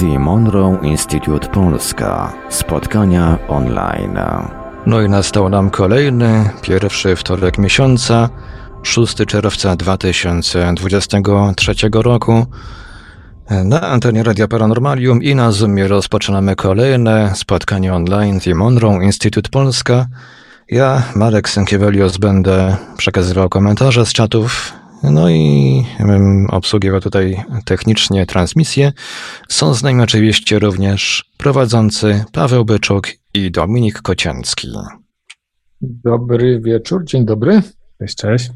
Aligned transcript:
The 0.00 0.18
Monroe 0.18 0.78
Institute 0.82 1.48
Polska. 1.48 2.32
Spotkania 2.48 3.38
online. 3.48 4.18
No 4.86 5.02
i 5.02 5.08
nastał 5.08 5.48
nam 5.48 5.70
kolejny, 5.70 6.50
pierwszy 6.62 7.16
wtorek 7.16 7.58
miesiąca, 7.58 8.28
6 8.82 9.16
czerwca 9.26 9.76
2023 9.76 11.74
roku. 11.92 12.46
Na 13.64 13.80
antenie 13.80 14.22
Radia 14.22 14.48
Paranormalium 14.48 15.22
i 15.22 15.34
na 15.34 15.52
Zoomie 15.52 15.88
rozpoczynamy 15.88 16.56
kolejne 16.56 17.32
spotkanie 17.34 17.94
online 17.94 18.40
The 18.40 18.54
Monroe 18.54 19.04
Institute 19.04 19.50
Polska. 19.50 20.06
Ja, 20.70 21.02
Marek 21.16 21.48
Sękiewelios, 21.48 22.18
będę 22.18 22.76
przekazywał 22.96 23.48
komentarze 23.48 24.06
z 24.06 24.12
czatów, 24.12 24.72
no 25.10 25.30
i 25.30 25.84
obsługiwał 26.48 27.00
tutaj 27.00 27.44
technicznie 27.64 28.26
transmisję. 28.26 28.92
Są 29.48 29.74
z 29.74 29.82
nami 29.82 30.02
oczywiście 30.02 30.58
również 30.58 31.30
prowadzący 31.38 32.24
Paweł 32.32 32.64
Byczuk 32.64 33.08
i 33.34 33.50
Dominik 33.50 34.02
Kocięcki. 34.02 34.68
Dobry 35.80 36.60
wieczór, 36.60 37.04
dzień 37.04 37.24
dobry. 37.24 37.62
Cześć, 37.98 38.16
cześć. 38.16 38.50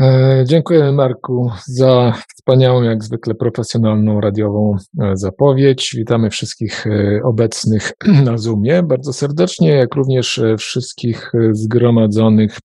E, 0.00 0.44
dziękuję 0.46 0.92
Marku 0.92 1.50
za 1.66 2.12
wspaniałą, 2.36 2.82
jak 2.82 3.04
zwykle 3.04 3.34
profesjonalną 3.34 4.20
radiową 4.20 4.76
e, 5.00 5.16
zapowiedź. 5.16 5.94
Witamy 5.96 6.30
wszystkich 6.30 6.86
e, 6.86 7.20
obecnych 7.24 7.92
na 8.24 8.38
Zoomie 8.38 8.82
bardzo 8.82 9.12
serdecznie, 9.12 9.70
jak 9.70 9.94
również 9.94 10.40
wszystkich 10.58 11.32
zgromadzonych 11.52 12.58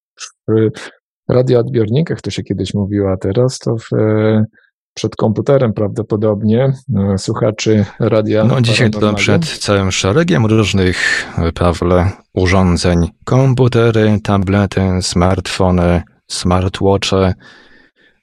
radioodbiornikach, 1.29 2.21
to 2.21 2.31
się 2.31 2.43
kiedyś 2.43 2.73
mówiło, 2.73 3.11
a 3.11 3.17
teraz 3.17 3.59
to 3.59 3.75
w, 3.77 3.87
przed 4.93 5.15
komputerem 5.15 5.73
prawdopodobnie 5.73 6.73
słuchaczy 7.17 7.85
radia. 7.99 8.43
No 8.43 8.61
dzisiaj 8.61 8.91
to 8.91 9.13
przed 9.13 9.45
całym 9.45 9.91
szeregiem 9.91 10.45
różnych, 10.45 11.27
Pawle, 11.55 12.11
urządzeń. 12.33 13.09
Komputery, 13.25 14.19
tablety, 14.23 14.81
smartfony, 15.01 16.01
smartwatche, 16.31 17.33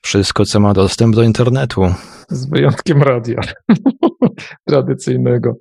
wszystko, 0.02 0.44
co 0.44 0.60
ma 0.60 0.74
dostęp 0.74 1.16
do 1.16 1.22
internetu. 1.22 1.94
Z 2.28 2.46
wyjątkiem 2.46 3.02
radia 3.02 3.40
tradycyjnego. 4.68 5.56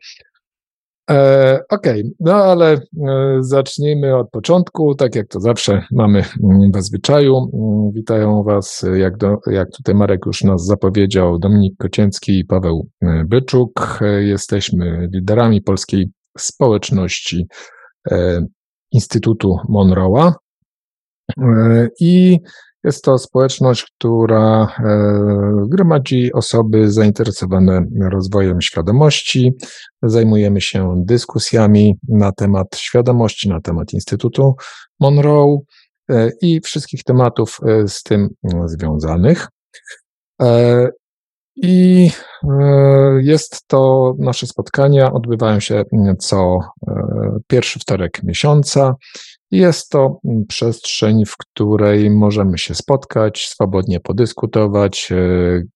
E, 1.10 1.60
Okej, 1.70 2.02
okay. 2.02 2.12
no 2.20 2.36
ale 2.36 2.74
e, 2.74 2.80
zacznijmy 3.40 4.16
od 4.16 4.30
początku. 4.30 4.96
Tak 4.96 5.16
jak 5.16 5.28
to 5.28 5.40
zawsze 5.40 5.84
mamy 5.92 6.24
w 6.76 6.82
zwyczaju. 6.82 7.38
Mm, 7.54 7.92
witają 7.92 8.44
Was, 8.44 8.86
jak, 8.96 9.18
do, 9.18 9.38
jak 9.48 9.72
tutaj 9.72 9.96
Marek 9.96 10.26
już 10.26 10.44
nas 10.44 10.66
zapowiedział, 10.66 11.40
Dominik 11.40 11.78
Kocięcki 11.78 12.40
i 12.40 12.46
Paweł 12.46 12.88
e, 13.02 13.24
Byczuk. 13.26 14.00
E, 14.02 14.24
jesteśmy 14.24 15.10
liderami 15.14 15.62
polskiej 15.62 16.12
społeczności 16.38 17.48
Instytutu 18.92 19.58
Monroe'a. 19.70 20.34
I 22.00 22.40
jest 22.84 23.04
to 23.04 23.18
społeczność, 23.18 23.86
która 23.98 24.64
e, 24.64 24.88
gromadzi 25.68 26.34
osoby 26.34 26.92
zainteresowane 26.92 27.86
rozwojem 28.12 28.62
świadomości. 28.62 29.54
Zajmujemy 30.04 30.62
się 30.62 31.04
dyskusjami 31.06 31.96
na 32.08 32.32
temat 32.32 32.78
świadomości, 32.78 33.50
na 33.50 33.62
temat 33.62 33.94
Instytutu 33.94 34.56
Monroe 35.00 35.58
e, 36.10 36.30
i 36.42 36.62
wszystkich 36.62 37.04
tematów 37.04 37.60
z 37.88 38.04
tym 38.04 38.30
związanych. 38.66 39.48
I 41.56 42.12
jest 43.20 43.68
to, 43.68 44.14
nasze 44.20 44.48
spotkania 44.48 45.12
odbywają 45.12 45.60
się 45.60 45.84
co 46.20 46.60
pierwszy 47.48 47.80
wtorek 47.80 48.23
miesiąca. 48.23 48.95
Jest 49.52 49.89
to 49.89 50.20
przestrzeń, 50.48 51.26
w 51.26 51.37
której 51.37 52.10
możemy 52.10 52.58
się 52.58 52.76
spotkać, 52.76 53.48
swobodnie 53.48 53.99
podyskutować, 53.99 55.11
e, 55.11 55.15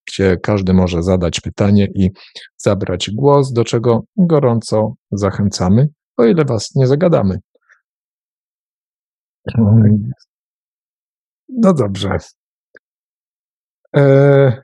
gdzie 0.07 0.37
każdy 0.37 0.73
może 0.73 1.03
zadać 1.03 1.41
pytanie 1.41 1.87
i 1.95 2.11
zabrać 2.57 3.11
głos, 3.11 3.53
do 3.53 3.63
czego 3.63 4.03
gorąco 4.17 4.93
zachęcamy, 5.11 5.89
o 6.17 6.25
ile 6.25 6.45
Was 6.45 6.75
nie 6.75 6.87
zagadamy. 6.87 7.39
No 11.49 11.73
dobrze. 11.73 12.17
E, 13.95 14.62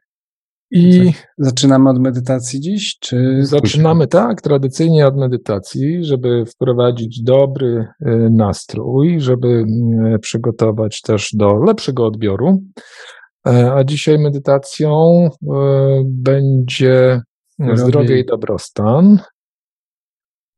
i 0.72 1.12
zaczynamy 1.38 1.90
od 1.90 2.00
medytacji 2.00 2.60
dziś? 2.60 2.98
Czy 3.00 3.40
zaczynamy 3.42 4.08
tak, 4.08 4.42
tradycyjnie 4.42 5.08
od 5.08 5.18
medytacji, 5.18 6.06
żeby 6.06 6.46
wprowadzić 6.46 7.24
dobry 7.24 7.88
y, 8.02 8.30
nastrój, 8.32 9.20
żeby 9.20 9.48
y, 10.16 10.20
przygotować 10.20 11.02
też 11.02 11.30
do 11.34 11.56
lepszego 11.56 12.06
odbioru. 12.06 12.64
E, 13.48 13.74
a 13.74 13.84
dzisiaj 13.84 14.20
medytacją 14.20 15.30
y, 15.44 15.48
będzie 16.06 17.22
zdrowie 17.74 18.20
i 18.20 18.26
dobrostan. 18.26 19.20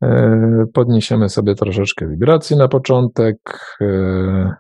E, 0.04 0.66
podniesiemy 0.74 1.30
sobie 1.30 1.56
troszeczkę 1.56 2.08
wibracji 2.08 2.58
na 2.58 2.68
początek 2.68 3.38
e, 3.82 4.56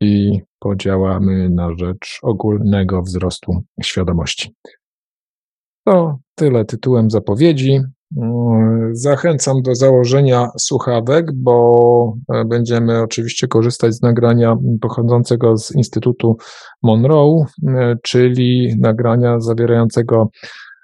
i 0.00 0.40
podziałamy 0.58 1.50
na 1.50 1.74
rzecz 1.76 2.18
ogólnego 2.22 3.02
wzrostu 3.02 3.52
świadomości. 3.82 4.54
To 5.84 6.18
tyle 6.34 6.64
tytułem 6.64 7.10
zapowiedzi. 7.10 7.80
Mm, 8.16 8.96
zachęcam 8.96 9.62
do 9.62 9.74
założenia 9.74 10.48
słuchawek, 10.58 11.32
bo 11.34 12.16
e, 12.34 12.44
będziemy 12.44 13.02
oczywiście 13.02 13.48
korzystać 13.48 13.94
z 13.94 14.02
nagrania 14.02 14.56
pochodzącego 14.80 15.56
z 15.56 15.74
Instytutu 15.74 16.36
Monroe, 16.82 17.44
e, 17.68 17.96
czyli 18.02 18.76
nagrania 18.78 19.40
zawierającego 19.40 20.30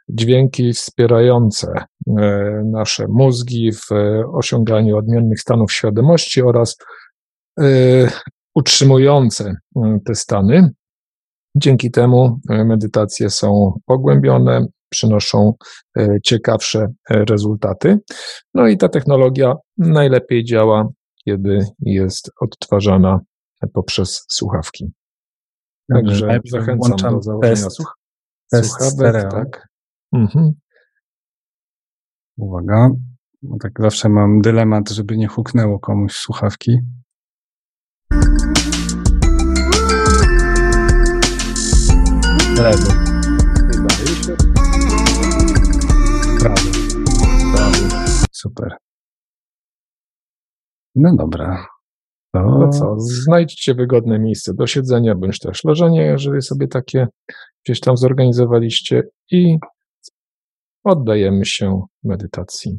dźwięki 0.08 0.72
wspierające 0.72 1.72
e, 2.18 2.62
nasze 2.64 3.06
mózgi 3.08 3.72
w 3.72 3.88
osiąganiu 4.32 4.96
odmiennych 4.96 5.40
stanów 5.40 5.72
świadomości 5.72 6.42
oraz 6.42 6.76
utrzymujące 8.54 9.56
te 10.04 10.14
stany. 10.14 10.70
Dzięki 11.56 11.90
temu 11.90 12.40
medytacje 12.48 13.30
są 13.30 13.78
pogłębione, 13.86 14.66
przynoszą 14.88 15.52
e, 15.98 16.16
ciekawsze 16.24 16.86
e, 17.10 17.24
rezultaty. 17.24 17.98
No 18.54 18.68
i 18.68 18.76
ta 18.76 18.88
technologia 18.88 19.54
najlepiej 19.78 20.44
działa, 20.44 20.88
kiedy 21.24 21.58
jest 21.80 22.30
odtwarzana 22.40 23.20
poprzez 23.72 24.24
słuchawki. 24.28 24.92
Także 25.92 26.26
Dobrze, 26.26 26.40
zachęcam 26.44 27.14
do 27.14 27.22
założenia 27.22 27.54
test, 27.54 27.72
słuch 27.72 27.94
test 28.52 28.70
słuchawek. 28.70 29.30
Tak. 29.30 29.68
Mhm. 30.12 30.52
Uwaga, 32.36 32.90
bo 33.42 33.56
tak 33.62 33.72
zawsze 33.78 34.08
mam 34.08 34.40
dylemat, 34.40 34.90
żeby 34.90 35.16
nie 35.16 35.28
huknęło 35.28 35.78
komuś 35.78 36.12
słuchawki. 36.12 36.78
Lewo. 42.56 42.92
Super. 48.32 48.76
No 50.94 51.16
dobra. 51.16 51.66
To... 52.32 52.40
No 52.40 52.68
co, 52.68 52.94
znajdźcie 52.98 53.74
wygodne 53.74 54.18
miejsce 54.18 54.54
do 54.54 54.66
siedzenia 54.66 55.14
bądź 55.14 55.38
też 55.38 55.64
leżenia, 55.64 56.02
jeżeli 56.02 56.42
sobie 56.42 56.68
takie 56.68 57.06
gdzieś 57.64 57.80
tam 57.80 57.96
zorganizowaliście 57.96 59.02
i 59.30 59.58
oddajemy 60.84 61.44
się 61.44 61.82
medytacji. 62.04 62.78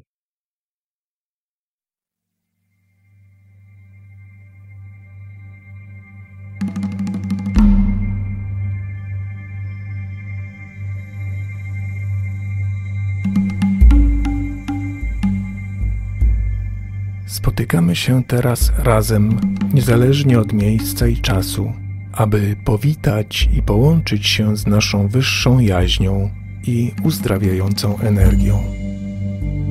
Spotykamy 17.47 17.95
się 17.95 18.23
teraz 18.23 18.71
razem, 18.77 19.39
niezależnie 19.73 20.39
od 20.39 20.53
miejsca 20.53 21.07
i 21.07 21.17
czasu, 21.17 21.73
aby 22.13 22.55
powitać 22.65 23.49
i 23.57 23.61
połączyć 23.61 24.27
się 24.27 24.57
z 24.57 24.67
naszą 24.67 25.07
wyższą 25.07 25.59
jaźnią 25.59 26.29
i 26.67 26.91
uzdrawiającą 27.03 27.99
energią. 27.99 28.59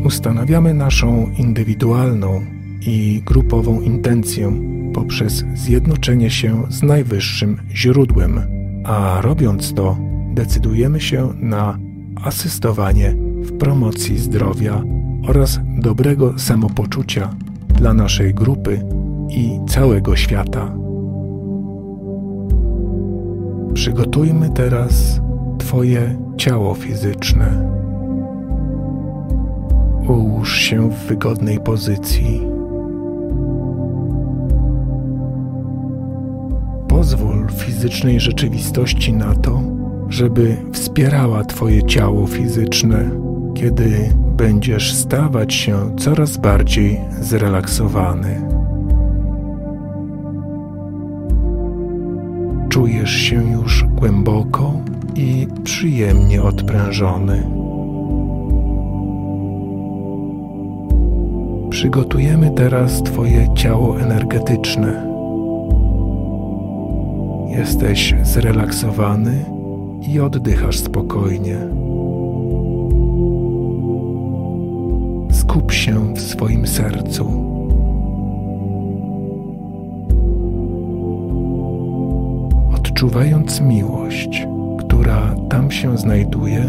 Ustanawiamy 0.05 0.75
naszą 0.75 1.33
indywidualną 1.39 2.45
i 2.87 3.23
grupową 3.27 3.81
intencję 3.81 4.53
poprzez 4.95 5.45
zjednoczenie 5.55 6.31
się 6.31 6.63
z 6.69 6.83
najwyższym 6.83 7.61
źródłem, 7.75 8.41
a 8.85 9.21
robiąc 9.21 9.75
to, 9.75 9.97
decydujemy 10.35 11.01
się 11.01 11.33
na 11.41 11.79
asystowanie 12.25 13.15
w 13.43 13.59
promocji 13.59 14.19
zdrowia 14.19 14.83
oraz 15.29 15.61
dobrego 15.79 16.39
samopoczucia 16.39 17.31
dla 17.77 17.95
naszej 17.95 18.35
grupy 18.35 18.81
i 19.29 19.61
całego 19.69 20.17
świata. 20.17 20.73
Przygotujmy 23.75 24.51
teraz 24.51 25.21
Twoje 25.59 26.17
ciało 26.37 26.75
fizyczne. 26.75 27.71
Ułóż 30.09 30.57
się 30.57 30.91
w 30.91 30.95
wygodnej 30.95 31.61
pozycji. 31.61 32.43
Pozwól 36.89 37.49
fizycznej 37.49 38.21
rzeczywistości 38.21 39.13
na 39.13 39.35
to, 39.35 39.61
żeby 40.09 40.57
wspierała 40.73 41.45
Twoje 41.45 41.83
ciało 41.83 42.27
fizyczne, 42.27 43.11
kiedy 43.57 44.13
będziesz 44.37 44.95
stawać 44.95 45.55
się 45.55 45.97
coraz 45.97 46.37
bardziej 46.37 47.01
zrelaksowany. 47.21 48.41
Czujesz 52.69 53.11
się 53.11 53.53
już 53.53 53.85
głęboko 53.85 54.73
i 55.15 55.47
przyjemnie 55.65 56.43
odprężony. 56.43 57.51
Przygotujemy 61.71 62.51
teraz 62.51 63.03
Twoje 63.03 63.55
ciało 63.55 64.01
energetyczne. 64.01 65.07
Jesteś 67.59 68.15
zrelaksowany 68.23 69.45
i 70.09 70.21
oddychasz 70.21 70.79
spokojnie. 70.79 71.86
Skup 75.57 75.73
się 75.73 76.15
w 76.15 76.21
swoim 76.21 76.67
sercu. 76.67 77.27
Odczuwając 82.75 83.61
miłość, 83.61 84.47
która 84.79 85.35
tam 85.49 85.71
się 85.71 85.99
znajduje, 85.99 86.65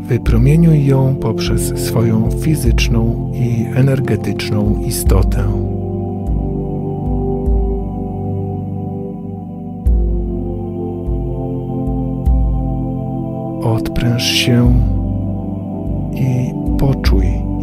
wypromieniuj 0.00 0.86
ją 0.86 1.16
poprzez 1.16 1.86
swoją 1.86 2.30
fizyczną 2.30 3.32
i 3.34 3.66
energetyczną 3.74 4.82
istotę. 4.86 5.44
Odpręż 13.62 14.22
się 14.22 14.91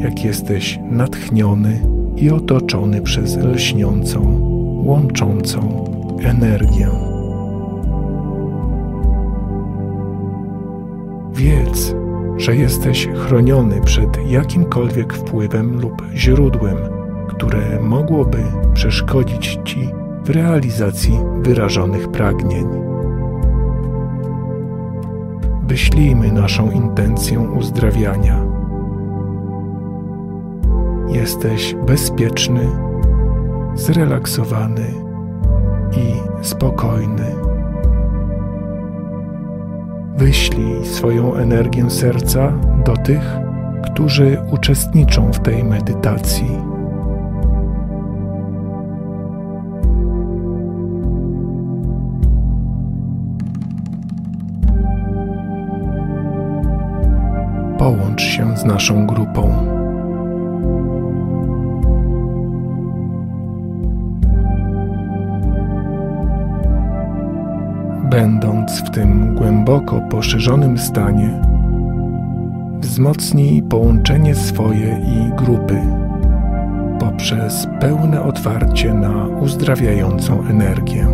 jak 0.10 0.24
jesteś 0.24 0.80
natchniony 0.92 1.82
i 2.16 2.32
otoczony 2.32 3.02
przez 3.02 3.38
lśniącą, 3.38 4.40
łączącą 4.86 5.86
energię. 6.24 6.90
Wiedz, 11.34 11.96
że 12.38 12.56
jesteś 12.56 13.08
chroniony 13.08 13.82
przed 13.82 14.30
jakimkolwiek 14.30 15.14
wpływem 15.14 15.82
lub 15.82 16.04
źródłem, 16.16 16.78
które 17.30 17.80
mogłoby 17.82 18.44
przeszkodzić 18.74 19.60
ci 19.66 19.90
w 20.24 20.30
realizacji 20.30 21.20
wyrażonych 21.42 22.12
pragnień. 22.12 22.66
Wyślijmy 25.64 26.32
naszą 26.32 26.72
intencję 26.72 27.40
uzdrawiania. 27.40 28.59
Jesteś 31.10 31.76
bezpieczny, 31.86 32.70
zrelaksowany 33.76 34.86
i 35.98 36.14
spokojny. 36.46 37.36
Wyślij 40.18 40.86
swoją 40.86 41.36
energię 41.36 41.90
serca 41.90 42.52
do 42.86 42.94
tych, 42.98 43.22
którzy 43.86 44.38
uczestniczą 44.52 45.32
w 45.32 45.40
tej 45.40 45.64
medytacji. 45.64 46.58
Połącz 57.78 58.22
się 58.22 58.58
z 58.58 58.66
naszą 58.66 59.08
grupą. 59.08 59.79
Będąc 68.10 68.82
w 68.82 68.90
tym 68.90 69.36
głęboko 69.36 70.02
poszerzonym 70.02 70.78
stanie, 70.78 71.42
wzmocnij 72.80 73.62
połączenie 73.62 74.36
swoje 74.36 75.02
i 75.08 75.36
grupy 75.38 75.78
poprzez 77.00 77.68
pełne 77.80 78.24
otwarcie 78.24 78.94
na 78.94 79.28
uzdrawiającą 79.28 80.44
energię. 80.48 81.08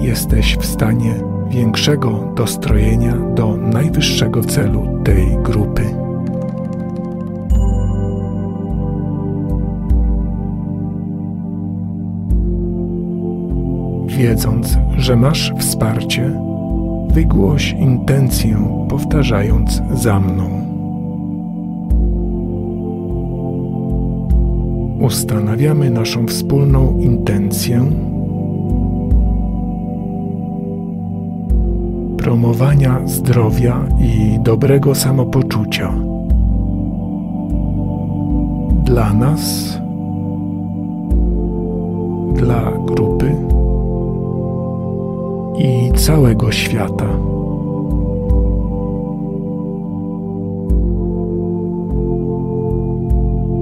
Jesteś 0.00 0.56
w 0.56 0.66
stanie 0.66 1.14
większego 1.48 2.32
dostrojenia 2.36 3.16
do 3.16 3.56
najwyższego 3.56 4.44
celu 4.44 5.00
tej 5.04 5.38
grupy. 5.42 6.05
Wiedząc, 14.16 14.78
że 14.96 15.16
masz 15.16 15.52
wsparcie, 15.58 16.30
wygłoś 17.08 17.72
intencję, 17.72 18.56
powtarzając 18.88 19.82
za 19.94 20.20
mną. 20.20 20.50
Ustanawiamy 25.00 25.90
naszą 25.90 26.26
wspólną 26.26 26.98
intencję 26.98 27.86
promowania 32.16 33.00
zdrowia 33.06 33.86
i 34.00 34.38
dobrego 34.40 34.94
samopoczucia. 34.94 35.94
Dla 38.84 39.12
nas, 39.12 39.78
dla 42.34 42.72
grupy 42.86 43.15
i 45.58 45.92
całego 45.92 46.52
świata. 46.52 47.08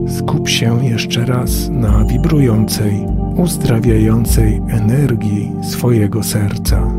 Skup 0.09 0.49
się 0.49 0.85
jeszcze 0.85 1.25
raz 1.25 1.69
na 1.69 2.05
wibrującej, 2.05 3.07
uzdrawiającej 3.37 4.63
energii 4.69 5.53
swojego 5.63 6.23
serca. 6.23 6.91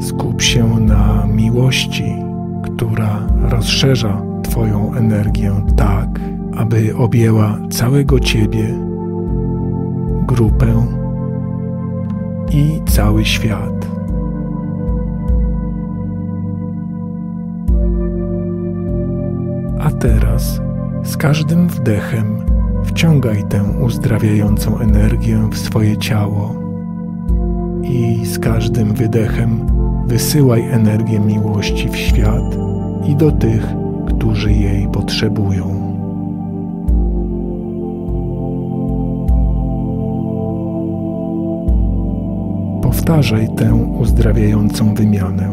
Skup 0.00 0.42
się 0.42 0.80
na 0.80 1.26
miłości, 1.26 2.14
która 2.62 3.28
rozszerza 3.42 4.22
Twoją 4.42 4.94
energię 4.94 5.52
tak, 5.76 6.20
aby 6.56 6.96
objęła 6.96 7.58
całego 7.70 8.20
Ciebie, 8.20 8.74
grupę 10.26 11.03
i 12.54 12.80
cały 12.86 13.24
świat. 13.24 13.86
A 19.80 19.90
teraz 19.90 20.60
z 21.04 21.16
każdym 21.16 21.68
wdechem 21.68 22.44
wciągaj 22.84 23.44
tę 23.48 23.64
uzdrawiającą 23.84 24.78
energię 24.78 25.48
w 25.50 25.58
swoje 25.58 25.96
ciało 25.96 26.54
i 27.82 28.26
z 28.26 28.38
każdym 28.38 28.94
wydechem 28.94 29.66
wysyłaj 30.06 30.70
energię 30.70 31.20
miłości 31.20 31.88
w 31.88 31.96
świat 31.96 32.56
i 33.08 33.16
do 33.16 33.32
tych, 33.32 33.66
którzy 34.08 34.52
jej 34.52 34.88
potrzebują. 34.88 35.83
Powtarzaj 43.04 43.48
tę 43.56 43.74
uzdrawiającą 43.74 44.94
wymianę. 44.94 45.48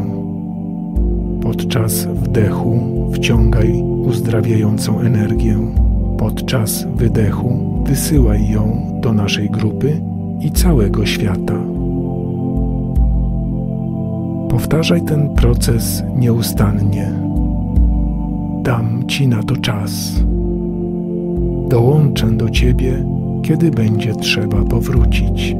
Podczas 1.42 2.04
wdechu 2.04 2.80
wciągaj 3.12 3.82
uzdrawiającą 3.82 5.00
energię. 5.00 5.56
Podczas 6.18 6.86
wydechu 6.96 7.82
wysyłaj 7.86 8.48
ją 8.50 8.86
do 9.00 9.12
naszej 9.12 9.50
grupy 9.50 10.00
i 10.40 10.50
całego 10.50 11.06
świata. 11.06 11.58
Powtarzaj 14.50 15.02
ten 15.02 15.28
proces 15.28 16.04
nieustannie. 16.16 17.12
Dam 18.62 19.04
ci 19.08 19.28
na 19.28 19.42
to 19.42 19.56
czas. 19.56 20.12
Dołączę 21.68 22.30
do 22.30 22.50
ciebie, 22.50 23.04
kiedy 23.42 23.70
będzie 23.70 24.14
trzeba 24.14 24.64
powrócić. 24.64 25.56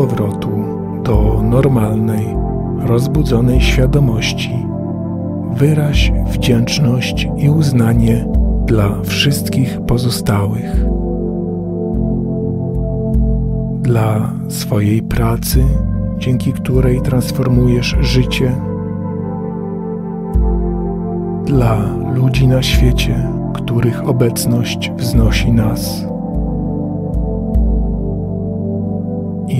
Powrotu 0.00 0.50
do 1.04 1.42
normalnej, 1.42 2.26
rozbudzonej 2.78 3.60
świadomości, 3.60 4.66
wyraź 5.52 6.12
wdzięczność 6.26 7.28
i 7.36 7.50
uznanie 7.50 8.26
dla 8.66 9.02
wszystkich 9.02 9.80
pozostałych. 9.80 10.84
Dla 13.82 14.32
swojej 14.48 15.02
pracy, 15.02 15.64
dzięki 16.18 16.52
której 16.52 17.00
transformujesz 17.00 17.96
życie, 18.00 18.56
dla 21.44 21.78
ludzi 22.14 22.48
na 22.48 22.62
świecie, 22.62 23.28
których 23.54 24.08
obecność 24.08 24.90
wznosi 24.96 25.52
nas. 25.52 26.09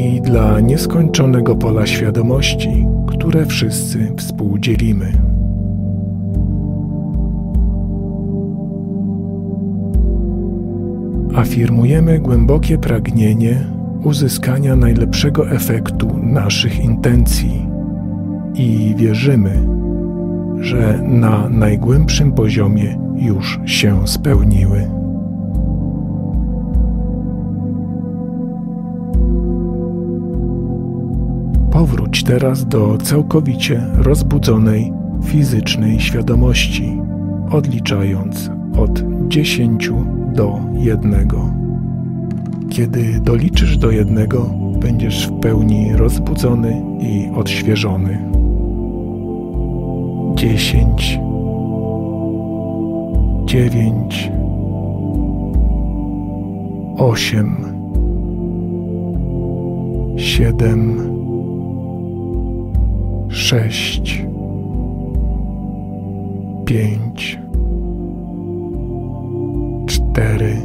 I 0.01 0.21
dla 0.21 0.61
nieskończonego 0.61 1.57
pola 1.57 1.87
świadomości, 1.87 2.87
które 3.07 3.47
wszyscy 3.47 4.13
współdzielimy. 4.17 5.13
Afirmujemy 11.35 12.19
głębokie 12.19 12.79
pragnienie 12.79 13.65
uzyskania 14.05 14.77
najlepszego 14.77 15.51
efektu 15.51 16.09
naszych 16.23 16.85
intencji 16.85 17.67
i 18.55 18.95
wierzymy, 18.97 19.67
że 20.61 21.01
na 21.03 21.49
najgłębszym 21.49 22.33
poziomie 22.33 22.99
już 23.17 23.61
się 23.67 24.09
spełniły. 24.09 25.00
Teraz 32.31 32.67
do 32.67 32.99
całkowicie 33.03 33.87
rozbudzonej 33.95 34.93
fizycznej 35.25 36.01
świadomości, 36.01 37.01
odliczając 37.51 38.51
od 38.79 39.03
10 39.29 39.91
do 40.35 40.61
1. 40.75 41.29
Kiedy 42.69 43.21
doliczysz 43.21 43.77
do 43.77 43.91
jednego, 43.91 44.51
będziesz 44.81 45.29
w 45.29 45.41
pełni 45.41 45.97
rozbudzony 45.97 46.83
i 47.01 47.31
odświeżony. 47.35 48.19
10 50.35 51.21
9 53.47 54.31
8 56.97 57.57
7 60.17 61.10
sześć, 63.31 64.25
pięć, 66.65 67.39
cztery, 69.87 70.57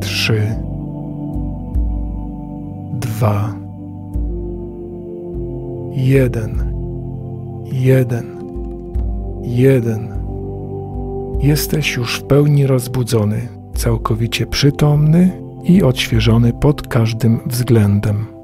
trzy, 0.00 0.42
dwa, 3.00 3.54
jeden, 5.92 6.72
jeden, 7.72 8.26
jeden. 9.42 10.08
Jesteś 11.40 11.96
już 11.96 12.18
w 12.20 12.24
pełni 12.24 12.66
rozbudzony, 12.66 13.48
całkowicie 13.74 14.46
przytomny 14.46 15.30
i 15.64 15.82
odświeżony 15.82 16.52
pod 16.52 16.88
każdym 16.88 17.40
względem. 17.46 18.39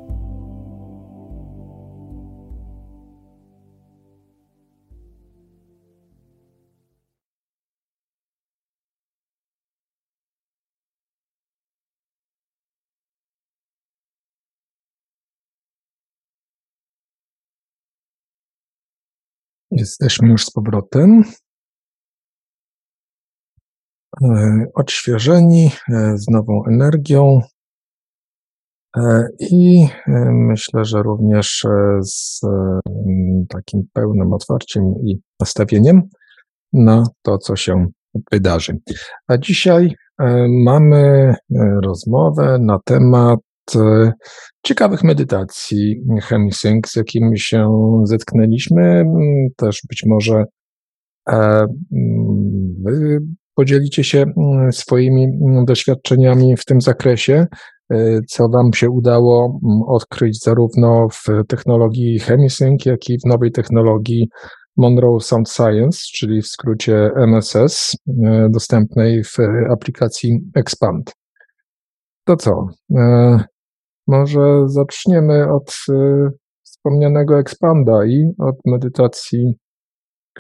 Jesteśmy 19.77 20.29
już 20.29 20.45
z 20.45 20.51
powrotem. 20.51 21.25
E, 24.23 24.65
odświeżeni, 24.75 25.71
e, 25.89 26.19
z 26.19 26.29
nową 26.29 26.65
energią. 26.65 27.41
E, 28.97 29.29
I 29.41 29.89
myślę, 30.31 30.85
że 30.85 31.03
również 31.03 31.67
z 32.01 32.41
takim 33.49 33.83
pełnym 33.93 34.33
otwarciem 34.33 34.85
i 35.05 35.21
nastawieniem 35.41 36.03
na 36.73 37.05
to, 37.23 37.39
co 37.39 37.57
się 37.57 37.87
wydarzy. 38.33 38.79
A 39.29 39.39
dzisiaj 39.39 39.95
mamy 40.49 41.35
rozmowę 41.85 42.59
na 42.61 42.79
temat 42.85 43.41
ciekawych 44.67 45.05
medytacji 45.05 46.03
Hemisync, 46.23 46.91
z 46.91 46.97
jakimi 46.97 47.39
się 47.39 47.71
zetknęliśmy. 48.05 49.05
Też 49.57 49.81
być 49.89 50.03
może 50.07 50.45
wy 52.85 53.21
podzielicie 53.55 54.05
się 54.05 54.25
swoimi 54.71 55.27
doświadczeniami 55.65 56.57
w 56.57 56.65
tym 56.65 56.81
zakresie, 56.81 57.47
co 58.29 58.49
Wam 58.49 58.73
się 58.73 58.91
udało 58.91 59.61
odkryć 59.87 60.43
zarówno 60.45 61.09
w 61.09 61.25
technologii 61.49 62.19
Hemisync, 62.19 62.87
jak 62.87 63.09
i 63.09 63.19
w 63.19 63.25
nowej 63.25 63.53
technologii 63.53 64.29
Monroe 64.77 65.21
Sound 65.21 65.51
Science, 65.51 65.99
czyli 66.13 66.43
w 66.43 66.47
skrócie 66.47 67.11
MSS, 67.17 67.97
e, 68.25 68.49
dostępnej 68.51 69.25
w 69.25 69.37
aplikacji 69.71 70.41
Expand. 70.55 71.13
To 72.25 72.37
co? 72.37 72.67
E, 74.09 74.13
może 74.13 74.69
zaczniemy 74.69 75.53
od 75.53 75.77
e, 75.89 76.29
wspomnianego 76.63 77.39
Expanda 77.39 78.05
i 78.07 78.33
od 78.39 78.57
medytacji. 78.65 79.55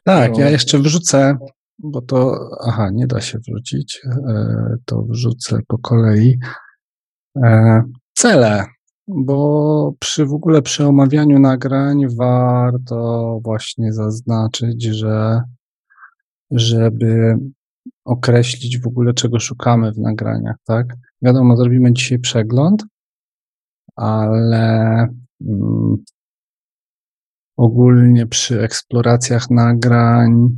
Tak, 0.04 0.38
ja 0.38 0.50
jeszcze 0.50 0.78
wrzucę, 0.78 1.36
bo 1.78 2.02
to, 2.02 2.50
aha, 2.66 2.90
nie 2.92 3.06
da 3.06 3.20
się 3.20 3.38
wrzucić, 3.38 4.02
to 4.84 5.02
wrzucę 5.02 5.58
po 5.68 5.78
kolei. 5.78 6.38
Cele 8.14 8.64
bo 9.08 9.92
przy 9.98 10.26
w 10.26 10.32
ogóle 10.32 10.62
przy 10.62 10.86
omawianiu 10.86 11.38
nagrań 11.38 12.02
warto 12.16 13.40
właśnie 13.44 13.92
zaznaczyć, 13.92 14.84
że 14.84 15.42
żeby 16.50 17.38
określić 18.04 18.80
w 18.80 18.86
ogóle 18.86 19.14
czego 19.14 19.40
szukamy 19.40 19.92
w 19.92 19.98
nagraniach, 19.98 20.56
tak? 20.64 20.86
Wiadomo, 21.22 21.56
zrobimy 21.56 21.92
dzisiaj 21.92 22.18
przegląd, 22.18 22.84
ale 23.96 24.96
mm, 25.46 25.96
ogólnie 27.56 28.26
przy 28.26 28.62
eksploracjach 28.62 29.50
nagrań 29.50 30.48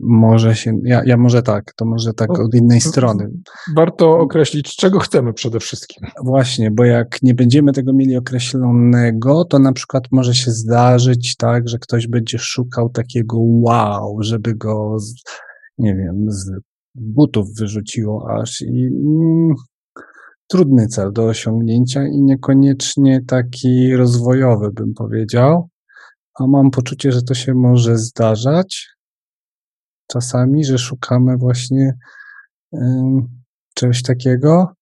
może 0.00 0.56
się, 0.56 0.80
ja, 0.84 1.02
ja 1.04 1.16
może 1.16 1.42
tak, 1.42 1.74
to 1.76 1.84
może 1.84 2.12
tak 2.14 2.38
od 2.38 2.54
innej 2.54 2.80
strony. 2.80 3.30
Warto 3.76 4.18
określić, 4.18 4.76
czego 4.76 4.98
chcemy 4.98 5.32
przede 5.32 5.60
wszystkim. 5.60 6.08
Właśnie, 6.24 6.70
bo 6.70 6.84
jak 6.84 7.22
nie 7.22 7.34
będziemy 7.34 7.72
tego 7.72 7.92
mieli 7.92 8.16
określonego, 8.16 9.44
to 9.44 9.58
na 9.58 9.72
przykład 9.72 10.04
może 10.12 10.34
się 10.34 10.50
zdarzyć 10.50 11.36
tak, 11.36 11.68
że 11.68 11.78
ktoś 11.78 12.06
będzie 12.06 12.38
szukał 12.38 12.90
takiego 12.90 13.36
wow, 13.40 14.22
żeby 14.22 14.54
go, 14.54 14.98
z, 14.98 15.14
nie 15.78 15.94
wiem, 15.94 16.26
z 16.28 16.50
butów 16.94 17.54
wyrzuciło 17.58 18.30
aż 18.40 18.60
i 18.60 18.86
mm, 18.86 19.54
trudny 20.46 20.86
cel 20.86 21.12
do 21.12 21.24
osiągnięcia 21.24 22.06
i 22.06 22.22
niekoniecznie 22.22 23.20
taki 23.26 23.96
rozwojowy, 23.96 24.70
bym 24.72 24.94
powiedział. 24.94 25.68
A 26.40 26.46
mam 26.46 26.70
poczucie, 26.70 27.12
że 27.12 27.22
to 27.22 27.34
się 27.34 27.54
może 27.54 27.98
zdarzać, 27.98 28.88
czasami, 30.06 30.64
że 30.64 30.78
szukamy 30.78 31.36
właśnie 31.36 31.94
czegoś 33.74 34.02
takiego. 34.02 34.72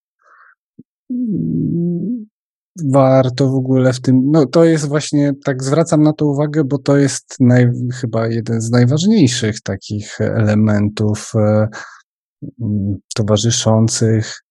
Warto 2.92 3.50
w 3.50 3.54
ogóle 3.54 3.92
w 3.92 4.00
tym, 4.00 4.30
no 4.30 4.46
to 4.46 4.64
jest 4.64 4.88
właśnie, 4.88 5.32
tak 5.44 5.62
zwracam 5.62 6.02
na 6.02 6.12
to 6.12 6.26
uwagę, 6.26 6.64
bo 6.64 6.78
to 6.78 6.96
jest 6.96 7.34
naj, 7.40 7.70
chyba 8.00 8.26
jeden 8.26 8.60
z 8.60 8.70
najważniejszych 8.70 9.60
takich 9.60 10.20
elementów 10.20 11.32
e, 11.34 11.68
towarzyszących 13.16 14.43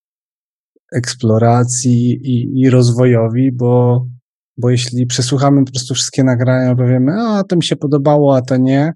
eksploracji 0.94 2.12
i, 2.12 2.62
i 2.62 2.70
rozwojowi, 2.70 3.52
bo, 3.52 4.06
bo 4.58 4.70
jeśli 4.70 5.06
przesłuchamy 5.06 5.66
po 5.66 5.72
prostu 5.72 5.94
wszystkie 5.94 6.24
nagrania, 6.24 6.76
powiemy, 6.76 7.14
a 7.22 7.44
to 7.44 7.56
mi 7.56 7.64
się 7.64 7.76
podobało, 7.76 8.36
a 8.36 8.42
to 8.42 8.58
nie, 8.58 8.94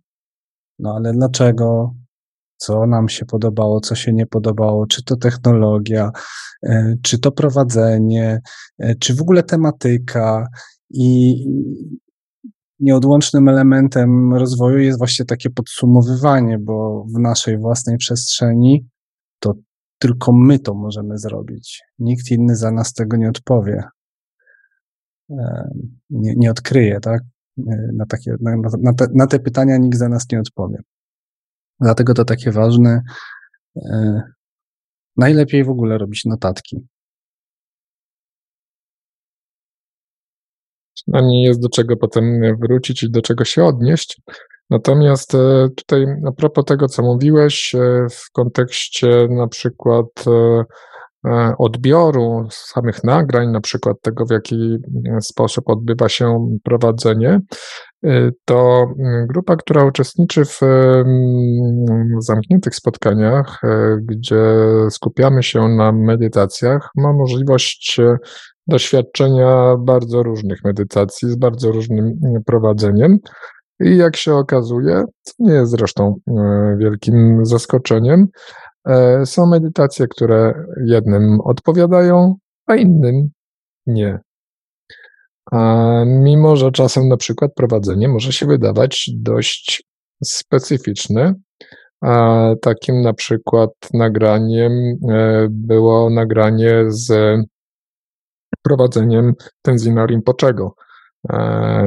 no 0.80 0.96
ale 0.96 1.14
dlaczego? 1.14 1.94
Co 2.58 2.86
nam 2.86 3.10
się 3.10 3.26
podobało, 3.26 3.80
co 3.80 3.96
się 3.96 4.14
nie 4.14 4.26
podobało? 4.26 4.88
Czy 4.88 5.04
to 5.04 5.16
technologia, 5.16 6.12
e, 6.64 6.96
czy 7.02 7.20
to 7.20 7.32
prowadzenie, 7.32 8.40
e, 8.80 8.96
czy 8.96 9.16
w 9.16 9.22
ogóle 9.22 9.44
tematyka? 9.44 10.48
I 10.90 11.36
nieodłącznym 12.80 13.48
elementem 13.48 14.34
rozwoju 14.34 14.80
jest 14.80 14.98
właśnie 14.98 15.26
takie 15.26 15.50
podsumowywanie, 15.50 16.58
bo 16.60 17.06
w 17.16 17.20
naszej 17.20 17.58
własnej 17.58 17.98
przestrzeni 17.98 18.88
tylko 19.98 20.32
my 20.32 20.60
to 20.60 20.74
możemy 20.74 21.18
zrobić. 21.18 21.82
Nikt 22.00 22.32
inny 22.32 22.56
za 22.56 22.72
nas 22.72 22.94
tego 22.94 23.18
nie 23.18 23.30
odpowie. 23.30 23.84
E, 25.30 25.70
nie, 26.10 26.34
nie 26.36 26.52
odkryje, 26.52 27.00
tak? 27.00 27.22
na, 27.94 28.06
takie, 28.06 28.36
na, 28.42 28.56
na, 28.82 28.94
te, 28.94 29.08
na 29.14 29.28
te 29.28 29.40
pytania 29.40 29.78
nikt 29.78 29.98
za 29.98 30.10
nas 30.10 30.26
nie 30.32 30.40
odpowie. 30.40 30.78
Dlatego 31.80 32.14
to 32.14 32.26
takie 32.26 32.52
ważne. 32.52 33.02
E, 33.76 34.22
najlepiej 35.18 35.64
w 35.64 35.70
ogóle 35.70 35.98
robić 35.98 36.26
notatki. 36.26 36.88
Przynajmniej 40.94 41.44
jest 41.44 41.62
do 41.62 41.70
czego 41.70 41.98
potem 41.98 42.42
wrócić 42.62 43.04
i 43.04 43.12
do 43.12 43.22
czego 43.22 43.46
się 43.46 43.64
odnieść. 43.64 44.22
Natomiast 44.70 45.36
e, 45.36 45.68
tutaj, 45.76 46.06
a 46.28 46.32
propos 46.32 46.66
tego, 46.66 46.88
co 46.88 47.04
mówiłeś, 47.04 47.76
e, 47.76 48.08
w 48.12 48.32
kontekście 48.32 49.28
na 49.30 49.48
przykład 49.48 50.06
E, 51.26 51.54
odbioru 51.58 52.48
samych 52.52 53.04
nagrań, 53.04 53.52
na 53.52 53.62
przykład 53.62 53.98
tego, 54.02 54.26
w 54.26 54.32
jaki 54.32 54.78
sposób 55.22 55.70
odbywa 55.70 56.10
się 56.10 56.58
prowadzenie, 56.64 57.42
to 58.46 58.86
grupa, 59.28 59.56
która 59.56 59.86
uczestniczy 59.86 60.46
w 60.46 60.60
zamkniętych 62.20 62.76
spotkaniach, 62.76 63.62
gdzie 64.02 64.44
skupiamy 64.90 65.44
się 65.44 65.68
na 65.68 65.92
medytacjach, 65.92 66.90
ma 66.96 67.14
możliwość 67.14 67.98
doświadczenia 68.68 69.76
bardzo 69.80 70.24
różnych 70.24 70.64
medytacji 70.64 71.30
z 71.30 71.36
bardzo 71.36 71.72
różnym 71.72 72.20
prowadzeniem. 72.46 73.18
I 73.80 73.98
jak 73.98 74.16
się 74.16 74.34
okazuje, 74.34 75.04
co 75.22 75.34
nie 75.40 75.54
jest 75.54 75.72
zresztą 75.72 76.16
wielkim 76.78 77.46
zaskoczeniem, 77.46 78.28
E, 78.88 79.26
są 79.26 79.46
medytacje, 79.46 80.08
które 80.08 80.66
jednym 80.86 81.42
odpowiadają, 81.42 82.36
a 82.68 82.76
innym 82.76 83.30
nie. 83.86 84.20
A 85.52 86.04
mimo, 86.06 86.56
że 86.56 86.72
czasem 86.72 87.08
na 87.08 87.18
przykład 87.18 87.52
prowadzenie 87.56 88.08
może 88.08 88.34
się 88.34 88.46
wydawać 88.46 89.10
dość 89.16 89.84
specyficzne, 90.24 91.34
a 92.02 92.46
takim 92.62 93.02
na 93.02 93.14
przykład 93.14 93.70
nagraniem 93.94 94.72
e, 94.72 95.48
było 95.50 96.10
nagranie 96.10 96.86
z 96.88 97.38
prowadzeniem 98.64 99.34
Tenzina 99.62 100.06
Rinpoczego, 100.06 100.76
e, 100.76 100.87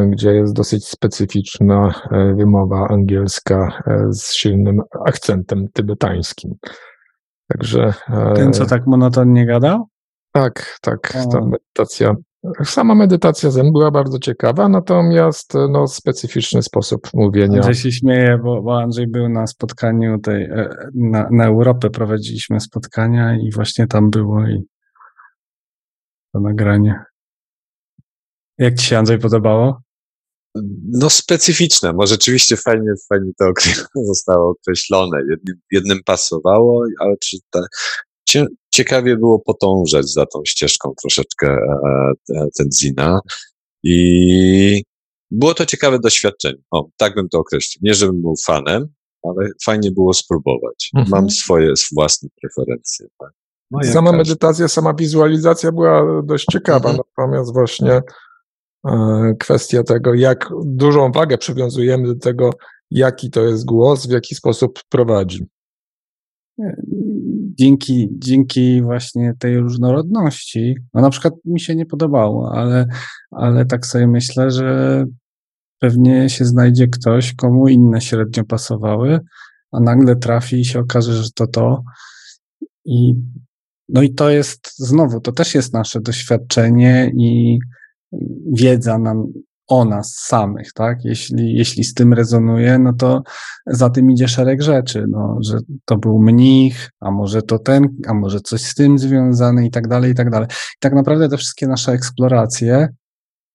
gdzie 0.07 0.35
jest 0.35 0.55
dosyć 0.55 0.88
specyficzna 0.88 1.94
wymowa 2.37 2.88
angielska 2.88 3.83
z 4.11 4.33
silnym 4.33 4.81
akcentem 5.07 5.68
tybetańskim. 5.72 6.55
Także. 7.48 7.92
Ten, 8.35 8.53
co 8.53 8.64
e, 8.64 8.66
tak 8.66 8.87
monotonnie 8.87 9.46
gadał? 9.46 9.87
Tak, 10.33 10.79
tak. 10.83 11.12
Ta 11.33 11.40
medytacja. 11.40 12.14
Sama 12.64 12.94
medytacja 12.94 13.50
Zen 13.50 13.72
była 13.72 13.90
bardzo 13.90 14.18
ciekawa, 14.18 14.68
natomiast 14.68 15.55
no, 15.70 15.87
specyficzny 15.87 16.62
sposób 16.62 17.09
mówienia. 17.14 17.55
Andrzej 17.55 17.74
się 17.74 17.92
śmieje, 17.92 18.38
bo, 18.38 18.62
bo 18.62 18.81
Andrzej 18.81 19.07
był 19.07 19.29
na 19.29 19.46
spotkaniu 19.46 20.18
tej, 20.18 20.44
e, 20.44 20.68
na, 20.94 21.29
na 21.31 21.46
Europę 21.46 21.90
prowadziliśmy 21.90 22.61
spotkania 22.61 23.37
i 23.37 23.50
właśnie 23.50 23.87
tam 23.87 24.11
było 24.11 24.46
i 24.46 24.66
to 26.33 26.40
nagranie. 26.40 27.05
Jak 28.61 28.75
ci 28.75 28.87
się 28.87 28.99
Andrzej 28.99 29.18
podobało? 29.18 29.83
no 30.92 31.11
specyficzne, 31.11 31.92
może 31.92 32.14
rzeczywiście 32.14 32.57
fajnie, 32.57 32.92
fajnie 33.09 33.31
to 33.38 33.53
zostało 34.07 34.51
określone. 34.51 35.18
Jednym, 35.31 35.57
jednym 35.73 36.01
pasowało, 36.05 36.85
ale 36.99 37.14
czy 37.25 37.37
ta, 37.51 37.61
ciekawie 38.70 39.16
było 39.16 39.38
podążać 39.38 40.12
za 40.12 40.27
tą 40.27 40.42
ścieżką 40.46 40.92
troszeczkę 41.01 41.49
e, 41.49 42.46
ten 42.59 42.68
Zina 42.81 43.20
i 43.83 44.83
było 45.31 45.55
to 45.55 45.66
ciekawe 45.66 45.99
doświadczenie. 45.99 46.62
O, 46.70 46.88
tak 46.96 47.14
bym 47.14 47.29
to 47.29 47.38
określił. 47.38 47.81
Nie, 47.85 47.94
żebym 47.94 48.23
był 48.23 48.35
fanem, 48.46 48.87
ale 49.23 49.49
fajnie 49.64 49.90
było 49.90 50.14
spróbować. 50.14 50.90
Mhm. 50.96 51.11
Mam 51.11 51.31
swoje 51.31 51.73
własne 51.92 52.29
preferencje. 52.40 53.07
Tak. 53.18 53.31
No, 53.70 53.92
sama 53.92 54.12
medytacja, 54.12 54.68
sama 54.68 54.94
wizualizacja 54.94 55.73
była 55.73 56.23
dość 56.23 56.46
ciekawa, 56.53 56.90
mhm. 56.90 56.96
natomiast 56.96 57.53
właśnie 57.53 57.92
E, 57.92 58.03
kwestia 59.40 59.83
tego, 59.83 60.14
jak 60.14 60.49
dużą 60.64 61.12
wagę 61.12 61.38
przywiązujemy 61.38 62.07
do 62.07 62.14
tego, 62.14 62.51
jaki 62.90 63.31
to 63.31 63.40
jest 63.40 63.64
głos, 63.64 64.07
w 64.07 64.11
jaki 64.11 64.35
sposób 64.35 64.81
prowadzi. 64.88 65.47
dzięki, 67.59 68.09
dzięki 68.12 68.83
właśnie 68.83 69.35
tej 69.38 69.59
różnorodności, 69.59 70.75
no 70.95 71.01
na 71.01 71.11
przykład 71.11 71.35
mi 71.45 71.61
się 71.61 71.75
nie 71.75 71.87
podobało, 71.87 72.53
ale, 72.53 72.87
ale 73.31 73.66
tak 73.66 73.87
sobie 73.87 74.07
myślę, 74.07 74.51
że 74.51 75.05
pewnie 75.79 76.31
się 76.31 76.45
znajdzie 76.45 76.88
ktoś, 76.88 77.35
komu 77.35 77.69
inne 77.69 78.01
średnio 78.01 78.45
pasowały, 78.45 79.21
a 79.73 79.81
nagle 79.81 80.16
trafi 80.16 80.61
i 80.61 80.64
się 80.64 80.81
okaże, 80.81 81.12
że 81.12 81.31
to 81.35 81.47
to. 81.47 81.83
I, 82.85 83.14
no 83.88 84.03
i 84.03 84.14
to 84.14 84.31
jest 84.31 84.79
znowu, 84.79 85.21
to 85.21 85.33
też 85.33 85.55
jest 85.55 85.73
nasze 85.73 86.01
doświadczenie 86.01 87.12
i 87.16 87.59
wiedza 88.53 88.99
nam, 88.99 89.27
o 89.68 89.85
nas 89.85 90.14
samych, 90.14 90.73
tak? 90.73 91.05
Jeśli, 91.05 91.55
jeśli 91.55 91.85
z 91.85 91.94
tym 91.94 92.12
rezonuje, 92.12 92.79
no 92.79 92.92
to 92.92 93.23
za 93.66 93.90
tym 93.90 94.11
idzie 94.11 94.29
szereg 94.29 94.62
rzeczy, 94.62 95.05
no, 95.09 95.38
że 95.40 95.59
to 95.85 95.96
był 95.96 96.23
mnich, 96.23 96.90
a 97.01 97.11
może 97.11 97.42
to 97.42 97.59
ten, 97.59 97.88
a 98.07 98.14
może 98.14 98.40
coś 98.40 98.62
z 98.62 98.75
tym 98.75 98.99
związane 98.99 99.66
i 99.66 99.70
tak 99.70 99.88
dalej, 99.88 100.12
i 100.12 100.14
tak 100.14 100.31
dalej. 100.31 100.49
I 100.51 100.81
tak 100.81 100.94
naprawdę 100.94 101.29
te 101.29 101.37
wszystkie 101.37 101.68
nasze 101.68 101.92
eksploracje 101.92 102.88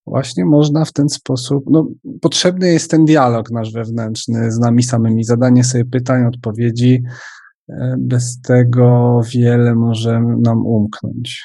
właśnie 0.07 0.45
można 0.45 0.85
w 0.85 0.93
ten 0.93 1.09
sposób, 1.09 1.63
no, 1.69 1.87
potrzebny 2.21 2.73
jest 2.73 2.91
ten 2.91 3.05
dialog 3.05 3.51
nasz 3.51 3.71
wewnętrzny 3.71 4.51
z 4.51 4.59
nami 4.59 4.83
samymi, 4.83 5.23
zadanie 5.23 5.63
sobie 5.63 5.85
pytań, 5.85 6.25
odpowiedzi. 6.25 7.03
E, 7.69 7.95
bez 7.99 8.41
tego 8.41 9.21
wiele 9.33 9.75
może 9.75 10.21
nam 10.21 10.65
umknąć. 10.65 11.43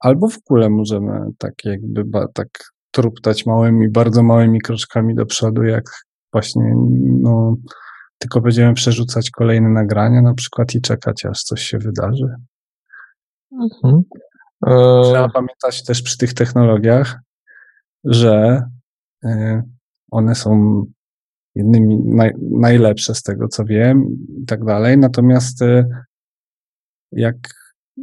Albo 0.00 0.28
w 0.28 0.38
ogóle 0.46 0.70
możemy 0.70 1.30
tak 1.38 1.54
jakby 1.64 2.04
tak 2.34 2.48
truptać 2.90 3.46
małymi, 3.46 3.90
bardzo 3.90 4.22
małymi 4.22 4.60
kroczkami 4.60 5.14
do 5.14 5.26
przodu, 5.26 5.62
jak 5.62 5.84
właśnie 6.32 6.74
no, 7.20 7.56
tylko 8.18 8.40
będziemy 8.40 8.74
przerzucać 8.74 9.30
kolejne 9.30 9.68
nagrania 9.68 10.22
na 10.22 10.34
przykład 10.34 10.74
i 10.74 10.80
czekać, 10.80 11.26
aż 11.26 11.42
coś 11.42 11.62
się 11.62 11.78
wydarzy. 11.78 12.34
Mhm. 13.52 14.02
E... 14.66 15.02
Trzeba 15.04 15.28
pamiętać 15.28 15.84
też 15.84 16.02
przy 16.02 16.18
tych 16.18 16.34
technologiach, 16.34 17.18
że 18.04 18.62
e, 19.24 19.62
one 20.10 20.34
są 20.34 20.84
jednymi 21.54 21.98
naj, 22.04 22.32
najlepsze 22.50 23.14
z 23.14 23.22
tego, 23.22 23.48
co 23.48 23.64
wiem 23.64 24.06
i 24.42 24.46
tak 24.46 24.64
dalej. 24.64 24.98
Natomiast 24.98 25.62
e, 25.62 25.84
jak 27.12 27.36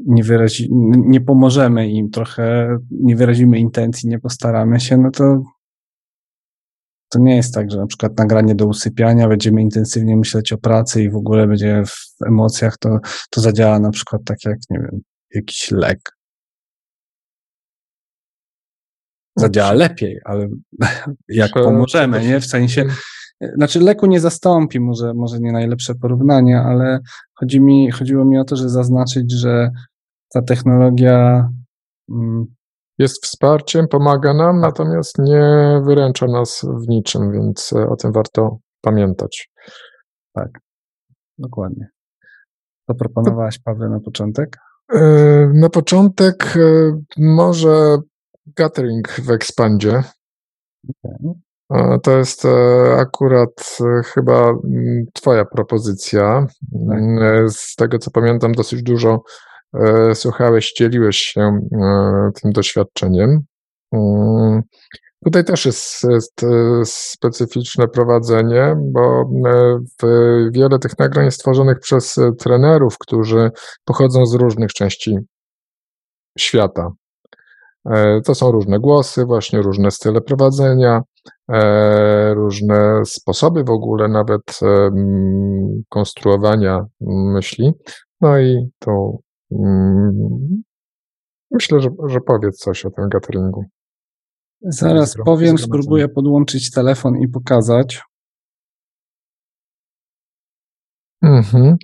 nie, 0.05 0.23
wyrazi, 0.23 0.69
nie 0.95 1.21
pomożemy 1.21 1.89
im 1.89 2.09
trochę, 2.09 2.77
nie 2.91 3.15
wyrazimy 3.15 3.59
intencji, 3.59 4.09
nie 4.09 4.19
postaramy 4.19 4.79
się, 4.79 4.97
no 4.97 5.11
to 5.11 5.43
to 7.09 7.19
nie 7.19 7.35
jest 7.35 7.53
tak, 7.53 7.71
że 7.71 7.77
na 7.77 7.87
przykład 7.87 8.17
nagranie 8.17 8.55
do 8.55 8.67
usypiania, 8.67 9.27
będziemy 9.27 9.61
intensywnie 9.61 10.17
myśleć 10.17 10.53
o 10.53 10.57
pracy 10.57 11.03
i 11.03 11.09
w 11.09 11.15
ogóle 11.15 11.47
będzie 11.47 11.83
w 11.85 12.27
emocjach, 12.27 12.77
to, 12.77 12.99
to 13.29 13.41
zadziała 13.41 13.79
na 13.79 13.91
przykład 13.91 14.21
tak 14.25 14.37
jak, 14.45 14.57
nie 14.69 14.79
wiem, 14.79 15.01
jakiś 15.33 15.71
lek. 15.71 15.99
Zadziała 19.35 19.71
lepiej, 19.71 20.19
ale 20.25 20.47
jak 21.27 21.51
pomożemy, 21.53 22.27
nie? 22.27 22.39
W 22.39 22.45
sensie, 22.45 22.85
znaczy 23.41 23.79
leku 23.79 24.05
nie 24.05 24.19
zastąpi, 24.19 24.79
może, 24.79 25.13
może 25.13 25.39
nie 25.39 25.51
najlepsze 25.51 25.95
porównanie, 25.95 26.59
ale 26.59 26.99
chodzi 27.33 27.61
mi, 27.61 27.91
chodziło 27.91 28.25
mi 28.25 28.37
o 28.37 28.43
to, 28.43 28.55
że 28.55 28.69
zaznaczyć, 28.69 29.31
że 29.31 29.71
ta 30.33 30.41
technologia 30.41 31.49
mm, 32.09 32.45
jest 32.97 33.25
wsparciem, 33.25 33.87
pomaga 33.87 34.33
nam, 34.33 34.59
natomiast 34.59 35.19
nie 35.19 35.81
wyręcza 35.85 36.27
nas 36.27 36.65
w 36.85 36.87
niczym, 36.87 37.31
więc 37.31 37.73
e, 37.73 37.89
o 37.89 37.95
tym 37.95 38.11
warto 38.11 38.57
pamiętać. 38.81 39.49
Tak, 40.33 40.59
dokładnie. 41.37 41.87
Co 42.87 42.95
proponowałaś, 42.95 43.59
Paweł, 43.59 43.89
na 43.89 43.99
początek? 43.99 44.57
E, 44.93 45.01
na 45.53 45.69
początek 45.69 46.57
e, 46.57 47.01
może 47.17 47.97
gathering 48.45 49.11
w 49.11 49.31
Expandzie. 49.31 50.03
Okay. 50.89 51.33
To 52.03 52.17
jest 52.17 52.45
e, 52.45 52.95
akurat 52.99 53.77
e, 53.81 54.03
chyba 54.03 54.49
mm, 54.49 55.05
Twoja 55.13 55.45
propozycja. 55.45 56.47
Tak. 56.89 56.97
Mm, 56.97 57.49
z 57.49 57.75
tego 57.75 57.99
co 57.99 58.11
pamiętam, 58.11 58.51
dosyć 58.51 58.83
dużo 58.83 59.23
e, 59.73 60.15
słuchałeś, 60.15 60.73
dzieliłeś 60.73 61.17
się 61.17 61.67
tym 62.41 62.51
doświadczeniem. 62.51 63.41
Mm, 63.91 64.61
tutaj 65.25 65.43
też 65.43 65.65
jest, 65.65 66.03
jest, 66.09 66.41
specyficzne 66.83 67.87
prowadzenie, 67.87 68.75
bo 68.79 69.29
wiele 70.51 70.79
tych 70.79 70.99
nagrań 70.99 71.25
jest 71.25 71.39
tworzonych 71.39 71.79
przez 71.79 72.15
trenerów, 72.39 72.97
którzy 72.97 73.51
pochodzą 73.85 74.25
z 74.25 74.33
różnych 74.33 74.73
części 74.73 75.17
świata. 76.37 76.91
To 78.25 78.35
są 78.35 78.51
różne 78.51 78.79
głosy, 78.79 79.25
właśnie 79.25 79.61
różne 79.61 79.91
style 79.91 80.21
prowadzenia, 80.21 81.01
E, 81.01 81.14
różne 82.33 83.05
sposoby 83.05 83.63
w 83.63 83.69
ogóle 83.69 84.07
nawet 84.07 84.59
konstruowania 85.89 86.85
myśli. 87.33 87.73
No 88.21 88.39
i 88.39 88.69
to 88.79 89.17
mm, 89.51 90.63
myślę, 91.51 91.79
że, 91.79 91.89
że 92.07 92.19
powiedz 92.21 92.57
coś 92.57 92.85
o 92.85 92.91
tym 92.91 93.09
gatheringu. 93.09 93.65
Zaraz 94.61 95.15
powiem, 95.25 95.57
spróbuję 95.57 96.09
podłączyć 96.09 96.71
telefon 96.71 97.17
i 97.17 97.27
pokazać. 97.27 98.01
Mhm. 101.21 101.77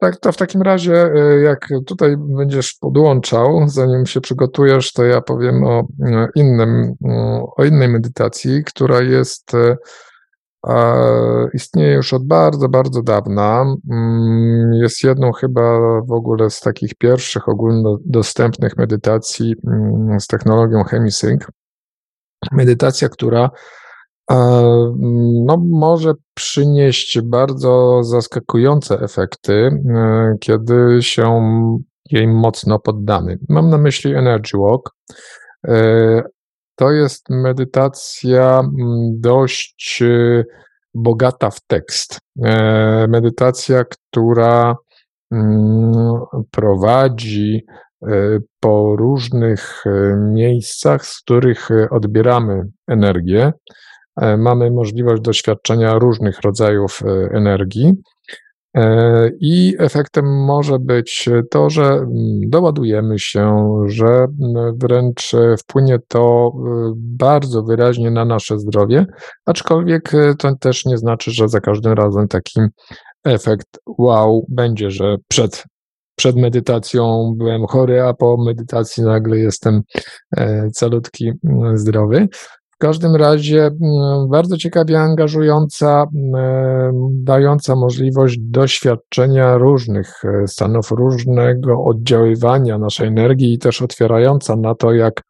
Tak, 0.00 0.16
to 0.16 0.32
w 0.32 0.36
takim 0.36 0.62
razie, 0.62 1.12
e, 1.14 1.40
jak 1.40 1.68
tutaj 1.86 2.16
będziesz 2.16 2.74
podłączał, 2.74 3.68
zanim 3.68 4.06
się 4.06 4.20
przygotujesz, 4.20 4.92
to 4.92 5.04
ja 5.04 5.20
powiem 5.20 5.64
o 5.64 5.80
e, 5.80 6.28
innym, 6.34 6.94
e, 7.08 7.44
o 7.56 7.64
innej 7.64 7.88
medytacji, 7.88 8.64
która 8.64 9.00
jest, 9.00 9.52
istnieje 11.54 11.94
już 11.94 12.12
od 12.12 12.26
bardzo, 12.26 12.68
bardzo 12.68 13.02
dawna. 13.02 13.76
Mm, 13.90 14.72
jest 14.72 15.04
jedną 15.04 15.32
chyba 15.32 15.78
w 16.00 16.12
ogóle 16.12 16.50
z 16.50 16.60
takich 16.60 16.94
pierwszych 16.94 17.48
ogólnodostępnych 17.48 18.76
medytacji 18.76 19.54
mm, 19.66 20.20
z 20.20 20.26
technologią 20.26 20.84
Hemisync. 20.84 21.42
Medytacja, 22.52 23.08
która 23.08 23.50
no, 24.30 25.56
może 25.70 26.12
przynieść 26.34 27.20
bardzo 27.20 28.04
zaskakujące 28.04 29.00
efekty, 29.00 29.52
e, 29.52 30.34
kiedy 30.40 30.98
się 31.00 31.40
jej 32.10 32.28
mocno 32.28 32.78
poddamy. 32.78 33.38
Mam 33.48 33.70
na 33.70 33.78
myśli 33.78 34.14
Energy 34.14 34.58
Walk. 34.58 34.94
E, 35.68 36.22
to 36.76 36.90
jest 36.90 37.30
medytacja 37.30 38.62
dość 39.12 40.02
e, 40.02 40.44
bogata 40.94 41.50
w 41.50 41.60
tekst. 41.66 42.18
Medytacja, 43.08 43.84
która 43.84 44.76
prowadzi 46.50 47.66
po 48.60 48.96
różnych 48.96 49.84
miejscach, 50.16 51.06
z 51.06 51.20
których 51.20 51.68
odbieramy 51.90 52.62
energię. 52.88 53.52
E, 54.20 54.36
mamy 54.36 54.70
możliwość 54.70 55.22
doświadczenia 55.22 55.98
różnych 55.98 56.40
rodzajów 56.40 57.02
e, 57.02 57.36
energii. 57.36 57.94
E, 58.76 59.30
I 59.40 59.76
efektem 59.78 60.44
może 60.44 60.78
być 60.78 61.28
to, 61.50 61.70
że 61.70 61.84
mm, 61.84 62.10
doładujemy 62.46 63.18
się, 63.18 63.74
że 63.86 64.26
wręcz 64.74 65.32
wpłynie 65.58 65.98
to 66.08 66.52
bardzo 66.96 67.62
wyraźnie 67.62 68.10
na 68.10 68.24
nasze 68.24 68.58
zdrowie, 68.58 69.06
aczkolwiek 69.46 70.12
to 70.38 70.56
też 70.56 70.84
nie 70.84 70.98
znaczy, 70.98 71.30
że 71.30 71.48
za 71.48 71.60
każdym 71.60 71.92
razem 71.92 72.28
taki 72.28 72.60
efekt 73.24 73.78
wow 73.98 74.46
będzie, 74.48 74.90
że 74.90 75.16
przed, 75.28 75.64
przed 76.16 76.36
medytacją 76.36 77.34
byłem 77.36 77.66
chory, 77.66 78.02
a 78.02 78.14
po 78.14 78.36
medytacji 78.44 79.02
nagle 79.02 79.38
jestem 79.38 79.82
calutki 80.72 81.32
zdrowy. 81.74 82.28
W 82.80 82.82
każdym 82.82 83.16
razie 83.16 83.70
bardzo 84.28 84.56
ciekawie 84.56 85.00
angażująca, 85.00 86.06
dająca 87.10 87.76
możliwość 87.76 88.38
doświadczenia 88.40 89.58
różnych 89.58 90.24
e, 90.24 90.46
stanów, 90.48 90.90
różnego 90.90 91.84
oddziaływania 91.84 92.78
naszej 92.78 93.08
energii 93.08 93.52
i 93.52 93.58
też 93.58 93.82
otwierająca 93.82 94.56
na 94.56 94.74
to, 94.74 94.92
jak, 94.92 95.22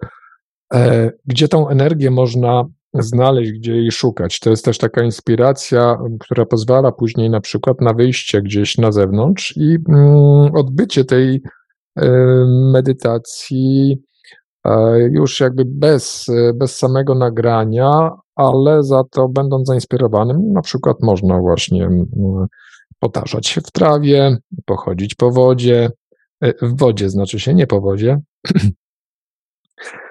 e, 0.74 1.10
gdzie 1.26 1.48
tą 1.48 1.68
energię 1.68 2.10
można 2.10 2.64
znaleźć, 2.94 3.52
gdzie 3.52 3.72
jej 3.72 3.90
szukać. 3.90 4.40
To 4.40 4.50
jest 4.50 4.64
też 4.64 4.78
taka 4.78 5.02
inspiracja, 5.02 5.98
która 6.20 6.46
pozwala 6.46 6.92
później 6.92 7.30
na 7.30 7.40
przykład 7.40 7.80
na 7.80 7.94
wyjście 7.94 8.42
gdzieś 8.42 8.78
na 8.78 8.92
zewnątrz 8.92 9.54
i 9.56 9.78
odbycie 10.54 11.04
tej 11.04 11.42
e, 11.96 12.10
medytacji 12.72 14.02
już 15.10 15.40
jakby 15.40 15.64
bez, 15.64 16.26
bez 16.54 16.78
samego 16.78 17.14
nagrania, 17.14 18.10
ale 18.34 18.82
za 18.82 19.04
to 19.04 19.28
będąc 19.28 19.68
zainspirowanym, 19.68 20.52
na 20.52 20.62
przykład 20.62 20.96
można 21.02 21.38
właśnie 21.38 21.88
potarzać 23.00 23.46
się 23.46 23.60
w 23.60 23.70
trawie, 23.70 24.36
pochodzić 24.64 25.14
po 25.14 25.30
wodzie, 25.30 25.90
e, 26.40 26.66
w 26.66 26.78
wodzie 26.78 27.10
znaczy 27.10 27.40
się 27.40 27.54
nie 27.54 27.66
po 27.66 27.80
wodzie, 27.80 28.20
e, 28.56 28.70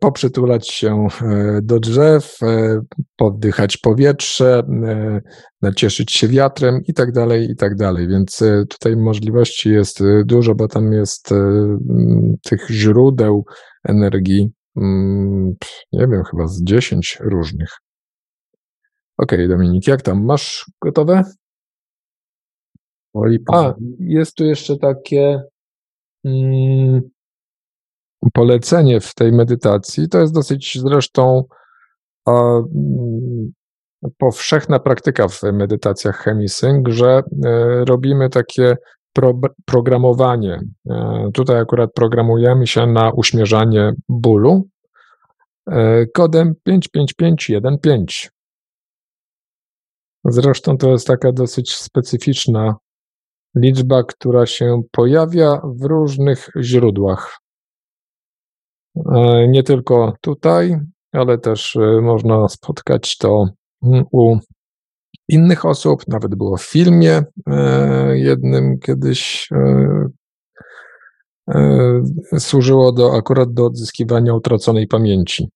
poprzytulać 0.00 0.70
się 0.70 1.06
do 1.62 1.80
drzew, 1.80 2.38
poddychać 3.16 3.76
powietrze, 3.76 4.62
nacieszyć 5.62 6.12
się 6.12 6.28
wiatrem 6.28 6.80
i 6.86 6.94
tak 6.94 7.12
dalej, 7.12 7.50
i 7.50 7.56
tak 7.56 7.76
dalej. 7.76 8.08
Więc 8.08 8.42
tutaj 8.70 8.96
możliwości 8.96 9.70
jest 9.70 10.02
dużo, 10.24 10.54
bo 10.54 10.68
tam 10.68 10.92
jest 10.92 11.30
tych 12.42 12.70
źródeł 12.70 13.44
energii, 13.88 14.52
nie 15.92 16.06
wiem, 16.06 16.22
chyba 16.30 16.46
z 16.46 16.62
10 16.62 17.18
różnych. 17.20 17.70
Okej, 19.18 19.38
okay, 19.38 19.48
Dominik, 19.48 19.86
jak 19.86 20.02
tam? 20.02 20.24
Masz 20.24 20.70
gotowe? 20.82 21.24
A, 23.52 23.74
jest 23.98 24.34
tu 24.34 24.44
jeszcze 24.44 24.76
takie 24.76 25.42
mm, 26.24 27.00
polecenie 28.32 29.00
w 29.00 29.14
tej 29.14 29.32
medytacji. 29.32 30.08
To 30.08 30.20
jest 30.20 30.34
dosyć 30.34 30.78
zresztą 30.80 31.44
mm, 32.28 33.52
powszechna 34.18 34.78
praktyka 34.78 35.28
w 35.28 35.42
medytacjach 35.42 36.16
chemisync, 36.16 36.88
że 36.88 37.22
e, 37.44 37.84
robimy 37.84 38.30
takie 38.30 38.76
pro, 39.12 39.40
programowanie. 39.64 40.60
E, 40.90 41.30
tutaj 41.34 41.58
akurat 41.60 41.92
programujemy 41.94 42.66
się 42.66 42.86
na 42.86 43.10
uśmierzanie 43.10 43.92
bólu 44.08 44.68
e, 45.66 46.06
kodem 46.06 46.54
55515. 46.62 48.28
Zresztą 50.24 50.78
to 50.78 50.90
jest 50.90 51.06
taka 51.06 51.32
dosyć 51.32 51.74
specyficzna 51.74 52.74
liczba, 53.56 54.04
która 54.04 54.46
się 54.46 54.82
pojawia 54.90 55.60
w 55.64 55.84
różnych 55.84 56.48
źródłach. 56.60 57.40
E, 58.96 59.48
nie 59.48 59.62
tylko 59.62 60.12
tutaj, 60.20 60.80
ale 61.12 61.38
też 61.38 61.76
e, 61.76 62.00
można 62.00 62.48
spotkać 62.48 63.16
to 63.16 63.48
mm, 63.82 64.04
u 64.12 64.36
innych 65.28 65.64
osób. 65.64 66.02
Nawet 66.08 66.34
było 66.34 66.56
w 66.56 66.62
filmie 66.62 67.22
e, 67.46 68.18
jednym 68.18 68.78
kiedyś 68.78 69.48
służyło 72.38 72.92
do, 72.92 73.16
akurat 73.16 73.52
do 73.52 73.66
odzyskiwania 73.66 74.34
utraconej 74.34 74.86
pamięci. 74.86 75.48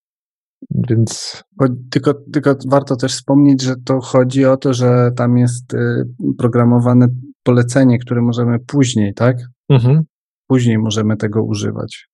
Więc... 0.71 1.43
Tylko, 1.91 2.13
tylko 2.33 2.55
warto 2.67 2.95
też 2.95 3.13
wspomnieć, 3.13 3.61
że 3.61 3.75
to 3.85 4.01
chodzi 4.01 4.45
o 4.45 4.57
to, 4.57 4.73
że 4.73 5.11
tam 5.15 5.37
jest 5.37 5.75
programowane 6.37 7.07
polecenie, 7.43 7.99
które 7.99 8.21
możemy 8.21 8.59
później, 8.59 9.13
tak? 9.13 9.37
Mhm. 9.69 10.03
Później 10.47 10.77
możemy 10.77 11.17
tego 11.17 11.43
używać. 11.43 12.07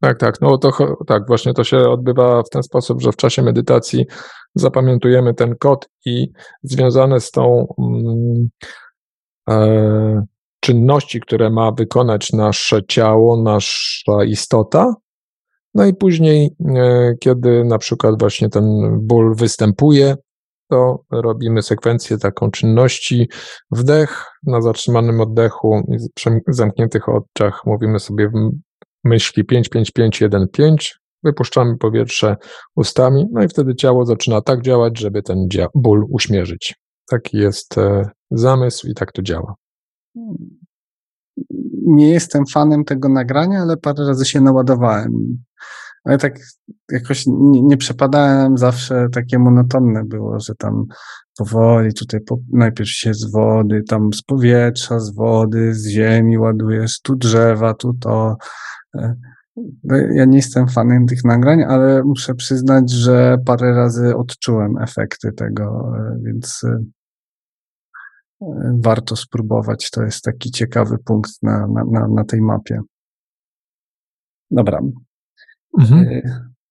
Tak, 0.00 0.18
tak. 0.18 0.40
No 0.40 0.58
to 0.58 0.70
tak, 1.06 1.26
właśnie 1.26 1.54
to 1.54 1.64
się 1.64 1.78
odbywa 1.78 2.42
w 2.42 2.48
ten 2.48 2.62
sposób, 2.62 3.02
że 3.02 3.12
w 3.12 3.16
czasie 3.16 3.42
medytacji 3.42 4.06
zapamiętujemy 4.54 5.34
ten 5.34 5.56
kod 5.56 5.88
i 6.04 6.32
związane 6.62 7.20
z 7.20 7.30
tą 7.30 7.74
mm, 7.78 8.48
e, 9.50 10.26
czynności, 10.60 11.20
które 11.20 11.50
ma 11.50 11.72
wykonać 11.72 12.32
nasze 12.32 12.80
ciało, 12.86 13.42
nasza 13.42 14.24
istota, 14.26 14.94
no 15.74 15.86
i 15.86 15.94
później, 15.94 16.56
e, 16.76 17.14
kiedy 17.20 17.64
na 17.64 17.78
przykład 17.78 18.14
właśnie 18.18 18.48
ten 18.48 18.98
ból 19.00 19.34
występuje, 19.34 20.16
to 20.70 21.04
robimy 21.10 21.62
sekwencję 21.62 22.18
taką 22.18 22.50
czynności. 22.50 23.28
Wdech 23.70 24.24
na 24.42 24.60
zatrzymanym 24.60 25.20
oddechu, 25.20 25.82
przy 26.14 26.40
zamkniętych 26.48 27.08
oczach 27.08 27.60
mówimy 27.66 28.00
sobie 28.00 28.30
myśli 29.04 29.44
5, 29.44 29.68
5, 29.68 29.90
5, 29.90 30.20
1, 30.20 30.48
5. 30.48 30.98
Wypuszczamy 31.22 31.78
powietrze 31.78 32.36
ustami, 32.76 33.26
no 33.32 33.42
i 33.42 33.48
wtedy 33.48 33.74
ciało 33.74 34.06
zaczyna 34.06 34.40
tak 34.40 34.62
działać, 34.62 34.98
żeby 34.98 35.22
ten 35.22 35.48
ból 35.74 36.06
uśmierzyć. 36.10 36.74
Taki 37.10 37.36
jest 37.38 37.78
e, 37.78 38.10
zamysł 38.30 38.86
i 38.86 38.94
tak 38.94 39.12
to 39.12 39.22
działa. 39.22 39.54
Nie 41.86 42.10
jestem 42.10 42.46
fanem 42.46 42.84
tego 42.84 43.08
nagrania, 43.08 43.62
ale 43.62 43.76
parę 43.76 44.06
razy 44.06 44.24
się 44.24 44.40
naładowałem 44.40 45.38
ale 46.04 46.18
tak 46.18 46.38
jakoś 46.90 47.26
nie, 47.26 47.62
nie 47.62 47.76
przepadałem, 47.76 48.58
zawsze 48.58 49.06
takie 49.12 49.38
monotonne 49.38 50.04
było, 50.04 50.40
że 50.40 50.54
tam 50.54 50.86
powoli 51.38 51.94
tutaj 51.94 52.20
po, 52.20 52.38
najpierw 52.52 52.90
się 52.90 53.14
z 53.14 53.30
wody, 53.30 53.82
tam 53.88 54.12
z 54.12 54.22
powietrza, 54.22 55.00
z 55.00 55.14
wody, 55.14 55.74
z 55.74 55.88
ziemi 55.88 56.38
ładujesz, 56.38 57.00
tu 57.00 57.16
drzewa, 57.16 57.74
tu 57.74 57.94
to. 58.00 58.36
E, 58.94 59.14
no, 59.84 59.96
ja 59.96 60.24
nie 60.24 60.36
jestem 60.36 60.68
fanem 60.68 61.06
tych 61.06 61.24
nagrań, 61.24 61.62
ale 61.62 62.02
muszę 62.04 62.34
przyznać, 62.34 62.90
że 62.90 63.36
parę 63.46 63.74
razy 63.74 64.16
odczułem 64.16 64.78
efekty 64.78 65.32
tego, 65.32 65.92
e, 65.98 66.18
więc 66.22 66.64
e, 66.64 66.78
warto 68.78 69.16
spróbować. 69.16 69.90
To 69.90 70.02
jest 70.02 70.22
taki 70.22 70.50
ciekawy 70.50 70.98
punkt 71.04 71.30
na, 71.42 71.66
na, 71.90 72.08
na 72.08 72.24
tej 72.24 72.40
mapie. 72.40 72.80
Dobra, 74.50 74.80
Mhm. 75.80 76.20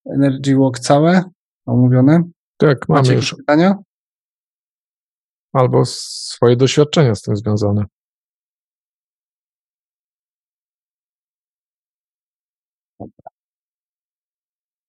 Energy 0.06 0.56
Walk 0.58 0.80
całe 0.80 1.24
omówione? 1.66 2.24
Tak, 2.58 2.90
mamy 2.90 3.02
Macie 3.02 3.14
już. 3.14 3.36
pytania? 3.36 3.76
Albo 5.54 5.86
swoje 5.86 6.56
doświadczenia 6.56 7.16
z 7.16 7.22
tym 7.22 7.38
związane. 7.38 7.86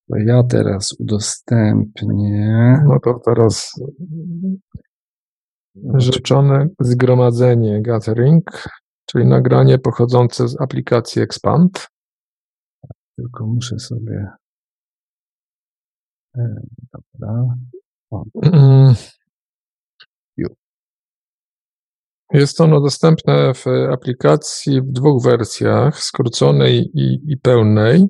To 0.09 0.17
ja 0.17 0.43
teraz 0.43 0.97
udostępnię. 0.99 2.83
No 2.87 3.01
to 3.01 3.21
teraz 3.25 3.73
rzeczone 5.95 6.69
zgromadzenie 6.81 7.83
Gathering, 7.83 8.69
czyli 9.07 9.27
nagranie 9.27 9.79
pochodzące 9.79 10.49
z 10.49 10.61
aplikacji 10.61 11.23
Expand. 11.23 11.88
Tylko 13.17 13.47
muszę 13.47 13.79
sobie. 13.79 14.29
E, 16.37 16.55
dobra. 16.93 17.55
Jest 22.33 22.61
ono 22.61 22.81
dostępne 22.81 23.55
w 23.55 23.67
aplikacji 23.93 24.81
w 24.83 24.93
dwóch 24.93 25.23
wersjach, 25.25 25.99
skróconej 26.01 26.91
i, 26.95 27.33
i 27.33 27.37
pełnej. 27.37 28.07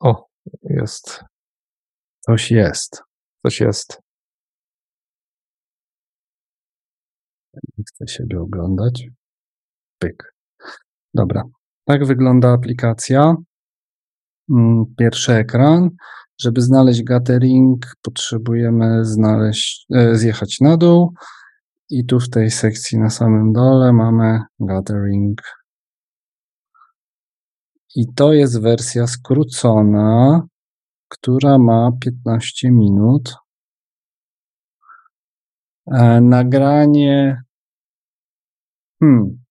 O, 0.00 0.26
jest. 0.62 1.24
Coś 2.20 2.50
jest. 2.50 3.02
Coś 3.46 3.60
jest. 3.60 4.00
Nie 7.54 7.84
chcę 7.88 8.08
siebie 8.08 8.40
oglądać. 8.40 9.06
Pyk. 9.98 10.34
Dobra, 11.14 11.42
tak 11.84 12.06
wygląda 12.06 12.52
aplikacja. 12.52 13.34
Mm, 14.50 14.84
pierwszy 14.98 15.32
ekran. 15.32 15.90
Żeby 16.42 16.60
znaleźć 16.60 17.02
gathering, 17.02 17.86
potrzebujemy 18.02 19.04
znaleźć, 19.04 19.86
e, 19.94 20.14
zjechać 20.14 20.60
na 20.60 20.76
dół 20.76 21.14
i 21.90 22.06
tu 22.06 22.20
w 22.20 22.30
tej 22.30 22.50
sekcji 22.50 22.98
na 22.98 23.10
samym 23.10 23.52
dole 23.52 23.92
mamy 23.92 24.40
gathering. 24.60 25.42
I 27.96 28.06
to 28.14 28.32
jest 28.32 28.60
wersja 28.60 29.06
skrócona, 29.06 30.42
która 31.08 31.58
ma 31.58 31.90
15 32.00 32.70
minut. 32.70 33.34
E, 35.86 36.20
nagranie. 36.20 37.42
Hmm, 39.00 39.42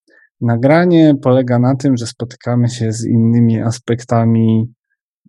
Nagranie 0.41 1.15
polega 1.21 1.59
na 1.59 1.75
tym, 1.75 1.97
że 1.97 2.07
spotykamy 2.07 2.69
się 2.69 2.91
z 2.91 3.05
innymi 3.05 3.61
aspektami, 3.61 4.73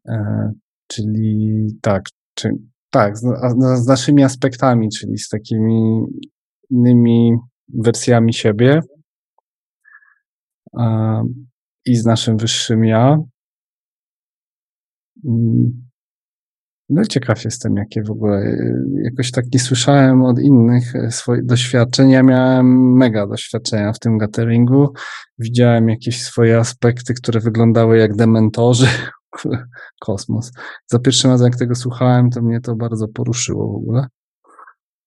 e, 0.09 0.53
czyli 0.95 1.67
tak, 1.83 2.03
czy, 2.35 2.51
tak, 2.91 3.19
z, 3.19 3.23
z, 3.75 3.87
naszymi 3.87 4.25
aspektami, 4.25 4.89
czyli 4.89 5.19
z 5.19 5.29
takimi 5.29 6.05
innymi 6.71 7.33
wersjami 7.69 8.35
siebie 8.35 8.81
e, 10.79 11.23
i 11.87 11.97
z 11.97 12.05
naszym 12.05 12.37
wyższym 12.37 12.85
ja. 12.85 13.19
Mm. 15.25 15.93
No 16.89 17.05
ciekaw 17.05 17.45
jestem, 17.45 17.77
jakie 17.77 18.03
w 18.03 18.11
ogóle, 18.11 18.57
jakoś 19.05 19.31
tak 19.31 19.45
nie 19.55 19.61
słyszałem 19.61 20.23
od 20.23 20.39
innych 20.39 20.97
e, 20.97 21.11
swoich 21.11 21.45
doświadczeń. 21.45 22.11
Ja 22.11 22.23
miałem 22.23 22.97
mega 22.97 23.27
doświadczenia 23.27 23.93
w 23.93 23.99
tym 23.99 24.19
gatheringu. 24.19 24.93
Widziałem 25.39 25.89
jakieś 25.89 26.23
swoje 26.23 26.59
aspekty, 26.59 27.15
które 27.15 27.41
wyglądały 27.41 27.99
jak 27.99 28.17
dementorzy. 28.17 28.87
Kosmos. 30.01 30.53
Za 30.87 30.99
pierwszym 30.99 31.31
razem, 31.31 31.47
jak 31.47 31.59
tego 31.59 31.75
słuchałem, 31.75 32.31
to 32.31 32.43
mnie 32.43 32.61
to 32.61 32.77
bardzo 32.77 33.09
poruszyło 33.09 33.73
w 33.73 33.77
ogóle. 33.77 34.07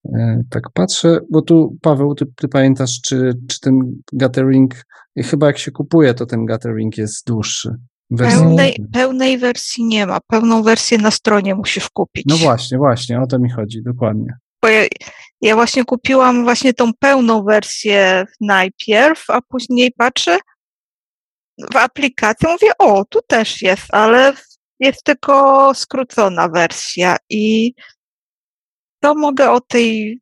E, 0.06 0.42
tak 0.50 0.64
patrzę, 0.74 1.20
bo 1.32 1.42
tu 1.42 1.78
Paweł, 1.82 2.16
ty, 2.16 2.26
ty 2.36 2.48
pamiętasz, 2.48 3.02
czy, 3.02 3.34
czy 3.48 3.60
ten 3.60 4.02
gathering, 4.14 4.74
chyba 5.18 5.48
jak 5.48 5.58
się 5.58 5.72
kupuje, 5.72 6.14
to 6.14 6.26
ten 6.26 6.46
gathering 6.46 6.98
jest 6.98 7.28
dłuższy. 7.28 7.76
Wersji... 8.10 8.40
Pełnej, 8.40 8.76
pełnej 8.94 9.38
wersji 9.38 9.86
nie 9.86 10.06
ma. 10.06 10.20
Pełną 10.28 10.64
wersję 10.64 10.98
na 10.98 11.12
stronie 11.12 11.56
musisz 11.56 11.90
kupić. 11.90 12.26
No 12.28 12.38
właśnie, 12.38 12.78
właśnie, 12.78 13.22
o 13.22 13.28
to 13.28 13.40
mi 13.40 13.50
chodzi, 13.50 13.84
dokładnie. 13.84 14.34
Bo 14.62 14.68
ja, 14.68 14.86
ja 15.42 15.56
właśnie 15.56 15.86
kupiłam 15.86 16.44
właśnie 16.44 16.74
tą 16.74 16.92
pełną 17.00 17.44
wersję 17.44 18.26
najpierw, 18.42 19.30
a 19.30 19.42
później 19.42 19.92
patrzę 19.98 20.38
w 21.74 21.76
aplikacji, 21.76 22.48
mówię, 22.48 22.72
o, 22.80 23.06
tu 23.06 23.20
też 23.28 23.62
jest, 23.62 23.86
ale 23.90 24.34
jest 24.80 25.04
tylko 25.04 25.72
skrócona 25.74 26.50
wersja 26.50 27.18
i 27.30 27.74
to 29.00 29.16
mogę 29.16 29.52
o 29.52 29.62
tej 29.62 30.20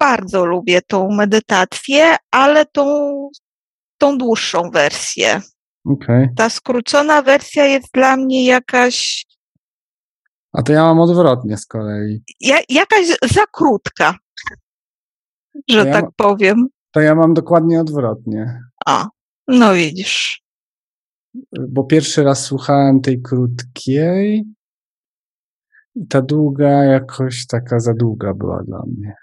bardzo 0.00 0.44
lubię 0.44 0.82
tą 0.82 1.08
medytację, 1.10 2.16
ale 2.30 2.66
tą, 2.66 2.84
tą 3.98 4.18
dłuższą 4.18 4.70
wersję. 4.70 5.40
Okay. 5.84 6.28
Ta 6.36 6.50
skrócona 6.50 7.22
wersja 7.22 7.64
jest 7.64 7.88
dla 7.94 8.16
mnie 8.16 8.44
jakaś. 8.44 9.26
A 10.52 10.62
to 10.62 10.72
ja 10.72 10.82
mam 10.82 11.00
odwrotnie 11.00 11.56
z 11.56 11.66
kolei. 11.66 12.22
Ja, 12.40 12.58
jakaś 12.68 13.06
za 13.34 13.46
krótka, 13.52 14.14
że 15.68 15.86
ja 15.86 15.92
tak 15.92 16.04
powiem. 16.16 16.68
To 16.90 17.00
ja 17.00 17.14
mam 17.14 17.34
dokładnie 17.34 17.80
odwrotnie. 17.80 18.60
A, 18.86 19.08
no 19.48 19.74
widzisz. 19.74 20.42
Bo 21.68 21.84
pierwszy 21.84 22.22
raz 22.22 22.44
słuchałem 22.44 23.00
tej 23.00 23.22
krótkiej 23.22 24.44
i 25.94 26.06
ta 26.06 26.22
długa 26.22 26.84
jakoś 26.84 27.46
taka 27.46 27.80
za 27.80 27.94
długa 27.94 28.34
była 28.34 28.62
dla 28.62 28.82
mnie. 28.86 29.14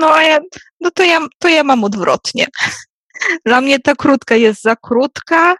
No, 0.00 0.20
ja, 0.20 0.38
no 0.80 0.90
to, 0.90 1.02
ja, 1.02 1.26
to 1.38 1.48
ja 1.48 1.64
mam 1.64 1.84
odwrotnie. 1.84 2.46
Dla 3.46 3.60
mnie 3.60 3.80
ta 3.80 3.94
krótka 3.94 4.34
jest 4.34 4.62
za 4.62 4.76
krótka, 4.76 5.56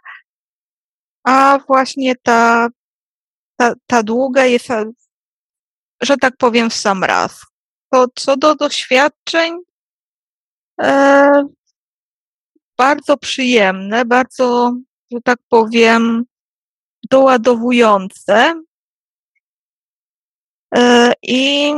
a 1.23 1.59
właśnie 1.67 2.15
ta, 2.23 2.69
ta, 3.59 3.73
ta 3.87 4.03
długa 4.03 4.45
jest, 4.45 4.67
że 6.01 6.17
tak 6.17 6.37
powiem, 6.37 6.69
w 6.69 6.73
sam 6.73 7.03
raz. 7.03 7.45
To 7.91 8.05
co 8.15 8.37
do 8.37 8.55
doświadczeń, 8.55 9.57
e, 10.81 11.31
bardzo 12.77 13.17
przyjemne, 13.17 14.05
bardzo, 14.05 14.77
że 15.11 15.21
tak 15.21 15.39
powiem, 15.49 16.25
doładowujące. 17.09 18.63
E, 20.75 21.13
I 21.21 21.73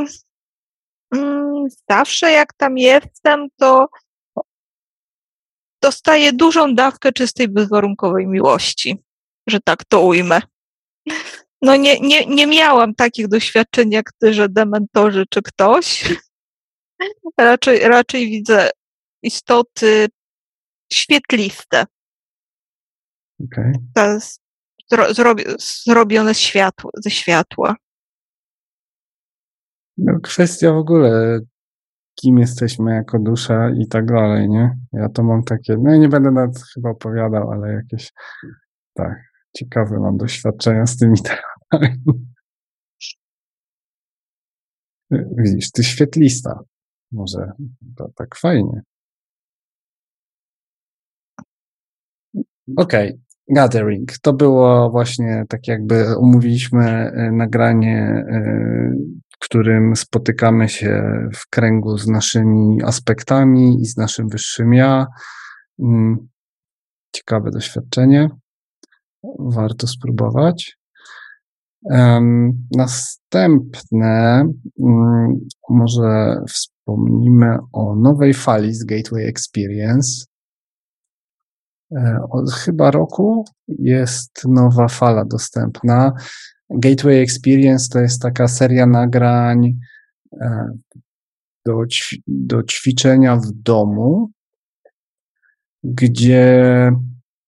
mm, 1.16 1.68
zawsze 1.90 2.32
jak 2.32 2.54
tam 2.54 2.78
jestem, 2.78 3.48
to 3.58 3.88
dostaję 5.82 6.34
dużą 6.34 6.76
dawkę 6.76 7.12
czystej, 7.12 7.48
bezwarunkowej 7.48 8.28
miłości 8.28 8.98
że 9.50 9.60
tak 9.60 9.86
to 9.86 10.02
ujmę. 10.02 10.42
No 11.62 11.76
nie, 11.76 12.00
nie, 12.00 12.26
nie 12.26 12.48
miałam 12.48 12.96
takich 12.96 13.28
doświadczeń 13.28 13.92
jak 13.92 14.12
ty, 14.20 14.34
że 14.34 14.50
dementorzy 14.50 15.26
czy 15.30 15.42
ktoś. 15.42 16.14
Raczej, 17.38 17.80
raczej 17.80 18.30
widzę 18.30 18.70
istoty 19.24 20.08
świetliste. 20.94 21.86
Okay. 23.44 23.74
Zro, 24.92 25.14
zrobi, 25.14 25.44
zrobione 25.60 26.36
światło, 26.36 26.92
ze 27.04 27.10
światła. 27.10 27.76
No, 29.98 30.20
kwestia 30.24 30.72
w 30.72 30.78
ogóle, 30.78 31.40
kim 32.16 32.38
jesteśmy 32.38 32.94
jako 32.96 33.20
dusza 33.20 33.70
i 33.70 33.88
tak 33.88 34.06
dalej, 34.06 34.50
nie? 34.50 34.78
Ja 34.94 35.10
to 35.10 35.24
mam 35.24 35.44
takie, 35.44 35.78
no 35.78 35.96
nie 35.96 36.10
będę 36.10 36.32
nawet 36.32 36.64
chyba 36.74 36.90
opowiadał, 36.90 37.52
ale 37.52 37.74
jakieś, 37.74 38.12
tak, 38.94 39.22
ciekawe 39.58 40.00
mam 40.00 40.18
doświadczenia 40.18 40.86
z 40.86 40.98
tymi 40.98 41.18
tematami. 41.72 42.04
Widzisz, 45.12 45.72
ty 45.72 45.84
świetlista. 45.84 46.60
Może 47.12 47.52
to 47.96 48.10
tak 48.16 48.36
fajnie. 48.36 48.82
Okej, 52.78 53.10
okay. 53.10 53.20
gathering. 53.50 54.12
To 54.22 54.34
było 54.34 54.90
właśnie 54.90 55.44
tak 55.50 55.68
jakby 55.68 56.18
umówiliśmy 56.18 56.86
e, 56.86 57.32
nagranie, 57.32 58.26
e, 58.30 58.92
w 59.34 59.40
którym 59.40 59.96
spotykamy 59.96 60.70
się 60.70 61.04
w 61.36 61.50
kręgu 61.50 61.98
z 61.98 62.08
naszymi 62.08 62.84
aspektami 62.84 63.82
i 63.82 63.86
z 63.86 63.98
naszym 63.98 64.30
wyższym 64.30 64.74
ja. 64.74 65.08
Mm, 65.80 66.28
ciekawe 67.16 67.52
doświadczenie 67.52 68.30
warto 69.40 69.88
spróbować. 69.88 70.80
Następne, 72.72 74.44
mm, 74.80 75.40
może 75.70 76.42
wspomnimy 76.50 77.58
o 77.74 77.96
nowej 77.96 78.34
fali 78.34 78.74
z 78.74 78.84
Gateway 78.84 79.26
Experience. 79.26 80.26
E, 81.92 82.20
od 82.30 82.52
chyba 82.52 82.92
roku 82.92 83.46
jest 83.68 84.42
nowa 84.48 84.88
fala 84.88 85.26
dostępna. 85.26 86.14
Gateway 86.70 87.22
Experience 87.22 87.90
to 87.90 88.00
jest 88.00 88.22
taka 88.22 88.48
seria 88.48 88.86
nagrań 88.86 89.80
e, 90.42 90.70
do, 91.66 91.84
do 92.28 92.64
ćwiczenia 92.64 93.36
w 93.36 93.52
domu, 93.52 94.30
gdzie 95.84 96.92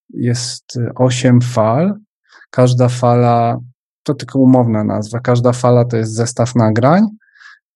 jest 0.09 0.79
osiem 0.95 1.41
fal. 1.41 1.99
Każda 2.49 2.89
fala, 2.89 3.59
to 4.03 4.13
tylko 4.13 4.39
umowna 4.39 4.83
nazwa, 4.83 5.19
każda 5.19 5.51
fala 5.51 5.85
to 5.85 5.97
jest 5.97 6.13
zestaw 6.13 6.55
nagrań. 6.55 7.07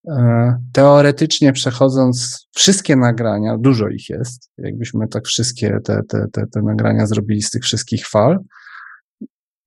E, 0.07 0.57
teoretycznie 0.73 1.53
przechodząc 1.53 2.47
wszystkie 2.55 2.95
nagrania, 2.95 3.57
dużo 3.57 3.87
ich 3.87 4.09
jest, 4.09 4.51
jakbyśmy 4.57 5.07
tak 5.07 5.25
wszystkie 5.25 5.79
te, 5.83 6.01
te, 6.09 6.25
te, 6.31 6.47
te 6.47 6.61
nagrania 6.61 7.07
zrobili 7.07 7.41
z 7.41 7.49
tych 7.49 7.63
wszystkich 7.63 8.07
fal, 8.07 8.39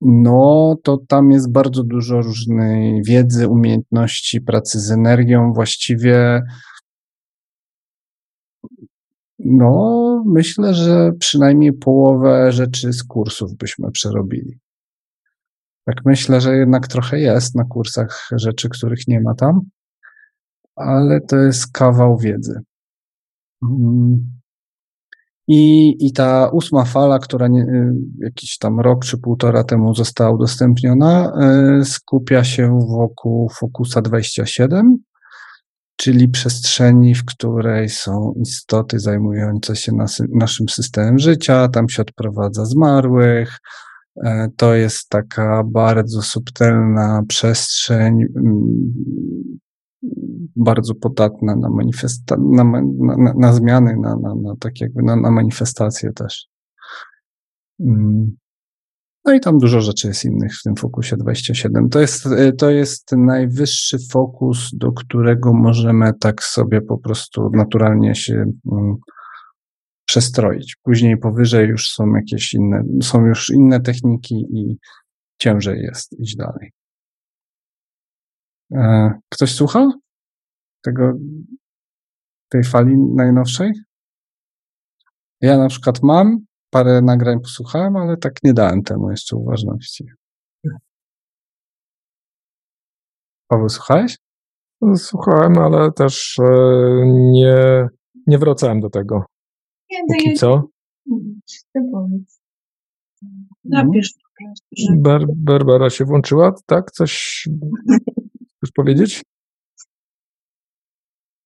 no 0.00 0.76
to 0.82 0.98
tam 1.08 1.30
jest 1.30 1.52
bardzo 1.52 1.84
dużo 1.84 2.20
różnej 2.20 3.02
wiedzy, 3.02 3.48
umiejętności, 3.48 4.40
pracy 4.40 4.80
z 4.80 4.90
energią. 4.90 5.52
Właściwie 5.52 6.42
no, 9.38 10.24
myślę, 10.26 10.74
że 10.74 11.12
przynajmniej 11.20 11.72
połowę 11.72 12.52
rzeczy 12.52 12.92
z 12.92 13.04
kursów 13.04 13.56
byśmy 13.56 13.90
przerobili. 13.90 14.58
Tak 15.84 15.96
myślę, 16.04 16.40
że 16.40 16.56
jednak 16.56 16.88
trochę 16.88 17.20
jest 17.20 17.54
na 17.54 17.64
kursach 17.64 18.28
rzeczy, 18.32 18.68
których 18.68 19.08
nie 19.08 19.20
ma 19.20 19.34
tam, 19.34 19.60
ale 20.78 21.20
to 21.20 21.36
jest 21.36 21.72
kawał 21.72 22.18
wiedzy. 22.18 22.60
Mm. 23.62 24.38
I, 25.50 25.96
I 26.06 26.12
ta 26.12 26.48
ósma 26.48 26.84
fala, 26.84 27.18
która 27.18 27.48
nie, 27.48 27.62
y, 27.62 27.92
jakiś 28.18 28.58
tam 28.58 28.80
rok 28.80 29.04
czy 29.04 29.18
półtora 29.18 29.64
temu 29.64 29.94
została 29.94 30.30
udostępniona, 30.30 31.32
y, 31.80 31.84
skupia 31.84 32.44
się 32.44 32.78
wokół 32.88 33.48
Focusa 33.48 34.02
27, 34.02 34.98
czyli 35.96 36.28
przestrzeni, 36.28 37.14
w 37.14 37.24
której 37.24 37.88
są 37.88 38.34
istoty 38.42 38.98
zajmujące 38.98 39.76
się 39.76 39.92
nas, 39.92 40.22
naszym 40.34 40.68
systemem 40.68 41.18
życia, 41.18 41.68
tam 41.68 41.88
się 41.88 42.02
odprowadza 42.02 42.64
zmarłych. 42.64 43.58
E, 44.24 44.48
to 44.56 44.74
jest 44.74 45.08
taka 45.08 45.62
bardzo 45.64 46.22
subtelna 46.22 47.22
przestrzeń, 47.28 48.22
mm, 48.36 48.92
bardzo 50.58 50.94
podatna 50.94 51.56
na, 51.56 51.68
manifesta- 51.68 52.38
na, 52.38 52.64
na, 52.64 53.34
na 53.36 53.52
zmiany, 53.52 53.96
na, 54.00 54.16
na, 54.16 54.34
na, 54.34 54.54
tak 54.60 54.80
jakby 54.80 55.02
na, 55.02 55.16
na 55.16 55.30
manifestacje 55.30 56.12
też. 56.12 56.46
Mm. 57.80 58.36
No 59.24 59.34
i 59.34 59.40
tam 59.40 59.58
dużo 59.58 59.80
rzeczy 59.80 60.08
jest 60.08 60.24
innych 60.24 60.52
w 60.60 60.62
tym 60.62 60.76
fokusie 60.76 61.16
27. 61.16 61.88
To 61.88 62.00
jest, 62.00 62.26
y, 62.26 62.52
to 62.52 62.70
jest 62.70 63.12
najwyższy 63.12 63.96
fokus, 64.12 64.70
do 64.72 64.92
którego 64.92 65.52
możemy 65.52 66.12
tak 66.20 66.42
sobie 66.42 66.80
po 66.80 66.98
prostu 66.98 67.50
naturalnie 67.52 68.14
się 68.14 68.34
mm, 68.72 68.96
przestroić. 70.04 70.76
Później 70.82 71.18
powyżej 71.18 71.68
już 71.68 71.90
są 71.90 72.14
jakieś 72.14 72.54
inne, 72.54 72.84
są 73.02 73.26
już 73.26 73.50
inne 73.50 73.80
techniki 73.80 74.34
i 74.34 74.78
ciężej 75.38 75.80
jest 75.80 76.20
iść 76.20 76.36
dalej. 76.36 76.72
E, 78.74 79.12
ktoś 79.28 79.54
słuchał 79.54 79.92
tego, 80.88 81.12
tej 82.48 82.64
fali 82.64 82.96
najnowszej? 82.96 83.72
Ja 85.40 85.58
na 85.58 85.68
przykład 85.68 86.02
mam, 86.02 86.38
parę 86.70 87.02
nagrań 87.02 87.40
posłuchałem, 87.40 87.96
ale 87.96 88.16
tak 88.16 88.32
nie 88.42 88.54
dałem 88.54 88.82
temu 88.82 89.10
jeszcze 89.10 89.36
uważności. 89.36 90.04
Paweł, 93.48 93.68
słuchałeś? 93.68 94.18
Słuchałem, 94.96 95.58
ale 95.58 95.92
też 95.92 96.38
e, 96.38 96.44
nie, 97.06 97.88
nie 98.26 98.38
wracałem 98.38 98.80
do 98.80 98.90
tego. 98.90 99.24
Nie, 99.90 99.98
to 99.98 100.04
Póki 100.08 100.28
ja 100.28 100.34
co. 100.34 100.62
Ty 101.72 101.80
powiedz. 101.92 102.40
Napisz 103.64 104.12
po 104.12 104.44
prostu, 104.44 104.66
że 104.76 104.96
Ber, 104.96 105.26
Barbara 105.36 105.90
się 105.90 106.04
włączyła, 106.04 106.54
tak? 106.66 106.90
Coś 106.90 107.44
chcesz 108.56 108.72
powiedzieć? 108.74 109.22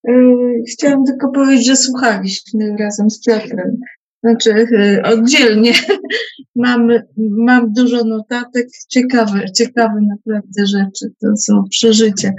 Yy, 0.04 0.62
Chciałam 0.72 1.04
tylko 1.04 1.30
powiedzieć, 1.30 1.66
że 1.66 1.76
słuchaliśmy 1.76 2.76
razem 2.76 3.10
z 3.10 3.24
Piotrem. 3.24 3.76
Znaczy 4.24 4.50
yy, 4.70 5.02
oddzielnie. 5.04 5.72
mam, 6.56 6.88
mam 7.16 7.72
dużo 7.72 8.04
notatek, 8.04 8.68
ciekawe, 8.88 9.52
ciekawe 9.52 10.00
naprawdę 10.00 10.66
rzeczy. 10.66 11.12
To 11.20 11.36
są 11.36 11.64
przeżycia, 11.70 12.30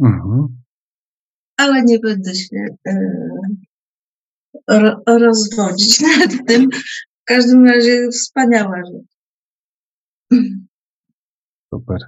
Mhm. 0.00 0.48
ale 1.56 1.82
nie 1.82 1.98
będę 1.98 2.34
się 2.34 2.66
ro, 4.68 5.02
rozwodzić 5.06 6.00
nad 6.18 6.46
tym. 6.46 6.70
W 7.20 7.24
każdym 7.24 7.66
razie 7.66 8.08
wspaniała 8.08 8.76
rzecz. 8.84 9.18
Super. 11.74 11.98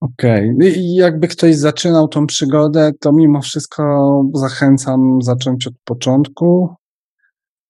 Okej. 0.00 0.56
I 0.60 0.94
jakby 0.94 1.28
ktoś 1.28 1.56
zaczynał 1.56 2.08
tą 2.08 2.26
przygodę, 2.26 2.90
to 3.00 3.12
mimo 3.12 3.40
wszystko 3.40 4.22
zachęcam 4.34 5.22
zacząć 5.22 5.66
od 5.66 5.74
początku, 5.84 6.74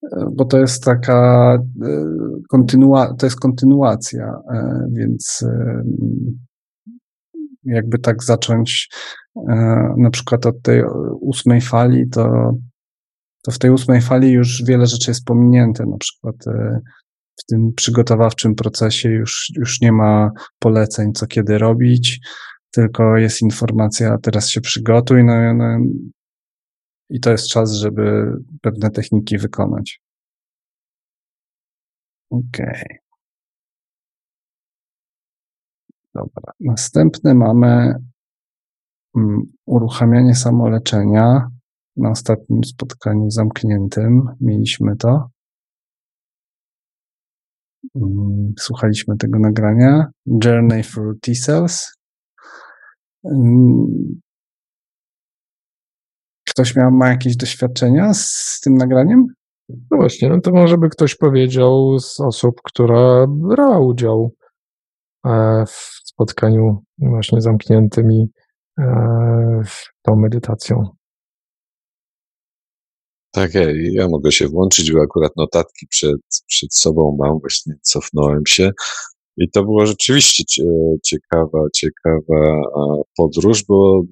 e, 0.02 0.26
bo 0.32 0.44
to 0.44 0.58
jest 0.58 0.84
taka 0.84 1.54
e, 1.82 2.04
kontynua, 2.48 3.14
to 3.14 3.26
jest 3.26 3.40
kontynuacja, 3.40 4.40
e, 4.54 4.86
więc 4.92 5.44
jakby 7.64 7.98
tak 7.98 8.24
zacząć 8.24 8.88
na 9.96 10.10
przykład 10.12 10.46
od 10.46 10.62
tej 10.62 10.84
ósmej 11.20 11.60
fali, 11.60 12.08
to, 12.08 12.54
to 13.42 13.52
w 13.52 13.58
tej 13.58 13.70
ósmej 13.70 14.00
fali 14.00 14.32
już 14.32 14.62
wiele 14.66 14.86
rzeczy 14.86 15.10
jest 15.10 15.24
pominięte, 15.24 15.86
na 15.86 15.96
przykład 15.98 16.36
w 17.40 17.44
tym 17.44 17.72
przygotowawczym 17.76 18.54
procesie 18.54 19.08
już, 19.08 19.52
już 19.56 19.80
nie 19.80 19.92
ma 19.92 20.30
poleceń, 20.58 21.12
co 21.12 21.26
kiedy 21.26 21.58
robić, 21.58 22.20
tylko 22.70 23.16
jest 23.16 23.42
informacja, 23.42 24.18
teraz 24.22 24.50
się 24.50 24.60
przygotuj, 24.60 25.24
no, 25.24 25.54
no 25.54 25.78
i 27.10 27.20
to 27.20 27.30
jest 27.30 27.48
czas, 27.48 27.72
żeby 27.72 28.32
pewne 28.62 28.90
techniki 28.90 29.38
wykonać. 29.38 30.00
Okej. 32.30 32.98
Dobra. 36.14 36.52
Następny 36.60 37.34
mamy 37.34 37.94
mm, 39.16 39.42
uruchamianie 39.66 40.34
samoleczenia. 40.34 41.48
Na 41.96 42.10
ostatnim 42.10 42.64
spotkaniu 42.64 43.30
zamkniętym 43.30 44.22
mieliśmy 44.40 44.96
to. 44.96 45.30
Mm, 47.96 48.52
Słuchaliśmy 48.58 49.16
tego 49.16 49.38
nagrania. 49.38 50.06
Journey 50.44 50.82
through 50.84 51.20
T-cells. 51.20 51.92
Mm, 53.24 54.20
Ktoś 56.48 56.76
miał, 56.76 56.90
ma 56.90 57.08
jakieś 57.08 57.36
doświadczenia 57.36 58.14
z, 58.14 58.60
tym 58.64 58.74
nagraniem? 58.74 59.26
No 59.68 59.96
właśnie, 59.96 60.28
no 60.28 60.40
to 60.40 60.52
może 60.52 60.78
by 60.78 60.88
ktoś 60.88 61.16
powiedział 61.16 61.98
z 61.98 62.20
osób, 62.20 62.60
która 62.64 63.26
brała 63.28 63.78
udział 63.78 64.34
e, 65.26 65.64
w 65.66 66.00
spotkaniu 66.04 66.82
właśnie 66.98 67.40
zamkniętym 67.40 68.12
i 68.12 68.28
e, 68.78 69.62
tą 70.02 70.16
medytacją. 70.16 70.99
Tak, 73.30 73.54
ja, 73.54 73.62
ja 73.92 74.08
mogę 74.08 74.32
się 74.32 74.48
włączyć, 74.48 74.92
bo 74.92 75.02
akurat 75.02 75.36
notatki 75.36 75.86
przed, 75.86 76.20
przed 76.46 76.74
sobą 76.74 77.16
mam, 77.20 77.38
właśnie 77.40 77.74
cofnąłem 77.82 78.46
się. 78.46 78.70
I 79.36 79.50
to 79.50 79.62
było 79.64 79.86
rzeczywiście 79.86 80.44
cie- 80.44 80.96
ciekawa, 81.04 81.64
ciekawa 81.74 82.62
podróż, 83.16 83.64
bo 83.64 84.02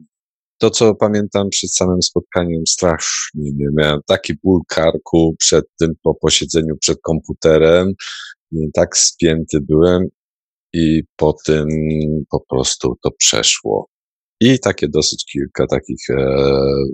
to, 0.59 0.71
co 0.71 0.95
pamiętam 0.95 1.49
przed 1.49 1.75
samym 1.75 2.03
spotkaniem, 2.03 2.67
strasznie 2.67 3.53
nie 3.53 3.67
miałem 3.73 4.01
taki 4.07 4.35
ból 4.45 4.61
karku 4.69 5.35
przed 5.39 5.65
tym, 5.81 5.95
po 6.03 6.15
posiedzeniu 6.15 6.77
przed 6.81 6.99
komputerem. 7.03 7.93
Tak 8.75 8.97
spięty 8.97 9.61
byłem 9.61 10.09
i 10.73 11.03
po 11.17 11.37
tym 11.47 11.69
po 12.31 12.41
prostu 12.41 12.97
to 13.03 13.11
przeszło. 13.11 13.89
I 14.41 14.59
takie 14.61 14.89
dosyć 14.89 15.25
kilka 15.33 15.67
takich, 15.67 16.11
e, 16.11 16.17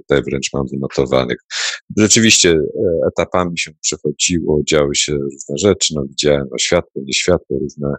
tutaj 0.01 0.23
wręcz 0.23 0.53
mam 0.53 0.67
wynotowanych. 0.73 1.39
Rzeczywiście 1.97 2.51
e, 2.51 3.09
etapami 3.09 3.59
się 3.59 3.71
przechodziło, 3.81 4.61
działy 4.69 4.95
się 4.95 5.13
różne 5.13 5.59
rzeczy, 5.59 5.95
no 5.95 6.05
widziałem 6.09 6.47
no, 6.51 6.59
światło, 6.59 7.03
nie 7.05 7.13
światło, 7.13 7.59
różne 7.59 7.95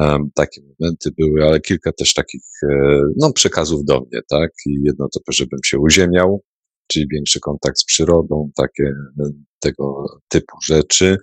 em, 0.00 0.30
takie 0.34 0.60
momenty 0.62 1.10
były, 1.18 1.44
ale 1.44 1.60
kilka 1.60 1.92
też 1.92 2.14
takich, 2.14 2.42
e, 2.62 3.02
no 3.16 3.32
przekazów 3.32 3.84
do 3.84 4.00
mnie, 4.00 4.20
tak? 4.28 4.50
I 4.66 4.78
jedno 4.82 5.08
to, 5.08 5.20
żebym 5.32 5.60
się 5.64 5.78
uziemiał, 5.78 6.42
czyli 6.86 7.08
większy 7.08 7.40
kontakt 7.40 7.78
z 7.78 7.84
przyrodą, 7.84 8.50
takie 8.56 8.84
e, 8.84 9.30
tego 9.60 10.04
typu 10.28 10.56
rzeczy. 10.64 11.16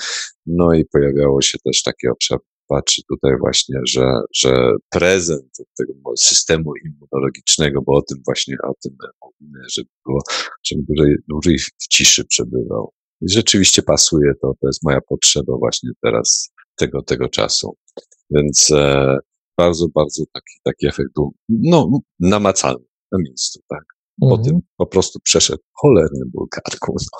No 0.45 0.73
i 0.73 0.85
pojawiało 0.85 1.41
się 1.41 1.57
też 1.65 1.83
takie 1.83 2.11
obszar 2.11 2.39
patrzy 2.67 3.01
tutaj 3.09 3.31
właśnie, 3.39 3.79
że, 3.87 4.21
że 4.35 4.71
prezent 4.89 5.57
tego 5.77 5.93
systemu 6.17 6.71
immunologicznego, 6.85 7.81
bo 7.81 7.93
o 7.93 8.01
tym 8.01 8.17
właśnie, 8.25 8.55
o 8.63 8.73
tym 8.83 8.95
mówimy, 9.25 9.59
żeby 9.71 9.89
było, 10.05 10.19
żeby 10.63 10.83
dłużej, 10.87 11.15
dłużej 11.29 11.59
w 11.59 11.87
ciszy 11.89 12.25
przebywał. 12.25 12.91
I 13.21 13.29
rzeczywiście 13.29 13.81
pasuje 13.81 14.33
to, 14.41 14.53
to 14.61 14.67
jest 14.67 14.83
moja 14.83 14.99
potrzeba 15.01 15.57
właśnie 15.57 15.89
teraz 16.03 16.51
tego, 16.75 17.01
tego 17.01 17.29
czasu. 17.29 17.75
Więc 18.29 18.71
e, 18.71 19.17
bardzo, 19.57 19.87
bardzo 19.95 20.23
taki, 20.33 20.53
taki 20.63 20.87
efekt 20.87 21.09
był, 21.15 21.33
no, 21.49 21.89
namacalny 22.19 22.85
na 23.11 23.17
miejscu, 23.19 23.59
tak. 23.69 23.83
Po 24.21 24.25
Mhm. 24.25 24.43
tym 24.43 24.59
po 24.77 24.87
prostu 24.87 25.19
przeszedł 25.23 25.63
cholerny 25.73 26.25
ból 26.25 26.47
karku. 26.51 26.95
No. 27.13 27.19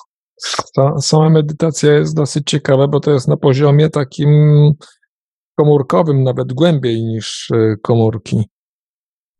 Ta 0.75 1.01
sama 1.01 1.29
medytacja 1.29 1.93
jest 1.93 2.15
dosyć 2.15 2.43
ciekawa, 2.49 2.87
bo 2.87 2.99
to 2.99 3.11
jest 3.11 3.27
na 3.27 3.37
poziomie 3.37 3.89
takim 3.89 4.29
komórkowym, 5.57 6.23
nawet 6.23 6.53
głębiej 6.53 7.03
niż 7.03 7.51
e, 7.51 7.75
komórki. 7.81 8.49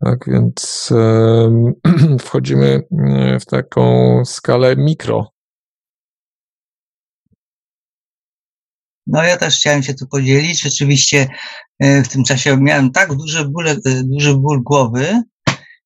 Tak 0.05 0.25
więc 0.27 0.89
wchodzimy 2.25 2.81
e, 2.91 3.39
w 3.39 3.45
taką 3.45 4.21
skalę 4.25 4.75
mikro. 4.75 5.31
No 9.07 9.23
ja 9.23 9.37
też 9.37 9.55
chciałem 9.55 9.83
się 9.83 9.93
tu 9.93 10.07
podzielić. 10.07 10.61
Rzeczywiście 10.61 11.27
e, 11.79 12.03
w 12.03 12.07
tym 12.07 12.23
czasie 12.23 12.57
miałem 12.57 12.91
tak 12.91 13.15
duży 13.15 13.45
ból, 13.45 13.65
duży 14.03 14.33
ból 14.33 14.63
głowy 14.63 15.21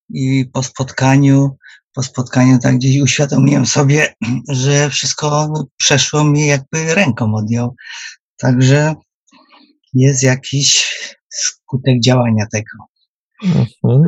i 0.10 0.46
po 0.54 0.64
spotkaniu, 0.64 1.58
po 1.94 2.04
spotkaniu 2.04 2.60
tak 2.60 2.76
gdzieś 2.76 3.02
uświadomiłem 3.02 3.66
sobie, 3.66 4.16
że 4.50 4.90
wszystko 4.90 5.54
przeszło 5.78 6.24
mi 6.24 6.48
jakby 6.48 6.96
ręką 6.96 7.36
odjął. 7.36 7.76
Także 8.38 8.96
jest 9.94 10.24
jakiś 10.24 10.96
skutek 11.30 12.02
działania 12.04 12.46
tego. 12.52 12.86
Mhm. 13.44 14.08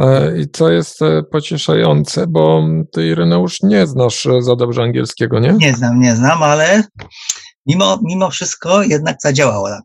E, 0.00 0.40
I 0.40 0.50
co 0.50 0.70
jest 0.70 1.02
e, 1.02 1.22
pocieszające, 1.22 2.26
bo 2.26 2.62
ty, 2.92 3.06
Ireneusz, 3.06 3.62
nie 3.62 3.86
znasz 3.86 4.26
e, 4.26 4.42
za 4.42 4.56
dobrze 4.56 4.82
angielskiego, 4.82 5.40
nie? 5.40 5.52
Nie 5.52 5.74
znam, 5.74 6.00
nie 6.00 6.16
znam, 6.16 6.42
ale 6.42 6.84
mimo, 7.66 7.98
mimo 8.02 8.30
wszystko 8.30 8.82
jednak 8.82 9.16
zadziałało 9.20 9.68
na 9.68 9.80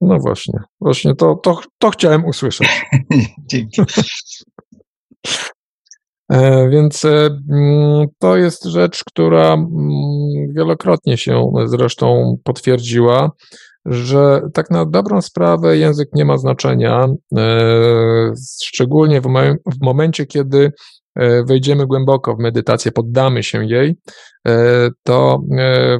No 0.00 0.18
właśnie, 0.18 0.60
właśnie 0.80 1.14
to, 1.14 1.34
to, 1.34 1.60
to 1.78 1.90
chciałem 1.90 2.24
usłyszeć. 2.24 2.68
mnie. 3.10 3.26
Dzięki. 3.50 3.82
Więc 6.70 7.04
mm, 7.04 8.06
to 8.18 8.36
jest 8.36 8.64
rzecz, 8.64 9.04
która 9.04 9.52
mm, 9.52 9.68
wielokrotnie 10.54 11.16
się 11.16 11.52
zresztą 11.66 12.36
potwierdziła, 12.44 13.30
że 13.86 14.40
tak 14.54 14.70
na 14.70 14.86
dobrą 14.86 15.22
sprawę 15.22 15.78
język 15.78 16.08
nie 16.12 16.24
ma 16.24 16.38
znaczenia, 16.38 17.08
e, 17.36 18.32
szczególnie 18.64 19.20
w, 19.20 19.24
momen- 19.24 19.56
w 19.66 19.84
momencie, 19.84 20.26
kiedy 20.26 20.72
e, 21.14 21.44
wejdziemy 21.44 21.86
głęboko 21.86 22.36
w 22.36 22.38
medytację, 22.38 22.92
poddamy 22.92 23.42
się 23.42 23.64
jej, 23.64 23.96
e, 24.48 24.88
to 25.02 25.40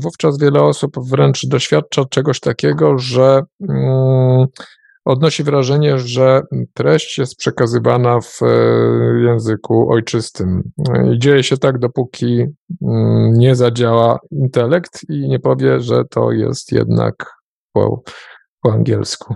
wówczas 0.02 0.38
wiele 0.38 0.62
osób 0.62 0.96
wręcz 1.10 1.46
doświadcza 1.46 2.04
czegoś 2.04 2.40
takiego, 2.40 2.98
że 2.98 3.42
mm, 3.68 4.46
odnosi 5.04 5.44
wrażenie, 5.44 5.98
że 5.98 6.42
treść 6.74 7.18
jest 7.18 7.36
przekazywana 7.36 8.20
w 8.20 8.42
e, 8.42 8.46
języku 9.24 9.92
ojczystym. 9.92 10.62
I 11.12 11.18
dzieje 11.18 11.42
się 11.42 11.56
tak, 11.56 11.78
dopóki 11.78 12.46
mm, 12.82 13.32
nie 13.32 13.54
zadziała 13.54 14.18
intelekt 14.30 15.00
i 15.08 15.28
nie 15.28 15.38
powie, 15.38 15.80
że 15.80 16.04
to 16.10 16.32
jest 16.32 16.72
jednak 16.72 17.14
po, 17.72 18.02
po 18.62 18.72
angielsku. 18.72 19.34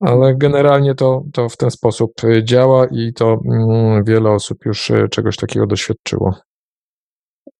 ale 0.00 0.34
generalnie 0.36 0.94
to, 0.94 1.24
to 1.32 1.48
w 1.48 1.56
ten 1.56 1.70
sposób 1.70 2.12
działa 2.42 2.86
i 2.86 3.12
to 3.12 3.40
mm, 3.44 4.04
wiele 4.04 4.30
osób 4.30 4.58
już 4.64 4.92
czegoś 5.10 5.36
takiego 5.36 5.66
doświadczyło. 5.66 6.34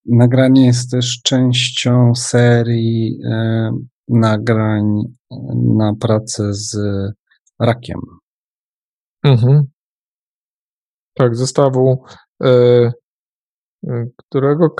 Nagranie 0.07 0.67
jest 0.67 0.91
też 0.91 1.21
częścią 1.23 2.15
serii 2.15 3.19
e, 3.31 3.71
nagrań 4.09 5.03
na 5.77 5.93
pracę 6.01 6.55
z 6.55 6.77
rakiem. 7.61 8.01
Mhm. 9.25 9.65
Tak, 11.15 11.37
zestawu, 11.37 12.05
e, 12.43 12.93
e 13.89 14.07
którego 14.17 14.71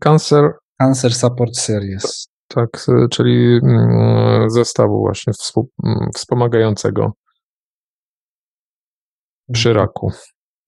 Cancer. 0.00 0.52
Cancer 0.80 1.14
Support 1.14 1.56
Series. 1.56 2.28
Tak, 2.48 2.70
czyli 3.10 3.60
mm, 3.62 4.50
zestawu 4.50 4.98
właśnie 5.00 5.32
mm, 5.84 6.08
wspomagającego 6.14 7.12
przy 9.52 9.68
mhm. 9.68 9.86
raku, 9.86 10.12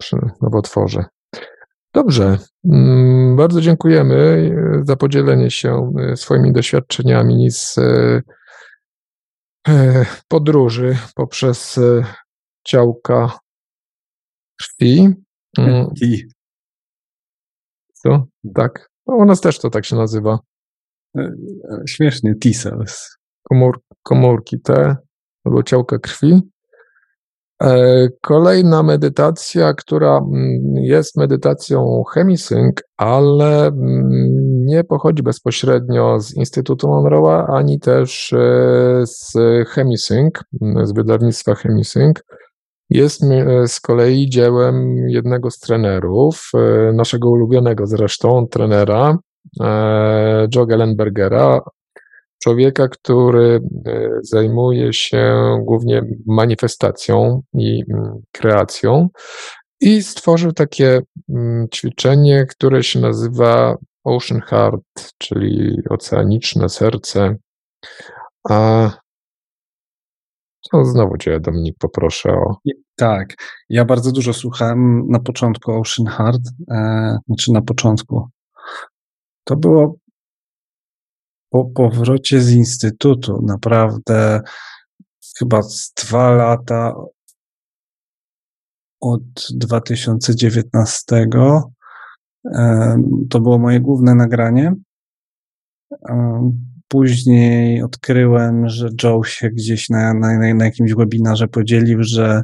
przy 0.01 0.17
nowotworze. 0.43 1.05
Dobrze. 1.93 2.39
Mm, 2.65 3.37
bardzo 3.37 3.61
dziękujemy 3.61 4.17
e, 4.17 4.85
za 4.85 4.97
podzielenie 4.97 5.51
się 5.51 5.93
e, 5.99 6.17
swoimi 6.17 6.53
doświadczeniami 6.53 7.51
z 7.51 7.79
e, 7.79 8.23
podróży 10.29 10.97
poprzez 11.15 11.81
ciałka 12.67 13.39
krwi. 14.61 15.09
Mm. 15.59 15.87
I. 16.03 16.25
Co? 17.93 18.27
Tak. 18.55 18.91
No, 19.07 19.15
u 19.15 19.25
nas 19.25 19.41
też 19.41 19.59
to 19.59 19.71
tak 19.71 19.85
się 19.85 19.97
nazywa. 19.97 20.39
Śmiesznie, 21.89 22.35
T-cells. 22.35 23.17
Komór, 23.43 23.81
komórki 24.03 24.61
T 24.61 24.97
albo 25.45 25.63
ciałka 25.63 25.99
krwi. 25.99 26.41
E, 27.63 28.09
kolejna 28.21 28.83
medytacja, 28.83 29.75
która 29.75 30.17
mm, 30.19 30.77
jest 30.77 31.17
medytacją 31.17 32.03
Chemisync, 32.15 32.75
ale 32.97 33.67
mm, 33.67 34.09
nie 34.67 34.85
pochodzi 34.85 35.23
bezpośrednio 35.23 36.21
z 36.21 36.35
Instytutu 36.35 36.89
Monroe'a, 36.89 37.45
ani 37.49 37.81
też 37.81 38.33
e, 38.33 39.07
z 39.07 39.33
Chemisync, 39.69 40.35
mm, 40.63 40.87
z 40.87 40.93
wydawnictwa 40.93 41.55
Chemisync. 41.55 42.17
Jest 42.91 43.23
e, 43.23 43.69
z 43.69 43.81
kolei 43.81 44.29
dziełem 44.29 44.97
jednego 45.09 45.51
z 45.51 45.59
trenerów, 45.59 46.51
naszego 46.93 47.31
ulubionego 47.31 47.87
zresztą 47.87 48.47
trenera, 48.51 49.19
Joe 50.55 50.67
Gellenbergera, 50.67 51.61
człowieka, 52.43 52.89
który 52.89 53.61
e, 53.87 54.11
zajmuje 54.23 54.93
się 54.93 55.35
głównie 55.65 56.03
manifestacją 56.27 57.43
i 57.55 57.85
mm, 57.91 58.23
kreacją 58.33 59.09
i 59.81 60.03
stworzył 60.03 60.53
takie 60.53 61.01
mm, 61.29 61.69
ćwiczenie, 61.75 62.47
które 62.47 62.83
się 62.83 63.01
nazywa 63.01 63.77
Ocean 64.05 64.41
Heart, 64.41 64.83
czyli 65.19 65.79
oceaniczne 65.91 66.69
serce. 66.69 67.37
A 68.49 68.91
co 70.71 70.85
znowu 70.85 71.17
Cię, 71.17 71.41
Dominik, 71.41 71.77
poproszę 71.79 72.33
o. 72.33 72.57
Tak, 72.97 73.35
ja 73.69 73.85
bardzo 73.85 74.13
dużo 74.13 74.33
słuchałem 74.33 75.07
na 75.09 75.21
początku 75.21 75.73
Ocean 75.73 76.07
Heart, 76.07 76.43
e, 76.71 77.19
znaczy 77.27 77.53
na 77.53 77.63
początku. 77.63 78.29
To 79.45 79.57
było 79.57 79.95
po 81.51 81.65
powrocie 81.65 82.41
z 82.41 82.53
instytutu 82.53 83.43
naprawdę 83.47 84.41
chyba 85.39 85.63
z 85.63 85.93
dwa 85.93 86.31
lata 86.31 86.95
od 89.01 89.23
2019 89.55 91.27
to 93.31 93.41
było 93.41 93.59
moje 93.59 93.81
główne 93.81 94.15
nagranie. 94.15 94.75
Później 96.89 97.83
odkryłem, 97.83 98.69
że 98.69 98.89
Joe 99.03 99.25
się 99.25 99.51
gdzieś 99.51 99.89
na, 99.89 100.15
na, 100.15 100.55
na 100.55 100.65
jakimś 100.65 100.95
webinarze 100.95 101.49
podzielił, 101.49 101.99
że 102.03 102.43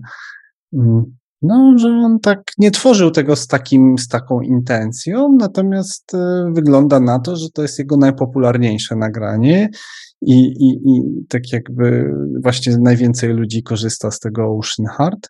mm, 0.72 1.16
no, 1.42 1.78
że 1.78 1.88
on 1.88 2.20
tak 2.20 2.42
nie 2.58 2.70
tworzył 2.70 3.10
tego 3.10 3.36
z, 3.36 3.46
takim, 3.46 3.98
z 3.98 4.08
taką 4.08 4.40
intencją, 4.40 5.36
natomiast 5.40 6.14
y, 6.14 6.18
wygląda 6.52 7.00
na 7.00 7.20
to, 7.20 7.36
że 7.36 7.50
to 7.50 7.62
jest 7.62 7.78
jego 7.78 7.96
najpopularniejsze 7.96 8.96
nagranie 8.96 9.68
i, 10.22 10.40
i, 10.40 10.80
i 10.84 11.02
tak 11.28 11.52
jakby 11.52 12.12
właśnie 12.42 12.78
najwięcej 12.78 13.32
ludzi 13.32 13.62
korzysta 13.62 14.10
z 14.10 14.18
tego 14.18 14.58
Ocean 14.58 14.96
Heart. 14.96 15.28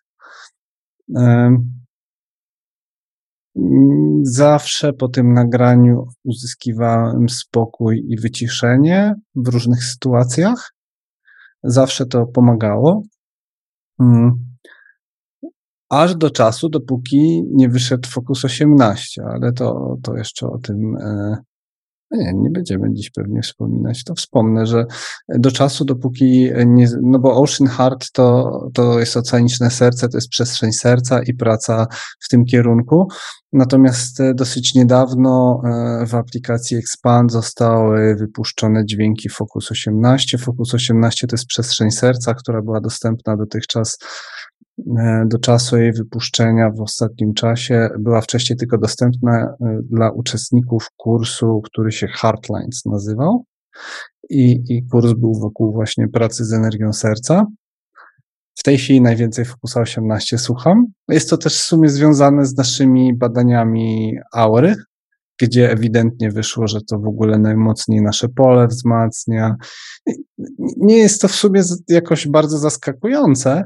Zawsze 4.23 4.93
po 4.93 5.07
tym 5.07 5.33
nagraniu 5.33 6.07
uzyskiwałem 6.23 7.29
spokój 7.29 8.05
i 8.09 8.17
wyciszenie 8.17 9.13
w 9.35 9.47
różnych 9.47 9.83
sytuacjach. 9.83 10.73
Zawsze 11.63 12.05
to 12.05 12.25
pomagało. 12.25 13.03
Mm 13.99 14.46
aż 15.89 16.15
do 16.15 16.29
czasu, 16.29 16.69
dopóki 16.69 17.43
nie 17.51 17.69
wyszedł 17.69 18.09
Focus 18.09 18.45
18, 18.45 19.23
ale 19.25 19.53
to, 19.53 19.97
to 20.03 20.17
jeszcze 20.17 20.47
o 20.47 20.57
tym 20.57 20.97
e, 20.99 21.37
no 22.11 22.17
nie, 22.17 22.33
nie 22.33 22.49
będziemy 22.49 22.93
dziś 22.93 23.09
pewnie 23.09 23.41
wspominać. 23.41 24.03
To 24.03 24.15
wspomnę, 24.15 24.65
że 24.65 24.85
do 25.29 25.51
czasu, 25.51 25.85
dopóki 25.85 26.51
nie, 26.65 26.87
no 27.01 27.19
bo 27.19 27.41
Ocean 27.41 27.69
Heart 27.69 28.11
to, 28.11 28.59
to 28.73 28.99
jest 28.99 29.17
oceaniczne 29.17 29.71
serce, 29.71 30.09
to 30.09 30.17
jest 30.17 30.29
przestrzeń 30.29 30.73
serca 30.73 31.21
i 31.23 31.33
praca 31.33 31.87
w 32.19 32.29
tym 32.29 32.45
kierunku. 32.45 33.07
Natomiast 33.53 34.19
e, 34.19 34.33
dosyć 34.33 34.75
niedawno 34.75 35.61
e, 35.65 36.05
w 36.05 36.15
aplikacji 36.15 36.77
Expand 36.77 37.31
zostały 37.31 38.15
wypuszczone 38.15 38.85
dźwięki 38.85 39.29
Focus 39.29 39.71
18. 39.71 40.37
Focus 40.37 40.73
18 40.73 41.27
to 41.27 41.35
jest 41.35 41.45
przestrzeń 41.45 41.91
serca, 41.91 42.33
która 42.33 42.61
była 42.61 42.81
dostępna 42.81 43.37
dotychczas 43.37 43.97
do 45.25 45.39
czasu 45.39 45.77
jej 45.77 45.93
wypuszczenia 45.93 46.69
w 46.69 46.81
ostatnim 46.81 47.33
czasie 47.33 47.89
była 47.99 48.21
wcześniej 48.21 48.57
tylko 48.57 48.77
dostępna 48.77 49.55
e, 49.61 49.79
dla 49.83 50.11
uczestników 50.11 50.87
kursu, 50.97 51.61
który 51.63 51.91
się 51.91 52.07
Heartlines 52.07 52.85
nazywał. 52.85 53.45
I, 54.29 54.63
I 54.69 54.87
kurs 54.91 55.13
był 55.13 55.39
wokół 55.39 55.73
właśnie 55.73 56.07
pracy 56.07 56.45
z 56.45 56.53
energią 56.53 56.93
serca. 56.93 57.45
W 58.55 58.63
tej 58.63 58.77
chwili 58.77 59.01
najwięcej 59.01 59.45
Focusa 59.45 59.81
18 59.81 60.37
słucham. 60.37 60.85
Jest 61.09 61.29
to 61.29 61.37
też 61.37 61.55
w 61.57 61.63
sumie 61.63 61.89
związane 61.89 62.45
z 62.45 62.57
naszymi 62.57 63.17
badaniami 63.17 64.17
aury, 64.33 64.75
gdzie 65.41 65.71
ewidentnie 65.71 66.31
wyszło, 66.31 66.67
że 66.67 66.81
to 66.81 66.99
w 66.99 67.07
ogóle 67.07 67.39
najmocniej 67.39 68.01
nasze 68.01 68.29
pole 68.29 68.67
wzmacnia. 68.67 69.55
Nie 70.77 70.97
jest 70.97 71.21
to 71.21 71.27
w 71.27 71.35
sumie 71.35 71.61
jakoś 71.87 72.27
bardzo 72.27 72.57
zaskakujące, 72.57 73.63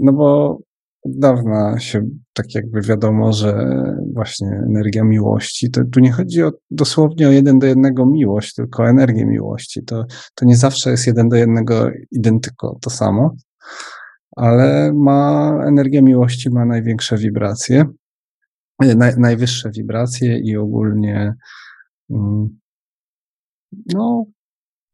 no 0.00 0.12
bo 0.12 0.58
od 1.02 1.18
dawna 1.18 1.78
się 1.78 2.08
tak 2.32 2.54
jakby 2.54 2.80
wiadomo, 2.80 3.32
że 3.32 3.68
właśnie 4.14 4.48
energia 4.48 5.04
miłości, 5.04 5.70
to 5.70 5.84
tu 5.84 6.00
nie 6.00 6.12
chodzi 6.12 6.42
o, 6.42 6.52
dosłownie 6.70 7.28
o 7.28 7.30
jeden 7.30 7.58
do 7.58 7.66
jednego 7.66 8.06
miłość, 8.06 8.54
tylko 8.54 8.82
o 8.82 8.88
energię 8.88 9.26
miłości. 9.26 9.84
To, 9.84 10.04
to 10.34 10.44
nie 10.44 10.56
zawsze 10.56 10.90
jest 10.90 11.06
jeden 11.06 11.28
do 11.28 11.36
jednego 11.36 11.90
identyko 12.10 12.78
to 12.80 12.90
samo, 12.90 13.36
ale 14.36 14.92
ma, 14.92 15.52
energia 15.66 16.02
miłości 16.02 16.50
ma 16.50 16.64
największe 16.64 17.16
wibracje, 17.16 17.84
naj, 18.80 19.18
najwyższe 19.18 19.70
wibracje 19.70 20.38
i 20.38 20.56
ogólnie 20.56 21.34
mm, 22.10 22.58
no, 23.94 24.24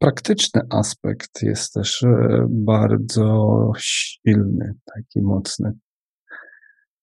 praktyczny 0.05 0.61
aspekt 0.69 1.41
jest 1.41 1.73
też 1.73 2.03
e, 2.03 2.45
bardzo 2.49 3.71
silny, 3.77 4.73
taki 4.95 5.21
mocny. 5.21 5.71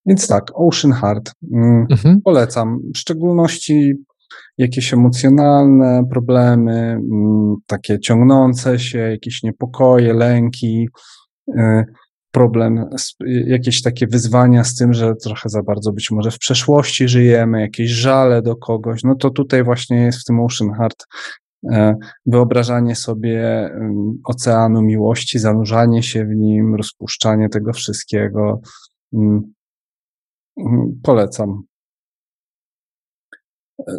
Więc 0.06 0.28
tak, 0.28 0.44
Ocean 0.54 0.92
Heart. 0.92 1.32
Mm, 1.52 1.86
mhm. 1.90 2.20
Polecam. 2.24 2.78
W 2.94 2.98
szczególności 2.98 3.94
jakieś 4.58 4.94
emocjonalne 4.94 6.02
problemy, 6.10 6.72
mm, 6.72 7.56
takie 7.66 8.00
ciągnące 8.00 8.78
się, 8.78 8.98
jakieś 8.98 9.42
niepokoje, 9.42 10.12
lęki, 10.12 10.88
e, 11.56 11.84
problem, 12.30 12.88
jakieś 13.46 13.82
takie 13.82 14.06
wyzwania 14.06 14.64
z 14.64 14.74
tym, 14.74 14.92
że 14.94 15.14
trochę 15.14 15.48
za 15.48 15.62
bardzo 15.62 15.92
być 15.92 16.10
może 16.10 16.30
w 16.30 16.38
przeszłości 16.38 17.08
żyjemy, 17.08 17.60
jakieś 17.60 17.90
żale 17.90 18.42
do 18.42 18.56
kogoś, 18.56 19.04
no 19.04 19.14
to 19.14 19.30
tutaj 19.30 19.64
właśnie 19.64 19.96
jest 19.96 20.18
w 20.18 20.24
tym 20.24 20.40
Ocean 20.40 20.74
Heart 20.74 21.06
wyobrażanie 22.26 22.96
sobie 22.96 23.70
oceanu 24.24 24.82
miłości, 24.82 25.38
zanurzanie 25.38 26.02
się 26.02 26.24
w 26.24 26.34
nim, 26.34 26.74
rozpuszczanie 26.74 27.48
tego 27.48 27.72
wszystkiego. 27.72 28.60
Mm, 29.12 29.52
mm, 30.58 31.00
polecam. 31.02 31.62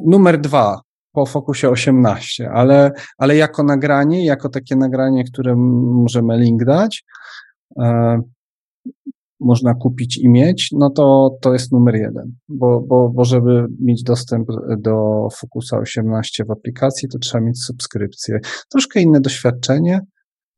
Numer 0.05 0.41
dwa, 0.41 0.81
po 1.11 1.25
Fokusie 1.25 1.69
18, 1.69 2.51
ale, 2.51 2.91
ale 3.17 3.35
jako 3.35 3.63
nagranie, 3.63 4.25
jako 4.25 4.49
takie 4.49 4.75
nagranie, 4.75 5.23
które 5.23 5.55
możemy 5.55 6.37
link 6.37 6.63
dać, 6.63 7.03
e, 7.79 8.21
można 9.43 9.73
kupić 9.73 10.17
i 10.17 10.29
mieć, 10.29 10.69
no 10.71 10.89
to 10.89 11.37
to 11.41 11.53
jest 11.53 11.71
numer 11.71 11.95
jeden, 11.95 12.35
bo, 12.49 12.81
bo, 12.87 13.09
bo 13.09 13.25
żeby 13.25 13.65
mieć 13.79 14.03
dostęp 14.03 14.47
do 14.77 15.27
Focusa 15.37 15.77
18 15.77 16.45
w 16.45 16.51
aplikacji, 16.51 17.09
to 17.09 17.19
trzeba 17.19 17.43
mieć 17.43 17.63
subskrypcję. 17.63 18.39
Troszkę 18.71 19.01
inne 19.01 19.21
doświadczenie, 19.21 19.99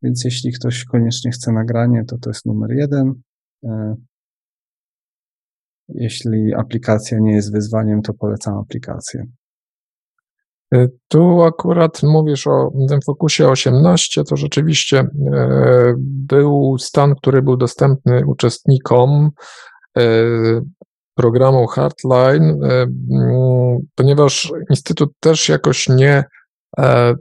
więc 0.04 0.24
jeśli 0.26 0.52
ktoś 0.52 0.86
koniecznie 0.86 1.32
chce 1.32 1.52
nagranie, 1.52 2.04
to 2.08 2.18
to 2.18 2.30
jest 2.30 2.46
numer 2.46 2.72
jeden. 2.72 3.14
E, 3.64 3.96
jeśli 5.90 6.54
aplikacja 6.54 7.20
nie 7.20 7.34
jest 7.34 7.52
wyzwaniem, 7.52 8.02
to 8.02 8.14
polecam 8.14 8.58
aplikację. 8.58 9.26
E, 10.74 10.88
tu 11.08 11.42
akurat 11.44 12.04
mówisz 12.04 12.48
o 12.48 12.72
tym 12.90 13.00
Focusie 13.06 13.50
18, 13.50 14.24
to 14.24 14.38
rzeczywiście 14.38 15.00
e, 15.00 15.08
był 15.98 16.78
stan, 16.80 17.16
który 17.16 17.42
był 17.42 17.58
dostępny 17.58 18.26
uczestnikom 18.26 19.32
programu 21.16 21.68
Hardline, 21.68 22.60
ponieważ 23.96 24.54
Instytut 24.70 25.12
też 25.20 25.50
jakoś 25.50 25.90
nie 25.90 26.24
E, 26.80 27.16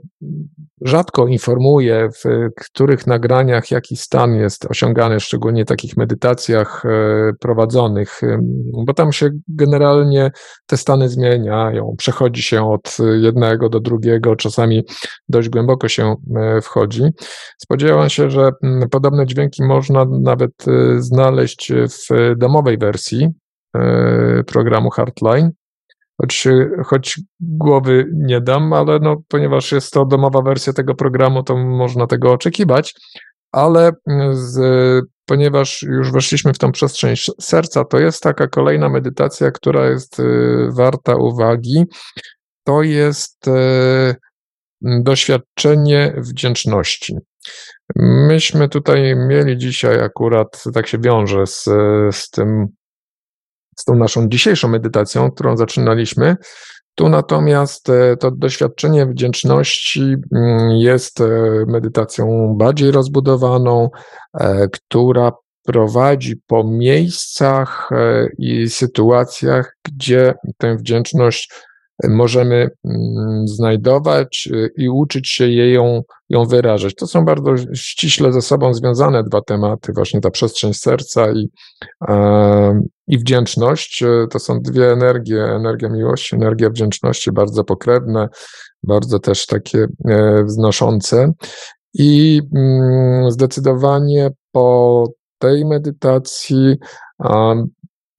rzadko 0.85 1.27
informuje, 1.27 2.09
w 2.23 2.49
których 2.65 3.07
nagraniach 3.07 3.71
jaki 3.71 3.97
stan 3.97 4.35
jest 4.35 4.65
osiągany, 4.65 5.19
szczególnie 5.19 5.65
w 5.65 5.67
takich 5.67 5.97
medytacjach 5.97 6.85
e, 6.85 6.89
prowadzonych, 7.39 8.21
bo 8.85 8.93
tam 8.93 9.13
się 9.13 9.29
generalnie 9.47 10.31
te 10.65 10.77
stany 10.77 11.09
zmieniają, 11.09 11.95
przechodzi 11.97 12.41
się 12.41 12.71
od 12.71 12.97
jednego 13.21 13.69
do 13.69 13.79
drugiego, 13.79 14.35
czasami 14.35 14.83
dość 15.29 15.49
głęboko 15.49 15.87
się 15.87 16.15
e, 16.35 16.61
wchodzi. 16.61 17.03
Spodziewam 17.57 18.09
się, 18.09 18.29
że 18.29 18.51
podobne 18.91 19.25
dźwięki 19.25 19.63
można 19.63 20.05
nawet 20.05 20.51
znaleźć 20.97 21.71
w 21.73 22.35
domowej 22.37 22.77
wersji 22.77 23.29
programu 24.45 24.89
Hardline 24.89 25.51
choć, 26.17 26.47
choć 26.85 27.21
głowy 27.39 28.05
nie 28.13 28.41
dam, 28.41 28.73
ale 28.73 28.99
no, 28.99 29.17
ponieważ 29.27 29.71
jest 29.71 29.93
to 29.93 30.05
domowa 30.05 30.41
wersja 30.41 30.73
tego 30.73 30.95
programu, 30.95 31.43
to 31.43 31.57
można 31.57 32.07
tego 32.07 32.31
oczekiwać, 32.31 32.95
ale 33.51 33.91
z, 34.31 34.57
ponieważ 35.25 35.81
już 35.81 36.11
weszliśmy 36.11 36.53
w 36.53 36.57
tą 36.57 36.71
przestrzeń 36.71 37.15
serca, 37.41 37.85
to 37.85 37.99
jest 37.99 38.23
taka 38.23 38.47
kolejna 38.47 38.89
medytacja, 38.89 39.51
która 39.51 39.89
jest 39.89 40.19
y, 40.19 40.23
warta 40.71 41.15
uwagi. 41.15 41.83
To 42.63 42.83
jest 42.83 43.45
doświadczenie 44.81 46.13
wdzięczności. 46.17 47.17
Myśmy 48.27 48.69
tutaj 48.69 49.15
mieli 49.15 49.57
dzisiaj 49.57 49.99
akurat, 49.99 50.63
tak 50.73 50.87
się 50.87 50.97
wiąże 50.97 51.47
z, 51.47 51.63
z 52.11 52.29
tym 52.29 52.67
z 53.75 53.83
tą 53.83 53.95
naszą 53.95 54.27
dzisiejszą 54.29 54.67
medytacją, 54.67 55.31
którą 55.31 55.57
zaczynaliśmy. 55.57 56.35
Tu 56.95 57.09
natomiast 57.09 57.89
e, 57.89 58.17
to 58.17 58.31
doświadczenie 58.31 59.05
wdzięczności 59.05 60.15
mm, 60.35 60.71
jest 60.71 61.21
e, 61.21 61.27
medytacją 61.67 62.55
bardziej 62.57 62.91
rozbudowaną, 62.91 63.89
e, 64.39 64.67
która 64.67 65.31
prowadzi 65.63 66.35
po 66.47 66.63
miejscach 66.63 67.89
i 68.37 68.69
sytuacjach, 68.69 69.77
gdzie 69.85 70.33
tę 70.57 70.75
wdzięczność 70.75 71.49
możemy 72.03 72.69
mm, 72.85 73.47
znajdować 73.47 74.49
i 74.77 74.89
uczyć 74.89 75.29
się 75.29 75.47
jej 75.47 75.73
ją, 75.73 76.01
ją 76.29 76.45
wyrażać. 76.45 76.95
To 76.95 77.07
są 77.07 77.25
bardzo 77.25 77.51
ściśle 77.73 78.33
ze 78.33 78.41
sobą 78.41 78.73
związane 78.73 79.23
dwa 79.23 79.41
tematy, 79.41 79.93
właśnie 79.93 80.21
ta 80.21 80.31
przestrzeń 80.31 80.73
serca 80.73 81.31
i, 81.31 81.49
i 83.07 83.17
wdzięczność. 83.17 84.03
E, 84.03 84.27
to 84.31 84.39
są 84.39 84.59
dwie 84.59 84.91
energie, 84.91 85.43
energia 85.43 85.89
miłości, 85.89 86.35
energia 86.35 86.69
wdzięczności, 86.69 87.31
bardzo 87.31 87.63
pokrewne, 87.63 88.29
bardzo 88.83 89.19
też 89.19 89.45
takie 89.45 89.87
e, 90.09 90.43
wznoszące. 90.43 91.31
I 91.93 92.41
mm, 92.55 93.31
zdecydowanie 93.31 94.29
po 94.51 95.03
tej 95.37 95.65
medytacji 95.65 96.75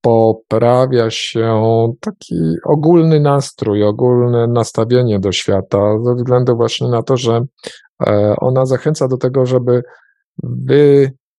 poprawia 0.00 1.10
się 1.10 1.62
taki 2.00 2.54
ogólny 2.64 3.20
nastrój, 3.20 3.82
ogólne 3.82 4.46
nastawienie 4.46 5.18
do 5.18 5.32
świata, 5.32 5.78
ze 6.04 6.14
względu 6.14 6.56
właśnie 6.56 6.88
na 6.88 7.02
to, 7.02 7.16
że 7.16 7.44
e, 8.06 8.34
ona 8.40 8.66
zachęca 8.66 9.08
do 9.08 9.16
tego, 9.16 9.46
żeby 9.46 9.82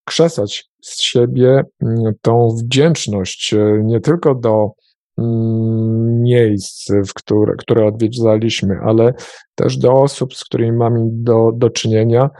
wykrzesać 0.08 0.68
z 0.82 1.00
siebie 1.00 1.64
mm, 1.82 2.12
tą 2.22 2.48
wdzięczność 2.48 3.54
e, 3.54 3.80
nie 3.84 4.00
tylko 4.00 4.34
do 4.34 4.70
mm, 5.18 6.22
miejsc, 6.22 6.92
w 7.08 7.14
które, 7.14 7.54
które 7.58 7.86
odwiedzaliśmy, 7.86 8.78
ale 8.84 9.14
też 9.54 9.76
do 9.76 9.92
osób, 9.92 10.34
z 10.34 10.44
którymi 10.44 10.72
mamy 10.72 11.00
do, 11.12 11.50
do 11.54 11.70
czynienia 11.70 12.30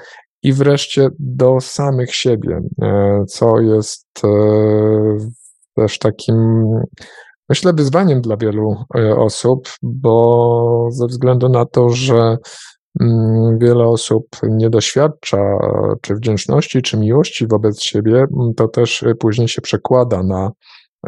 i 0.42 0.52
wreszcie 0.52 1.08
do 1.18 1.60
samych 1.60 2.14
siebie, 2.14 2.60
e, 2.82 3.24
co 3.28 3.60
jest 3.60 4.08
też 5.74 5.98
takim, 5.98 6.64
myślę, 7.48 7.72
wyzwaniem 7.72 8.20
dla 8.20 8.36
wielu 8.36 8.76
e, 8.96 9.16
osób, 9.16 9.68
bo 9.82 10.88
ze 10.90 11.06
względu 11.06 11.48
na 11.48 11.64
to, 11.64 11.88
że 11.90 12.36
wiele 13.60 13.84
osób 13.84 14.26
nie 14.42 14.70
doświadcza 14.70 15.38
czy 16.02 16.14
wdzięczności, 16.14 16.82
czy 16.82 16.96
miłości 16.96 17.46
wobec 17.46 17.82
siebie, 17.82 18.26
to 18.56 18.68
też 18.68 19.04
później 19.18 19.48
się 19.48 19.62
przekłada 19.62 20.22
na 20.22 20.50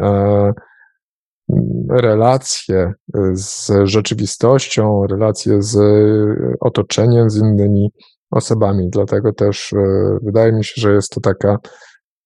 e, 0.01 0.51
relacje 1.89 2.93
z 3.33 3.71
rzeczywistością, 3.83 5.07
relacje 5.07 5.61
z 5.61 5.77
otoczeniem, 6.59 7.29
z 7.29 7.37
innymi 7.37 7.91
osobami. 8.31 8.89
Dlatego 8.89 9.33
też 9.33 9.73
wydaje 10.21 10.53
mi 10.53 10.63
się, 10.63 10.81
że 10.81 10.93
jest 10.93 11.09
to 11.09 11.21
taka 11.21 11.57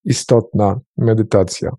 istotna 0.05 0.79
medytacja. 0.97 1.69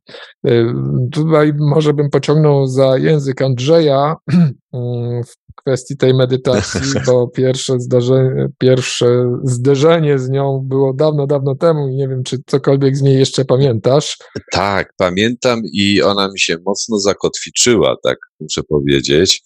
Y, 0.47 0.67
tutaj 1.13 1.53
może 1.59 1.95
bym 1.95 2.11
pociągnął 2.11 2.67
za 2.67 2.99
język 2.99 3.43
Andrzeja 3.43 4.17
w 5.27 5.46
kwestii 5.67 5.97
tej 5.97 6.15
medytacji, 6.15 6.81
bo 7.07 7.29
pierwsze 7.29 7.81
zdarzenie, 7.81 8.49
pierwsze 8.59 9.39
zderzenie 9.45 10.19
z 10.19 10.29
nią 10.29 10.65
było 10.65 10.93
dawno, 10.93 11.27
dawno 11.27 11.55
temu 11.55 11.89
i 11.89 11.95
nie 11.95 12.09
wiem, 12.09 12.25
czy 12.25 12.39
cokolwiek 12.47 12.97
z 12.97 13.03
niej 13.03 13.19
jeszcze 13.19 13.45
pamiętasz. 13.45 14.19
Tak, 14.53 14.93
pamiętam 14.97 15.63
i 15.73 16.03
ona 16.03 16.29
mi 16.33 16.39
się 16.39 16.57
mocno 16.67 16.99
zakotwiczyła, 16.99 17.97
tak 18.03 18.19
muszę 18.41 18.63
powiedzieć. 18.63 19.43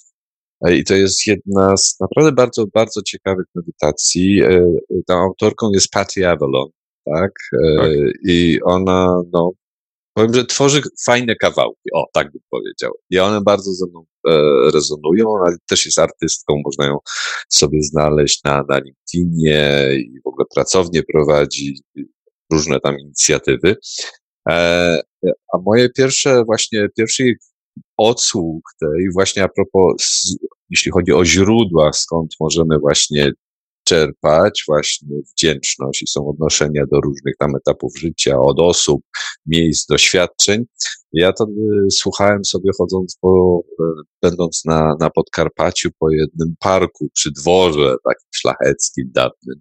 I 0.71 0.85
to 0.85 0.95
jest 0.95 1.27
jedna 1.27 1.77
z 1.77 1.97
naprawdę 2.01 2.33
bardzo, 2.33 2.67
bardzo 2.75 3.03
ciekawych 3.03 3.47
medytacji. 3.55 4.43
E, 4.43 4.67
tą 5.07 5.15
autorką 5.15 5.71
jest 5.73 5.91
Patty 5.91 6.29
Avalon 6.29 6.69
tak? 7.05 7.33
tak? 7.79 7.91
I 8.25 8.59
ona, 8.65 9.23
no, 9.33 9.51
powiem, 10.15 10.35
że 10.35 10.45
tworzy 10.45 10.83
fajne 11.05 11.37
kawałki, 11.37 11.91
o, 11.95 12.07
tak 12.13 12.33
bym 12.33 12.43
powiedział. 12.51 12.93
I 13.11 13.19
one 13.19 13.41
bardzo 13.41 13.73
ze 13.73 13.87
mną 13.87 14.05
e, 14.29 14.33
rezonują, 14.75 15.29
ona 15.29 15.57
też 15.69 15.87
jest 15.87 15.99
artystką, 15.99 16.63
można 16.65 16.87
ją 16.87 16.99
sobie 17.49 17.83
znaleźć 17.83 18.45
na, 18.45 18.65
na 18.69 18.79
LinkedInie 18.79 19.89
i 19.95 20.21
w 20.25 20.27
ogóle 20.27 20.47
pracownie 20.55 21.03
prowadzi, 21.03 21.83
różne 22.53 22.81
tam 22.81 22.99
inicjatywy. 22.99 23.77
E, 24.49 25.01
a 25.25 25.59
moje 25.65 25.91
pierwsze, 25.91 26.45
właśnie 26.45 26.89
pierwszy 26.97 27.35
odsług 27.97 28.63
tej, 28.81 29.13
właśnie 29.13 29.45
a 29.45 29.49
propos, 29.49 30.37
jeśli 30.71 30.93
chodzi 30.93 31.13
o 31.13 31.25
źródła, 31.25 31.93
skąd 31.93 32.35
możemy 32.41 32.79
właśnie 32.79 33.33
czerpać 33.91 34.65
właśnie 34.69 35.09
wdzięczność 35.33 36.03
i 36.03 36.07
są 36.07 36.29
odnoszenia 36.29 36.85
do 36.93 37.01
różnych 37.01 37.37
tam 37.39 37.57
etapów 37.57 37.99
życia, 37.99 38.41
od 38.41 38.61
osób, 38.61 39.03
miejsc, 39.47 39.87
doświadczeń. 39.87 40.65
Ja 41.13 41.33
to 41.33 41.45
y, 41.45 41.91
słuchałem 41.91 42.45
sobie 42.45 42.71
chodząc 42.79 43.17
po, 43.21 43.63
y, 43.81 43.85
będąc 44.23 44.65
na, 44.65 44.97
na 45.01 45.11
Podkarpaciu 45.11 45.91
po 45.99 46.11
jednym 46.11 46.55
parku 46.59 47.09
przy 47.15 47.31
dworze 47.31 47.95
takim 48.05 48.29
szlacheckim, 48.35 49.11
dawnym. 49.15 49.61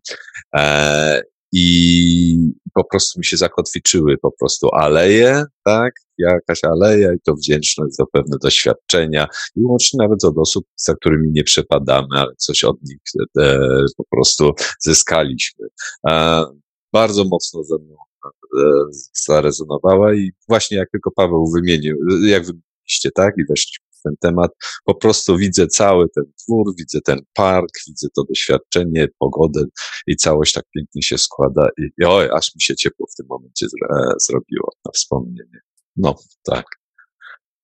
E, 0.55 1.23
i 1.51 2.53
po 2.73 2.83
prostu 2.83 3.19
mi 3.19 3.25
się 3.25 3.37
zakotwiczyły 3.37 4.17
po 4.17 4.31
prostu 4.31 4.69
aleje, 4.73 5.43
tak, 5.65 5.93
jakaś 6.17 6.63
aleja 6.63 7.13
i 7.13 7.17
to 7.23 7.33
wdzięczność 7.33 7.95
za 7.95 8.05
pewne 8.13 8.37
doświadczenia. 8.43 9.27
I 9.55 9.61
łącznie 9.61 9.97
nawet 9.97 10.23
od 10.23 10.37
osób, 10.37 10.65
za 10.75 10.95
którymi 10.95 11.31
nie 11.31 11.43
przepadamy, 11.43 12.07
ale 12.11 12.35
coś 12.37 12.63
od 12.63 12.77
nich 12.83 12.97
e, 13.39 13.59
po 13.97 14.03
prostu 14.11 14.51
zyskaliśmy. 14.79 15.67
E, 16.09 16.45
bardzo 16.93 17.23
mocno 17.23 17.63
ze 17.63 17.77
mną 17.77 17.95
e, 18.57 18.61
zarezonowała 19.25 20.13
i 20.13 20.31
właśnie 20.47 20.77
jak 20.77 20.89
tylko 20.91 21.11
Paweł 21.11 21.51
wymienił, 21.55 21.97
jak 22.25 22.45
wymieniliście, 22.45 23.11
tak, 23.15 23.33
i 23.37 23.45
weszliśmy 23.49 23.88
w 23.99 24.01
ten 24.01 24.13
temat. 24.21 24.51
Po 24.85 24.95
prostu 24.95 25.37
widzę 25.37 25.67
cały 25.67 26.09
ten 26.15 26.23
twór, 26.43 26.73
widzę 26.77 27.01
ten 27.01 27.19
park, 27.33 27.69
widzę 27.87 28.07
to 28.15 28.23
doświadczenie, 28.23 29.07
pogodę 29.19 29.63
i 30.07 30.15
całość 30.15 30.53
tak 30.53 30.63
pięknie 30.75 31.03
się 31.03 31.17
składa 31.17 31.69
i, 31.77 31.81
i 31.97 32.05
oj, 32.05 32.29
aż 32.33 32.55
mi 32.55 32.61
się 32.61 32.75
ciepło 32.75 33.07
w 33.11 33.15
tym 33.15 33.25
momencie 33.29 33.67
zre, 33.69 34.13
zrobiło 34.27 34.71
na 34.85 34.91
wspomnienie. 34.91 35.59
No, 35.95 36.15
tak. 36.43 36.65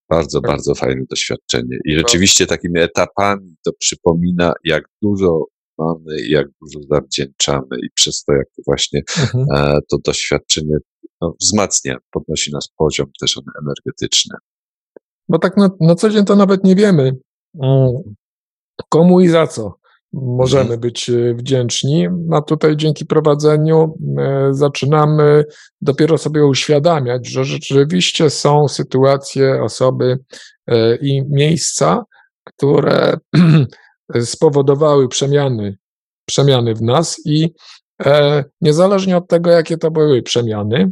Bardzo, 0.09 0.41
bardzo 0.41 0.75
fajne 0.75 1.03
doświadczenie. 1.09 1.77
I 1.85 1.95
rzeczywiście 1.95 2.47
takimi 2.47 2.79
etapami 2.79 3.55
to 3.65 3.71
przypomina, 3.79 4.53
jak 4.63 4.83
dużo 5.01 5.45
mamy 5.77 6.27
jak 6.27 6.47
dużo 6.61 6.79
zawdzięczamy 6.89 7.77
i 7.83 7.89
przez 7.95 8.23
to, 8.23 8.33
jak 8.33 8.47
to 8.55 8.61
właśnie 8.65 9.01
Mhm. 9.19 9.45
e, 9.55 9.79
to 9.89 9.97
doświadczenie 10.05 10.77
no, 11.21 11.35
wzmacnia, 11.41 11.97
podnosi 12.11 12.51
nas 12.51 12.69
poziom 12.77 13.07
też 13.19 13.39
energetyczny. 13.61 14.35
Bo 15.29 15.39
tak 15.39 15.57
na, 15.57 15.69
na 15.79 15.95
co 15.95 16.09
dzień 16.09 16.25
to 16.25 16.35
nawet 16.35 16.63
nie 16.63 16.75
wiemy, 16.75 17.15
mm, 17.63 17.91
komu 18.89 19.21
i 19.21 19.27
za 19.27 19.47
co 19.47 19.75
możemy 20.15 20.61
Mhm. 20.61 20.79
być 20.79 21.09
e, 21.09 21.33
wdzięczni. 21.33 22.07
A 22.31 22.41
tutaj 22.41 22.77
dzięki 22.77 23.05
prowadzeniu 23.05 23.97
e, 24.17 24.47
zaczynamy 24.51 25.45
dopiero 25.81 26.17
sobie 26.17 26.45
uświadamiać, 26.45 27.27
że 27.27 27.45
rzeczywiście 27.45 28.29
są 28.29 28.67
sytuacje, 28.67 29.63
osoby 29.63 30.19
e, 30.67 30.95
i 30.95 31.23
miejsca, 31.29 32.03
które 32.43 33.17
spowodowały 34.21 35.07
przemiany, 35.07 35.77
przemiany 36.25 36.75
w 36.75 36.81
nas 36.81 37.21
i 37.25 37.53
e, 38.05 38.43
niezależnie 38.61 39.17
od 39.17 39.27
tego, 39.27 39.49
jakie 39.49 39.77
to 39.77 39.91
były 39.91 40.21
przemiany, 40.21 40.77
e, 40.77 40.89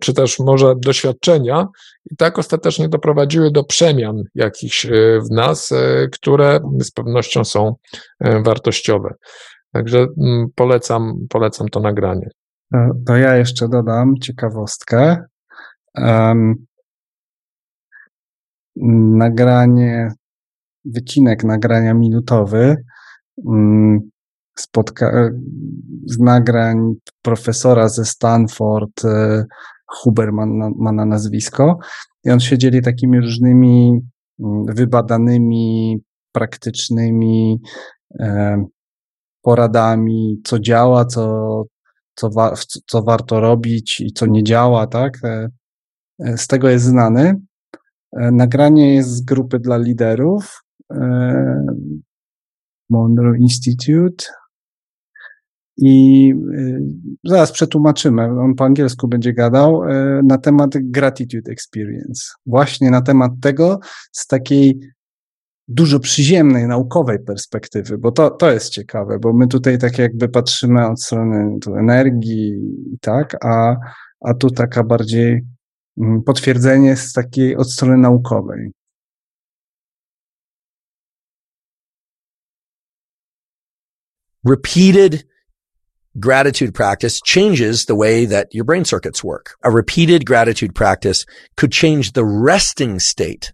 czy 0.00 0.14
też 0.14 0.38
może 0.38 0.74
doświadczenia, 0.76 1.68
i 2.10 2.16
tak 2.16 2.38
ostatecznie 2.38 2.88
doprowadziły 2.88 3.50
do 3.50 3.64
przemian 3.64 4.22
jakichś 4.34 4.86
e, 4.86 4.90
w 5.20 5.30
nas, 5.30 5.72
e, 5.72 6.08
które 6.12 6.60
z 6.82 6.90
pewnością 6.90 7.44
są 7.44 7.74
e, 8.20 8.42
wartościowe. 8.42 9.14
Także 9.72 10.06
mm, 10.18 10.46
polecam, 10.54 11.14
polecam 11.28 11.68
to 11.68 11.80
nagranie. 11.80 12.30
To, 13.06 13.16
ja 13.16 13.36
jeszcze 13.36 13.68
dodam 13.68 14.18
ciekawostkę. 14.18 15.24
Um, 15.94 16.66
nagranie, 19.16 20.12
wycinek 20.84 21.44
nagrania 21.44 21.94
minutowy 21.94 22.76
um, 23.36 24.10
spotka- 24.60 25.30
z 26.06 26.18
nagrań 26.18 26.94
profesora 27.22 27.88
ze 27.88 28.04
Stanford, 28.04 29.04
e, 29.04 29.44
Huberman 29.86 30.58
na, 30.58 30.70
ma 30.78 30.92
na 30.92 31.04
nazwisko, 31.04 31.78
i 32.24 32.30
on 32.30 32.40
się 32.40 32.58
dzieli 32.58 32.82
takimi 32.82 33.20
różnymi 33.20 34.00
mm, 34.40 34.64
wybadanymi, 34.74 35.98
praktycznymi 36.32 37.60
e, 38.20 38.64
poradami, 39.42 40.40
co 40.44 40.58
działa, 40.58 41.04
co, 41.04 41.64
co, 42.14 42.30
wa- 42.30 42.54
co- 42.86 43.02
warto 43.02 43.40
robić 43.40 44.00
i 44.00 44.12
co 44.12 44.26
nie 44.26 44.44
działa, 44.44 44.86
tak? 44.86 45.18
E, 45.24 45.48
Z 46.36 46.46
tego 46.46 46.68
jest 46.68 46.84
znany. 46.84 47.34
Nagranie 48.12 48.94
jest 48.94 49.08
z 49.10 49.20
grupy 49.20 49.58
dla 49.58 49.76
liderów. 49.76 50.62
Monroe 52.90 53.36
Institute. 53.38 54.24
I 55.82 56.34
y, 56.54 56.82
zaraz 57.24 57.52
przetłumaczymy, 57.52 58.40
on 58.40 58.54
po 58.54 58.64
angielsku 58.64 59.08
będzie 59.08 59.32
gadał, 59.32 59.84
y, 59.84 59.88
na 60.24 60.38
temat 60.38 60.70
gratitude 60.74 61.52
experience. 61.52 62.32
Właśnie 62.46 62.90
na 62.90 63.02
temat 63.02 63.32
tego 63.40 63.80
z 64.12 64.26
takiej 64.26 64.80
dużo 65.68 66.00
przyziemnej, 66.00 66.66
naukowej 66.66 67.18
perspektywy, 67.18 67.98
bo 67.98 68.12
to, 68.12 68.30
to 68.30 68.52
jest 68.52 68.68
ciekawe, 68.68 69.18
bo 69.18 69.32
my 69.32 69.46
tutaj 69.46 69.78
tak 69.78 69.98
jakby 69.98 70.28
patrzymy 70.28 70.86
od 70.86 71.02
strony 71.02 71.58
energii 71.78 72.60
tak, 73.00 73.44
a, 73.44 73.76
a 74.20 74.34
tu 74.34 74.50
taka 74.50 74.84
bardziej 74.84 75.44
mm, 75.98 76.22
potwierdzenie 76.22 76.96
z 76.96 77.12
takiej 77.12 77.56
od 77.56 77.72
strony 77.72 77.96
naukowej. 77.96 78.72
repeated 84.44 85.24
gratitude 86.18 86.74
practice 86.74 87.20
changes 87.20 87.84
the 87.84 87.94
way 87.94 88.24
that 88.24 88.48
your 88.52 88.64
brain 88.64 88.84
circuits 88.84 89.22
work. 89.22 89.56
A 89.62 89.70
repeated 89.70 90.26
gratitude 90.26 90.74
practice 90.74 91.24
could 91.56 91.72
change 91.72 92.12
the 92.12 92.24
resting 92.24 92.98
state 92.98 93.52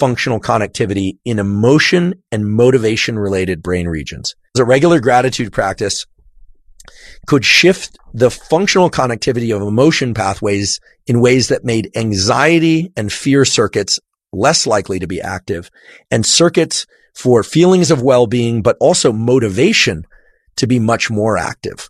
functional 0.00 0.40
connectivity 0.40 1.18
in 1.24 1.38
emotion 1.38 2.14
and 2.32 2.50
motivation 2.50 3.18
related 3.18 3.62
brain 3.62 3.86
regions. 3.86 4.34
A 4.58 4.64
regular 4.64 5.00
gratitude 5.00 5.52
practice 5.52 6.06
could 7.26 7.44
shift 7.44 7.96
the 8.12 8.30
functional 8.30 8.90
connectivity 8.90 9.54
of 9.54 9.62
emotion 9.62 10.14
pathways 10.14 10.80
in 11.06 11.20
ways 11.20 11.48
that 11.48 11.64
made 11.64 11.90
anxiety 11.96 12.92
and 12.96 13.12
fear 13.12 13.44
circuits 13.44 14.00
less 14.32 14.66
likely 14.66 14.98
to 14.98 15.06
be 15.06 15.20
active 15.20 15.70
and 16.10 16.26
circuits 16.26 16.86
for 17.14 17.42
feelings 17.42 17.90
of 17.90 18.02
well-being, 18.02 18.62
but 18.62 18.76
also 18.80 19.12
motivation 19.12 20.04
to 20.56 20.66
be 20.66 20.78
much 20.78 21.10
more 21.10 21.36
active. 21.36 21.88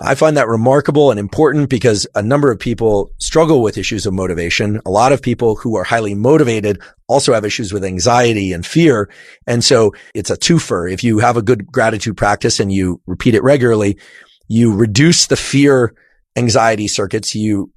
I 0.00 0.14
find 0.14 0.36
that 0.36 0.46
remarkable 0.46 1.10
and 1.10 1.18
important 1.18 1.68
because 1.68 2.06
a 2.14 2.22
number 2.22 2.52
of 2.52 2.60
people 2.60 3.10
struggle 3.18 3.62
with 3.62 3.76
issues 3.76 4.06
of 4.06 4.14
motivation. 4.14 4.80
A 4.86 4.90
lot 4.90 5.10
of 5.10 5.20
people 5.20 5.56
who 5.56 5.76
are 5.76 5.82
highly 5.82 6.14
motivated 6.14 6.80
also 7.08 7.34
have 7.34 7.44
issues 7.44 7.72
with 7.72 7.84
anxiety 7.84 8.52
and 8.52 8.64
fear. 8.64 9.10
And 9.46 9.64
so 9.64 9.92
it's 10.14 10.30
a 10.30 10.36
twofer. 10.36 10.90
If 10.90 11.02
you 11.02 11.18
have 11.18 11.36
a 11.36 11.42
good 11.42 11.66
gratitude 11.66 12.16
practice 12.16 12.60
and 12.60 12.70
you 12.70 13.00
repeat 13.06 13.34
it 13.34 13.42
regularly, 13.42 13.98
you 14.46 14.72
reduce 14.72 15.26
the 15.26 15.36
fear 15.36 15.94
anxiety 16.36 16.86
circuits. 16.86 17.34
You 17.34 17.72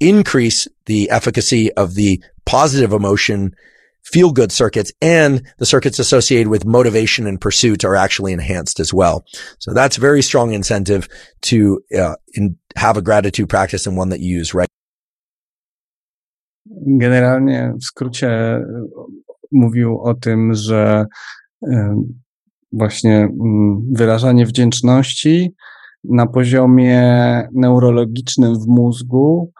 increase 0.00 0.66
the 0.86 1.10
efficacy 1.10 1.72
of 1.74 1.94
the 1.94 2.22
positive 2.44 2.92
emotion 2.92 3.54
feel 4.12 4.32
good 4.32 4.52
circuits 4.52 4.92
and 5.02 5.42
the 5.58 5.66
circuits 5.66 5.98
associated 5.98 6.48
with 6.48 6.64
motivation 6.64 7.26
and 7.26 7.40
pursuit 7.40 7.84
are 7.84 7.96
actually 7.96 8.32
enhanced 8.32 8.80
as 8.80 8.94
well. 8.94 9.24
So 9.58 9.74
that's 9.74 9.96
very 9.96 10.22
strong 10.22 10.52
incentive 10.52 11.08
to 11.42 11.80
uh, 11.98 12.14
in, 12.34 12.56
have 12.76 12.96
a 12.96 13.02
gratitude 13.02 13.48
practice 13.48 13.86
and 13.86 13.96
one 13.96 14.10
that 14.10 14.20
you 14.20 14.38
use 14.40 14.54
right. 14.54 14.68
Generalnie 16.98 17.72
w 17.80 17.84
skrócie 17.84 18.60
mówił 19.52 20.00
o 20.00 20.14
tym, 20.14 20.54
że 20.54 21.06
właśnie 22.72 23.16
mm, 23.16 23.92
wyrażanie 23.92 24.46
wdzięczności 24.46 25.54
na 26.04 26.26
poziomie 26.26 27.02
neurologicznym 27.52 28.54
w 28.54 28.66
mózgu 28.66 29.52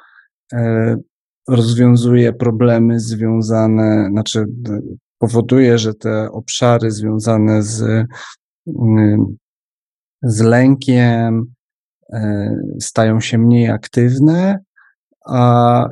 rozwiązuje 1.49 2.33
problemy 2.33 3.01
związane, 3.01 4.09
znaczy 4.11 4.47
powoduje, 5.19 5.79
że 5.79 5.95
te 5.95 6.31
obszary 6.33 6.91
związane 6.91 7.63
z, 7.63 8.07
mm, 8.83 9.37
z 10.23 10.41
lękiem 10.41 11.47
e, 12.13 12.55
stają 12.81 13.21
się 13.21 13.39
mniej 13.39 13.71
aktywne, 13.71 14.59
a 15.27 15.89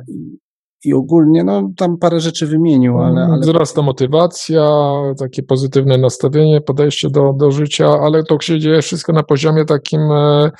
i 0.85 0.93
ogólnie, 0.93 1.43
no 1.43 1.71
tam 1.77 1.97
parę 1.97 2.19
rzeczy 2.19 2.47
wymienił, 2.47 2.99
ale, 2.99 3.21
ale 3.21 3.39
Wzrasta 3.39 3.81
motywacja, 3.81 4.69
takie 5.19 5.43
pozytywne 5.43 5.97
nastawienie, 5.97 6.61
podejście 6.61 7.09
do, 7.09 7.33
do 7.33 7.51
życia, 7.51 7.87
ale 8.01 8.23
to 8.23 8.39
się 8.39 8.59
dzieje 8.59 8.81
wszystko 8.81 9.13
na 9.13 9.23
poziomie 9.23 9.65
takim 9.65 10.01
e, 10.01 10.51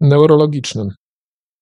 neurologicznym. 0.00 0.88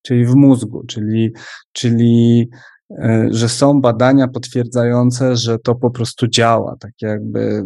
Czyli 0.07 0.25
w 0.25 0.35
mózgu, 0.35 0.83
czyli, 0.87 1.33
czyli 1.71 2.49
e, 2.91 3.27
że 3.31 3.49
są 3.49 3.81
badania 3.81 4.27
potwierdzające, 4.27 5.35
że 5.35 5.59
to 5.59 5.75
po 5.75 5.91
prostu 5.91 6.27
działa, 6.27 6.75
tak 6.79 6.91
jakby 7.01 7.63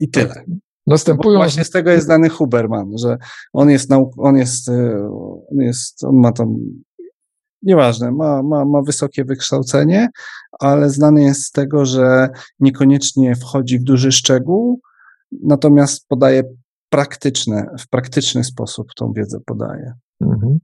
i 0.00 0.10
tyle. 0.10 0.34
Bo 0.46 0.54
Następują 0.86 1.38
Właśnie 1.38 1.64
z 1.64 1.70
tego 1.70 1.90
jest 1.90 2.06
znany 2.06 2.28
Huberman, 2.28 2.98
że 2.98 3.16
on 3.52 3.70
jest, 3.70 3.90
nauk, 3.90 4.12
on 4.18 4.36
jest, 4.36 4.68
e, 4.68 5.08
on 5.50 5.58
jest, 5.58 6.04
on 6.04 6.16
ma 6.16 6.32
tam, 6.32 6.56
nieważne, 7.62 8.12
ma, 8.12 8.42
ma, 8.42 8.64
ma 8.64 8.82
wysokie 8.82 9.24
wykształcenie, 9.24 10.08
ale 10.60 10.90
znany 10.90 11.22
jest 11.22 11.42
z 11.42 11.50
tego, 11.50 11.86
że 11.86 12.28
niekoniecznie 12.60 13.36
wchodzi 13.36 13.78
w 13.78 13.84
duży 13.84 14.12
szczegół, 14.12 14.80
natomiast 15.42 16.06
podaje 16.08 16.42
praktyczne, 16.88 17.66
w 17.80 17.88
praktyczny 17.88 18.44
sposób 18.44 18.86
tą 18.96 19.12
wiedzę 19.12 19.38
podaje. 19.46 19.92
Mhm. 20.20 20.58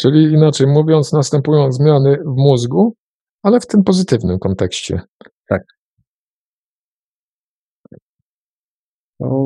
Czyli 0.00 0.32
inaczej 0.32 0.66
mówiąc, 0.66 1.12
następują 1.12 1.72
zmiany 1.72 2.16
w 2.16 2.36
mózgu, 2.36 2.94
ale 3.42 3.60
w 3.60 3.66
tym 3.66 3.84
pozytywnym 3.84 4.38
kontekście. 4.38 5.00
Tak. 5.48 5.62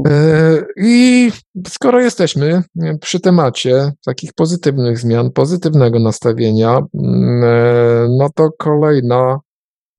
E, 0.09 0.63
I 0.77 1.31
skoro 1.69 2.01
jesteśmy 2.01 2.63
przy 3.01 3.21
temacie 3.21 3.93
takich 4.07 4.33
pozytywnych 4.33 4.99
zmian, 4.99 5.31
pozytywnego 5.31 5.99
nastawienia, 5.99 6.81
mm, 6.95 7.45
e, 7.45 8.09
no 8.19 8.31
to 8.35 8.51
kolejna 8.59 9.41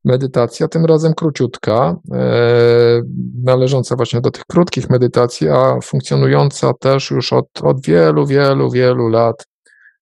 medytacja, 0.05 0.67
tym 0.67 0.85
razem 0.85 1.13
króciutka, 1.13 1.95
e, 2.13 3.01
należąca 3.43 3.95
właśnie 3.95 4.21
do 4.21 4.31
tych 4.31 4.43
krótkich 4.45 4.89
medytacji, 4.89 5.49
a 5.49 5.79
funkcjonująca 5.83 6.73
też 6.73 7.11
już 7.11 7.33
od, 7.33 7.47
od 7.61 7.85
wielu, 7.85 8.27
wielu, 8.27 8.71
wielu 8.71 9.07
lat 9.07 9.45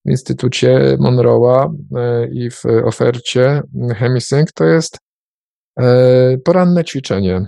w 0.05 0.09
Instytucie 0.09 0.97
Monroe'a 0.99 1.73
e, 1.95 2.27
i 2.27 2.49
w 2.49 2.63
ofercie 2.85 3.61
Hemisync, 3.95 4.53
to 4.53 4.65
jest 4.65 4.97
e, 5.79 6.37
poranne 6.37 6.83
ćwiczenie. 6.83 7.45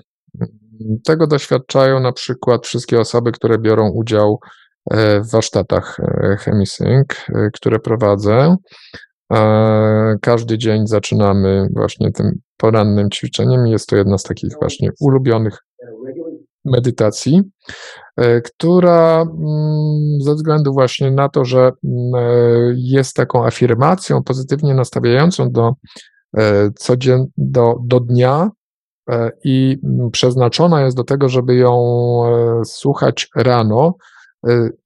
Tego 1.05 1.27
doświadczają 1.27 1.99
na 1.99 2.11
przykład 2.11 2.67
wszystkie 2.67 2.99
osoby, 2.99 3.31
które 3.31 3.57
biorą 3.57 3.89
udział 3.89 4.39
w 5.21 5.31
warsztatach 5.31 5.97
Hemisync, 6.39 7.07
które 7.53 7.79
prowadzę. 7.79 8.55
Każdy 10.21 10.57
dzień 10.57 10.87
zaczynamy 10.87 11.67
właśnie 11.73 12.11
tym 12.11 12.39
porannym 12.57 13.09
ćwiczeniem. 13.09 13.67
Jest 13.67 13.89
to 13.89 13.95
jedna 13.95 14.17
z 14.17 14.23
takich 14.23 14.53
właśnie 14.61 14.89
ulubionych 14.99 15.59
medytacji, 16.65 17.41
e, 18.17 18.41
która 18.41 19.21
mm, 19.21 20.21
ze 20.21 20.35
względu 20.35 20.73
właśnie 20.73 21.11
na 21.11 21.29
to, 21.29 21.45
że 21.45 21.59
mm, 21.59 22.15
e, 22.15 22.73
jest 22.75 23.15
taką 23.15 23.45
afirmacją 23.45 24.23
pozytywnie 24.23 24.73
nastawiającą 24.73 25.51
do, 25.51 25.73
e, 26.37 26.69
codzien, 26.79 27.25
do, 27.37 27.75
do 27.83 27.99
dnia 27.99 28.49
i 29.43 29.77
mm, 29.83 30.11
przeznaczona 30.11 30.81
jest 30.81 30.97
do 30.97 31.03
tego, 31.03 31.29
żeby 31.29 31.55
ją 31.55 31.75
słuchać 32.65 33.29
rano, 33.35 33.95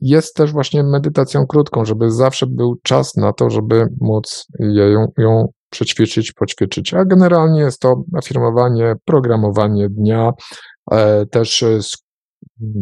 jest 0.02 0.36
też 0.36 0.52
właśnie 0.52 0.84
medytacją 0.84 1.48
krótką, 1.48 1.86
żeby 1.86 2.12
zawsze 2.12 2.48
był 2.48 2.76
czas 2.84 3.16
na 3.16 3.34
to, 3.34 3.50
żeby 3.50 3.88
móc 4.02 4.48
ją, 4.60 5.08
ją 5.18 5.48
przećwiczyć, 5.70 6.32
poćwiczyć. 6.32 6.94
A 6.94 7.06
generalnie 7.06 7.60
jest 7.60 7.82
to 7.82 8.04
afirmowanie, 8.18 8.96
programowanie 9.06 9.90
dnia, 9.90 10.32
e, 10.92 11.26
też 11.26 11.64
e, 11.64 11.80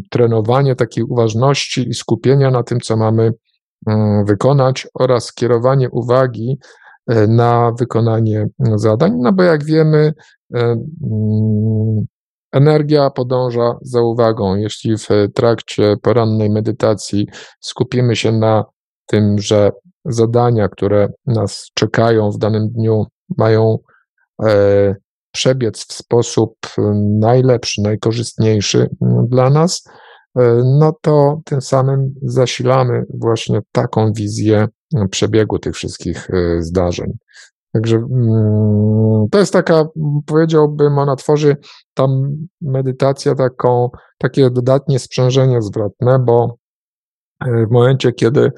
trenowanie 0.09 0.75
takiej 0.75 1.03
uważności 1.03 1.89
i 1.89 1.93
skupienia 1.93 2.51
na 2.51 2.63
tym, 2.63 2.79
co 2.79 2.97
mamy 2.97 3.31
mm, 3.87 4.25
wykonać 4.25 4.87
oraz 4.93 5.33
kierowanie 5.33 5.89
uwagi 5.89 6.59
e, 7.07 7.27
na 7.27 7.71
wykonanie 7.79 8.47
zadań, 8.75 9.13
no 9.17 9.33
bo 9.33 9.43
jak 9.43 9.63
wiemy, 9.63 10.13
mm, 10.53 12.05
energia 12.57 13.09
podąża 13.09 13.77
za 13.81 14.01
uwagą. 14.01 14.55
Jeśli 14.55 14.97
w 14.97 15.07
trakcie 15.35 15.95
porannej 16.01 16.49
medytacji 16.49 17.27
skupimy 17.59 18.15
się 18.15 18.31
na 18.31 18.63
tym, 19.05 19.39
że 19.39 19.71
zadania, 20.05 20.69
które 20.69 21.09
nas 21.25 21.67
czekają 21.73 22.31
w 22.31 22.37
danym 22.37 22.69
dniu, 22.69 23.05
mają 23.37 23.77
e, 24.43 24.95
przebiec 25.31 25.85
w 25.87 25.93
sposób 25.93 26.55
najlepszy, 27.19 27.81
najkorzystniejszy 27.81 28.89
dla 29.27 29.49
nas, 29.49 29.83
e, 30.35 30.61
no 30.79 30.97
to 31.01 31.41
tym 31.45 31.61
samym 31.61 32.13
zasilamy 32.21 33.05
właśnie 33.13 33.59
taką 33.71 34.13
wizję 34.13 34.67
przebiegu 35.11 35.59
tych 35.59 35.75
wszystkich 35.75 36.29
e, 36.29 36.61
zdarzeń. 36.61 37.17
Także 37.73 37.97
mm, 37.97 39.27
to 39.31 39.39
jest 39.39 39.53
taka, 39.53 39.85
powiedziałbym, 40.25 40.97
ona 40.97 41.15
tworzy 41.15 41.57
tam 41.93 42.37
medytacja 42.61 43.35
taką, 43.35 43.89
takie 44.17 44.49
dodatnie 44.49 44.99
sprzężenie 44.99 45.61
zwrotne, 45.61 46.19
bo 46.19 46.55
w 47.45 47.71
momencie, 47.71 48.11
kiedy 48.11 48.51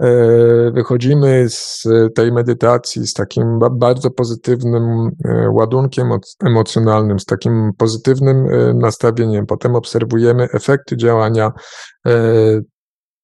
E, 0.00 0.70
wychodzimy 0.70 1.46
z 1.48 1.88
tej 2.14 2.32
medytacji 2.32 3.06
z 3.06 3.12
takim 3.12 3.58
bardzo 3.72 4.10
pozytywnym 4.10 5.10
e, 5.24 5.50
ładunkiem 5.50 6.10
emocjonalnym, 6.44 7.18
z 7.18 7.24
takim 7.24 7.72
pozytywnym 7.78 8.46
e, 8.46 8.74
nastawieniem. 8.74 9.46
Potem 9.46 9.74
obserwujemy 9.74 10.48
efekty 10.52 10.96
działania 10.96 11.52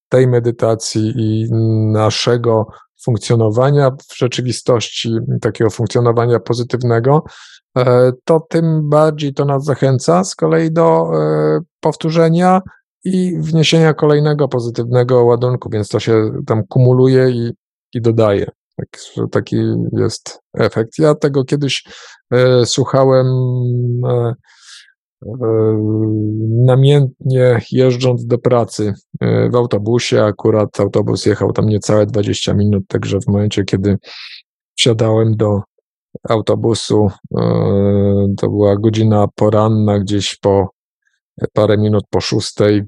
tej 0.09 0.29
medytacji 0.29 1.13
i 1.17 1.53
naszego 1.93 2.67
funkcjonowania 3.05 3.91
w 3.91 4.19
rzeczywistości, 4.19 5.17
takiego 5.41 5.71
funkcjonowania 5.71 6.41
pozytywnego, 6.41 7.25
to 8.25 8.41
tym 8.51 8.89
bardziej 8.89 9.35
to 9.35 9.45
nas 9.45 9.65
zachęca 9.65 10.25
z 10.25 10.35
kolei 10.35 10.73
do 10.73 11.11
powtórzenia 11.81 12.61
i 13.05 13.39
wniesienia 13.39 13.95
kolejnego 13.95 14.49
pozytywnego 14.49 15.25
ładunku, 15.25 15.71
więc 15.71 15.89
to 15.89 16.01
się 16.01 16.31
tam 16.47 16.67
kumuluje 16.67 17.31
i, 17.31 17.53
i 17.95 18.01
dodaje. 18.01 18.47
Tak, 18.77 19.01
taki 19.31 19.57
jest 19.93 20.39
efekt. 20.55 20.99
Ja 20.99 21.15
tego 21.15 21.45
kiedyś 21.45 21.85
e, 22.31 22.67
słuchałem 22.67 23.27
e, 24.07 24.09
e, 24.09 24.35
namiętnie 26.65 27.61
jeżdżąc 27.73 28.27
do 28.27 28.39
pracy 28.39 28.95
e, 29.21 29.51
w 29.51 29.55
autobusie. 29.55 30.23
Akurat 30.23 30.81
autobus 30.81 31.27
jechał 31.27 31.53
tam 31.53 31.67
niecałe 31.67 32.07
20 32.07 32.55
minut, 32.55 32.85
także 32.89 33.21
w 33.21 33.27
momencie, 33.27 33.65
kiedy 33.65 33.99
wsiadałem 34.79 35.37
do 35.37 35.63
autobusu, 36.29 37.11
e, 37.39 38.35
to 38.37 38.49
była 38.49 38.77
godzina 38.77 39.27
poranna, 39.35 39.99
gdzieś 39.99 40.37
po 40.37 40.71
parę 41.53 41.79
minut 41.79 42.05
po 42.11 42.21
szóstej, 42.21 42.83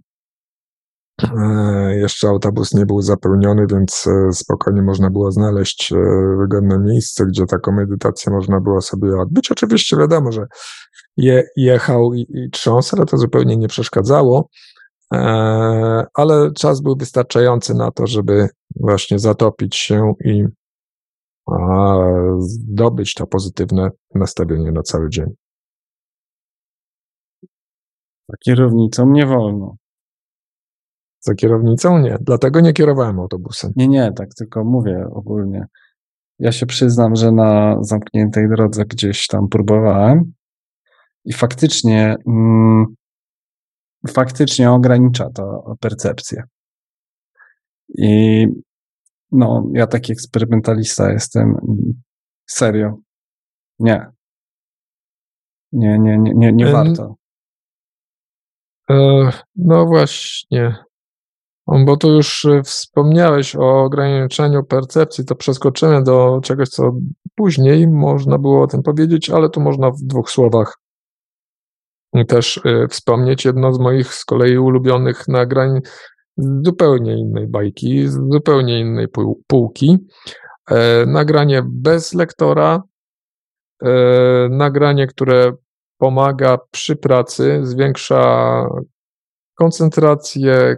jeszcze 1.90 2.28
autobus 2.28 2.74
nie 2.74 2.86
był 2.86 3.02
zapełniony, 3.02 3.66
więc 3.70 4.06
e, 4.06 4.32
spokojnie 4.32 4.82
można 4.82 5.10
było 5.10 5.32
znaleźć 5.32 5.92
e, 5.92 5.96
wygodne 6.38 6.78
miejsce, 6.78 7.26
gdzie 7.26 7.46
taką 7.46 7.72
medytację 7.72 8.32
można 8.32 8.60
było 8.60 8.80
sobie 8.80 9.20
odbyć. 9.20 9.52
Oczywiście 9.52 9.96
wiadomo, 9.96 10.32
że 10.32 10.46
je, 11.16 11.44
jechał 11.56 12.14
i, 12.14 12.20
i 12.20 12.50
trząsł, 12.50 12.96
ale 12.96 13.06
to 13.06 13.16
zupełnie 13.16 13.56
nie 13.56 13.68
przeszkadzało. 13.68 14.48
Ale 16.14 16.52
czas 16.52 16.80
był 16.80 16.96
wystarczający 16.96 17.74
na 17.74 17.90
to, 17.90 18.06
żeby 18.06 18.48
właśnie 18.76 19.18
zatopić 19.18 19.76
się 19.76 20.14
i 20.24 20.44
zdobyć 22.38 23.14
to 23.14 23.26
pozytywne 23.26 23.90
nastawienie 24.14 24.72
na 24.72 24.82
cały 24.82 25.10
dzień. 25.10 25.26
Za 28.28 28.36
kierownicą 28.44 29.10
nie 29.10 29.26
wolno. 29.26 29.76
Za 31.20 31.34
kierownicą 31.34 31.98
nie, 31.98 32.18
dlatego 32.20 32.60
nie 32.60 32.72
kierowałem 32.72 33.20
autobusem. 33.20 33.72
Nie, 33.76 33.88
nie, 33.88 34.12
tak 34.12 34.28
tylko 34.34 34.64
mówię 34.64 35.06
ogólnie. 35.12 35.66
Ja 36.38 36.52
się 36.52 36.66
przyznam, 36.66 37.16
że 37.16 37.32
na 37.32 37.76
zamkniętej 37.80 38.48
drodze 38.48 38.84
gdzieś 38.84 39.26
tam 39.26 39.48
próbowałem 39.48 40.32
i 41.24 41.32
faktycznie, 41.32 42.16
mm, 42.26 42.86
faktycznie 44.08 44.70
ogranicza 44.70 45.30
to 45.30 45.76
percepcję. 45.80 46.42
I 47.88 48.46
no, 49.32 49.68
ja 49.72 49.86
taki 49.86 50.12
eksperymentalista 50.12 51.12
jestem. 51.12 51.54
Serio. 52.46 52.96
Nie. 53.78 54.06
Nie, 55.72 55.98
nie, 55.98 56.18
nie, 56.18 56.34
nie, 56.34 56.52
nie 56.52 56.72
warto. 56.72 57.14
E, 58.90 59.30
no 59.56 59.86
właśnie. 59.86 60.87
Bo 61.84 61.96
tu 61.96 62.12
już 62.12 62.44
y, 62.44 62.62
wspomniałeś 62.62 63.56
o 63.56 63.82
ograniczeniu 63.82 64.64
percepcji, 64.64 65.24
to 65.24 65.34
przeskoczymy 65.34 66.02
do 66.02 66.40
czegoś, 66.42 66.68
co 66.68 66.92
później 67.34 67.88
można 67.88 68.38
było 68.38 68.62
o 68.62 68.66
tym 68.66 68.82
powiedzieć, 68.82 69.30
ale 69.30 69.50
tu 69.50 69.60
można 69.60 69.90
w 69.90 70.02
dwóch 70.02 70.30
słowach 70.30 70.78
też 72.28 72.56
y, 72.56 72.88
wspomnieć. 72.88 73.44
Jedno 73.44 73.72
z 73.72 73.78
moich 73.78 74.14
z 74.14 74.24
kolei 74.24 74.58
ulubionych 74.58 75.28
nagrań 75.28 75.80
z 76.36 76.64
zupełnie 76.64 77.18
innej 77.18 77.46
bajki, 77.46 78.08
z 78.08 78.18
zupełnie 78.32 78.80
innej 78.80 79.06
półki. 79.46 79.98
E, 80.70 81.06
nagranie 81.06 81.62
bez 81.66 82.14
lektora, 82.14 82.82
e, 83.82 83.90
nagranie, 84.50 85.06
które 85.06 85.52
pomaga 85.98 86.58
przy 86.70 86.96
pracy, 86.96 87.60
zwiększa 87.62 88.64
koncentrację, 89.54 90.76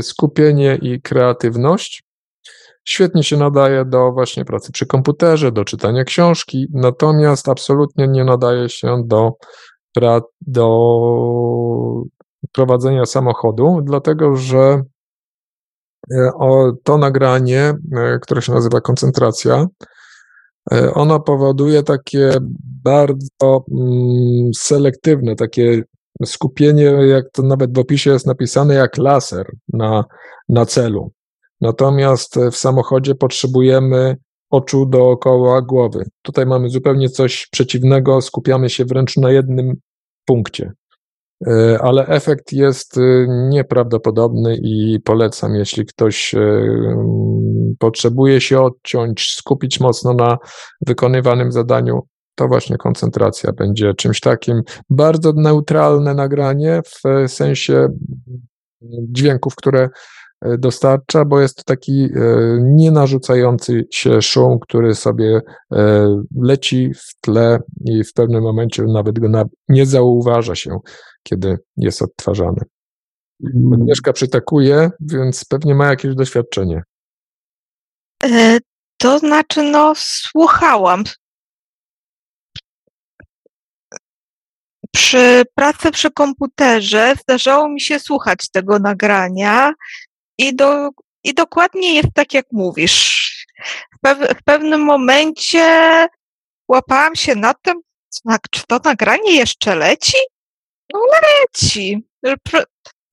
skupienie 0.00 0.78
i 0.82 1.00
kreatywność. 1.00 2.02
Świetnie 2.84 3.22
się 3.22 3.36
nadaje 3.36 3.84
do 3.84 4.12
właśnie 4.12 4.44
pracy 4.44 4.72
przy 4.72 4.86
komputerze, 4.86 5.52
do 5.52 5.64
czytania 5.64 6.04
książki, 6.04 6.66
natomiast 6.72 7.48
absolutnie 7.48 8.08
nie 8.08 8.24
nadaje 8.24 8.68
się 8.68 9.02
do, 9.06 9.32
do 10.40 10.68
prowadzenia 12.52 13.06
samochodu, 13.06 13.80
dlatego 13.82 14.36
że 14.36 14.82
e, 16.12 16.30
to 16.82 16.98
nagranie, 16.98 17.74
e, 17.96 18.18
które 18.22 18.42
się 18.42 18.52
nazywa 18.52 18.80
koncentracja, 18.80 19.66
ona 20.94 21.18
powoduje 21.18 21.82
takie 21.82 22.32
bardzo 22.84 23.64
mm, 23.72 24.54
selektywne, 24.54 25.36
takie 25.36 25.82
skupienie, 26.24 26.84
jak 26.84 27.24
to 27.32 27.42
nawet 27.42 27.74
w 27.74 27.78
opisie 27.78 28.10
jest 28.10 28.26
napisane, 28.26 28.74
jak 28.74 28.98
laser 28.98 29.52
na, 29.72 30.04
na 30.48 30.66
celu. 30.66 31.12
Natomiast 31.60 32.38
w 32.52 32.56
samochodzie 32.56 33.14
potrzebujemy 33.14 34.16
oczu 34.50 34.86
dookoła 34.86 35.62
głowy. 35.62 36.04
Tutaj 36.22 36.46
mamy 36.46 36.68
zupełnie 36.68 37.08
coś 37.08 37.48
przeciwnego, 37.52 38.20
skupiamy 38.20 38.70
się 38.70 38.84
wręcz 38.84 39.16
na 39.16 39.30
jednym 39.30 39.76
punkcie. 40.24 40.72
E, 41.46 41.78
ale 41.82 42.06
efekt 42.06 42.52
jest 42.52 42.98
e, 42.98 43.00
nieprawdopodobny 43.28 44.56
i 44.62 45.00
polecam, 45.04 45.54
jeśli 45.54 45.86
ktoś 45.86 46.34
e, 46.34 46.40
potrzebuje 47.78 48.40
się 48.40 48.60
odciąć, 48.60 49.34
skupić 49.34 49.80
mocno 49.80 50.14
na 50.14 50.38
wykonywanym 50.86 51.52
zadaniu, 51.52 52.02
to 52.34 52.48
właśnie 52.48 52.76
koncentracja 52.76 53.52
będzie 53.52 53.94
czymś 53.94 54.20
takim. 54.20 54.62
Bardzo 54.90 55.32
neutralne 55.32 56.14
nagranie 56.14 56.82
w 56.86 57.28
sensie 57.32 57.88
dźwięków, 58.82 59.54
które 59.56 59.88
dostarcza, 60.58 61.24
bo 61.24 61.40
jest 61.40 61.56
to 61.56 61.62
taki 61.62 62.08
nienarzucający 62.60 63.86
się 63.90 64.22
szum, 64.22 64.58
który 64.58 64.94
sobie 64.94 65.40
leci 66.40 66.92
w 66.94 67.20
tle 67.20 67.58
i 67.84 68.04
w 68.04 68.12
pewnym 68.12 68.42
momencie 68.42 68.82
nawet 68.82 69.18
go 69.18 69.44
nie 69.68 69.86
zauważa 69.86 70.54
się 70.54 70.78
kiedy 71.22 71.58
jest 71.76 72.02
odtwarzany. 72.02 72.60
Mm. 73.54 73.72
Agnieszka 73.72 74.12
przytakuje, 74.12 74.90
więc 75.00 75.44
pewnie 75.44 75.74
ma 75.74 75.86
jakieś 75.86 76.14
doświadczenie. 76.14 76.82
E, 78.24 78.58
to 78.98 79.18
znaczy, 79.18 79.62
no, 79.62 79.92
słuchałam. 79.96 81.04
Przy 84.94 85.42
pracy 85.54 85.90
przy 85.90 86.10
komputerze 86.10 87.14
zdarzało 87.22 87.68
mi 87.68 87.80
się 87.80 87.98
słuchać 87.98 88.50
tego 88.52 88.78
nagrania 88.78 89.72
i, 90.38 90.56
do, 90.56 90.90
i 91.24 91.34
dokładnie 91.34 91.94
jest 91.94 92.08
tak, 92.14 92.34
jak 92.34 92.46
mówisz. 92.52 93.46
W, 93.96 94.00
pew, 94.00 94.18
w 94.38 94.42
pewnym 94.44 94.80
momencie 94.80 96.06
łapałam 96.68 97.16
się 97.16 97.34
na 97.34 97.54
tym, 97.54 97.80
czy 98.50 98.62
to 98.68 98.80
nagranie 98.84 99.32
jeszcze 99.32 99.74
leci? 99.74 100.16
No 100.92 101.00
leci. 101.22 102.04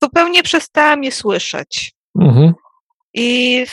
Zupełnie 0.04 0.44
przestałam 0.44 1.04
je 1.04 1.12
słyszeć. 1.12 1.92
Mhm. 2.22 2.54
I, 3.14 3.66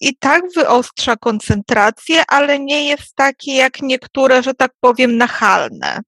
I 0.00 0.16
tak 0.16 0.42
wyostrza 0.54 1.16
koncentrację, 1.16 2.22
ale 2.28 2.58
nie 2.58 2.88
jest 2.88 3.14
takie 3.14 3.54
jak 3.54 3.82
niektóre, 3.82 4.42
że 4.42 4.54
tak 4.54 4.72
powiem, 4.80 5.16
nachalne. 5.16 6.00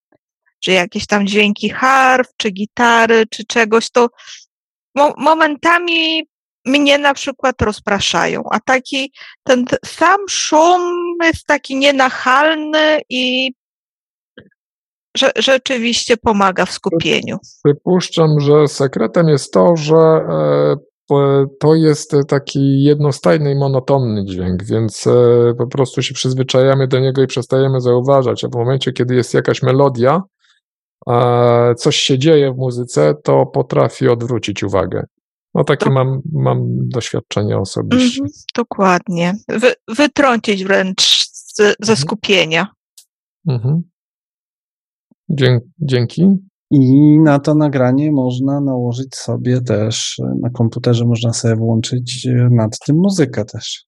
Czy 0.61 0.73
jakieś 0.73 1.07
tam 1.07 1.27
dźwięki 1.27 1.69
harf, 1.69 2.29
czy 2.37 2.51
gitary, 2.51 3.25
czy 3.31 3.45
czegoś, 3.45 3.91
to 3.91 4.09
mo 4.95 5.15
momentami 5.17 6.25
mnie 6.65 6.99
na 6.99 7.15
przykład 7.15 7.63
rozpraszają, 7.63 8.43
a 8.51 8.61
taki 8.61 9.13
ten 9.45 9.65
sam 9.85 10.19
szum 10.29 10.83
jest 11.23 11.47
taki 11.47 11.77
nienachalny 11.77 13.01
i 13.09 13.53
że, 15.17 15.31
rzeczywiście 15.37 16.17
pomaga 16.17 16.67
w 16.67 16.71
skupieniu. 16.71 17.39
Przypuszczam, 17.65 18.41
że 18.41 18.69
sekretem 18.69 19.29
jest 19.29 19.53
to, 19.53 19.77
że 19.77 19.97
e, 19.97 20.77
to 21.61 21.75
jest 21.75 22.15
taki 22.29 22.83
jednostajny 22.83 23.53
i 23.53 23.59
monotonny 23.59 24.25
dźwięk, 24.25 24.65
więc 24.65 25.07
e, 25.07 25.55
po 25.59 25.67
prostu 25.67 26.03
się 26.03 26.15
przyzwyczajamy 26.15 26.89
do 26.89 26.99
niego 26.99 27.23
i 27.23 27.27
przestajemy 27.27 27.81
zauważać, 27.81 28.45
a 28.45 28.49
w 28.49 28.55
momencie, 28.55 28.93
kiedy 28.93 29.15
jest 29.15 29.35
jakaś 29.35 29.63
melodia, 29.63 30.23
coś 31.77 31.97
się 31.97 32.19
dzieje 32.19 32.53
w 32.53 32.57
muzyce, 32.57 33.15
to 33.25 33.47
potrafi 33.47 34.09
odwrócić 34.09 34.63
uwagę. 34.63 35.05
No 35.55 35.65
takie 35.65 35.85
to... 35.85 35.93
mam, 35.93 36.21
mam 36.33 36.89
doświadczenie 36.89 37.59
osobiście. 37.59 38.21
Mm, 38.21 38.33
dokładnie. 38.57 39.35
Wy, 39.49 39.73
wytrącić 39.89 40.65
wręcz 40.65 41.27
z, 41.33 41.57
ze 41.57 41.73
mhm. 41.81 41.97
skupienia. 41.97 42.67
Mhm. 43.49 43.83
Dzięki. 45.79 46.39
I 46.71 47.19
na 47.21 47.39
to 47.39 47.55
nagranie 47.55 48.13
można 48.13 48.61
nałożyć 48.61 49.17
sobie 49.17 49.61
też, 49.61 50.21
na 50.41 50.51
komputerze 50.51 51.05
można 51.05 51.33
sobie 51.33 51.57
włączyć 51.57 52.27
e, 52.27 52.49
nad 52.51 52.79
tym 52.87 52.97
muzykę 52.97 53.45
też. 53.45 53.85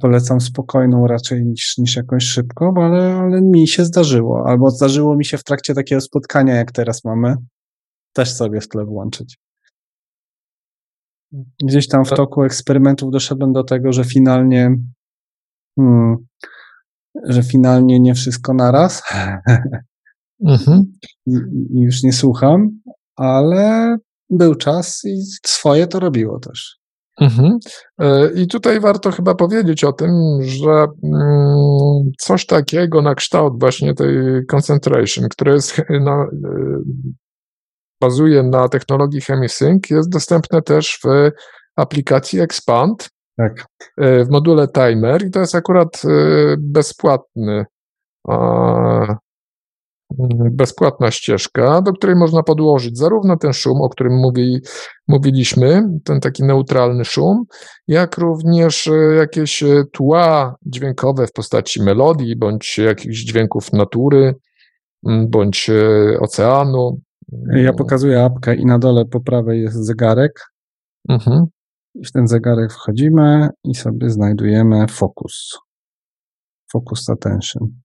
Polecam 0.00 0.40
spokojną 0.40 1.06
raczej 1.06 1.44
niż, 1.44 1.78
niż 1.78 1.96
jakąś 1.96 2.24
szybką, 2.24 2.74
ale, 2.76 3.14
ale 3.14 3.42
mi 3.42 3.68
się 3.68 3.84
zdarzyło. 3.84 4.46
Albo 4.46 4.70
zdarzyło 4.70 5.16
mi 5.16 5.24
się 5.24 5.38
w 5.38 5.44
trakcie 5.44 5.74
takiego 5.74 6.00
spotkania, 6.00 6.54
jak 6.54 6.72
teraz 6.72 7.04
mamy, 7.04 7.36
też 8.12 8.34
sobie 8.34 8.60
w 8.60 8.68
tle 8.68 8.84
włączyć. 8.84 9.38
Gdzieś 11.64 11.88
tam 11.88 12.04
w 12.04 12.10
toku 12.10 12.42
eksperymentów 12.42 13.10
doszedłem 13.10 13.52
do 13.52 13.64
tego, 13.64 13.92
że 13.92 14.04
finalnie 14.04 14.76
hmm, 15.78 16.16
że 17.24 17.42
finalnie 17.42 18.00
nie 18.00 18.14
wszystko 18.14 18.54
naraz, 18.54 19.02
Mhm. 20.44 20.92
I, 21.26 21.32
I 21.74 21.80
już 21.80 22.02
nie 22.02 22.12
słucham, 22.12 22.80
ale 23.16 23.96
był 24.30 24.54
czas 24.54 25.04
i 25.04 25.22
swoje 25.46 25.86
to 25.86 26.00
robiło 26.00 26.40
też. 26.40 26.81
Mhm. 27.20 27.58
E, 27.98 28.32
I 28.34 28.46
tutaj 28.46 28.80
warto 28.80 29.10
chyba 29.10 29.34
powiedzieć 29.34 29.84
o 29.84 29.92
tym, 29.92 30.10
że 30.42 30.86
mm, 31.04 32.10
coś 32.18 32.46
takiego 32.46 33.02
na 33.02 33.14
kształt 33.14 33.60
właśnie 33.60 33.94
tej 33.94 34.46
concentration, 34.46 35.28
które 35.28 35.52
jest 35.52 35.82
na, 35.90 36.22
e, 36.22 36.28
bazuje 38.00 38.42
na 38.42 38.68
technologii 38.68 39.20
HemiSync, 39.20 39.90
jest 39.90 40.08
dostępne 40.08 40.62
też 40.62 41.00
w 41.04 41.30
aplikacji 41.76 42.40
Expand, 42.40 43.08
tak. 43.36 43.66
E, 43.98 44.24
w 44.24 44.30
module 44.30 44.68
Timer 44.68 45.26
i 45.26 45.30
to 45.30 45.40
jest 45.40 45.54
akurat 45.54 46.02
bezpłatny 46.58 47.64
bezpłatna 50.50 51.10
ścieżka, 51.10 51.82
do 51.82 51.92
której 51.92 52.16
można 52.16 52.42
podłożyć 52.42 52.98
zarówno 52.98 53.36
ten 53.36 53.52
szum, 53.52 53.80
o 53.80 53.88
którym 53.88 54.12
mówi, 54.12 54.60
mówiliśmy, 55.08 55.82
ten 56.04 56.20
taki 56.20 56.44
neutralny 56.44 57.04
szum, 57.04 57.44
jak 57.88 58.18
również 58.18 58.86
e, 58.86 58.94
jakieś 58.94 59.62
e, 59.62 59.84
tła 59.92 60.54
dźwiękowe 60.66 61.26
w 61.26 61.32
postaci 61.32 61.82
melodii, 61.82 62.36
bądź 62.36 62.78
jakichś 62.78 63.18
dźwięków 63.18 63.72
natury, 63.72 64.34
bądź 65.28 65.70
e, 65.70 66.20
oceanu. 66.20 67.00
Ja 67.54 67.72
pokazuję 67.72 68.24
apkę 68.24 68.54
i 68.54 68.66
na 68.66 68.78
dole 68.78 69.04
po 69.04 69.20
prawej 69.20 69.62
jest 69.62 69.86
zegarek. 69.86 70.40
Mhm. 71.08 71.44
I 71.94 72.04
w 72.06 72.12
ten 72.12 72.28
zegarek 72.28 72.72
wchodzimy 72.72 73.48
i 73.64 73.74
sobie 73.74 74.10
znajdujemy 74.10 74.86
fokus. 74.88 75.58
Focus 76.72 77.10
attention. 77.10 77.81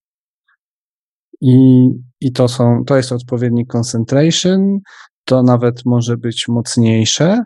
I, 1.41 1.87
i 2.21 2.31
to, 2.31 2.47
są, 2.47 2.83
to 2.85 2.97
jest 2.97 3.11
odpowiedni 3.11 3.65
concentration, 3.65 4.79
to 5.25 5.43
nawet 5.43 5.85
może 5.85 6.17
być 6.17 6.47
mocniejsze. 6.47 7.43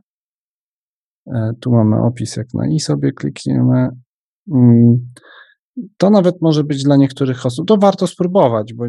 E, 1.27 1.51
tu 1.59 1.71
mamy 1.71 2.03
opis, 2.03 2.35
jak 2.35 2.53
na 2.53 2.67
i 2.67 2.79
sobie 2.79 3.11
klikniemy. 3.11 3.89
Mm, 4.51 5.11
to 5.97 6.09
nawet 6.09 6.41
może 6.41 6.63
być 6.63 6.83
dla 6.83 6.95
niektórych 6.95 7.45
osób. 7.45 7.67
To 7.67 7.77
warto 7.77 8.07
spróbować, 8.07 8.73
bo 8.73 8.85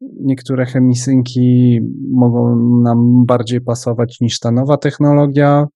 niektóre 0.00 0.66
chemisynki 0.66 1.80
mogą 2.10 2.56
nam 2.82 3.26
bardziej 3.26 3.60
pasować 3.60 4.20
niż 4.20 4.38
ta 4.38 4.50
nowa 4.50 4.76
technologia. 4.76 5.66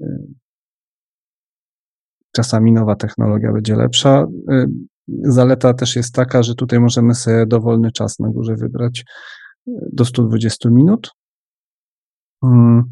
E, 0.00 0.06
czasami 2.32 2.72
nowa 2.72 2.96
technologia 2.96 3.52
będzie 3.52 3.76
lepsza. 3.76 4.26
Zaleta 5.08 5.74
też 5.74 5.96
jest 5.96 6.14
taka, 6.14 6.42
że 6.42 6.54
tutaj 6.54 6.80
możemy 6.80 7.14
sobie 7.14 7.46
dowolny 7.46 7.92
czas 7.92 8.18
na 8.18 8.28
górze 8.28 8.54
wybrać 8.56 9.04
e, 9.68 9.72
do 9.92 10.04
120 10.04 10.70
minut. 10.70 11.10
Mm, 12.44 12.84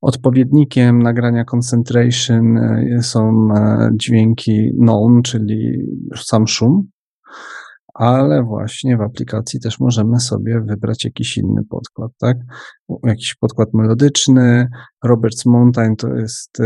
odpowiednikiem 0.00 1.02
nagrania 1.02 1.44
concentration 1.44 2.56
e, 2.56 3.02
są 3.02 3.48
e, 3.54 3.90
dźwięki 3.92 4.70
known, 4.78 5.22
czyli 5.22 5.86
sam 6.16 6.46
szum, 6.46 6.88
ale 7.94 8.42
właśnie 8.42 8.96
w 8.96 9.00
aplikacji 9.00 9.60
też 9.60 9.80
możemy 9.80 10.20
sobie 10.20 10.60
wybrać 10.60 11.04
jakiś 11.04 11.36
inny 11.36 11.64
podkład, 11.70 12.12
tak? 12.18 12.36
Jakiś 13.04 13.34
podkład 13.34 13.68
melodyczny. 13.74 14.68
Roberts 15.04 15.46
Mountain 15.46 15.96
to 15.96 16.08
jest 16.14 16.58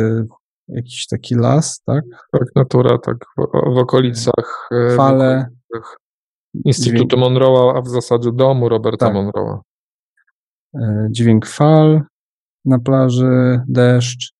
jakiś 0.69 1.07
taki 1.07 1.35
las, 1.35 1.83
tak? 1.83 2.05
Tak, 2.33 2.49
natura, 2.57 2.99
tak, 2.99 3.17
w, 3.37 3.75
w 3.75 3.79
okolicach 3.79 4.69
e, 4.73 4.97
fale. 4.97 5.49
Instytutu 6.65 7.17
Monroe'a, 7.17 7.79
a 7.79 7.83
w 7.83 7.89
zasadzie 7.89 8.31
domu 8.33 8.69
Roberta 8.69 9.07
tak. 9.07 9.15
Monroe'a. 9.15 9.61
E, 10.75 11.09
dźwięk 11.11 11.47
fal 11.47 12.03
na 12.65 12.79
plaży, 12.79 13.61
deszcz. 13.69 14.33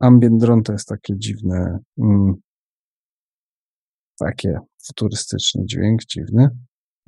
Ambient 0.00 0.40
drone 0.40 0.62
to 0.62 0.72
jest 0.72 0.88
takie 0.88 1.18
dziwne, 1.18 1.78
mm, 1.98 2.34
takie 4.18 4.58
futurystyczny 4.86 5.62
dźwięk, 5.66 6.00
dziwny. 6.04 6.48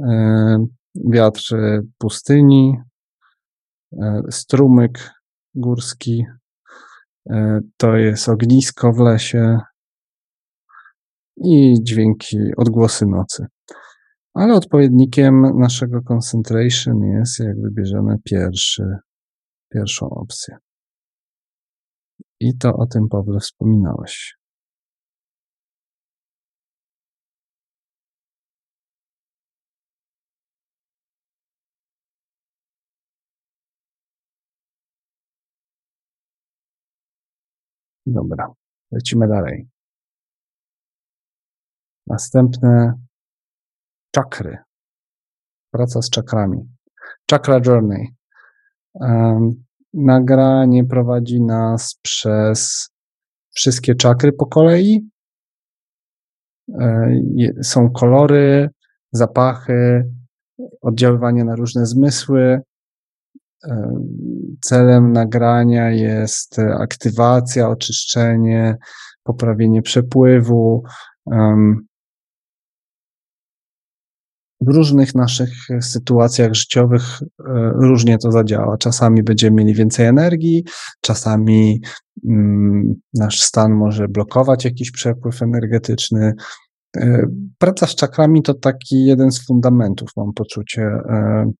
E, 0.01 0.67
wiatr 0.95 1.55
pustyni, 1.99 2.77
strumyk 4.31 5.15
górski, 5.55 6.25
to 7.77 7.97
jest 7.97 8.29
ognisko 8.29 8.93
w 8.93 8.99
lesie. 8.99 9.59
i 11.45 11.75
dźwięki, 11.83 12.39
odgłosy 12.57 13.07
nocy. 13.07 13.47
Ale 14.35 14.55
odpowiednikiem 14.55 15.59
naszego 15.59 16.03
concentration 16.03 17.01
jest, 17.03 17.41
jak 17.41 17.61
wybierzemy 17.61 18.17
pierwszy, 18.25 18.83
pierwszą 19.73 20.11
opcję. 20.11 20.57
I 22.41 22.59
to 22.59 22.73
o 22.77 22.87
tym, 22.87 23.09
Pawle, 23.09 23.41
wspominałeś. 23.41 24.40
Dobra, 38.07 38.53
lecimy 38.93 39.29
dalej. 39.29 39.69
Następne 42.07 42.93
czakry. 44.15 44.59
Praca 45.71 46.03
z 46.03 46.11
czakrami. 46.11 46.69
Chakra 47.31 47.61
Journey. 47.67 48.09
Um, 48.95 49.65
nagranie 49.95 50.85
prowadzi 50.85 51.41
nas 51.43 51.99
przez 52.03 52.91
wszystkie 53.55 53.95
czakry 53.95 54.33
po 54.33 54.47
kolei. 54.47 55.11
E, 56.81 57.13
są 57.63 57.91
kolory, 57.91 58.69
zapachy, 59.13 60.11
oddziaływanie 60.81 61.45
na 61.45 61.57
różne 61.57 61.87
zmysły. 61.87 62.61
E, 64.51 64.57
celem 64.61 65.13
nagrania 65.13 65.91
jest 65.91 66.59
aktywacja, 66.59 67.69
oczyszczenie, 67.69 68.77
poprawienie 69.23 69.83
przepływu, 69.83 70.83
w 74.61 74.69
różnych 74.69 75.15
naszych 75.15 75.51
sytuacjach 75.81 76.55
życiowych 76.55 77.03
e, 77.23 77.73
różnie 77.75 78.19
to 78.19 78.33
zadziała. 78.33 78.77
Czasami 78.77 79.23
będziemy 79.23 79.57
mieli 79.57 79.75
więcej 79.75 80.07
energii, 80.07 80.65
czasami 81.01 81.81
mm, 82.29 82.95
nasz 83.15 83.41
stan 83.41 83.73
może 83.73 84.09
blokować 84.09 84.65
jakiś 84.65 84.91
przepływ 84.91 85.43
energetyczny. 85.43 86.35
E, 86.97 87.27
praca 87.59 87.87
z 87.87 87.95
czakrami 87.95 88.43
to 88.43 88.55
taki 88.55 89.05
jeden 89.05 89.31
z 89.31 89.47
fundamentów, 89.47 90.11
mam 90.17 90.33
poczucie, 90.33 90.83
e, 90.83 91.51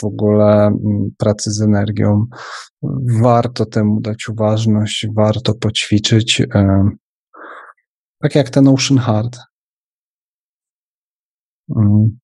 w 0.00 0.04
ogóle 0.04 0.66
mm, 0.66 1.10
pracy 1.18 1.50
z 1.50 1.62
energią. 1.62 2.26
Warto 3.22 3.66
temu 3.66 4.00
dać 4.00 4.28
uważność, 4.28 5.06
warto 5.16 5.54
poćwiczyć. 5.54 6.42
Tak 8.22 8.34
jak 8.34 8.50
ten 8.50 8.68
Ocean 8.68 8.98
Heart. 8.98 9.38
Mm. 11.76 12.18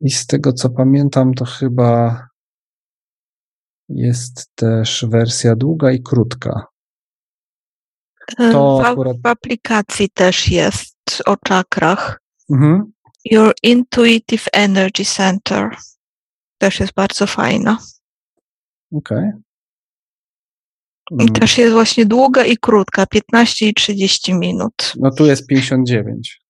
I 0.00 0.10
z 0.10 0.26
tego 0.26 0.52
co 0.52 0.70
pamiętam, 0.70 1.34
to 1.34 1.44
chyba 1.44 2.22
jest 3.88 4.54
też 4.54 5.06
wersja 5.08 5.56
długa 5.56 5.92
i 5.92 6.02
krótka. 6.02 6.66
E, 8.38 8.52
to 8.52 8.78
w, 8.78 8.86
akurat... 8.86 9.16
w 9.24 9.26
aplikacji 9.26 10.10
też 10.10 10.48
jest 10.48 11.22
o 11.26 11.36
czakrach. 11.36 12.20
Mhm. 12.50 12.92
Your 13.24 13.54
Intuitive 13.62 14.48
Energy 14.52 15.04
Center 15.04 15.76
też 16.58 16.80
jest 16.80 16.92
bardzo 16.92 17.26
fajna. 17.26 17.78
Okej. 18.92 19.18
Okay. 19.18 19.42
I 21.10 21.22
mm. 21.22 21.28
też 21.34 21.58
jest 21.58 21.72
właśnie 21.72 22.06
długa 22.06 22.44
i 22.44 22.56
krótka, 22.56 23.06
15 23.06 23.68
i 23.68 23.74
30 23.74 24.34
minut. 24.34 24.92
No 24.96 25.10
tu 25.10 25.26
jest 25.26 25.46
59 25.46 26.48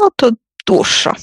no 0.00 0.08
to 0.16 0.30
dłuższa. 0.66 1.14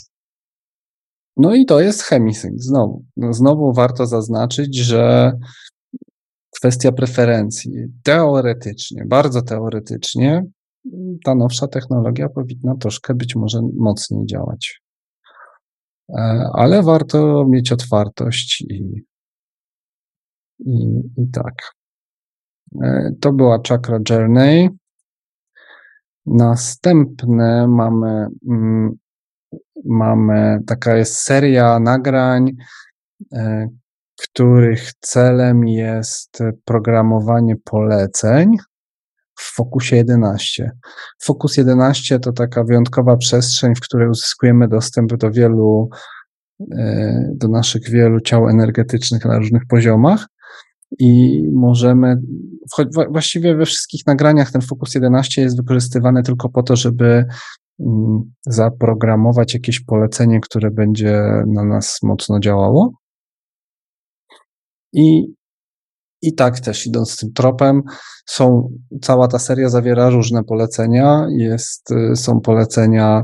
No 1.38 1.56
i 1.56 1.66
to 1.66 1.80
jest 1.80 2.04
chemisync. 2.04 2.64
Znowu, 2.64 3.06
no 3.18 3.34
znowu 3.34 3.74
warto 3.74 4.06
zaznaczyć, 4.06 4.78
że 4.78 5.32
kwestia 6.56 6.92
preferencji. 6.92 7.72
Teoretycznie, 8.04 9.04
bardzo 9.08 9.42
teoretycznie, 9.42 10.46
ta 11.24 11.36
nowsza 11.36 11.68
technologia 11.68 12.30
powinna 12.30 12.76
troszkę 12.76 13.14
być 13.14 13.36
może 13.36 13.60
mocniej 13.78 14.26
działać. 14.26 14.82
E, 16.10 16.50
ale 16.54 16.84
warto 16.84 17.46
mieć 17.50 17.72
otwartość 17.72 18.62
i, 18.62 19.06
i, 20.60 21.02
i 21.18 21.32
tak. 21.34 21.74
E, 22.82 23.12
to 23.22 23.34
była 23.34 23.60
Chakra 23.68 24.00
Journey. 24.10 24.70
Następne 26.26 27.68
mamy, 27.68 28.28
mm, 28.50 28.92
mamy 29.86 30.60
taka 30.68 30.96
jest 30.96 31.16
seria 31.16 31.80
nagrań, 31.80 32.52
e, 33.34 33.68
których 34.22 34.94
celem 35.00 35.68
jest 35.68 36.40
programowanie 36.66 37.56
poleceń 37.64 38.58
w 39.40 39.56
Focusie 39.56 39.96
11. 39.96 40.72
Focus 41.24 41.58
11 41.58 42.20
to 42.20 42.32
taka 42.32 42.64
wyjątkowa 42.64 43.18
przestrzeń, 43.18 43.76
w 43.76 43.80
której 43.80 44.10
uzyskujemy 44.10 44.68
dostęp 44.68 45.16
do 45.16 45.32
wielu, 45.32 45.90
e, 46.78 47.32
do 47.36 47.48
naszych 47.48 47.90
wielu 47.90 48.20
ciał 48.22 48.50
energetycznych 48.50 49.26
na 49.26 49.38
różnych 49.38 49.66
poziomach 49.70 50.28
i 51.00 51.42
możemy, 51.54 52.22
właściwie 53.10 53.56
we 53.56 53.66
wszystkich 53.66 54.08
nagraniach 54.08 54.52
ten 54.52 54.62
Focus 54.62 54.96
11 54.96 55.42
jest 55.42 55.58
wykorzystywany 55.58 56.24
tylko 56.24 56.50
po 56.50 56.64
to, 56.64 56.76
żeby 56.76 57.26
mm, 57.80 58.32
zaprogramować 58.46 59.54
jakieś 59.54 59.80
polecenie, 59.80 60.40
które 60.40 60.72
będzie 60.72 61.24
na 61.48 61.64
nas 61.64 62.00
mocno 62.04 62.40
działało. 62.40 62.94
I, 64.94 65.34
i 66.22 66.36
tak 66.36 66.60
też 66.60 66.88
idąc 66.88 67.18
tym 67.18 67.34
tropem, 67.34 67.82
są, 68.26 68.70
cała 69.02 69.28
ta 69.28 69.40
seria 69.40 69.70
zawiera 69.70 70.10
różne 70.10 70.44
polecenia. 70.44 71.28
Jest, 71.30 71.90
są 72.16 72.42
polecenia 72.42 73.24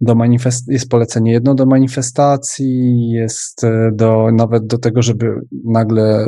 do 0.00 0.14
manifest, 0.14 0.68
jest 0.68 0.88
polecenie 0.88 1.32
jedno 1.32 1.54
do 1.54 1.66
manifestacji, 1.66 3.08
jest 3.10 3.62
do, 3.92 4.28
nawet 4.32 4.66
do 4.66 4.78
tego, 4.78 5.02
żeby 5.02 5.34
nagle 5.64 6.26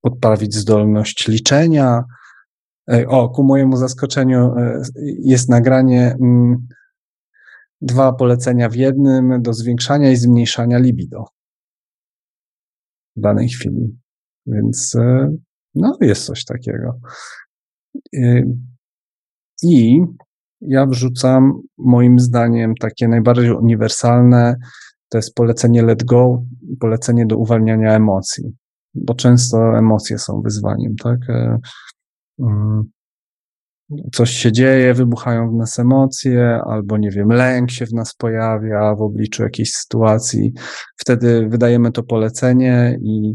podprawić 0.00 0.54
zdolność 0.54 1.28
liczenia. 1.28 2.04
O, 3.06 3.28
ku 3.28 3.44
mojemu 3.44 3.76
zaskoczeniu 3.76 4.54
e, 4.56 4.82
jest 5.24 5.48
nagranie 5.48 6.16
mm, 6.20 6.66
dwa 7.80 8.12
polecenia 8.12 8.68
w 8.68 8.74
jednym 8.74 9.42
do 9.42 9.52
zwiększania 9.52 10.10
i 10.10 10.16
zmniejszania 10.16 10.78
libido 10.78 11.24
w 13.16 13.20
danej 13.20 13.48
chwili. 13.48 13.98
Więc 14.46 14.96
no, 15.74 15.96
jest 16.00 16.26
coś 16.26 16.44
takiego. 16.44 16.98
I 19.62 20.00
ja 20.60 20.86
wrzucam 20.86 21.62
moim 21.78 22.18
zdaniem 22.18 22.74
takie 22.74 23.08
najbardziej 23.08 23.50
uniwersalne, 23.50 24.56
to 25.08 25.18
jest 25.18 25.34
polecenie 25.34 25.82
let 25.82 26.04
go, 26.04 26.42
polecenie 26.80 27.26
do 27.26 27.36
uwalniania 27.36 27.92
emocji 27.92 28.54
bo 28.94 29.14
często 29.14 29.78
emocje 29.78 30.18
są 30.18 30.42
wyzwaniem, 30.42 30.96
tak? 30.96 31.18
E, 31.28 31.58
mm, 32.40 32.84
coś 34.12 34.30
się 34.30 34.52
dzieje, 34.52 34.94
wybuchają 34.94 35.50
w 35.50 35.54
nas 35.54 35.78
emocje, 35.78 36.60
albo 36.66 36.98
nie 36.98 37.10
wiem, 37.10 37.28
lęk 37.28 37.70
się 37.70 37.86
w 37.86 37.92
nas 37.92 38.14
pojawia 38.14 38.94
w 38.94 39.02
obliczu 39.02 39.42
jakiejś 39.42 39.72
sytuacji. 39.72 40.52
Wtedy 40.96 41.48
wydajemy 41.48 41.92
to 41.92 42.02
polecenie 42.02 42.98
i 43.02 43.34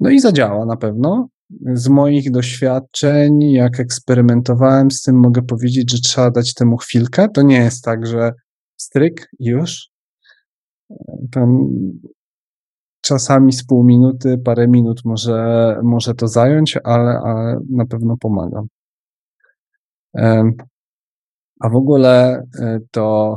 no 0.00 0.10
i 0.10 0.20
zadziała 0.20 0.66
na 0.66 0.76
pewno. 0.76 1.28
Z 1.72 1.88
moich 1.88 2.30
doświadczeń, 2.30 3.42
jak 3.42 3.80
eksperymentowałem 3.80 4.90
z 4.90 5.02
tym, 5.02 5.16
mogę 5.16 5.42
powiedzieć, 5.42 5.92
że 5.92 5.98
trzeba 5.98 6.30
dać 6.30 6.54
temu 6.54 6.76
chwilkę. 6.76 7.28
To 7.28 7.42
nie 7.42 7.56
jest 7.56 7.84
tak, 7.84 8.06
że 8.06 8.32
stryk 8.76 9.30
już. 9.38 9.88
Tam 11.32 11.68
czasami 13.00 13.52
z 13.52 13.66
pół 13.66 13.84
minuty, 13.84 14.38
parę 14.38 14.68
minut 14.68 15.00
może, 15.04 15.76
może 15.82 16.14
to 16.14 16.28
zająć, 16.28 16.78
ale, 16.84 17.20
ale 17.24 17.60
na 17.70 17.86
pewno 17.86 18.16
pomaga. 18.16 18.62
A 21.60 21.68
w 21.68 21.76
ogóle 21.76 22.42
e, 22.60 22.78
to 22.90 23.36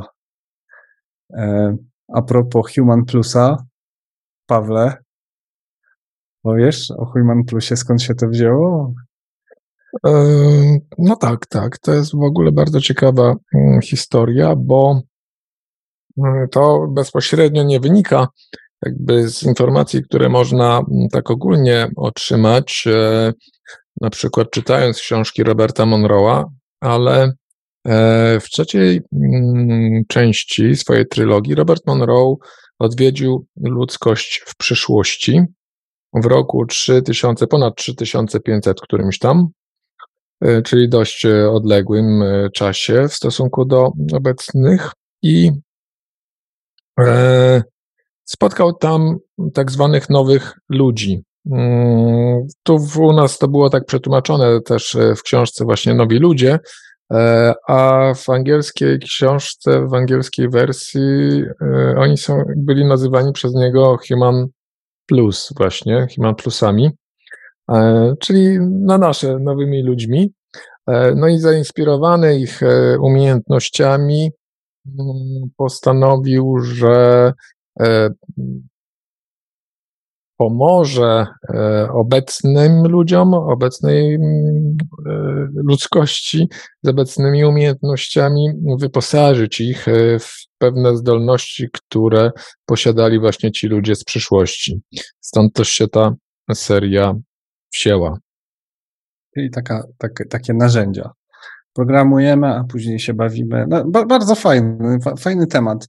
e, 1.36 1.76
a 2.08 2.22
propos 2.22 2.74
Human 2.74 3.04
Plusa, 3.04 3.56
Pawle, 4.46 5.03
powiesz 6.44 6.90
o 6.90 7.06
Human 7.06 7.44
Plusie, 7.44 7.76
skąd 7.76 8.02
się 8.02 8.14
to 8.14 8.28
wzięło? 8.28 8.94
No 10.98 11.16
tak, 11.20 11.46
tak. 11.46 11.78
To 11.78 11.92
jest 11.92 12.12
w 12.12 12.22
ogóle 12.22 12.52
bardzo 12.52 12.80
ciekawa 12.80 13.34
mm, 13.54 13.80
historia, 13.80 14.56
bo 14.56 15.00
mm, 16.18 16.48
to 16.48 16.86
bezpośrednio 16.88 17.62
nie 17.62 17.80
wynika 17.80 18.28
jakby 18.86 19.28
z 19.28 19.42
informacji, 19.42 20.02
które 20.02 20.28
można 20.28 20.78
mm, 20.78 21.08
tak 21.08 21.30
ogólnie 21.30 21.90
otrzymać, 21.96 22.84
e, 22.86 23.32
na 24.00 24.10
przykład 24.10 24.50
czytając 24.50 24.98
książki 24.98 25.42
Roberta 25.42 25.84
Monroe'a, 25.84 26.44
ale 26.80 27.32
w 28.40 28.44
trzeciej 28.50 29.00
części 30.08 30.76
swojej 30.76 31.06
trylogii 31.06 31.54
Robert 31.54 31.86
Monroe 31.86 32.36
odwiedził 32.78 33.46
ludzkość 33.56 34.42
w 34.46 34.56
przyszłości 34.56 35.40
w 36.14 36.26
roku 36.26 36.66
3000, 36.66 37.46
ponad 37.46 37.76
3500 37.76 38.80
którymś 38.80 39.18
tam, 39.18 39.48
e, 40.40 40.62
czyli 40.62 40.88
dość 40.88 41.26
e, 41.26 41.50
odległym 41.50 42.22
e, 42.22 42.50
czasie 42.50 43.08
w 43.08 43.14
stosunku 43.14 43.64
do 43.64 43.92
obecnych 44.12 44.92
i 45.22 45.50
spotkał 48.24 48.72
tam 48.72 49.16
tak 49.54 49.70
zwanych 49.70 50.10
nowych 50.10 50.52
ludzi. 50.68 51.22
Mm, 51.52 52.46
tu 52.62 52.78
u 52.98 53.12
nas 53.12 53.38
to 53.38 53.48
było 53.48 53.70
tak 53.70 53.84
przetłumaczone 53.84 54.60
też 54.60 54.96
w 55.16 55.22
książce 55.22 55.64
właśnie 55.64 55.94
Nowi 55.94 56.18
Ludzie, 56.18 56.58
a 57.68 58.12
w 58.16 58.30
angielskiej 58.30 58.98
książce, 58.98 59.86
w 59.86 59.94
angielskiej 59.94 60.50
wersji 60.50 61.44
oni 61.96 62.18
są, 62.18 62.42
byli 62.56 62.84
nazywani 62.84 63.32
przez 63.32 63.54
niego 63.54 63.98
Human 64.08 64.48
Plus 65.06 65.52
właśnie, 65.56 66.06
Human 66.16 66.34
Plusami, 66.34 66.90
e, 67.70 68.14
czyli 68.20 68.58
na 68.60 68.98
nasze, 68.98 69.38
nowymi 69.38 69.82
ludźmi. 69.82 70.32
E, 70.86 71.14
no 71.14 71.28
i 71.28 71.38
zainspirowany 71.38 72.38
ich 72.38 72.62
e, 72.62 72.98
umiejętnościami 72.98 74.30
mm, 74.86 75.50
postanowił, 75.56 76.58
że 76.58 77.32
pomoże 80.36 81.26
obecnym 81.92 82.86
ludziom, 82.86 83.34
obecnej 83.34 84.14
mm, 84.14 84.76
ludzkości 85.54 86.48
z 86.82 86.88
obecnymi 86.88 87.44
umiejętnościami, 87.44 88.46
wyposażyć 88.78 89.60
ich 89.60 89.86
w 90.20 90.44
pewne 90.58 90.96
zdolności, 90.96 91.68
które 91.72 92.30
posiadali 92.66 93.20
właśnie 93.20 93.52
ci 93.52 93.66
ludzie 93.66 93.94
z 93.94 94.04
przyszłości. 94.04 94.80
Stąd 95.20 95.52
też 95.54 95.68
się 95.68 95.88
ta 95.88 96.14
seria 96.54 97.14
wzięła. 97.74 98.18
Czyli 99.34 99.50
taka, 99.50 99.86
tak, 99.98 100.12
takie 100.30 100.54
narzędzia. 100.54 101.10
Programujemy, 101.74 102.46
a 102.46 102.64
później 102.64 102.98
się 102.98 103.14
bawimy. 103.14 103.66
No, 103.68 103.84
ba, 103.84 104.04
bardzo 104.04 104.34
fajny, 104.34 104.98
fajny 105.18 105.46
temat. 105.46 105.86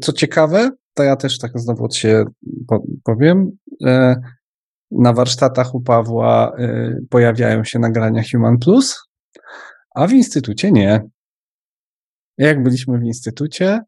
Co 0.00 0.12
ciekawe, 0.12 0.70
to 0.94 1.02
ja 1.02 1.16
też 1.16 1.38
tak 1.38 1.50
znowu 1.54 1.84
od 1.84 1.94
siebie 1.94 2.24
powiem. 3.04 3.50
E, 3.84 4.16
na 4.90 5.12
warsztatach 5.12 5.74
u 5.74 5.80
Pawła 5.80 6.52
e, 6.58 6.96
pojawiają 7.10 7.64
się 7.64 7.78
nagrania 7.78 8.22
Human 8.32 8.58
Plus, 8.58 8.98
a 9.94 10.06
w 10.06 10.12
instytucie 10.12 10.72
nie. 10.72 11.00
Jak 12.38 12.62
byliśmy 12.62 12.98
w 12.98 13.04
instytucie, 13.04 13.80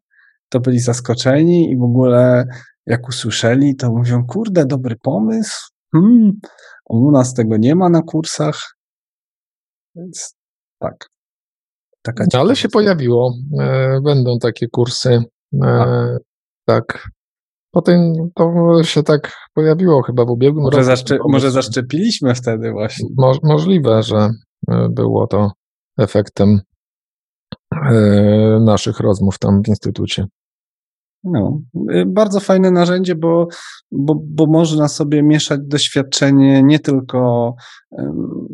to 0.49 0.59
byli 0.59 0.79
zaskoczeni 0.79 1.71
i 1.71 1.77
w 1.77 1.83
ogóle 1.83 2.45
jak 2.85 3.07
usłyszeli, 3.07 3.75
to 3.75 3.91
mówią, 3.91 4.25
kurde, 4.25 4.65
dobry 4.65 4.95
pomysł, 4.95 5.69
hmm, 5.91 6.31
u 6.89 7.11
nas 7.11 7.33
tego 7.33 7.57
nie 7.57 7.75
ma 7.75 7.89
na 7.89 8.01
kursach, 8.01 8.75
więc 9.95 10.35
tak. 10.79 11.14
Taka 12.05 12.25
no, 12.33 12.39
ale 12.39 12.55
się 12.55 12.69
pojawiło, 12.69 13.33
e, 13.59 14.01
będą 14.01 14.39
takie 14.39 14.67
kursy, 14.67 15.23
e, 15.63 16.17
tak. 16.65 17.07
Potem 17.71 18.13
to 18.35 18.53
się 18.83 19.03
tak 19.03 19.37
pojawiło 19.53 20.01
chyba 20.01 20.25
w 20.25 20.29
ubiegłym 20.29 20.63
może 20.63 20.77
roku. 20.77 20.85
Zaszcze 20.85 21.17
może 21.29 21.51
zaszczepiliśmy 21.51 22.35
wtedy 22.35 22.71
właśnie. 22.71 23.09
Mo 23.17 23.33
możliwe, 23.43 24.03
że 24.03 24.29
e, 24.69 24.87
było 24.89 25.27
to 25.27 25.51
efektem 25.99 26.59
e, 27.71 28.59
naszych 28.65 28.99
rozmów 28.99 29.39
tam 29.39 29.63
w 29.63 29.67
instytucie. 29.67 30.25
No, 31.23 31.61
y, 31.91 32.05
bardzo 32.05 32.39
fajne 32.39 32.71
narzędzie, 32.71 33.15
bo, 33.15 33.47
bo, 33.91 34.15
bo 34.25 34.45
można 34.45 34.87
sobie 34.87 35.23
mieszać 35.23 35.59
doświadczenie 35.63 36.63
nie 36.63 36.79
tylko 36.79 37.53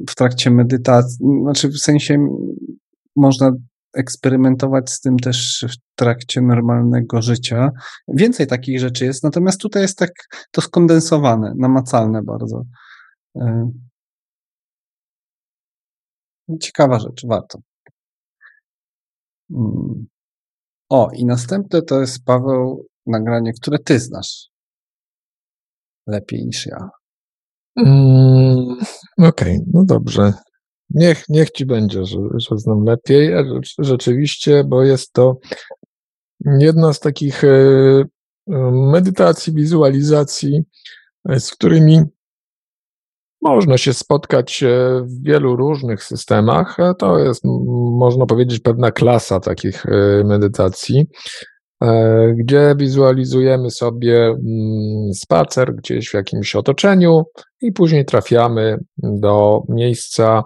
w 0.09 0.15
trakcie 0.15 0.51
medytacji, 0.51 1.25
znaczy 1.41 1.69
w 1.69 1.77
sensie 1.77 2.27
można 3.15 3.51
eksperymentować 3.93 4.91
z 4.91 4.99
tym 5.01 5.17
też 5.17 5.65
w 5.69 5.95
trakcie 5.95 6.41
normalnego 6.41 7.21
życia. 7.21 7.69
Więcej 8.07 8.47
takich 8.47 8.79
rzeczy 8.79 9.05
jest, 9.05 9.23
natomiast 9.23 9.61
tutaj 9.61 9.81
jest 9.81 9.97
tak 9.97 10.11
to 10.51 10.61
skondensowane, 10.61 11.53
namacalne 11.57 12.23
bardzo. 12.23 12.63
Y, 13.35 13.41
ciekawa 16.59 16.99
rzecz, 16.99 17.25
warto. 17.27 17.59
Hmm. 19.51 20.07
O, 20.89 21.09
i 21.13 21.25
następne 21.25 21.81
to 21.81 22.01
jest, 22.01 22.23
Paweł, 22.25 22.85
nagranie, 23.05 23.53
które 23.53 23.79
ty 23.79 23.99
znasz 23.99 24.47
lepiej 26.07 26.45
niż 26.45 26.65
ja. 26.65 26.89
Mm, 27.77 28.77
Okej, 29.17 29.29
okay, 29.29 29.59
no 29.73 29.83
dobrze. 29.85 30.33
Niech, 30.93 31.23
niech 31.29 31.51
ci 31.51 31.65
będzie, 31.65 32.05
że, 32.05 32.17
że 32.35 32.57
znam 32.57 32.83
lepiej. 32.83 33.31
Rzeczywiście, 33.79 34.63
bo 34.63 34.83
jest 34.83 35.13
to 35.13 35.37
jedna 36.45 36.93
z 36.93 36.99
takich 36.99 37.43
e, 37.43 37.47
medytacji, 38.71 39.53
wizualizacji, 39.53 40.63
e, 41.29 41.39
z 41.39 41.51
którymi 41.51 42.03
można 43.41 43.77
się 43.77 43.93
spotkać 43.93 44.63
e, 44.63 44.67
w 45.01 45.23
wielu 45.23 45.55
różnych 45.55 46.03
systemach. 46.03 46.77
To 46.97 47.19
jest, 47.19 47.43
można 47.97 48.25
powiedzieć, 48.25 48.59
pewna 48.59 48.91
klasa 48.91 49.39
takich 49.39 49.85
e, 49.85 50.23
medytacji, 50.23 51.07
e, 51.83 52.33
gdzie 52.37 52.75
wizualizujemy 52.77 53.71
sobie 53.71 54.25
mm, 54.25 55.13
spacer 55.13 55.75
gdzieś 55.75 56.09
w 56.09 56.13
jakimś 56.13 56.55
otoczeniu 56.55 57.23
i 57.61 57.71
później 57.71 58.05
trafiamy 58.05 58.77
do 58.97 59.63
miejsca, 59.69 60.43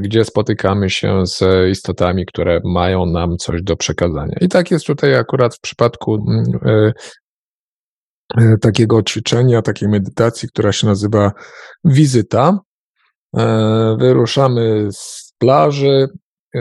gdzie 0.00 0.24
spotykamy 0.24 0.90
się 0.90 1.26
z 1.26 1.42
istotami, 1.70 2.26
które 2.26 2.60
mają 2.64 3.06
nam 3.06 3.36
coś 3.36 3.62
do 3.62 3.76
przekazania. 3.76 4.36
I 4.40 4.48
tak 4.48 4.70
jest 4.70 4.86
tutaj 4.86 5.14
akurat 5.14 5.54
w 5.54 5.60
przypadku 5.60 6.14
mm, 6.14 6.92
E, 8.36 8.58
takiego 8.58 9.02
ćwiczenia, 9.02 9.62
takiej 9.62 9.88
medytacji, 9.88 10.48
która 10.48 10.72
się 10.72 10.86
nazywa 10.86 11.32
wizyta. 11.84 12.58
E, 13.36 13.96
wyruszamy 13.98 14.88
z 14.92 15.32
plaży 15.38 16.08
e, 16.54 16.60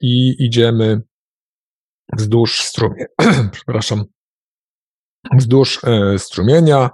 i 0.00 0.44
idziemy 0.44 1.00
wzdłuż 2.12 2.60
strumienia, 2.60 3.06
przepraszam, 3.52 4.04
wzdłuż 5.36 5.80
strumienia, 6.18 6.90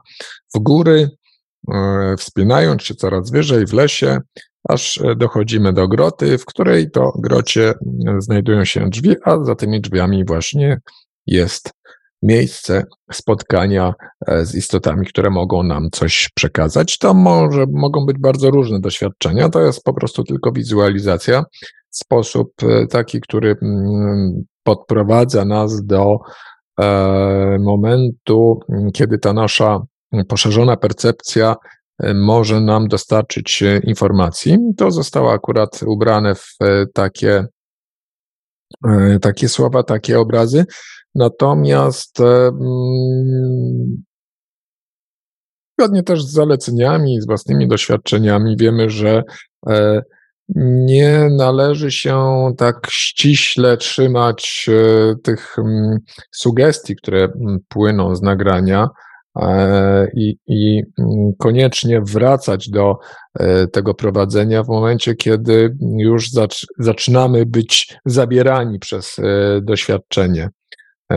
w 0.54 0.58
góry, 0.58 1.08
wspinając 2.18 2.82
się 2.82 2.94
coraz 2.94 3.30
wyżej 3.30 3.66
w 3.66 3.72
lesie, 3.72 4.18
aż 4.68 5.00
dochodzimy 5.16 5.72
do 5.72 5.88
groty, 5.88 6.38
w 6.38 6.44
której 6.44 6.90
to 6.90 7.12
grocie 7.18 7.74
znajdują 8.18 8.64
się 8.64 8.90
drzwi, 8.90 9.16
a 9.24 9.44
za 9.44 9.54
tymi 9.54 9.80
drzwiami 9.80 10.24
właśnie 10.24 10.80
jest 11.26 11.70
miejsce 12.24 12.84
spotkania 13.12 13.94
e, 14.26 14.46
z 14.46 14.54
istotami, 14.54 15.06
które 15.06 15.30
mogą 15.30 15.62
nam 15.62 15.88
coś 15.92 16.28
przekazać. 16.34 16.98
To 16.98 17.14
może, 17.14 17.66
mogą 17.72 18.06
być 18.06 18.18
bardzo 18.18 18.50
różne 18.50 18.80
doświadczenia, 18.80 19.48
to 19.48 19.60
jest 19.60 19.82
po 19.84 19.94
prostu 19.94 20.24
tylko 20.24 20.52
wizualizacja, 20.52 21.44
sposób 21.90 22.52
e, 22.62 22.86
taki, 22.86 23.20
który 23.20 23.56
mm, 23.62 24.44
podprowadza 24.62 25.44
nas 25.44 25.84
do 25.84 26.18
e, 26.80 27.58
momentu, 27.60 28.60
kiedy 28.94 29.18
ta 29.18 29.32
nasza 29.32 29.80
poszerzona 30.28 30.76
percepcja 30.76 31.56
może 32.14 32.60
nam 32.60 32.88
dostarczyć 32.88 33.62
informacji. 33.84 34.58
To 34.76 34.90
zostało 34.90 35.32
akurat 35.32 35.80
ubrane 35.86 36.34
w 36.34 36.56
takie, 36.94 37.46
takie 39.20 39.48
słowa, 39.48 39.82
takie 39.82 40.20
obrazy, 40.20 40.64
Natomiast 41.14 42.20
mm, 42.20 44.04
zgodnie 45.78 46.02
też 46.02 46.24
z 46.24 46.32
zaleceniami, 46.32 47.20
z 47.20 47.26
własnymi 47.26 47.68
doświadczeniami 47.68 48.56
wiemy, 48.56 48.90
że 48.90 49.22
e, 49.68 50.02
nie 50.86 51.28
należy 51.30 51.90
się 51.90 52.46
tak 52.58 52.86
ściśle 52.90 53.76
trzymać 53.76 54.66
e, 54.68 55.14
tych 55.22 55.58
mm, 55.58 55.98
sugestii, 56.32 56.96
które 56.96 57.24
mm, 57.24 57.58
płyną 57.68 58.16
z 58.16 58.22
nagrania 58.22 58.82
e, 58.82 58.88
i, 60.14 60.36
i 60.46 60.82
koniecznie 61.38 62.00
wracać 62.00 62.70
do 62.70 62.96
tego 63.72 63.94
prowadzenia 63.94 64.62
w 64.62 64.68
momencie, 64.68 65.14
kiedy 65.14 65.76
już 65.98 66.30
zaczynamy 66.78 67.46
być 67.46 67.96
zabierani 68.06 68.78
przez 68.78 69.16
doświadczenie. 69.62 70.48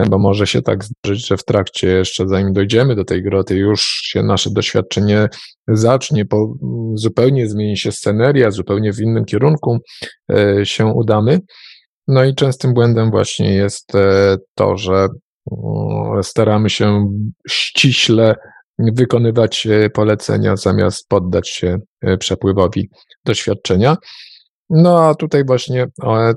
bo 0.08 0.18
może 0.18 0.46
się 0.46 0.62
tak 0.62 0.84
zdarzyć, 0.84 1.26
że 1.26 1.36
w 1.36 1.44
trakcie 1.44 1.88
jeszcze 1.88 2.28
zanim 2.28 2.52
dojdziemy 2.52 2.94
do 2.94 3.04
tej 3.04 3.22
groty, 3.22 3.56
już 3.56 4.00
się 4.04 4.22
nasze 4.22 4.50
doświadczenie 4.50 5.28
zacznie, 5.68 6.24
po, 6.24 6.54
zupełnie 6.94 7.48
zmieni 7.48 7.76
się 7.76 7.92
sceneria, 7.92 8.50
zupełnie 8.50 8.92
w 8.92 9.00
innym 9.00 9.24
kierunku 9.24 9.78
się 10.64 10.86
udamy. 10.86 11.40
No 12.08 12.24
i 12.24 12.34
częstym 12.34 12.74
błędem 12.74 13.10
właśnie 13.10 13.54
jest 13.54 13.92
to, 14.54 14.76
że 14.76 15.08
staramy 16.22 16.70
się 16.70 17.08
ściśle 17.48 18.34
wykonywać 18.78 19.66
e, 19.66 19.90
polecenia 19.90 20.56
zamiast 20.56 21.08
poddać 21.08 21.48
się 21.48 21.76
e, 22.00 22.16
przepływowi 22.16 22.88
doświadczenia. 23.24 23.96
No 24.70 25.00
a 25.08 25.14
tutaj 25.14 25.44
właśnie 25.44 25.86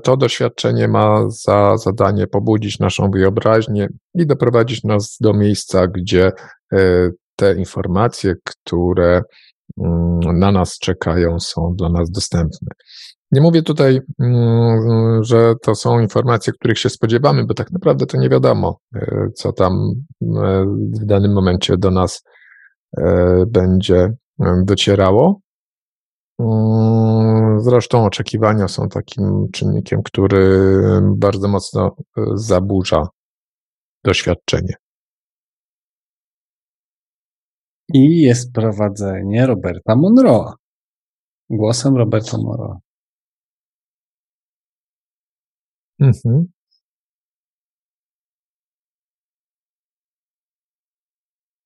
to 0.02 0.16
doświadczenie 0.16 0.88
ma 0.88 1.24
za 1.28 1.76
zadanie 1.76 2.26
pobudzić 2.26 2.78
naszą 2.78 3.10
wyobraźnię 3.10 3.88
i 4.14 4.26
doprowadzić 4.26 4.84
nas 4.84 5.16
do 5.20 5.32
miejsca, 5.32 5.86
gdzie 5.86 6.32
e, 6.72 7.10
te 7.36 7.54
informacje, 7.54 8.34
które 8.44 9.22
mm, 9.84 10.38
na 10.38 10.52
nas 10.52 10.78
czekają, 10.78 11.40
są 11.40 11.74
dla 11.78 11.88
nas 11.88 12.10
dostępne. 12.10 12.68
Nie 13.32 13.40
mówię 13.40 13.62
tutaj, 13.62 14.00
mm, 14.20 15.24
że 15.24 15.54
to 15.62 15.74
są 15.74 16.00
informacje, 16.00 16.52
których 16.52 16.78
się 16.78 16.88
spodziewamy, 16.88 17.44
bo 17.44 17.54
tak 17.54 17.70
naprawdę 17.70 18.06
to 18.06 18.18
nie 18.18 18.28
wiadomo, 18.28 18.78
e, 18.94 19.28
co 19.34 19.52
tam 19.52 19.72
e, 20.22 20.64
w 21.00 21.04
danym 21.04 21.32
momencie 21.32 21.76
do 21.76 21.90
nas 21.90 22.24
e, 22.98 23.44
będzie 23.46 24.12
docierało. 24.64 25.40
Mm, 26.38 27.60
zresztą 27.60 28.04
oczekiwania 28.04 28.68
są 28.68 28.88
takim 28.88 29.48
czynnikiem, 29.52 30.02
który 30.02 30.70
bardzo 31.16 31.48
mocno 31.48 31.96
zaburza 32.34 33.06
doświadczenie. 34.04 34.74
I 37.94 38.20
jest 38.20 38.52
prowadzenie 38.52 39.46
Roberta 39.46 39.96
Monroe. 39.96 40.52
Głosem 41.50 41.96
Roberta 41.96 42.38
Monroe. 42.38 42.78
Mhm. 46.02 46.52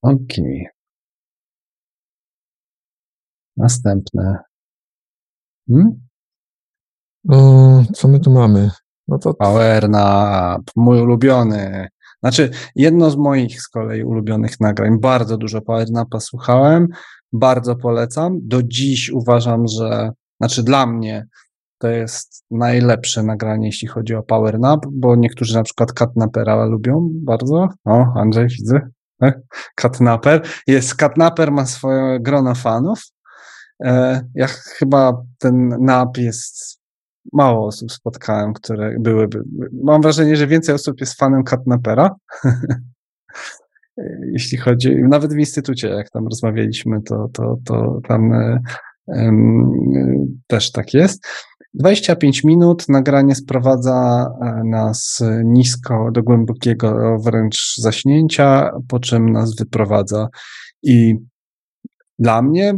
Okej. 0.02 0.66
Następne. 3.56 4.38
Hmm? 5.68 6.06
co 7.94 8.08
my 8.08 8.20
tu 8.20 8.30
mamy? 8.30 8.70
No 9.08 9.18
to 9.18 9.34
Power 9.34 9.88
Nap, 9.88 10.62
mój 10.76 11.00
ulubiony. 11.00 11.88
Znaczy, 12.22 12.50
jedno 12.74 13.10
z 13.10 13.16
moich 13.16 13.62
z 13.62 13.68
kolei 13.68 14.04
ulubionych 14.04 14.60
nagrań. 14.60 15.00
Bardzo 15.00 15.36
dużo 15.36 15.60
Power 15.60 15.90
Napa 15.90 16.20
słuchałem, 16.20 16.88
bardzo 17.32 17.76
polecam. 17.76 18.38
Do 18.42 18.62
dziś 18.62 19.10
uważam, 19.10 19.66
że, 19.66 20.10
znaczy 20.40 20.62
dla 20.62 20.86
mnie, 20.86 21.26
to 21.78 21.88
jest 21.88 22.44
najlepsze 22.50 23.22
nagranie, 23.22 23.66
jeśli 23.66 23.88
chodzi 23.88 24.14
o 24.14 24.22
Power 24.22 24.58
Nap, 24.58 24.86
bo 24.92 25.16
niektórzy 25.16 25.54
na 25.54 25.62
przykład 25.62 25.92
Catnapera 25.92 26.64
lubią 26.64 27.08
bardzo. 27.12 27.68
O, 27.84 28.06
Andrzej, 28.14 28.48
widzę. 28.48 28.80
Catnaper. 29.74 30.42
Jest, 30.66 30.94
Catnaper 30.94 31.52
ma 31.52 31.66
swoje 31.66 32.20
grono 32.20 32.54
fanów. 32.54 33.02
E, 33.84 34.20
ja 34.34 34.46
chyba 34.46 35.22
ten 35.38 35.68
nap 35.80 36.16
jest 36.16 36.80
mało 37.32 37.66
osób 37.66 37.92
spotkałem, 37.92 38.52
które 38.52 38.96
byłyby. 39.00 39.42
Mam 39.84 40.02
wrażenie, 40.02 40.36
że 40.36 40.46
więcej 40.46 40.74
osób 40.74 41.00
jest 41.00 41.18
fanem 41.18 41.44
Catnapera. 41.44 42.10
Jeśli 44.32 44.58
chodzi, 44.58 44.96
nawet 45.02 45.34
w 45.34 45.38
instytucie, 45.38 45.88
jak 45.88 46.10
tam 46.10 46.26
rozmawialiśmy, 46.26 47.02
to, 47.02 47.28
to, 47.32 47.56
to 47.64 48.00
tam 48.08 48.32
um, 49.06 50.40
też 50.46 50.72
tak 50.72 50.94
jest. 50.94 51.26
25 51.76 52.44
minut 52.44 52.88
nagranie 52.88 53.34
sprowadza 53.34 54.28
e, 54.40 54.64
nas 54.64 55.22
nisko 55.44 56.10
do 56.12 56.22
głębokiego 56.22 57.18
wręcz 57.18 57.74
zaśnięcia, 57.76 58.70
po 58.88 59.00
czym 59.00 59.32
nas 59.32 59.56
wyprowadza. 59.56 60.28
I 60.82 61.14
dla 62.18 62.42
mnie 62.42 62.74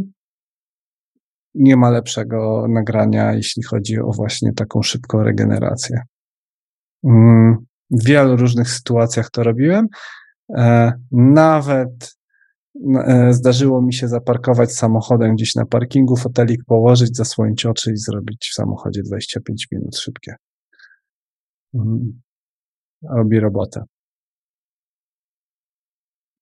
nie 1.53 1.77
ma 1.77 1.89
lepszego 1.89 2.65
nagrania, 2.69 3.33
jeśli 3.33 3.63
chodzi 3.63 3.99
o 3.99 4.11
właśnie 4.11 4.53
taką 4.53 4.81
szybką 4.81 5.23
regenerację. 5.23 6.01
Mm, 7.03 7.57
w 7.91 8.05
wielu 8.05 8.35
różnych 8.35 8.69
sytuacjach 8.69 9.29
to 9.31 9.43
robiłem. 9.43 9.87
E, 10.57 10.93
nawet 11.11 12.18
zdarzyło 13.31 13.81
mi 13.81 13.93
się 13.93 14.07
zaparkować 14.07 14.73
samochodem 14.73 15.35
gdzieś 15.35 15.55
na 15.55 15.65
parkingu, 15.65 16.15
fotelik 16.15 16.65
położyć, 16.65 17.17
zasłonić 17.17 17.65
oczy 17.65 17.91
i 17.91 17.97
zrobić 17.97 18.49
w 18.51 18.53
samochodzie 18.53 19.01
25 19.03 19.67
minut 19.71 19.97
szybkie. 19.97 20.35
Mhm. 21.73 22.21
Robi 23.03 23.39
robotę. 23.39 23.83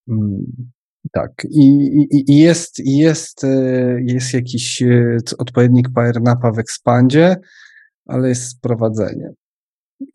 Mm, 0.07 0.72
tak. 1.11 1.31
I, 1.49 1.68
i, 2.11 2.31
i 2.31 2.38
jest, 2.38 2.80
jest, 2.80 3.43
e, 3.43 3.47
jest 4.01 4.34
jakiś 4.34 4.81
e, 4.81 5.18
odpowiednik 5.38 5.89
PowerNapa 5.95 6.51
w 6.51 6.59
Expandzie, 6.59 7.35
ale 8.05 8.30
jest 8.30 8.49
sprowadzenie. 8.49 9.30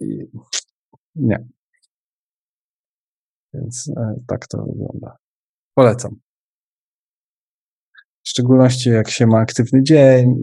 I 0.00 0.24
nie. 1.14 1.38
Więc 3.54 3.90
tak 4.26 4.46
to 4.46 4.64
wygląda. 4.64 5.21
Polecam. 5.74 6.16
W 8.24 8.28
szczególności 8.28 8.90
jak 8.90 9.10
się 9.10 9.26
ma 9.26 9.38
aktywny 9.38 9.82
dzień 9.82 10.34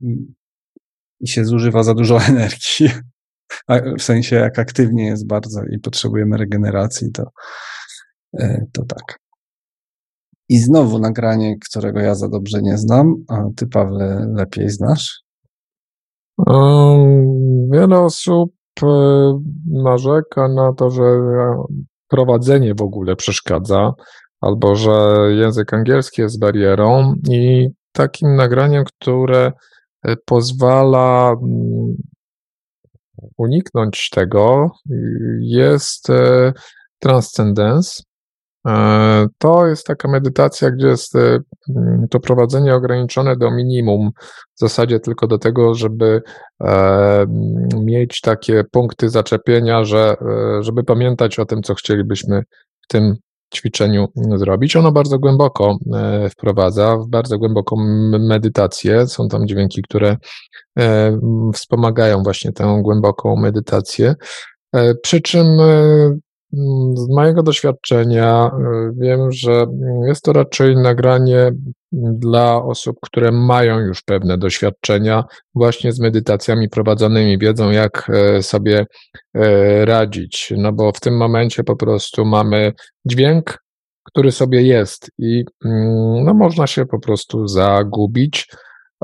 i, 0.00 0.34
i 1.20 1.28
się 1.28 1.44
zużywa 1.44 1.82
za 1.82 1.94
dużo 1.94 2.18
energii. 2.28 2.88
w 3.98 4.02
sensie, 4.02 4.36
jak 4.36 4.58
aktywnie 4.58 5.06
jest 5.06 5.26
bardzo 5.26 5.60
i 5.64 5.78
potrzebujemy 5.78 6.36
regeneracji, 6.36 7.12
to, 7.12 7.24
e, 8.38 8.66
to 8.72 8.84
tak. 8.84 9.18
I 10.48 10.58
znowu 10.58 10.98
nagranie, 10.98 11.56
którego 11.70 12.00
ja 12.00 12.14
za 12.14 12.28
dobrze 12.28 12.62
nie 12.62 12.78
znam, 12.78 13.14
a 13.28 13.44
ty, 13.56 13.66
Pawle, 13.66 14.26
lepiej 14.34 14.68
znasz? 14.68 15.22
Um, 16.38 17.70
wiele 17.72 18.00
osób 18.00 18.52
e, 18.82 18.86
narzeka 19.66 20.48
na 20.48 20.72
to, 20.72 20.90
że 20.90 21.02
prowadzenie 22.12 22.74
w 22.74 22.82
ogóle 22.82 23.16
przeszkadza, 23.16 23.92
albo 24.40 24.76
że 24.76 24.90
język 25.30 25.74
angielski 25.74 26.22
jest 26.22 26.40
barierą 26.40 27.14
i 27.30 27.68
takim 27.92 28.36
nagraniem, 28.36 28.84
które 28.84 29.52
e, 30.02 30.16
pozwala 30.24 31.36
mm, 31.42 31.96
uniknąć 33.36 34.10
tego, 34.10 34.70
jest 35.40 36.10
e, 36.10 36.52
Transcendence. 36.98 38.02
E, 38.02 38.11
to 39.38 39.66
jest 39.66 39.86
taka 39.86 40.08
medytacja, 40.08 40.70
gdzie 40.70 40.86
jest 40.86 41.16
e, 41.16 41.38
to 42.10 42.20
prowadzenie 42.20 42.74
ograniczone 42.74 43.36
do 43.36 43.50
minimum, 43.50 44.10
w 44.56 44.60
zasadzie 44.60 45.00
tylko 45.00 45.26
do 45.26 45.38
tego, 45.38 45.74
żeby 45.74 46.22
e, 46.64 47.26
mieć 47.84 48.20
takie 48.20 48.64
punkty 48.70 49.08
zaczepienia, 49.08 49.84
że, 49.84 50.16
żeby 50.60 50.84
pamiętać 50.84 51.38
o 51.38 51.46
tym, 51.46 51.62
co 51.62 51.74
chcielibyśmy 51.74 52.42
w 52.80 52.88
tym 52.88 53.16
ćwiczeniu 53.54 54.08
zrobić. 54.36 54.76
Ono 54.76 54.92
bardzo 54.92 55.18
głęboko 55.18 55.76
wprowadza, 56.30 56.96
w 56.96 57.08
bardzo 57.08 57.38
głęboką 57.38 57.76
medytację. 58.18 59.06
Są 59.06 59.28
tam 59.28 59.48
dźwięki, 59.48 59.82
które 59.82 60.16
wspomagają 61.54 62.22
właśnie 62.22 62.52
tę 62.52 62.80
głęboką 62.82 63.36
medytację. 63.36 64.14
Przy 65.02 65.20
czym 65.20 65.46
Mm, 65.46 66.20
z 66.94 67.08
mojego 67.08 67.42
doświadczenia 67.42 68.46
y, 68.46 68.92
wiem, 68.96 69.32
że 69.32 69.66
jest 70.06 70.22
to 70.22 70.32
raczej 70.32 70.76
nagranie 70.76 71.52
dla 71.92 72.64
osób, 72.64 72.96
które 73.02 73.32
mają 73.32 73.78
już 73.78 74.02
pewne 74.02 74.38
doświadczenia 74.38 75.24
właśnie 75.54 75.92
z 75.92 76.00
medytacjami 76.00 76.68
prowadzonymi, 76.68 77.38
wiedzą 77.38 77.70
jak 77.70 78.10
e, 78.10 78.42
sobie 78.42 78.86
e, 79.34 79.84
radzić. 79.84 80.52
No 80.56 80.72
bo 80.72 80.92
w 80.92 81.00
tym 81.00 81.16
momencie 81.16 81.64
po 81.64 81.76
prostu 81.76 82.24
mamy 82.24 82.72
dźwięk, 83.04 83.58
który 84.04 84.32
sobie 84.32 84.62
jest 84.62 85.10
i 85.18 85.44
mm, 85.64 86.24
no, 86.24 86.34
można 86.34 86.66
się 86.66 86.86
po 86.86 87.00
prostu 87.00 87.48
zagubić. 87.48 88.48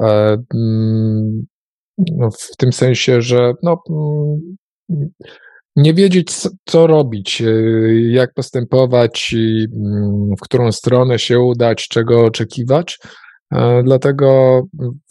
E, 0.00 0.38
mm, 0.54 1.46
no, 1.98 2.30
w 2.30 2.56
tym 2.56 2.72
sensie, 2.72 3.22
że 3.22 3.52
no, 3.62 3.82
nie 5.78 5.94
wiedzieć, 5.94 6.32
co 6.64 6.86
robić, 6.86 7.42
e, 7.42 7.46
jak 8.10 8.34
postępować, 8.34 9.34
mm, 9.34 10.34
w 10.36 10.40
którą 10.40 10.72
stronę 10.72 11.18
się 11.18 11.40
udać, 11.40 11.88
czego 11.88 12.24
oczekiwać. 12.24 12.98
E, 13.52 13.82
dlatego 13.82 14.62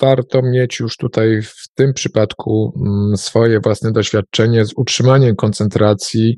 warto 0.01 0.41
mieć 0.41 0.79
już 0.79 0.97
tutaj 0.97 1.41
w 1.41 1.67
tym 1.75 1.93
przypadku 1.93 2.73
mm, 2.85 3.17
swoje 3.17 3.59
własne 3.59 3.91
doświadczenie 3.91 4.65
z 4.65 4.73
utrzymaniem 4.75 5.35
koncentracji, 5.35 6.37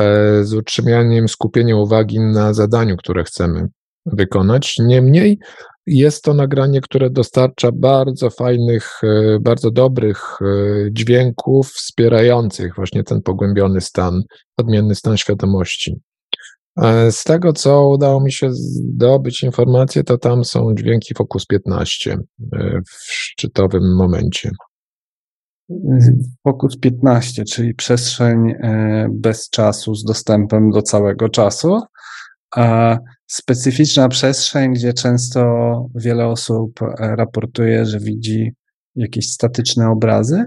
e, 0.00 0.44
z 0.44 0.54
utrzymaniem 0.54 1.28
skupienia 1.28 1.76
uwagi 1.76 2.20
na 2.20 2.54
zadaniu, 2.54 2.96
które 2.96 3.24
chcemy 3.24 3.68
wykonać. 4.06 4.74
Niemniej 4.78 5.38
jest 5.86 6.24
to 6.24 6.34
nagranie, 6.34 6.80
które 6.80 7.10
dostarcza 7.10 7.72
bardzo 7.72 8.30
fajnych, 8.30 9.00
e, 9.02 9.38
bardzo 9.40 9.70
dobrych 9.70 10.38
dźwięków 10.90 11.68
wspierających 11.68 12.74
właśnie 12.76 13.04
ten 13.04 13.22
pogłębiony 13.22 13.80
stan, 13.80 14.22
odmienny 14.56 14.94
stan 14.94 15.16
świadomości. 15.16 16.00
E, 16.76 17.12
z 17.12 17.24
tego, 17.24 17.52
co 17.52 17.88
udało 17.88 18.20
mi 18.20 18.32
się 18.32 18.52
zdobyć 18.52 19.42
informacje, 19.42 20.04
to 20.04 20.18
tam 20.18 20.44
są 20.44 20.74
dźwięki 20.74 21.14
Focus 21.14 21.46
15 21.46 22.12
e, 22.12 22.80
w 22.80 23.02
szczytowym 23.02 23.96
momencie. 23.96 24.50
Focus 26.44 26.78
15, 26.78 27.44
czyli 27.44 27.74
przestrzeń 27.74 28.50
e, 28.50 29.08
bez 29.10 29.50
czasu 29.50 29.94
z 29.94 30.04
dostępem 30.04 30.70
do 30.70 30.82
całego 30.82 31.28
czasu. 31.28 31.80
A 32.56 32.98
specyficzna 33.26 34.08
przestrzeń, 34.08 34.72
gdzie 34.72 34.92
często 34.92 35.40
wiele 35.94 36.26
osób 36.26 36.80
raportuje, 36.98 37.86
że 37.86 38.00
widzi 38.00 38.52
jakieś 38.96 39.30
statyczne 39.30 39.90
obrazy. 39.90 40.44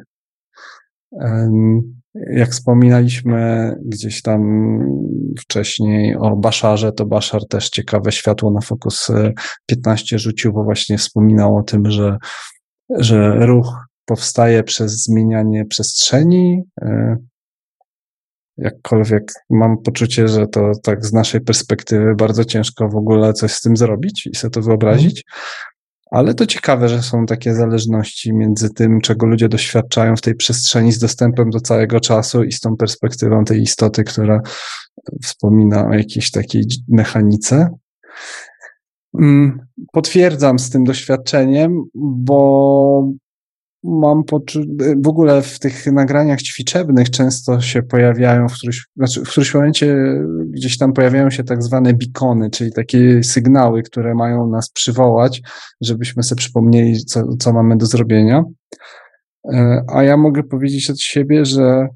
Jak 2.32 2.50
wspominaliśmy 2.50 3.74
gdzieś 3.86 4.22
tam 4.22 4.42
wcześniej 5.40 6.16
o 6.16 6.36
Baszarze, 6.36 6.92
to 6.92 7.06
Baszar 7.06 7.48
też 7.50 7.70
ciekawe 7.70 8.12
światło 8.12 8.52
na 8.52 8.62
Focus 8.62 9.08
15 9.66 10.20
rzucił, 10.20 10.54
bo 10.54 10.64
właśnie 10.64 10.98
wspominał 10.98 11.58
o 11.58 11.64
tym, 11.64 11.92
że, 11.92 12.18
że 12.90 13.46
ruch 13.46 13.78
powstaje 14.06 14.64
przez 14.64 15.04
zmienianie 15.04 15.66
przestrzeni. 15.66 16.64
Jakkolwiek 18.58 19.32
mam 19.50 19.78
poczucie, 19.78 20.28
że 20.28 20.48
to 20.48 20.72
tak 20.84 21.06
z 21.06 21.14
naszej 21.14 21.42
perspektywy 21.42 22.16
bardzo 22.16 22.46
ciężko 22.46 22.90
w 22.90 22.96
ogóle 22.96 23.34
coś 23.34 23.52
z 23.52 23.62
tym 23.62 23.78
zrobić 23.78 24.28
i 24.28 24.36
sobie 24.36 24.52
to 24.52 24.62
wyobrazić. 24.62 25.24
Ale 26.12 26.34
to 26.34 26.46
ciekawe, 26.46 26.90
że 26.90 27.04
są 27.04 27.26
takie 27.26 27.56
zależności 27.56 28.34
między 28.34 28.70
tym, 28.70 29.02
czego 29.02 29.26
ludzie 29.26 29.50
doświadczają 29.50 30.16
w 30.16 30.22
tej 30.22 30.36
przestrzeni 30.36 30.92
z 30.92 31.00
dostępem 31.00 31.50
do 31.50 31.60
całego 31.60 32.00
czasu 32.00 32.44
i 32.44 32.52
z 32.52 32.60
tą 32.60 32.78
perspektywą 32.78 33.46
tej 33.46 33.62
istoty, 33.62 34.04
która 34.04 34.42
wspomina 35.24 35.88
o 35.88 35.94
jakiejś 35.94 36.32
takiej 36.32 36.64
mechanice. 36.88 37.70
Mm, 39.20 39.60
potwierdzam 39.94 40.60
z 40.60 40.70
tym 40.70 40.84
doświadczeniem, 40.84 41.84
bo 41.96 43.12
mam 43.84 44.24
poczucie, 44.24 44.68
w 45.04 45.08
ogóle 45.08 45.42
w 45.42 45.60
tych 45.60 45.86
nagraniach 45.86 46.42
ćwiczebnych 46.42 47.10
często 47.10 47.62
się 47.62 47.84
pojawiają, 47.84 48.48
w 48.48 48.54
którymś, 48.54 48.88
znaczy 48.96 49.22
w 49.22 49.30
którymś 49.30 49.54
momencie 49.54 49.96
gdzieś 50.50 50.78
tam 50.78 50.94
pojawiają 50.94 51.30
się 51.30 51.44
tak 51.44 51.64
zwane 51.64 51.94
bikony, 51.94 52.50
czyli 52.50 52.72
takie 52.72 53.24
sygnały, 53.24 53.84
które 53.84 54.16
mają 54.16 54.48
nas 54.48 54.70
przywołać, 54.70 55.42
żebyśmy 55.82 56.24
sobie 56.24 56.40
przypomnieli, 56.40 57.06
co, 57.06 57.36
co 57.40 57.54
mamy 57.54 57.78
do 57.78 57.86
zrobienia. 57.86 58.44
E, 59.54 59.84
a 59.94 60.04
ja 60.04 60.18
mogę 60.18 60.44
powiedzieć 60.44 60.90
od 60.90 61.02
siebie, 61.02 61.46
że, 61.46 61.88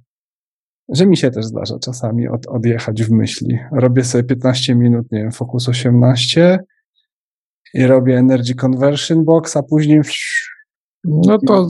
że 0.89 1.05
mi 1.05 1.17
się 1.17 1.31
też 1.31 1.45
zdarza 1.45 1.79
czasami 1.79 2.27
od, 2.27 2.47
odjechać 2.47 3.03
w 3.03 3.11
myśli. 3.11 3.59
Robię 3.71 4.03
sobie 4.03 4.23
15 4.23 4.75
minut, 4.75 5.11
nie 5.11 5.19
wiem, 5.19 5.31
Focus 5.31 5.69
18 5.69 6.59
i 7.73 7.87
robię 7.87 8.17
Energy 8.17 8.55
Conversion 8.55 9.25
Box, 9.25 9.57
a 9.57 9.63
później 9.63 10.01
no 11.03 11.37
to 11.47 11.67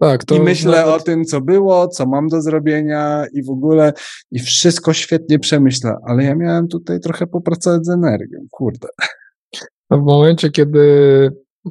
tak. 0.00 0.24
To 0.24 0.34
I 0.34 0.40
myślę 0.40 0.76
nawet... 0.76 0.94
o 0.94 1.04
tym, 1.04 1.24
co 1.24 1.40
było, 1.40 1.88
co 1.88 2.06
mam 2.06 2.28
do 2.28 2.42
zrobienia 2.42 3.24
i 3.32 3.42
w 3.42 3.50
ogóle, 3.50 3.92
i 4.30 4.38
wszystko 4.38 4.92
świetnie 4.92 5.38
przemyślę, 5.38 5.96
ale 6.06 6.24
ja 6.24 6.34
miałem 6.34 6.68
tutaj 6.68 7.00
trochę 7.00 7.26
popracować 7.26 7.86
z 7.86 7.88
energią, 7.88 8.38
kurde. 8.50 8.88
No 9.90 9.98
w 9.98 10.02
momencie, 10.02 10.50
kiedy 10.50 10.80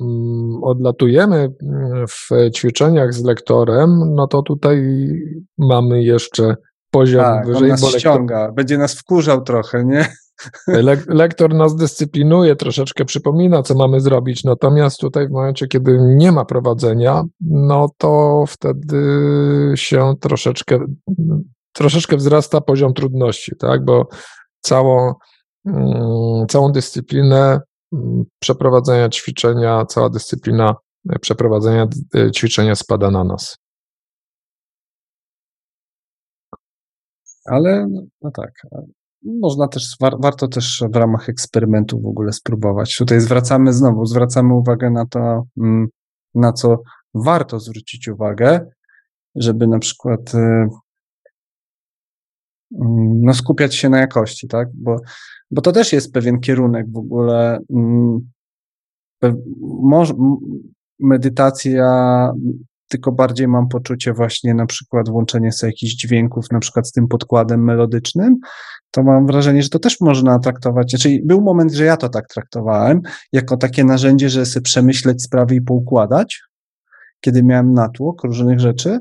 mm, 0.02 0.64
odlatujemy 0.64 1.36
mm, 1.36 2.08
w 2.08 2.30
ćwiczeniach 2.56 3.14
z 3.14 3.24
lektorem, 3.24 4.14
no 4.16 4.28
to 4.28 4.42
tutaj 4.42 5.08
mamy 5.58 6.04
jeszcze 6.04 6.56
poziom 6.92 7.24
tak, 7.24 7.48
wyżej. 7.48 7.64
On 7.64 7.70
nas 7.70 7.96
ściąga, 7.96 8.40
lektor... 8.40 8.56
będzie 8.56 8.78
nas 8.78 8.94
wkurzał 8.94 9.42
trochę, 9.42 9.86
nie? 9.86 10.06
Lektor 11.08 11.54
nas 11.54 11.76
dyscyplinuje, 11.76 12.56
troszeczkę 12.56 13.06
przypomina, 13.06 13.64
co 13.64 13.76
mamy 13.76 14.00
zrobić, 14.00 14.44
natomiast 14.44 15.00
tutaj 15.00 15.28
w 15.28 15.32
momencie, 15.32 15.68
kiedy 15.68 15.98
nie 16.02 16.32
ma 16.32 16.46
prowadzenia, 16.46 17.24
no 17.42 17.90
to 17.98 18.44
wtedy 18.48 19.02
się 19.76 20.14
troszeczkę, 20.22 20.80
troszeczkę 21.74 22.18
wzrasta 22.18 22.62
poziom 22.62 22.94
trudności, 22.94 23.52
tak, 23.60 23.86
bo 23.86 24.08
całą, 24.60 25.14
mm, 25.66 26.48
całą 26.48 26.72
dyscyplinę 26.72 27.60
mm, 27.94 28.24
przeprowadzenia 28.40 29.10
ćwiczenia, 29.10 29.86
cała 29.86 30.10
dyscyplina 30.10 30.76
przeprowadzenia 31.22 31.88
ćwiczenia 32.36 32.76
spada 32.76 33.12
na 33.12 33.24
nas. 33.24 33.58
Ale 37.46 37.88
no 38.22 38.32
tak, 38.32 38.52
można 39.24 39.68
też, 39.68 39.96
war, 40.02 40.14
warto 40.20 40.48
też 40.48 40.84
w 40.94 40.96
ramach 40.96 41.30
eksperymentu 41.30 42.02
w 42.02 42.06
ogóle 42.06 42.34
spróbować. 42.34 42.96
Tutaj 42.96 43.22
zwracamy 43.22 43.74
znowu, 43.74 44.06
zwracamy 44.06 44.54
uwagę 44.54 44.90
na 44.90 45.06
to, 45.06 45.44
mm, 45.58 45.88
na 46.36 46.54
co 46.54 46.82
warto 47.14 47.60
zwrócić 47.60 48.08
uwagę, 48.08 48.72
żeby 49.36 49.68
na 49.68 49.80
przykład 49.80 50.34
y, 50.34 50.38
mm, 50.38 50.70
no, 53.22 53.34
skupiać 53.34 53.76
się 53.76 53.90
na 53.90 54.00
jakości, 54.00 54.48
tak? 54.48 54.68
Bo, 54.74 54.98
bo 55.52 55.62
to 55.62 55.72
też 55.72 55.94
jest 55.94 56.14
pewien 56.14 56.40
kierunek 56.40 56.92
w 56.92 56.98
ogóle. 56.98 57.60
Mm, 57.70 58.30
medytacja 61.00 62.32
tylko 62.90 63.12
bardziej 63.12 63.48
mam 63.48 63.68
poczucie 63.68 64.14
właśnie 64.14 64.54
na 64.54 64.66
przykład 64.66 65.10
włączenie 65.10 65.52
sobie 65.52 65.72
jakichś 65.72 65.94
dźwięków, 65.94 66.46
na 66.52 66.60
przykład 66.60 66.88
z 66.88 66.92
tym 66.92 67.08
podkładem 67.08 67.64
melodycznym, 67.64 68.38
to 68.92 69.04
mam 69.04 69.28
wrażenie, 69.28 69.64
że 69.64 69.70
to 69.70 69.80
też 69.80 70.02
można 70.02 70.40
traktować, 70.40 70.92
czyli 70.92 71.16
znaczy 71.16 71.28
był 71.28 71.42
moment, 71.42 71.74
że 71.74 71.84
ja 71.84 71.98
to 71.98 72.10
tak 72.10 72.28
traktowałem, 72.28 73.02
jako 73.34 73.58
takie 73.58 73.84
narzędzie, 73.84 74.30
żeby 74.30 74.46
sobie 74.46 74.64
przemyśleć 74.64 75.24
sprawy 75.24 75.56
i 75.56 75.62
poukładać, 75.62 76.42
kiedy 77.22 77.44
miałem 77.44 77.74
natłok 77.74 78.24
różnych 78.24 78.60
rzeczy. 78.60 79.00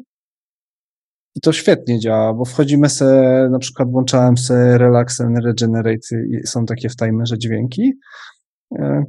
I 1.35 1.41
to 1.41 1.53
świetnie 1.53 1.99
działa, 1.99 2.35
bo 2.35 2.45
wchodzimy 2.45 2.89
sobie, 2.89 3.49
na 3.51 3.59
przykład 3.59 3.91
włączałem 3.91 4.37
sobie 4.37 4.79
Relax 4.79 5.21
and 5.21 5.39
Regenerate, 5.45 6.09
są 6.45 6.67
takie 6.67 6.89
w 6.89 6.97
timerze 6.97 7.39
dźwięki, 7.39 7.93
e, 8.79 9.05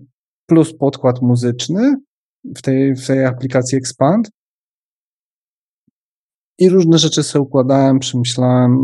plus 0.46 0.78
podkład 0.78 1.22
muzyczny 1.22 1.96
w 2.58 2.62
tej, 2.62 2.96
w 2.96 3.08
tej 3.08 3.26
aplikacji 3.26 3.78
Expand 3.78 4.30
i 6.60 6.70
różne 6.70 6.98
rzeczy 6.98 7.24
sobie 7.24 7.42
układałem, 7.42 8.00
przemyślałem. 8.00 8.78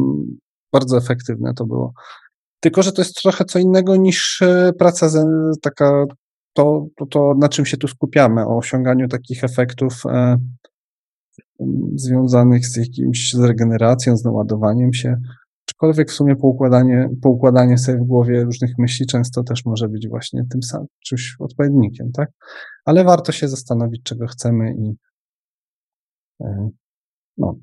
Bardzo 0.74 0.98
efektywne 0.98 1.54
to 1.54 1.66
było. 1.66 1.94
Tylko, 2.60 2.84
że 2.84 2.92
to 2.92 3.02
jest 3.02 3.16
trochę 3.16 3.46
co 3.46 3.60
innego 3.60 3.96
niż 3.96 4.42
e, 4.42 4.72
praca 4.80 5.10
taka, 5.62 6.06
to, 6.54 6.86
to, 6.96 7.06
to 7.06 7.34
na 7.40 7.50
czym 7.50 7.66
się 7.66 7.78
tu 7.78 7.88
skupiamy, 7.88 8.48
o 8.48 8.58
osiąganiu 8.58 9.08
takich 9.08 9.44
efektów 9.44 9.94
e, 10.06 10.38
związanych 11.96 12.68
z 12.68 12.78
jakimś, 12.78 13.34
z 13.34 13.40
regeneracją, 13.40 14.18
z 14.18 14.24
naładowaniem 14.24 14.94
się. 14.94 15.18
Aczkolwiek 15.70 16.12
w 16.12 16.14
sumie 16.14 16.36
poukładanie, 16.36 17.10
poukładanie 17.22 17.78
sobie 17.78 17.98
w 17.98 18.08
głowie 18.08 18.44
różnych 18.44 18.78
myśli 18.78 19.06
często 19.06 19.44
też 19.44 19.66
może 19.66 19.90
być 19.90 20.08
właśnie 20.08 20.44
tym 20.52 20.64
samym, 20.64 20.88
czymś 21.06 21.36
odpowiednikiem, 21.40 22.12
tak? 22.12 22.30
Ale 22.86 23.04
warto 23.04 23.32
się 23.32 23.48
zastanowić, 23.48 24.04
czego 24.04 24.28
chcemy 24.28 24.76
i, 24.76 24.96
e, 26.42 26.70
no, 27.38 27.56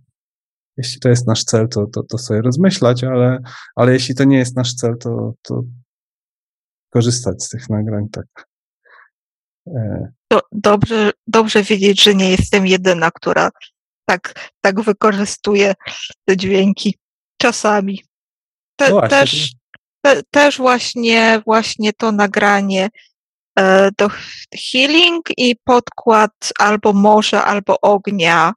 jeśli 0.77 1.01
to 1.01 1.09
jest 1.09 1.27
nasz 1.27 1.45
cel, 1.45 1.69
to, 1.69 1.87
to, 1.87 2.03
to 2.03 2.19
sobie 2.19 2.43
rozmyślać, 2.43 3.05
ale, 3.05 3.39
ale 3.77 3.93
jeśli 3.93 4.15
to 4.15 4.25
nie 4.25 4.39
jest 4.39 4.57
nasz 4.57 4.75
cel, 4.75 4.99
to, 4.99 5.33
to 5.43 5.63
korzystać 6.91 7.45
z 7.45 7.49
tych 7.49 7.69
nagrań, 7.71 8.09
tak. 8.09 8.49
E. 9.67 10.13
Do, 10.31 10.41
dobrze, 10.53 11.11
dobrze 11.27 11.63
wiedzieć, 11.63 12.03
że 12.03 12.15
nie 12.15 12.31
jestem 12.31 12.67
jedyna, 12.67 13.11
która 13.11 13.51
tak, 14.05 14.51
tak 14.61 14.81
wykorzystuje 14.81 15.75
te 16.25 16.37
dźwięki 16.37 16.99
czasami. 17.41 18.05
Te, 18.77 18.91
no 18.91 19.09
też, 19.09 19.53
te, 20.05 20.23
też 20.31 20.59
właśnie, 20.59 21.43
właśnie 21.47 21.93
to 21.93 22.13
nagranie 22.13 22.89
e, 23.59 23.91
do 23.99 24.11
healing 24.55 25.29
i 25.37 25.57
podkład 25.65 26.53
albo 26.59 26.93
morze, 26.93 27.45
albo 27.45 27.81
ognia 27.81 28.53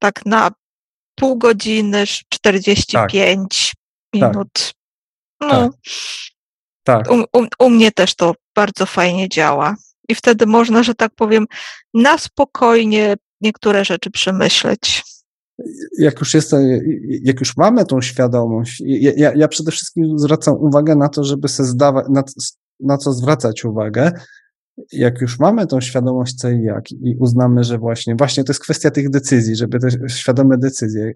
tak 0.00 0.26
na 0.26 0.50
pół 1.14 1.38
godziny, 1.38 2.04
45 2.28 3.72
tak. 3.72 4.14
minut. 4.14 4.52
Tak. 5.38 5.50
No, 5.50 5.70
tak. 6.84 7.10
U, 7.10 7.38
u, 7.38 7.46
u, 7.58 7.70
mnie 7.70 7.92
też 7.92 8.14
to 8.14 8.34
bardzo 8.54 8.86
fajnie 8.86 9.28
działa. 9.28 9.76
I 10.08 10.14
wtedy 10.14 10.46
można, 10.46 10.82
że 10.82 10.94
tak 10.94 11.12
powiem, 11.14 11.46
na 11.94 12.18
spokojnie 12.18 13.14
niektóre 13.40 13.84
rzeczy 13.84 14.10
przemyśleć. 14.10 15.02
Jak 15.98 16.20
już 16.20 16.34
jest, 16.34 16.54
jak 17.22 17.40
już 17.40 17.56
mamy 17.56 17.84
tą 17.84 18.00
świadomość, 18.00 18.82
ja, 18.86 19.12
ja, 19.16 19.32
ja 19.36 19.48
przede 19.48 19.70
wszystkim 19.70 20.18
zwracam 20.18 20.54
uwagę 20.54 20.96
na 20.96 21.08
to, 21.08 21.24
żeby 21.24 21.48
se 21.48 21.64
zdawać, 21.64 22.06
na, 22.08 22.22
na 22.80 22.98
co 22.98 23.12
zwracać 23.12 23.64
uwagę, 23.64 24.12
jak 24.92 25.20
już 25.20 25.38
mamy 25.38 25.66
tą 25.66 25.80
świadomość 25.80 26.34
co 26.34 26.50
i 26.50 26.62
jak 26.62 26.92
i 26.92 27.16
uznamy, 27.18 27.64
że 27.64 27.78
właśnie, 27.78 28.14
właśnie 28.16 28.44
to 28.44 28.50
jest 28.50 28.62
kwestia 28.62 28.90
tych 28.90 29.10
decyzji, 29.10 29.56
żeby 29.56 29.78
te 29.78 30.08
świadome 30.08 30.58
decyzje, 30.58 31.12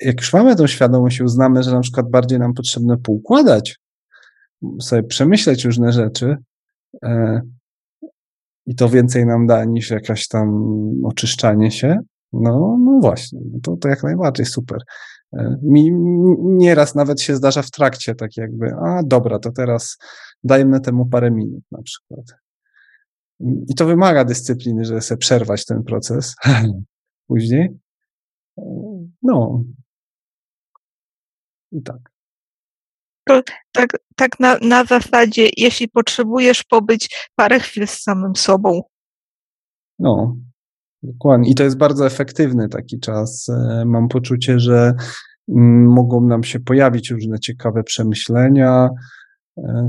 jak 0.00 0.20
już 0.20 0.32
mamy 0.32 0.56
tą 0.56 0.66
świadomość 0.66 1.18
i 1.18 1.22
uznamy, 1.22 1.62
że 1.62 1.72
na 1.72 1.80
przykład 1.80 2.10
bardziej 2.10 2.38
nam 2.38 2.54
potrzebne 2.54 2.98
poukładać, 2.98 3.78
sobie 4.80 5.02
przemyśleć 5.02 5.64
różne 5.64 5.92
rzeczy 5.92 6.36
e, 7.04 7.40
i 8.66 8.74
to 8.74 8.88
więcej 8.88 9.26
nam 9.26 9.46
da 9.46 9.64
niż 9.64 9.90
jakaś 9.90 10.28
tam 10.28 10.62
oczyszczanie 11.04 11.70
się, 11.70 11.98
no, 12.32 12.78
no 12.80 12.98
właśnie, 13.00 13.40
no 13.52 13.58
to, 13.62 13.76
to 13.76 13.88
jak 13.88 14.02
najbardziej 14.02 14.46
super. 14.46 14.78
E, 15.32 15.56
mi 15.62 15.92
nieraz 16.42 16.94
nawet 16.94 17.20
się 17.20 17.36
zdarza 17.36 17.62
w 17.62 17.70
trakcie 17.70 18.14
tak 18.14 18.36
jakby, 18.36 18.74
a 18.74 19.02
dobra, 19.04 19.38
to 19.38 19.52
teraz 19.52 19.98
dajmy 20.44 20.80
temu 20.80 21.06
parę 21.06 21.30
minut 21.30 21.62
na 21.72 21.82
przykład. 21.82 22.42
I 23.68 23.74
to 23.74 23.86
wymaga 23.86 24.24
dyscypliny, 24.24 24.84
żeby 24.84 25.00
sobie 25.00 25.18
przerwać 25.18 25.64
ten 25.66 25.82
proces 25.82 26.34
później. 27.28 27.78
No. 29.22 29.64
I 31.72 31.82
tak. 31.82 32.12
To, 33.24 33.42
tak 33.72 33.88
tak 34.16 34.40
na, 34.40 34.58
na 34.62 34.84
zasadzie, 34.84 35.48
jeśli 35.56 35.88
potrzebujesz 35.88 36.64
pobyć 36.64 37.30
parę 37.36 37.60
chwil 37.60 37.86
z 37.86 38.02
samym 38.02 38.36
sobą. 38.36 38.82
No, 39.98 40.36
dokładnie. 41.02 41.50
I 41.50 41.54
to 41.54 41.64
jest 41.64 41.76
bardzo 41.76 42.06
efektywny 42.06 42.68
taki 42.68 43.00
czas. 43.00 43.48
E, 43.48 43.84
mam 43.86 44.08
poczucie, 44.08 44.60
że 44.60 44.94
mm, 45.48 45.86
mogą 45.86 46.20
nam 46.20 46.44
się 46.44 46.60
pojawić 46.60 47.10
różne 47.10 47.38
ciekawe 47.38 47.82
przemyślenia, 47.82 48.88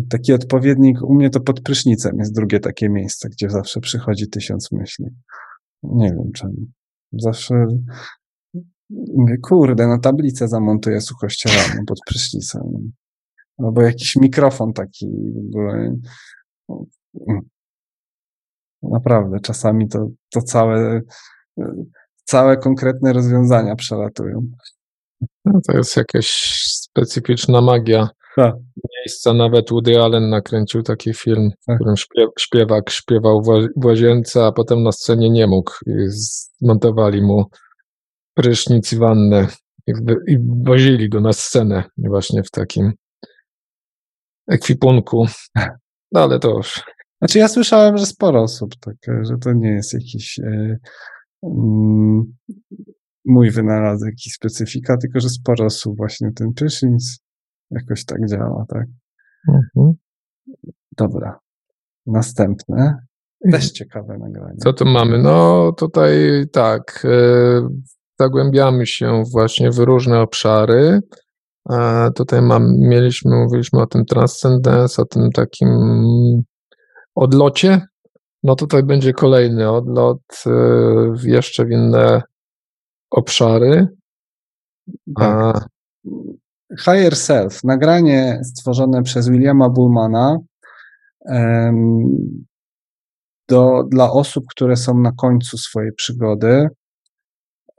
taki 0.10 0.34
odpowiednik, 0.34 1.02
u 1.02 1.14
mnie 1.14 1.30
to 1.30 1.40
pod 1.40 1.61
prysznicem 1.61 2.19
jest 2.19 2.35
drugie 2.35 2.60
takie 2.60 2.90
miejsce, 2.90 3.30
gdzie 3.30 3.49
zawsze 3.49 3.80
przychodzi 3.80 4.30
tysiąc 4.30 4.72
myśli. 4.72 5.06
Nie 5.84 6.10
wiem 6.10 6.31
czemu. 6.35 6.68
Zawsze 7.11 7.65
mówię, 8.90 9.38
kurde, 9.38 9.88
no 9.88 9.99
tablicę 9.99 10.48
zamontuję 10.48 11.02
suchościeralną 11.02 11.85
pod 11.88 11.99
prysznicem. 12.07 12.61
Albo 13.57 13.81
jakiś 13.81 14.15
mikrofon 14.15 14.73
taki 14.73 15.07
w 15.35 15.48
ogóle. 15.48 15.95
Naprawdę, 18.81 19.40
czasami 19.40 19.88
to, 19.88 20.07
to 20.30 20.41
całe, 20.41 21.02
całe 22.23 22.57
konkretne 22.57 23.14
rozwiązania 23.14 23.76
przelatują. 23.76 24.48
No 25.45 25.60
to 25.68 25.77
jest 25.77 25.98
jakaś 25.98 26.27
specyficzna 26.65 27.61
magia 27.61 28.10
tak. 28.35 28.55
miejsca. 28.95 29.34
Nawet 29.34 29.69
Woody 29.69 30.01
Allen 30.01 30.30
nakręcił 30.30 30.84
taki 30.84 31.14
film, 31.14 31.49
tak. 31.68 31.76
w 31.76 31.80
którym 31.80 31.95
śpiewak 32.39 32.89
śpiewał 32.89 33.41
w 33.77 33.85
łazience, 33.85 34.45
a 34.45 34.51
potem 34.51 34.84
na 34.84 34.91
scenie 34.91 35.30
nie 35.30 35.47
mógł. 35.47 35.72
I 35.85 35.91
zmontowali 36.61 37.22
mu 37.22 37.45
prysznic 38.34 38.93
i 38.93 38.97
wannę 38.97 39.47
i, 39.88 39.91
i 40.27 40.38
wozili 40.65 41.10
go 41.10 41.22
na 41.22 41.34
scenę 41.34 41.84
właśnie 41.97 42.43
w 42.43 42.51
takim 42.51 42.93
ekwipunku. 44.47 45.26
No 46.11 46.23
ale 46.23 46.39
to 46.39 46.49
już... 46.49 46.84
Znaczy 47.22 47.39
ja 47.39 47.47
słyszałem, 47.47 47.97
że 47.97 48.05
sporo 48.05 48.41
osób, 48.41 48.76
tak, 48.80 48.95
że 49.22 49.38
to 49.38 49.53
nie 49.53 49.69
jest 49.69 49.93
jakiś 49.93 50.39
mm, 51.43 52.34
mój 53.26 53.51
wynalazek, 53.51 54.10
jakiś 54.10 54.34
specyfika, 54.34 54.97
tylko 54.97 55.19
że 55.19 55.30
sporo 55.30 55.65
osób 55.65 55.97
właśnie 55.97 56.31
ten 56.35 56.53
prysznic 56.53 57.19
Jakoś 57.72 58.06
tak 58.06 58.27
działa, 58.30 58.65
tak? 58.69 58.85
Mhm. 59.48 59.94
Dobra. 60.98 61.40
Następne. 62.06 62.98
Też 63.52 63.72
ciekawe 63.72 64.18
nagranie. 64.18 64.57
Co 64.57 64.73
tu 64.73 64.85
mamy? 64.85 65.19
No 65.19 65.72
tutaj 65.77 66.44
tak, 66.52 67.06
e, 67.06 67.68
zagłębiamy 68.19 68.85
się 68.85 69.23
właśnie 69.31 69.72
w 69.72 69.77
różne 69.77 70.19
obszary. 70.22 70.99
Tutaj 72.15 72.41
mam, 72.41 72.76
mieliśmy, 72.80 73.35
mówiliśmy 73.35 73.81
o 73.81 73.88
tym 73.88 74.06
transcendence, 74.06 75.02
o 75.02 75.06
tym 75.06 75.31
takim 75.31 75.69
odlocie. 77.15 77.81
No 78.44 78.56
tutaj 78.56 78.84
będzie 78.84 79.14
kolejny 79.14 79.72
odlot 79.72 80.22
e, 80.45 80.49
jeszcze 81.23 81.65
w 81.65 81.72
inne 81.72 82.22
obszary. 83.11 83.88
Tak. 85.19 85.68
Higher 86.80 87.16
Self, 87.16 87.64
nagranie 87.64 88.41
stworzone 88.44 89.04
przez 89.04 89.30
Williama 89.30 89.70
Bullmana 89.70 90.38
do, 93.48 93.84
dla 93.91 94.12
osób, 94.12 94.45
które 94.50 94.76
są 94.76 95.00
na 95.00 95.12
końcu 95.12 95.58
swojej 95.58 95.94
przygody, 95.94 96.68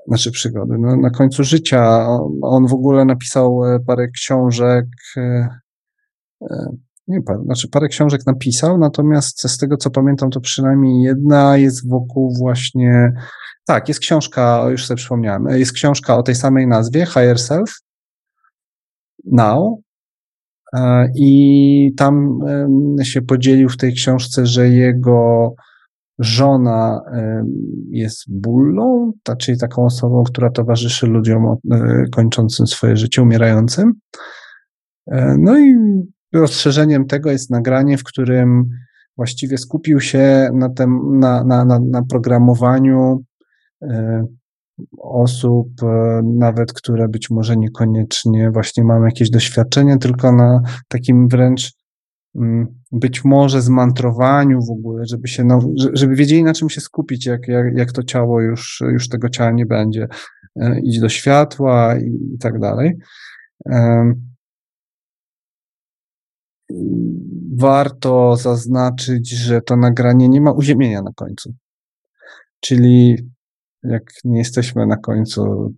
znaczy 0.06 0.30
przygody, 0.30 0.74
no, 0.78 0.96
na 0.96 1.10
końcu 1.10 1.44
życia. 1.44 2.06
On 2.42 2.66
w 2.66 2.74
ogóle 2.74 3.04
napisał 3.04 3.64
e, 3.64 3.80
parę 3.80 4.08
książek, 4.08 4.86
e, 5.16 5.48
e, 6.50 6.66
nie 7.08 7.22
parę, 7.22 7.42
znaczy 7.44 7.68
parę 7.68 7.88
książek 7.88 8.26
napisał, 8.26 8.78
natomiast 8.78 9.48
z 9.48 9.58
tego 9.58 9.76
co 9.76 9.90
pamiętam, 9.90 10.30
to 10.30 10.40
przynajmniej 10.40 11.02
jedna 11.02 11.56
jest 11.56 11.88
wokół 11.88 12.34
właśnie, 12.38 13.12
tak, 13.66 13.88
jest 13.88 14.00
książka, 14.00 14.66
już 14.70 14.86
sobie 14.86 14.96
przypomniałem, 14.96 15.46
jest 15.48 15.72
książka 15.72 16.16
o 16.16 16.22
tej 16.22 16.34
samej 16.34 16.66
nazwie, 16.66 17.06
Higher 17.06 17.38
Self, 17.38 17.70
Now. 19.32 19.78
E, 20.74 21.08
I 21.16 21.92
tam 21.96 22.38
się 23.02 23.22
podzielił 23.22 23.68
w 23.68 23.76
tej 23.76 23.92
książce, 23.92 24.46
że 24.46 24.68
jego 24.68 25.54
żona 26.18 27.00
jest 27.90 28.24
bullą, 28.28 29.12
czyli 29.38 29.58
taką 29.58 29.84
osobą, 29.84 30.24
która 30.24 30.50
towarzyszy 30.50 31.06
ludziom 31.06 31.46
e, 31.46 32.04
kończącym 32.12 32.66
swoje 32.66 32.96
życie, 32.96 33.22
umierającym. 33.22 33.92
E, 35.06 35.36
no 35.38 35.58
i 35.58 35.74
rozszerzeniem 36.32 37.06
tego 37.06 37.30
jest 37.30 37.50
nagranie, 37.50 37.98
w 37.98 38.04
którym 38.04 38.64
właściwie 39.16 39.58
skupił 39.58 40.00
się 40.00 40.50
na, 40.54 40.70
tem, 40.70 41.18
na, 41.18 41.44
na, 41.44 41.64
na, 41.64 41.80
na 41.90 42.02
programowaniu 42.02 43.24
osób, 44.98 45.68
e, 45.82 46.22
nawet 46.24 46.72
które 46.72 47.08
być 47.08 47.30
może 47.30 47.56
niekoniecznie 47.56 48.50
właśnie 48.50 48.84
mają 48.84 49.04
jakieś 49.04 49.30
doświadczenie, 49.30 49.98
tylko 49.98 50.32
na 50.32 50.60
takim 50.88 51.28
wręcz 51.28 51.72
mm, 52.34 52.66
być 52.92 53.24
może 53.24 53.62
zmantrowaniu 53.62 54.60
w 54.60 54.70
ogóle, 54.70 55.06
żeby 55.06 55.28
się, 55.28 55.48
żeby 55.92 56.14
wiedzieli 56.14 56.44
na 56.44 56.54
czym 56.54 56.70
się 56.70 56.80
skupić, 56.80 57.26
jak, 57.26 57.48
jak, 57.48 57.66
jak 57.76 57.92
to 57.92 58.02
ciało 58.02 58.40
już, 58.40 58.82
już 58.92 59.08
tego 59.08 59.28
ciała 59.28 59.50
nie 59.50 59.66
będzie, 59.66 60.08
e, 60.56 60.80
iść 60.80 61.00
do 61.00 61.08
światła 61.08 61.98
i, 61.98 62.34
i 62.34 62.38
tak 62.38 62.58
dalej. 62.58 62.98
Warto 67.56 68.36
zaznaczyć, 68.36 69.30
że 69.30 69.60
to 69.60 69.76
nagranie 69.76 70.28
nie 70.28 70.40
ma 70.40 70.52
uziemienia 70.52 71.02
na 71.02 71.12
końcu. 71.16 71.54
Czyli 72.60 73.16
jak 73.84 74.02
nie 74.24 74.38
jesteśmy 74.38 74.86
na 74.86 74.96
końcu 74.96 75.72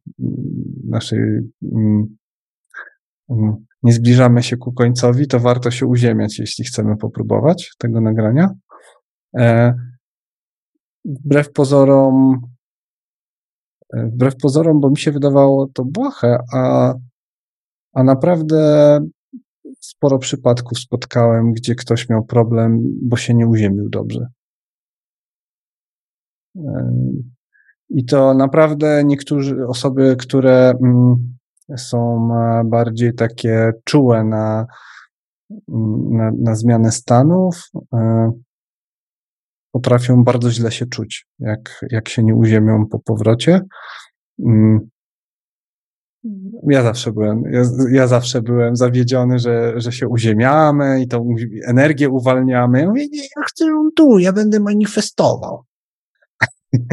naszej, 0.85 1.19
mm, 1.63 2.17
mm, 3.31 3.67
nie 3.83 3.93
zbliżamy 3.93 4.43
się 4.43 4.57
ku 4.57 4.73
końcowi, 4.73 5.27
to 5.27 5.41
warto 5.41 5.71
się 5.71 5.87
uziemiać, 5.87 6.39
jeśli 6.39 6.65
chcemy 6.65 6.97
popróbować 6.97 7.75
tego 7.79 8.01
nagrania. 8.01 8.51
E, 9.39 9.75
wbrew 11.05 11.53
pozorom, 11.53 12.41
e, 13.95 14.07
wbrew 14.07 14.37
pozorom, 14.37 14.81
bo 14.81 14.91
mi 14.91 14.99
się 14.99 15.13
wydawało 15.13 15.69
to 15.75 15.85
błahe, 15.85 16.39
a, 16.55 16.95
a 17.93 18.03
naprawdę 18.03 19.01
sporo 19.81 20.19
przypadków 20.19 20.79
spotkałem, 20.79 21.53
gdzie 21.53 21.75
ktoś 21.75 22.09
miał 22.09 22.25
problem, 22.25 22.79
bo 23.03 23.17
się 23.17 23.35
nie 23.35 23.47
uziemił 23.47 23.89
dobrze. 23.89 24.27
I 27.91 28.05
to 28.05 28.35
naprawdę 28.35 29.05
niektóre 29.05 29.69
osoby, 29.69 30.17
które 30.19 30.75
mm, 30.83 31.37
są 31.77 32.29
e, 32.35 32.65
bardziej 32.65 33.15
takie 33.15 33.73
czułe 33.85 34.25
na, 34.25 34.67
na, 36.11 36.31
na 36.39 36.55
zmianę 36.55 36.93
stanów, 36.93 37.71
e, 37.93 38.33
potrafią 39.73 40.25
bardzo 40.25 40.51
źle 40.51 40.73
się 40.73 40.87
czuć, 40.87 41.27
jak, 41.39 41.85
jak 41.91 42.09
się 42.09 42.23
nie 42.23 42.35
uziemią 42.35 42.87
po 42.87 42.99
powrocie. 42.99 43.61
Mm. 44.39 44.89
Ja 46.69 46.83
zawsze 46.83 47.13
byłem, 47.13 47.43
ja, 47.53 47.63
ja, 47.91 48.07
zawsze 48.07 48.43
byłem 48.43 48.77
zawiedziony, 48.77 49.39
że, 49.39 49.81
że 49.81 49.93
się 49.93 50.09
uziemiamy 50.09 51.03
i 51.03 51.09
tą 51.09 51.35
energię 51.67 52.09
uwalniamy. 52.09 52.81
Ja 52.81 52.89
mówię, 52.89 53.07
nie, 53.13 53.23
ja 53.23 53.43
chcę 53.47 53.65
ją 53.65 53.89
tu, 53.97 54.19
ja 54.19 54.33
będę 54.33 54.61
manifestował. 54.61 55.65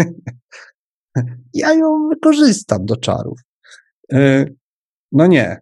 ja 1.54 1.74
ją 1.74 2.10
wykorzystam 2.10 2.86
do 2.86 2.98
czarów. 2.98 3.40
E, 4.14 4.46
no 5.12 5.28
nie, 5.28 5.60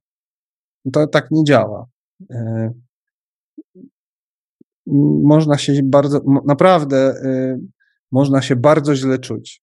to 0.94 1.08
tak 1.08 1.32
nie 1.32 1.44
działa. 1.44 1.86
E, 2.32 2.72
można 5.24 5.58
się 5.58 5.80
bardzo, 5.84 6.22
naprawdę 6.46 6.98
e, 6.98 7.60
można 8.12 8.42
się 8.42 8.56
bardzo 8.56 8.96
źle 8.96 9.20
czuć 9.20 9.62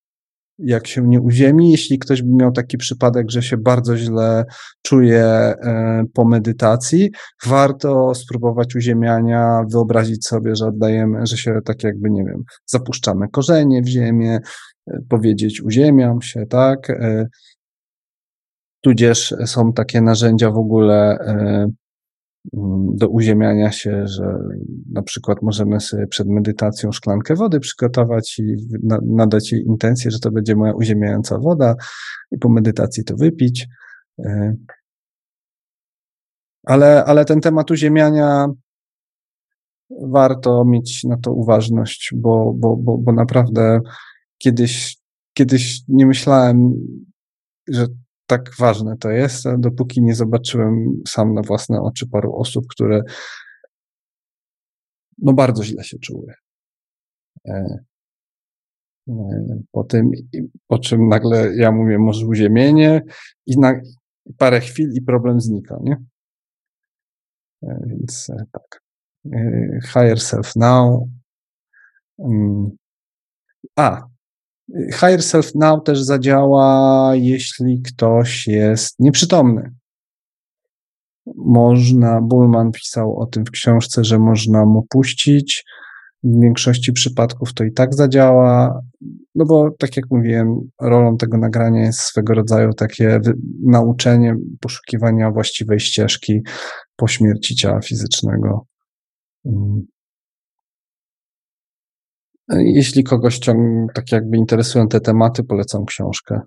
jak 0.59 0.86
się 0.86 1.09
nie 1.09 1.20
uziemi. 1.20 1.70
Jeśli 1.70 1.98
ktoś 1.98 2.22
by 2.22 2.28
miał 2.35 2.52
taki 2.52 2.78
przypadek, 2.78 3.30
że 3.30 3.43
się 3.43 3.56
bardzo 3.56 3.97
źle 3.97 4.44
czuje 4.82 5.24
e, 5.24 6.05
po 6.14 6.24
medytacji, 6.24 7.10
warto 7.47 8.14
spróbować 8.14 8.76
uziemiania, 8.76 9.62
wyobrazić 9.72 10.26
sobie, 10.26 10.56
że 10.56 10.66
oddajemy, 10.66 11.26
że 11.26 11.36
się 11.36 11.59
tak 11.64 11.85
jakby, 11.85 12.10
nie 12.10 12.24
wiem, 12.24 12.43
zapuszczamy 12.66 13.28
korzenie 13.28 13.82
w 13.82 13.89
ziemię, 13.89 14.39
e, 14.86 14.98
powiedzieć 15.09 15.62
uziemiam 15.62 16.22
się, 16.22 16.47
tak? 16.47 16.90
E, 16.90 17.26
tudzież 18.80 19.35
są 19.47 19.72
takie 19.72 20.01
narzędzia 20.01 20.51
w 20.51 20.59
ogóle 20.59 21.18
do 22.94 23.09
uziemiania 23.09 23.73
się, 23.73 24.06
że 24.06 24.39
na 24.93 25.02
przykład 25.02 25.43
możemy 25.43 25.81
sobie 25.81 26.06
przed 26.06 26.28
medytacją 26.28 26.93
szklankę 26.93 27.35
wody 27.35 27.60
przygotować 27.60 28.39
i 28.39 28.56
nadać 29.02 29.52
jej 29.52 29.62
intencję, 29.62 30.10
że 30.10 30.19
to 30.19 30.31
będzie 30.31 30.56
moja 30.56 30.73
uziemiająca 30.73 31.39
woda 31.39 31.74
i 32.31 32.39
po 32.39 32.48
medytacji 32.48 33.05
to 33.05 33.16
wypić. 33.16 33.66
E, 34.19 34.55
ale, 36.66 37.05
ale 37.05 37.24
ten 37.24 37.40
temat 37.40 37.70
uziemiania 37.70 38.47
warto 40.02 40.65
mieć 40.65 41.05
na 41.05 41.16
to 41.16 41.32
uważność, 41.32 42.10
bo, 42.16 42.55
bo, 42.56 42.77
bo, 42.77 42.98
bo 42.98 43.12
naprawdę 43.12 43.81
kiedyś, 44.39 44.97
kiedyś 45.32 45.81
nie 45.89 46.06
myślałem, 46.06 46.73
że 47.69 47.86
tak 48.29 48.51
ważne 48.59 48.97
to 48.97 49.11
jest, 49.11 49.45
dopóki 49.59 50.03
nie 50.03 50.15
zobaczyłem 50.15 51.03
sam 51.09 51.35
na 51.35 51.43
własne 51.43 51.81
oczy 51.81 52.09
paru 52.09 52.37
osób, 52.37 52.65
które 52.71 53.03
no 55.19 55.33
bardzo 55.33 55.65
źle 55.65 55.85
się 55.85 55.99
czuły. 55.99 56.35
E, 57.47 57.79
e, 59.09 59.15
po 59.73 59.85
tym, 59.85 60.11
po 60.67 60.79
czym 60.79 61.09
nagle 61.09 61.55
ja 61.55 61.73
mówię, 61.73 61.99
może 61.99 62.27
uziemienie 62.27 63.03
i 63.47 63.59
na 63.59 63.81
parę 64.39 64.61
chwil 64.61 64.91
i 64.95 65.03
problem 65.03 65.41
znika, 65.41 65.79
nie? 65.83 65.97
E, 67.63 67.81
więc 67.87 68.31
tak. 68.53 68.83
Higher 69.87 70.21
self 70.21 70.57
now. 70.57 71.03
Mm. 72.19 72.71
A, 73.77 74.03
Higher 74.74 75.23
Self 75.23 75.55
Now 75.55 75.85
też 75.85 76.03
zadziała, 76.03 77.11
jeśli 77.15 77.82
ktoś 77.82 78.47
jest 78.47 78.95
nieprzytomny. 78.99 79.74
Można, 81.36 82.20
Bullman 82.20 82.73
pisał 82.73 83.16
o 83.19 83.27
tym 83.27 83.45
w 83.45 83.51
książce, 83.51 84.05
że 84.05 84.19
można 84.19 84.65
mu 84.65 84.86
puścić. 84.90 85.65
W 86.23 86.40
większości 86.43 86.93
przypadków 86.93 87.55
to 87.55 87.65
i 87.65 87.73
tak 87.73 87.95
zadziała, 87.95 88.81
no 89.35 89.45
bo 89.45 89.70
tak 89.78 89.97
jak 89.97 90.05
mówiłem, 90.11 90.61
rolą 90.81 91.16
tego 91.16 91.39
nagrania 91.39 91.81
jest 91.82 92.01
swego 92.01 92.35
rodzaju 92.35 92.73
takie 92.73 93.20
nauczenie 93.66 94.36
poszukiwania 94.61 95.31
właściwej 95.31 95.81
ścieżki 95.81 96.40
po 96.97 97.09
śmierci 97.09 97.57
ciała 97.57 97.81
fizycznego. 97.81 98.66
Jeśli 102.51 103.05
kogoś 103.05 103.39
ciąg, 103.39 103.93
tak 103.93 104.12
jakby 104.12 104.37
interesują 104.37 104.89
te 104.89 105.01
tematy, 105.01 105.45
polecam 105.45 105.85
książkę, 105.85 106.41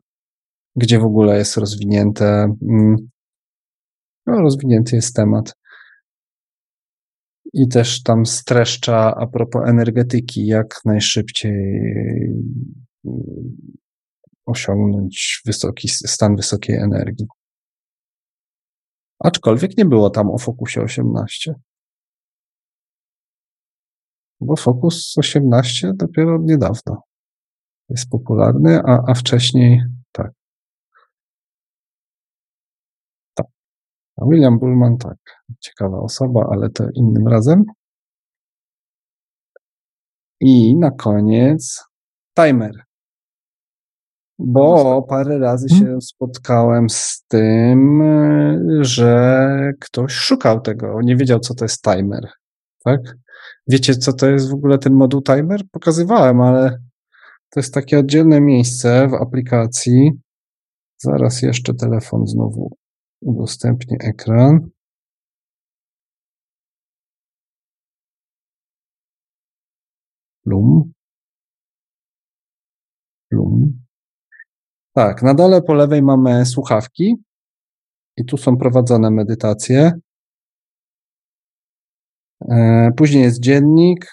gdzie 0.76 1.00
w 1.00 1.04
ogóle 1.04 1.38
jest 1.38 1.58
rozwinięte, 1.58 2.56
mm, 2.70 2.96
no, 4.26 4.42
rozwinięty 4.42 4.96
jest 4.96 5.16
temat. 5.16 5.54
I 7.54 7.68
też 7.68 8.04
tam 8.04 8.26
streszcza 8.26 9.16
a 9.16 9.28
propos 9.28 9.70
energetyki, 9.70 10.46
jak 10.46 10.82
najszybciej 10.86 11.82
mm, 13.06 13.58
osiągnąć 14.46 15.42
wysoki 15.46 15.90
stan 15.90 16.36
wysokiej 16.36 16.76
energii. 16.76 17.26
Aczkolwiek 19.20 19.78
nie 19.78 19.86
było 19.86 20.10
tam 20.10 20.32
o 20.32 20.38
fokusie 20.38 20.82
18 20.82 21.56
bo 24.42 24.56
Focus 24.56 25.14
18 25.18 25.94
dopiero 25.96 26.38
niedawno 26.42 27.04
jest 27.90 28.10
popularny, 28.10 28.80
a, 28.86 29.04
a 29.08 29.14
wcześniej 29.14 29.84
tak. 30.12 30.32
Tak. 33.34 33.48
A 34.18 34.26
William 34.26 34.60
Bullman 34.60 34.98
tak, 34.98 35.18
ciekawa 35.60 36.00
osoba, 36.00 36.48
ale 36.52 36.70
to 36.70 36.84
innym 36.96 37.28
razem. 37.28 37.64
I 40.40 40.78
na 40.78 40.92
koniec 40.92 41.84
timer. 42.36 42.72
Bo 44.40 45.02
parę 45.02 45.40
razy 45.40 45.70
się 45.70 45.76
hmm? 45.76 46.02
spotkałem 46.02 46.90
z 46.90 47.26
tym, 47.28 48.04
że 48.82 49.50
ktoś 49.80 50.14
szukał 50.14 50.62
tego, 50.62 51.02
nie 51.02 51.16
wiedział, 51.16 51.40
co 51.40 51.56
to 51.56 51.66
jest 51.66 51.84
timer. 51.84 52.30
Tak? 52.84 53.02
Wiecie, 53.68 53.96
co 53.96 54.14
to 54.14 54.30
jest 54.30 54.52
w 54.52 54.54
ogóle 54.54 54.78
ten 54.78 54.94
moduł 54.94 55.22
timer? 55.22 55.62
Pokazywałem, 55.72 56.42
ale 56.42 56.70
to 57.50 57.60
jest 57.60 57.74
takie 57.74 58.00
oddzielne 58.00 58.42
miejsce 58.42 59.08
w 59.08 59.14
aplikacji. 59.14 60.12
Zaraz 60.98 61.42
jeszcze 61.42 61.74
telefon 61.74 62.28
znowu 62.28 62.72
udostępnię 63.22 63.98
ekran. 64.02 64.70
Lum. 70.46 70.94
Lum. 73.32 73.84
Tak, 74.94 75.24
na 75.24 75.34
dole 75.34 75.62
po 75.62 75.74
lewej 75.74 76.02
mamy 76.02 76.46
słuchawki 76.46 77.16
i 78.18 78.26
tu 78.26 78.38
są 78.38 78.58
prowadzone 78.58 79.12
medytacje. 79.12 79.92
E, 82.50 82.90
później 82.98 83.24
jest 83.24 83.40
dziennik, 83.40 84.06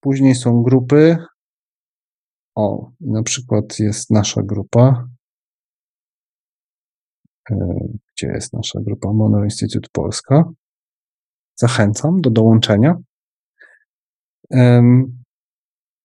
później 0.00 0.34
są 0.34 0.62
grupy. 0.62 1.16
O, 2.54 2.90
na 3.00 3.22
przykład 3.22 3.78
jest 3.78 4.10
nasza 4.10 4.42
grupa. 4.42 5.08
E, 7.50 7.56
gdzie 8.12 8.26
jest 8.26 8.52
nasza 8.52 8.80
grupa? 8.80 9.12
Mono 9.12 9.44
Institute 9.44 9.88
Polska. 9.92 10.44
Zachęcam 11.54 12.20
do 12.20 12.30
dołączenia. 12.30 12.96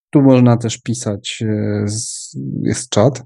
Tu 0.09 0.21
można 0.21 0.57
też 0.57 0.81
pisać, 0.81 1.43
e, 1.45 1.85
jest 2.61 2.89
czat. 2.89 3.23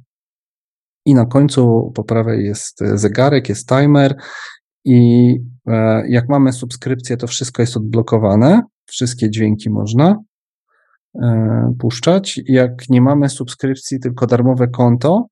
I 1.05 1.13
na 1.13 1.25
końcu 1.25 1.91
po 1.95 2.03
prawej 2.03 2.45
jest 2.45 2.79
zegarek, 2.79 3.49
jest 3.49 3.67
timer 3.67 4.15
i 4.85 5.35
jak 6.07 6.29
mamy 6.29 6.53
subskrypcję, 6.53 7.17
to 7.17 7.27
wszystko 7.27 7.61
jest 7.61 7.77
odblokowane, 7.77 8.61
wszystkie 8.85 9.29
dźwięki 9.29 9.69
można 9.69 10.17
e, 11.23 11.73
puszczać. 11.79 12.41
Jak 12.45 12.89
nie 12.89 13.01
mamy 13.01 13.29
subskrypcji, 13.29 13.99
tylko 13.99 14.27
darmowe 14.27 14.67
konto, 14.67 15.25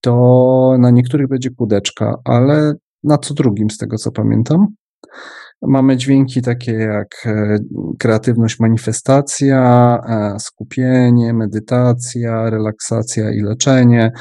to 0.00 0.76
na 0.78 0.90
niektórych 0.90 1.28
będzie 1.28 1.50
kudeczka, 1.50 2.14
ale 2.24 2.74
na 3.04 3.18
co 3.18 3.34
drugim, 3.34 3.70
z 3.70 3.78
tego 3.78 3.96
co 3.96 4.12
pamiętam. 4.12 4.66
Mamy 5.62 5.96
dźwięki 5.96 6.42
takie 6.42 6.72
jak 6.72 7.26
e, 7.26 7.58
kreatywność, 7.98 8.60
manifestacja, 8.60 9.98
skupienie, 10.38 11.34
medytacja, 11.34 12.50
relaksacja 12.50 13.30
i 13.30 13.40
leczenie, 13.40 14.12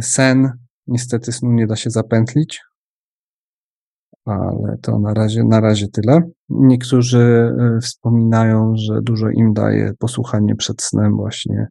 sen. 0.00 0.52
Niestety 0.86 1.32
snu 1.32 1.52
nie 1.52 1.66
da 1.66 1.76
się 1.76 1.90
zapętlić, 1.90 2.60
ale 4.24 4.78
to 4.82 4.98
na 4.98 5.14
razie, 5.14 5.44
na 5.44 5.60
razie 5.60 5.88
tyle. 5.88 6.20
Niektórzy 6.48 7.18
e, 7.18 7.80
wspominają, 7.80 8.72
że 8.76 9.02
dużo 9.02 9.30
im 9.30 9.52
daje 9.52 9.92
posłuchanie 9.98 10.56
przed 10.56 10.82
snem 10.82 11.16
właśnie 11.16 11.66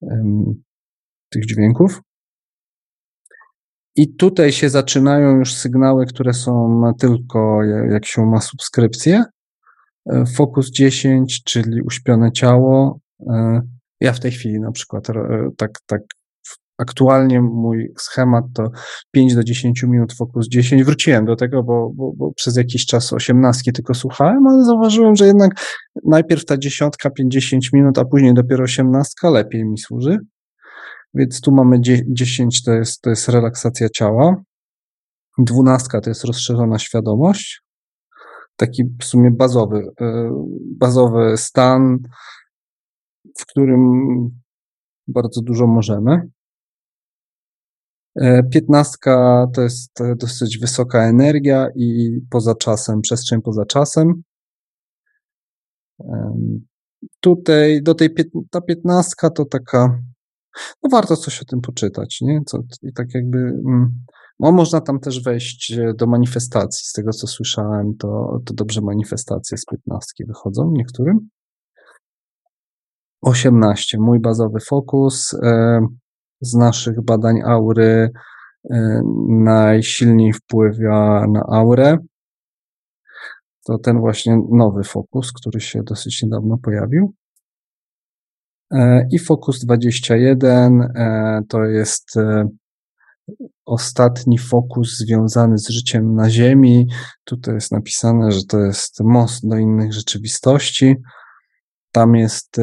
um, 0.00 0.62
tych 1.30 1.46
dźwięków. 1.46 2.00
I 3.96 4.14
tutaj 4.14 4.52
się 4.52 4.70
zaczynają 4.70 5.36
już 5.36 5.54
sygnały, 5.54 6.06
które 6.06 6.32
są 6.32 6.82
tylko 6.98 7.64
jak 7.90 8.06
się 8.06 8.26
ma 8.26 8.40
subskrypcję. 8.40 9.24
E, 10.06 10.24
Fokus 10.26 10.70
10, 10.70 11.42
czyli 11.44 11.82
uśpione 11.82 12.32
ciało. 12.32 13.00
E, 13.30 13.62
ja 14.00 14.12
w 14.12 14.20
tej 14.20 14.30
chwili 14.30 14.60
na 14.60 14.72
przykład 14.72 15.06
tak, 15.56 15.78
tak 15.86 16.02
aktualnie 16.84 17.40
mój 17.40 17.92
schemat 17.98 18.44
to 18.54 18.70
5 19.10 19.34
do 19.34 19.44
10 19.44 19.82
minut, 19.82 20.12
fokus 20.12 20.48
10. 20.48 20.84
Wróciłem 20.84 21.24
do 21.24 21.36
tego, 21.36 21.62
bo, 21.62 21.90
bo, 21.94 22.12
bo 22.16 22.32
przez 22.32 22.56
jakiś 22.56 22.86
czas 22.86 23.12
18 23.12 23.72
tylko 23.72 23.94
słuchałem, 23.94 24.46
ale 24.46 24.64
zauważyłem, 24.64 25.16
że 25.16 25.26
jednak 25.26 25.50
najpierw 26.04 26.44
ta 26.44 26.58
dziesiątka, 26.58 27.10
50 27.10 27.72
minut, 27.72 27.98
a 27.98 28.04
później 28.04 28.34
dopiero 28.34 28.64
18 28.64 29.30
lepiej 29.30 29.64
mi 29.64 29.78
służy. 29.78 30.18
Więc 31.14 31.40
tu 31.40 31.52
mamy 31.52 31.80
10, 32.08 32.62
to 32.62 32.72
jest, 32.72 33.00
to 33.00 33.10
jest 33.10 33.28
relaksacja 33.28 33.88
ciała. 33.88 34.36
Dwunastka 35.38 36.00
to 36.00 36.10
jest 36.10 36.24
rozszerzona 36.24 36.78
świadomość. 36.78 37.62
Taki 38.56 38.84
w 39.00 39.04
sumie 39.04 39.30
bazowy, 39.30 39.86
e, 40.00 40.30
bazowy 40.78 41.36
stan, 41.36 41.98
w 43.38 43.46
którym 43.46 43.80
bardzo 45.08 45.42
dużo 45.42 45.66
możemy. 45.66 46.28
E, 48.16 48.42
piętnastka 48.42 49.46
to 49.54 49.62
jest 49.62 49.98
dosyć 50.16 50.58
wysoka 50.58 51.08
energia 51.08 51.68
i 51.74 52.18
poza 52.30 52.54
czasem, 52.54 53.00
przestrzeń 53.00 53.42
poza 53.42 53.64
czasem. 53.64 54.22
Tutaj 57.20 57.82
do 57.82 57.94
tej 57.94 58.14
ta 58.50 58.60
piętnastka 58.60 59.30
to 59.30 59.44
taka, 59.44 60.00
no 60.82 60.90
warto 60.90 61.16
coś 61.16 61.42
o 61.42 61.44
tym 61.44 61.60
poczytać, 61.60 62.20
nie? 62.20 62.40
Co, 62.46 62.58
I 62.82 62.92
tak 62.92 63.14
jakby, 63.14 63.52
no 64.40 64.52
można 64.52 64.80
tam 64.80 65.00
też 65.00 65.22
wejść 65.22 65.72
e, 65.72 65.94
do 65.94 66.06
manifestacji. 66.06 66.86
Z 66.86 66.92
tego 66.92 67.10
co 67.10 67.26
słyszałem, 67.26 67.96
to, 67.98 68.40
to 68.44 68.54
dobrze 68.54 68.80
manifestacje 68.80 69.58
z 69.58 69.64
piętnastki 69.64 70.24
wychodzą 70.24 70.70
niektórym. 70.72 71.28
18. 73.22 73.98
Mój 73.98 74.20
bazowy 74.20 74.60
fokus. 74.60 75.36
E, 76.44 76.46
z 76.46 76.54
naszych 76.54 77.04
badań 77.04 77.42
aury 77.42 78.10
e, 78.70 79.00
najsilniej 79.28 80.32
wpływa 80.32 81.26
na 81.26 81.40
aurę. 81.40 81.98
To 83.64 83.78
ten 83.78 84.00
właśnie 84.00 84.38
nowy 84.50 84.84
fokus, 84.84 85.32
który 85.32 85.60
się 85.60 85.82
dosyć 85.82 86.22
niedawno 86.22 86.58
pojawił. 86.58 87.14
E, 88.72 89.06
I 89.12 89.18
fokus 89.18 89.64
21 89.64 90.88
to 91.48 91.64
jest 91.64 92.14
ostatni 93.66 94.38
fokus 94.38 94.96
związany 94.96 95.58
z 95.58 95.68
życiem 95.68 96.14
na 96.14 96.30
Ziemi. 96.30 96.86
Tutaj 97.24 97.54
jest 97.54 97.72
napisane, 97.72 98.32
że 98.32 98.40
to 98.48 98.58
jest 98.58 99.00
most 99.00 99.48
do 99.48 99.56
innych 99.56 99.92
rzeczywistości. 99.92 100.96
Tam 101.92 102.14
jest 102.14 102.56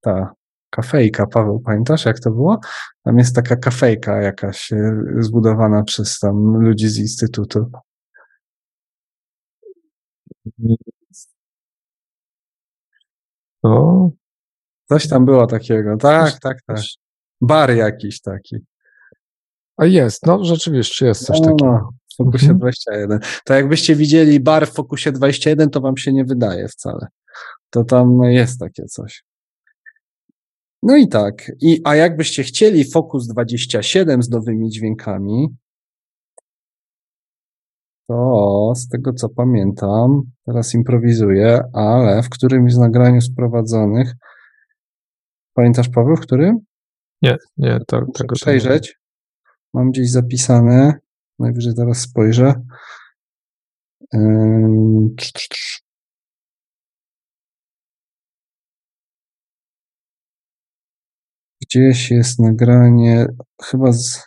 ta 0.00 0.35
kafejka, 0.70 1.26
Paweł, 1.26 1.60
pamiętasz 1.60 2.04
jak 2.04 2.20
to 2.20 2.30
było? 2.30 2.60
Tam 3.04 3.18
jest 3.18 3.34
taka 3.34 3.56
kafejka 3.56 4.22
jakaś 4.22 4.72
e, 4.72 5.02
zbudowana 5.18 5.82
przez 5.82 6.18
tam 6.18 6.36
ludzi 6.36 6.88
z 6.88 6.98
Instytutu. 6.98 7.70
No. 13.62 14.10
Coś 14.88 15.08
tam 15.08 15.24
było 15.24 15.46
takiego, 15.46 15.96
tak, 15.96 16.40
tak, 16.40 16.58
tak. 16.66 16.78
Bar 17.40 17.70
jakiś 17.70 18.20
taki. 18.20 18.56
A 19.76 19.86
jest, 19.86 20.26
no 20.26 20.44
rzeczywiście 20.44 21.06
jest 21.06 21.26
coś 21.26 21.40
no, 21.40 21.46
takiego. 21.46 21.72
No, 21.72 21.90
w 22.12 22.16
Fokusie 22.16 22.50
mhm. 22.50 22.58
21. 22.58 23.20
To 23.44 23.54
jakbyście 23.54 23.96
widzieli 23.96 24.40
bar 24.40 24.66
w 24.66 24.72
Fokusie 24.72 25.12
21, 25.12 25.70
to 25.70 25.80
wam 25.80 25.96
się 25.96 26.12
nie 26.12 26.24
wydaje 26.24 26.68
wcale. 26.68 27.06
To 27.70 27.84
tam 27.84 28.22
jest 28.22 28.60
takie 28.60 28.84
coś. 28.84 29.24
No 30.82 30.96
i 30.96 31.08
tak. 31.08 31.52
I, 31.60 31.80
a 31.84 31.96
jakbyście 31.96 32.42
chcieli 32.42 32.90
Focus 32.90 33.26
27 33.26 34.22
z 34.22 34.30
nowymi 34.30 34.70
dźwiękami, 34.70 35.48
to 38.08 38.72
z 38.76 38.88
tego 38.88 39.12
co 39.12 39.28
pamiętam, 39.28 40.22
teraz 40.44 40.74
improwizuję, 40.74 41.60
ale 41.72 42.22
w 42.22 42.28
którymś 42.28 42.74
z 42.74 42.78
nagraniu 42.78 43.20
sprowadzonych, 43.20 44.14
pamiętasz 45.54 45.88
Paweł, 45.88 46.16
w 46.16 46.20
którym? 46.20 46.58
Nie, 47.22 47.36
nie, 47.56 47.78
to, 47.86 48.00
tego 48.14 48.34
przejrzeć. 48.34 48.98
Mam 49.74 49.90
gdzieś 49.90 50.10
zapisane, 50.10 50.94
najwyżej 51.38 51.74
teraz 51.74 51.98
spojrzę. 51.98 52.54
Yy, 54.12 55.14
Gdzieś 61.76 62.10
jest 62.10 62.38
nagranie, 62.38 63.26
chyba 63.62 63.92
z. 63.92 64.22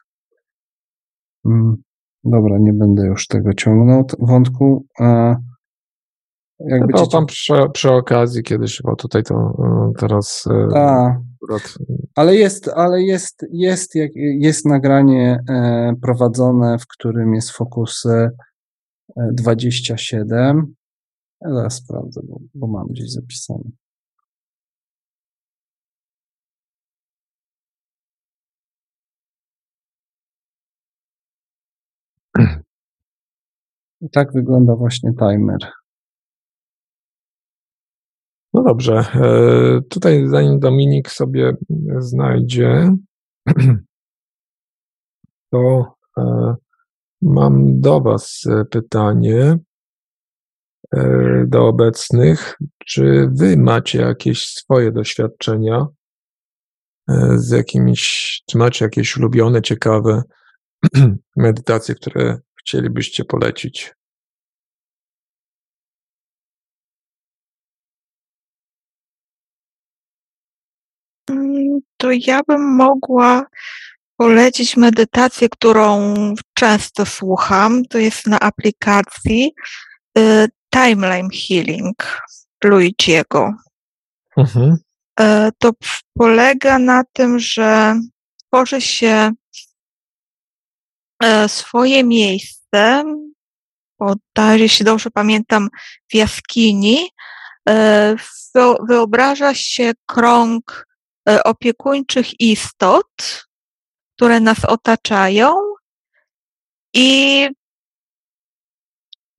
Hmm, 1.43 1.75
dobra, 2.23 2.57
nie 2.59 2.73
będę 2.73 3.05
już 3.05 3.27
tego 3.27 3.53
ciągnął, 3.53 4.05
wątku. 4.19 4.85
A 4.99 5.35
jak 6.59 6.81
no 6.89 7.07
tam 7.07 7.25
przy, 7.25 7.53
przy, 7.73 7.91
okazji 7.91 8.43
kiedyś, 8.43 8.81
bo 8.83 8.95
tutaj 8.95 9.23
to 9.23 9.35
e, 9.35 9.91
teraz. 9.99 10.45
Tak. 10.73 11.19
Ale 12.15 12.35
jest, 12.35 12.67
ale 12.67 13.01
jest, 13.01 13.45
jest, 13.51 13.95
jest 14.15 14.65
nagranie 14.65 15.39
e, 15.49 15.93
prowadzone, 16.01 16.77
w 16.79 16.87
którym 16.87 17.33
jest 17.33 17.51
fokus 17.51 18.03
27. 19.33 20.75
Ja 21.41 21.53
zaraz 21.53 21.73
sprawdzę, 21.73 22.21
bo, 22.23 22.39
bo 22.55 22.67
mam 22.67 22.87
gdzieś 22.87 23.11
zapisane. 23.11 23.69
I 34.01 34.09
tak 34.11 34.33
wygląda 34.33 34.75
właśnie 34.75 35.13
timer. 35.13 35.59
No 38.53 38.63
dobrze. 38.63 38.93
E, 38.93 39.81
tutaj 39.89 40.27
zanim 40.27 40.59
Dominik 40.59 41.09
sobie 41.09 41.53
znajdzie, 41.97 42.95
to 45.51 45.93
e, 46.17 46.55
mam 47.21 47.81
do 47.81 48.01
Was 48.01 48.43
pytanie 48.71 49.57
e, 50.95 51.43
do 51.47 51.67
obecnych. 51.67 52.57
Czy 52.85 53.29
Wy 53.33 53.57
macie 53.57 54.01
jakieś 54.01 54.45
swoje 54.45 54.91
doświadczenia 54.91 55.87
z 57.35 57.51
jakimiś, 57.51 58.41
czy 58.49 58.57
macie 58.57 58.85
jakieś 58.85 59.17
ulubione, 59.17 59.61
ciekawe 59.61 60.23
medytacje, 61.35 61.95
które 61.95 62.39
chcielibyście 62.59 63.25
polecić? 63.25 63.93
Mm, 71.29 71.79
to 71.97 72.11
ja 72.11 72.41
bym 72.47 72.75
mogła 72.75 73.45
polecić 74.17 74.77
medytację, 74.77 75.49
którą 75.49 76.13
często 76.53 77.05
słucham. 77.05 77.85
To 77.85 77.97
jest 77.97 78.27
na 78.27 78.39
aplikacji 78.39 79.53
y, 80.17 80.47
Timeline 80.69 81.29
Healing 81.29 82.21
Luigiego. 82.63 83.53
Mhm. 84.37 84.77
Y, 85.21 85.23
to 85.57 85.71
polega 86.13 86.79
na 86.79 87.03
tym, 87.13 87.39
że 87.39 87.99
tworzy 88.47 88.81
się 88.81 89.31
swoje 91.47 92.03
miejsce, 92.03 93.03
bodaj, 93.99 94.59
jeśli 94.59 94.85
dobrze 94.85 95.11
pamiętam, 95.11 95.69
w 96.11 96.15
jaskini, 96.15 97.09
e, 97.69 98.15
wyobraża 98.87 99.53
się 99.53 99.91
krąg 100.05 100.87
e, 101.29 101.43
opiekuńczych 101.43 102.39
istot, 102.39 103.45
które 104.15 104.39
nas 104.39 104.65
otaczają 104.65 105.55
i 106.93 107.49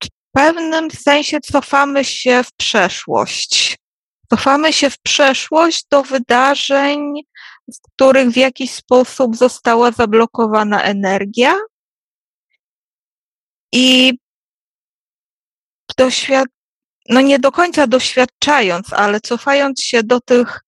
w 0.05 0.09
pewnym 0.33 0.91
sensie 0.91 1.41
cofamy 1.41 2.05
się 2.05 2.43
w 2.43 2.53
przeszłość. 2.53 3.79
Cofamy 4.31 4.73
się 4.73 4.91
w 4.91 4.99
przeszłość 4.99 5.87
do 5.91 6.03
wydarzeń, 6.03 7.13
w 7.69 7.81
których 7.83 8.31
w 8.31 8.37
jakiś 8.37 8.75
sposób 8.75 9.37
została 9.37 9.91
zablokowana 9.91 10.83
energia 10.83 11.59
i 13.73 14.19
doświad 15.97 16.49
no 17.09 17.21
nie 17.21 17.39
do 17.39 17.53
końca 17.53 17.87
doświadczając, 17.87 18.93
ale 18.93 19.21
cofając 19.21 19.83
się 19.83 20.03
do 20.03 20.21
tych, 20.21 20.61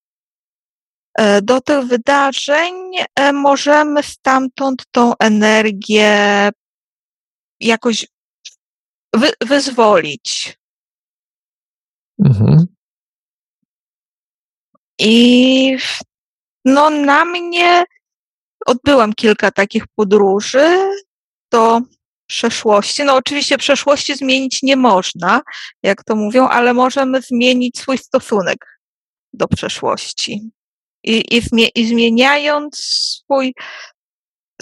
e, 1.18 1.42
do 1.42 1.60
tych 1.60 1.84
wydarzeń, 1.84 2.74
e, 3.16 3.32
możemy 3.32 4.02
stamtąd 4.02 4.84
tą 4.90 5.12
energię 5.18 6.50
jakoś 7.60 8.06
wy, 9.14 9.30
wyzwolić. 9.40 10.58
Mhm. 12.24 12.66
I 14.98 15.76
no 16.64 16.90
na 16.90 17.24
mnie 17.24 17.84
odbyłam 18.66 19.12
kilka 19.12 19.50
takich 19.50 19.84
podróży 19.94 20.90
do 21.52 21.80
przeszłości. 22.32 23.04
No 23.04 23.14
oczywiście 23.14 23.58
przeszłości 23.58 24.16
zmienić 24.16 24.62
nie 24.62 24.76
można, 24.76 25.42
jak 25.82 26.04
to 26.04 26.16
mówią, 26.16 26.48
ale 26.48 26.74
możemy 26.74 27.22
zmienić 27.22 27.78
swój 27.78 27.98
stosunek 27.98 28.80
do 29.32 29.48
przeszłości. 29.48 30.50
I, 31.04 31.36
i, 31.36 31.42
i 31.74 31.86
zmieniając 31.86 32.76
swój, 32.76 33.54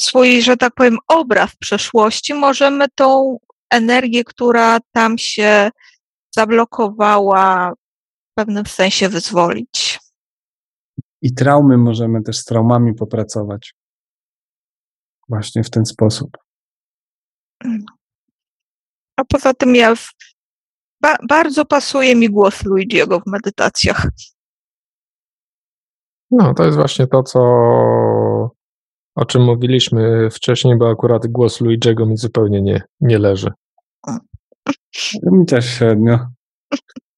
swój, 0.00 0.42
że 0.42 0.56
tak 0.56 0.74
powiem, 0.74 0.98
obraz 1.08 1.56
przeszłości, 1.56 2.34
możemy 2.34 2.86
tą 2.94 3.38
energię, 3.70 4.24
która 4.24 4.78
tam 4.92 5.18
się 5.18 5.70
zablokowała, 6.34 7.72
w 8.30 8.34
pewnym 8.34 8.66
sensie 8.66 9.08
wyzwolić. 9.08 9.98
I 11.22 11.34
traumy 11.34 11.78
możemy 11.78 12.22
też 12.22 12.38
z 12.38 12.44
traumami 12.44 12.94
popracować. 12.94 13.74
Właśnie 15.28 15.64
w 15.64 15.70
ten 15.70 15.86
sposób. 15.86 16.49
A 19.16 19.24
poza 19.24 19.54
tym 19.54 19.74
ja 19.74 19.94
w, 19.94 20.10
ba, 21.00 21.16
bardzo 21.28 21.64
pasuje 21.64 22.16
mi 22.16 22.30
głos 22.30 22.64
Luigiego 22.64 23.20
w 23.20 23.26
medytacjach. 23.26 24.06
No, 26.30 26.54
to 26.54 26.64
jest 26.64 26.76
właśnie 26.76 27.06
to, 27.06 27.22
co 27.22 27.40
o 29.14 29.24
czym 29.24 29.42
mówiliśmy 29.42 30.30
wcześniej, 30.30 30.76
bo 30.76 30.90
akurat 30.90 31.26
głos 31.26 31.60
Luigiego 31.60 32.06
mi 32.06 32.16
zupełnie 32.16 32.62
nie, 32.62 32.82
nie 33.00 33.18
leży. 33.18 33.50
Mi 35.22 35.46
też 35.46 35.66
średnio. 35.66 36.26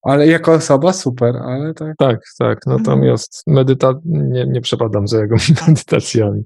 Ale 0.02 0.27
jako 0.27 0.52
osoba 0.52 0.93
super, 0.93 1.36
ale 1.36 1.74
tak. 1.74 1.94
Tak, 1.98 2.20
tak. 2.39 2.59
Natomiast 2.66 3.43
medyta 3.47 3.94
nie, 4.05 4.47
nie 4.47 4.60
przepadam 4.60 5.09
za 5.09 5.19
jego 5.19 5.36
medytacjami. 5.69 6.43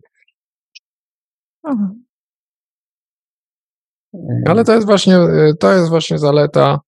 Mhm. 1.65 2.06
Ale 4.47 4.65
to 4.65 4.75
jest 4.75 4.87
właśnie, 4.87 5.19
to 5.61 5.73
jest 5.73 5.89
właśnie 5.89 6.19
zaleta 6.19 6.81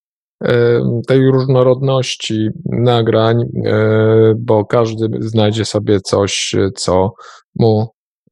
e, 0.43 0.81
tej 1.07 1.31
różnorodności 1.31 2.49
nagrań, 2.65 3.41
e, 3.41 4.33
bo 4.37 4.65
każdy 4.65 5.09
znajdzie 5.19 5.65
sobie 5.65 6.01
coś, 6.01 6.55
co 6.75 7.13
mu 7.55 7.87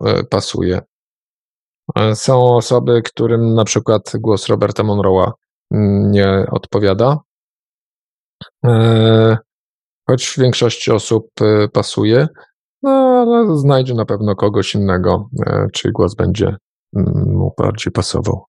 e, 0.06 0.24
pasuje. 0.24 0.80
Są 2.14 2.56
osoby, 2.56 3.02
którym 3.02 3.54
na 3.54 3.64
przykład 3.66 4.12
głos 4.20 4.48
Roberta 4.48 4.84
Monroe'a 4.84 5.32
mm, 5.72 6.12
nie 6.12 6.46
odpowiada, 6.52 7.20
choć 10.08 10.26
w 10.26 10.38
większości 10.38 10.92
osób 10.92 11.28
pasuje, 11.74 12.28
no 12.84 12.92
ale 12.92 13.58
znajdzie 13.58 13.94
na 13.94 14.06
pewno 14.06 14.36
kogoś 14.36 14.76
innego, 14.76 15.30
czyj 15.74 15.92
głos 15.92 16.16
będzie 16.16 16.56
mm, 16.96 17.34
mu 17.34 17.54
bardziej 17.58 17.94
pasował. 17.94 18.46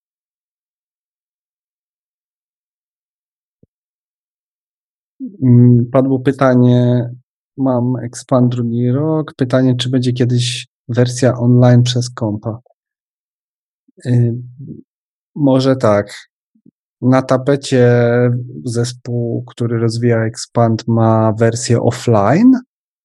Padło 5.93 6.21
pytanie, 6.21 7.11
mam 7.57 7.97
Expand 7.97 8.53
drugi 8.53 8.91
rok, 8.91 9.35
pytanie, 9.37 9.77
czy 9.77 9.91
będzie 9.91 10.13
kiedyś 10.13 10.67
wersja 10.89 11.39
online 11.39 11.83
przez 11.83 12.11
kompa. 12.11 12.59
Y, 14.07 14.35
może 15.35 15.77
tak. 15.77 16.29
Na 17.01 17.23
tapecie 17.23 17.91
zespół, 18.65 19.45
który 19.45 19.79
rozwija 19.79 20.25
Expand 20.25 20.89
ma 20.89 21.33
wersję 21.33 21.81
offline. 21.81 22.53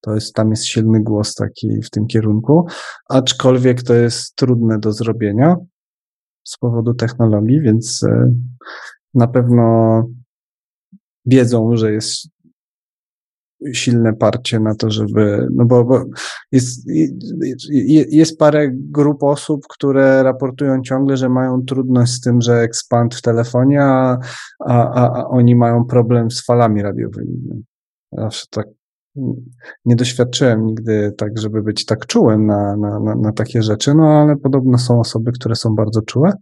To 0.00 0.14
jest, 0.14 0.34
tam 0.34 0.50
jest 0.50 0.64
silny 0.64 1.02
głos 1.02 1.34
taki 1.34 1.82
w 1.82 1.90
tym 1.90 2.06
kierunku, 2.06 2.66
aczkolwiek 3.08 3.82
to 3.82 3.94
jest 3.94 4.36
trudne 4.36 4.78
do 4.78 4.92
zrobienia 4.92 5.56
z 6.44 6.58
powodu 6.58 6.94
technologii, 6.94 7.60
więc 7.60 8.02
y, 8.02 8.34
na 9.14 9.26
pewno 9.26 10.04
wiedzą, 11.26 11.76
że 11.76 11.92
jest 11.92 12.28
silne 13.72 14.12
parcie 14.12 14.60
na 14.60 14.74
to, 14.74 14.90
żeby, 14.90 15.48
no 15.52 15.64
bo, 15.64 15.84
bo 15.84 16.04
jest, 16.52 16.88
jest 18.10 18.38
parę 18.38 18.70
grup 18.72 19.22
osób, 19.22 19.62
które 19.68 20.22
raportują 20.22 20.82
ciągle, 20.82 21.16
że 21.16 21.28
mają 21.28 21.62
trudność 21.62 22.12
z 22.12 22.20
tym, 22.20 22.40
że 22.40 22.60
ekspand 22.60 23.14
w 23.14 23.22
telefonie, 23.22 23.82
a, 23.82 24.18
a, 24.66 24.92
a 25.00 25.28
oni 25.28 25.56
mają 25.56 25.84
problem 25.84 26.30
z 26.30 26.44
falami 26.44 26.82
radiowymi. 26.82 27.64
Zawsze 28.12 28.46
tak 28.50 28.66
nie 29.84 29.96
doświadczyłem 29.96 30.66
nigdy 30.66 31.12
tak, 31.18 31.38
żeby 31.38 31.62
być 31.62 31.84
tak 31.84 32.06
czułym 32.06 32.46
na, 32.46 32.76
na, 32.76 33.00
na, 33.00 33.14
na 33.14 33.32
takie 33.32 33.62
rzeczy, 33.62 33.94
no 33.94 34.08
ale 34.08 34.36
podobno 34.36 34.78
są 34.78 35.00
osoby, 35.00 35.32
które 35.32 35.56
są 35.56 35.74
bardzo 35.74 36.02
czułe. 36.02 36.32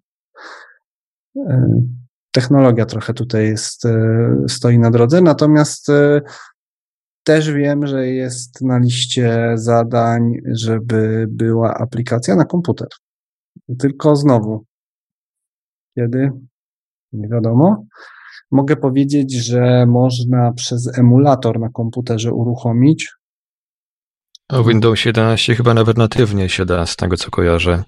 Technologia 2.32 2.86
trochę 2.86 3.14
tutaj 3.14 3.46
jest, 3.46 3.84
e, 3.84 4.34
stoi 4.48 4.78
na 4.78 4.90
drodze, 4.90 5.20
natomiast 5.20 5.88
e, 5.88 6.20
też 7.24 7.52
wiem, 7.52 7.86
że 7.86 8.06
jest 8.06 8.60
na 8.60 8.78
liście 8.78 9.52
zadań, 9.54 10.32
żeby 10.52 11.26
była 11.28 11.74
aplikacja 11.74 12.36
na 12.36 12.44
komputer. 12.44 12.88
Tylko 13.78 14.16
znowu, 14.16 14.64
kiedy? 15.94 16.30
Nie 17.12 17.28
wiadomo. 17.28 17.84
Mogę 18.50 18.76
powiedzieć, 18.76 19.32
że 19.32 19.86
można 19.86 20.52
przez 20.52 20.98
emulator 20.98 21.60
na 21.60 21.68
komputerze 21.68 22.32
uruchomić. 22.32 23.12
O 24.48 24.64
Windows 24.64 25.04
11 25.04 25.54
chyba 25.54 25.74
nawet 25.74 25.98
natywnie 25.98 26.48
się 26.48 26.66
da, 26.66 26.86
z 26.86 26.96
tego 26.96 27.16
co 27.16 27.30
kojarzę. 27.30 27.82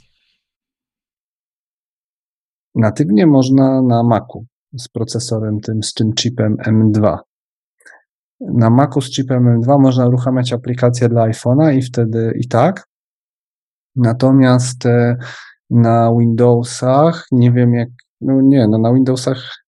Natywnie 2.75 3.27
można 3.27 3.83
na 3.83 4.03
Macu 4.03 4.47
z 4.79 4.89
procesorem 4.89 5.61
tym, 5.61 5.83
z 5.83 5.95
tym 5.95 6.13
chipem 6.15 6.57
M2. 6.67 7.19
Na 8.41 8.71
Macu 8.71 9.01
z 9.01 9.11
chipem 9.11 9.61
M2 9.61 9.81
można 9.81 10.07
uruchamiać 10.07 10.53
aplikację 10.53 11.09
dla 11.09 11.29
iPhone'a 11.31 11.75
i 11.75 11.83
wtedy 11.83 12.33
i 12.41 12.49
tak. 12.49 12.85
Natomiast 13.97 14.87
e, 14.87 15.17
na 15.71 16.13
Windowsach, 16.19 17.27
nie 17.33 17.53
wiem 17.53 17.75
jak, 17.75 17.89
no 18.21 18.41
nie, 18.41 18.69
no 18.69 18.79
na 18.79 18.95
Windowsach 18.95 19.64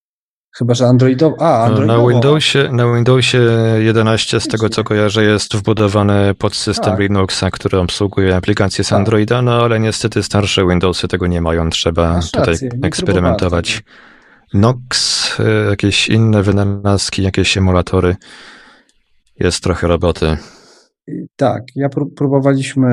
Chyba, 0.58 0.74
że 0.74 0.86
Androidowo. 0.86 1.36
A, 1.40 1.64
Androidowo. 1.64 2.02
Na 2.02 2.08
Windowsie, 2.08 2.68
na 2.72 2.94
Windowsie 2.94 3.38
11, 3.78 4.40
z 4.40 4.48
tego 4.48 4.68
co 4.68 4.84
kojarzę, 4.84 5.24
jest 5.24 5.56
wbudowany 5.56 6.34
podsystem 6.34 6.92
tak. 6.92 7.00
Linuxa, 7.00 7.50
który 7.52 7.78
obsługuje 7.78 8.36
aplikacje 8.36 8.84
z 8.84 8.88
tak. 8.88 8.98
Androida, 8.98 9.42
no 9.42 9.52
ale 9.52 9.80
niestety 9.80 10.22
starsze 10.22 10.66
Windowsy 10.66 11.08
tego 11.08 11.26
nie 11.26 11.40
mają. 11.40 11.70
Trzeba 11.70 12.12
Masz 12.12 12.30
tutaj 12.30 12.54
rację, 12.54 12.70
eksperymentować. 12.82 13.82
Nox, 14.54 15.40
e, 15.40 15.70
jakieś 15.70 16.08
inne 16.08 16.42
wynalazki, 16.42 17.22
jakieś 17.22 17.56
emulatory. 17.56 18.16
Jest 19.40 19.62
trochę 19.62 19.86
roboty. 19.86 20.36
Tak, 21.36 21.62
ja 21.74 21.88
pró 21.88 22.06
próbowaliśmy 22.06 22.88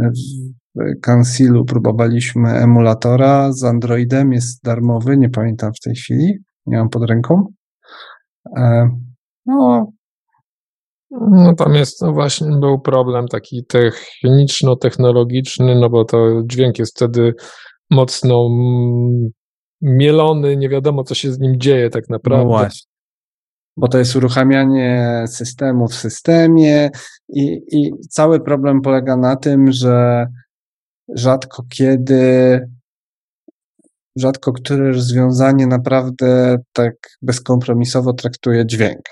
w 0.00 1.10
Concealu, 1.10 1.64
próbowaliśmy 1.64 2.50
emulatora 2.50 3.52
z 3.52 3.64
Androidem, 3.64 4.32
jest 4.32 4.64
darmowy, 4.64 5.16
nie 5.16 5.28
pamiętam 5.28 5.72
w 5.74 5.80
tej 5.80 5.94
chwili, 5.94 6.38
nie 6.68 6.76
mam 6.76 6.88
pod 6.88 7.10
ręką. 7.10 7.52
E, 8.56 8.90
no, 9.46 9.92
no 11.10 11.54
tam 11.54 11.74
jest 11.74 12.02
no 12.02 12.12
właśnie 12.12 12.56
był 12.60 12.80
problem 12.80 13.28
taki 13.28 13.64
techniczno-technologiczny, 13.64 15.74
no 15.74 15.90
bo 15.90 16.04
to 16.04 16.42
dźwięk 16.44 16.78
jest 16.78 16.96
wtedy 16.96 17.34
mocno 17.90 18.46
mm, 18.46 19.30
mielony, 19.82 20.56
nie 20.56 20.68
wiadomo 20.68 21.04
co 21.04 21.14
się 21.14 21.32
z 21.32 21.38
nim 21.38 21.60
dzieje 21.60 21.90
tak 21.90 22.08
naprawdę. 22.08 22.44
No 22.44 22.50
właśnie. 22.50 22.88
Bo 23.76 23.88
to 23.88 23.98
jest 23.98 24.16
uruchamianie 24.16 25.24
systemu 25.28 25.88
w 25.88 25.94
systemie 25.94 26.90
i, 27.28 27.60
i 27.72 27.90
cały 28.10 28.40
problem 28.40 28.80
polega 28.80 29.16
na 29.16 29.36
tym, 29.36 29.72
że 29.72 30.26
rzadko 31.08 31.64
kiedy 31.68 32.60
rzadko 34.16 34.52
które 34.52 34.92
rozwiązanie 34.92 35.66
naprawdę 35.66 36.56
tak 36.72 36.94
bezkompromisowo 37.22 38.12
traktuje 38.12 38.66
dźwięk. 38.66 39.02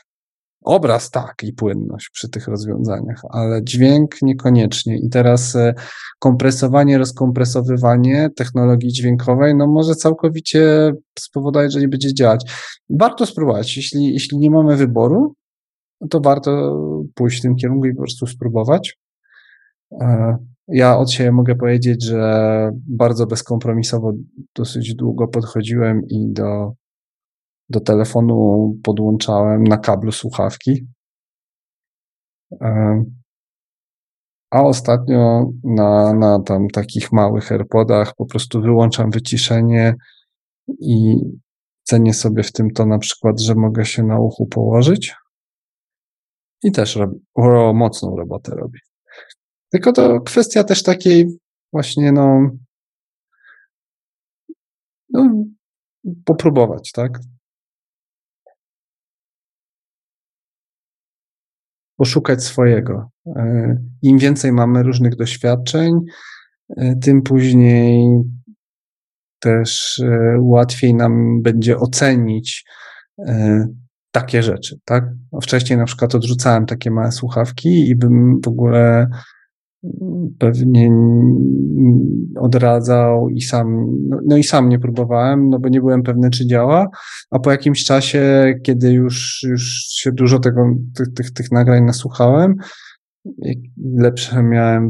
Obraz 0.65 1.11
tak 1.11 1.35
i 1.43 1.53
płynność 1.53 2.11
przy 2.13 2.29
tych 2.29 2.49
rozwiązaniach, 2.49 3.23
ale 3.31 3.65
dźwięk 3.65 4.23
niekoniecznie. 4.23 4.99
I 4.99 5.09
teraz 5.09 5.57
e, 5.57 5.75
kompresowanie, 6.19 6.99
rozkompresowywanie 6.99 8.29
technologii 8.37 8.93
dźwiękowej, 8.93 9.55
no 9.55 9.67
może 9.67 9.95
całkowicie 9.95 10.93
spowodować, 11.19 11.73
że 11.73 11.81
nie 11.81 11.89
będzie 11.89 12.15
działać. 12.15 12.53
Warto 12.91 13.27
spróbować. 13.27 13.77
Jeśli, 13.77 14.13
jeśli 14.13 14.39
nie 14.39 14.51
mamy 14.51 14.77
wyboru, 14.77 15.35
to 16.11 16.21
warto 16.21 16.81
pójść 17.15 17.39
w 17.39 17.43
tym 17.43 17.57
kierunku 17.57 17.87
i 17.87 17.95
po 17.95 18.03
prostu 18.03 18.27
spróbować. 18.27 18.99
Ja 20.69 20.99
od 20.99 21.11
siebie 21.11 21.33
mogę 21.33 21.55
powiedzieć, 21.55 22.05
że 22.05 22.71
bardzo 22.89 23.27
bezkompromisowo 23.27 24.13
dosyć 24.55 24.95
długo 24.95 25.29
podchodziłem 25.29 26.03
i 26.09 26.33
do, 26.33 26.73
do 27.69 27.81
telefonu 27.81 28.75
podłączałem 28.83 29.65
na 29.65 29.77
kablu 29.77 30.13
słuchawki. 30.13 30.87
A 34.51 34.63
ostatnio 34.63 35.51
na, 35.65 36.15
na 36.15 36.43
tam 36.43 36.69
takich 36.69 37.13
małych 37.13 37.53
AirPodach 37.53 38.13
po 38.17 38.27
prostu 38.27 38.61
wyłączam 38.61 39.11
wyciszenie 39.11 39.95
i 40.69 41.17
cenię 41.83 42.15
sobie 42.15 42.43
w 42.43 42.53
tym 42.53 42.71
to 42.71 42.87
na 42.87 42.99
przykład, 42.99 43.41
że 43.41 43.55
mogę 43.55 43.85
się 43.85 44.03
na 44.03 44.21
uchu 44.21 44.47
położyć 44.47 45.15
i 46.63 46.73
też 46.73 46.97
robi, 46.97 47.19
mocną 47.75 48.17
robotę 48.17 48.55
robi. 48.55 48.79
Tylko 49.71 49.93
to 49.93 50.21
kwestia 50.21 50.65
też 50.65 50.83
takiej 50.83 51.39
właśnie 51.73 52.13
no, 52.13 52.51
no 55.11 55.45
popróbować, 56.25 56.93
tak? 56.93 57.19
Poszukać 61.97 62.45
swojego. 62.45 63.11
E, 63.27 63.77
Im 64.03 64.19
więcej 64.19 64.53
mamy 64.53 64.83
różnych 64.83 65.17
doświadczeń, 65.17 66.01
e, 66.77 66.97
tym 66.97 67.23
później 67.23 68.23
też 69.41 69.99
e, 69.99 70.37
łatwiej 70.41 70.95
nam 70.95 71.43
będzie 71.43 71.79
ocenić 71.79 72.65
takie 74.11 74.43
rzeczy, 74.43 74.79
tak? 74.85 75.05
Wcześniej 75.43 75.79
na 75.79 75.85
przykład 75.85 76.15
odrzucałem 76.15 76.67
takie 76.67 76.91
małe 76.91 77.13
słuchawki 77.13 77.89
i 77.89 77.97
bym 77.97 78.41
w 78.45 78.49
ogóle 78.49 79.09
pewnie 80.39 80.91
odradzał 82.41 83.29
i 83.29 83.41
sam, 83.41 83.87
no, 84.09 84.19
no, 84.27 84.37
i 84.37 84.45
sam 84.45 84.69
nie 84.69 84.79
próbowałem, 84.79 85.49
no 85.49 85.59
bo 85.59 85.69
nie 85.69 85.81
byłem 85.81 86.03
pewny, 86.03 86.31
czy 86.31 86.47
działa, 86.47 86.87
a 87.31 87.39
po 87.39 87.51
jakimś 87.51 87.85
czasie, 87.85 88.55
kiedy 88.63 88.93
już, 88.93 89.43
już 89.49 89.63
się 89.89 90.13
dużo 90.13 90.39
tego, 90.39 90.63
tych, 90.97 91.13
tych, 91.15 91.33
tych 91.33 91.53
nagrań 91.53 91.85
nasłuchałem, 91.85 92.55
lepsze 93.95 94.43
miałem, 94.43 94.89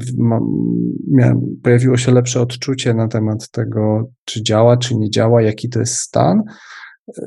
miałem, 1.10 1.40
pojawiło 1.62 1.96
się 1.96 2.12
lepsze 2.12 2.40
odczucie 2.40 2.94
na 2.94 3.08
temat 3.08 3.50
tego, 3.50 4.10
czy 4.24 4.42
działa, 4.42 4.76
czy 4.76 4.96
nie 4.96 5.10
działa, 5.10 5.42
jaki 5.42 5.68
to 5.68 5.78
jest 5.80 5.94
stan, 5.94 6.42
e, 7.18 7.22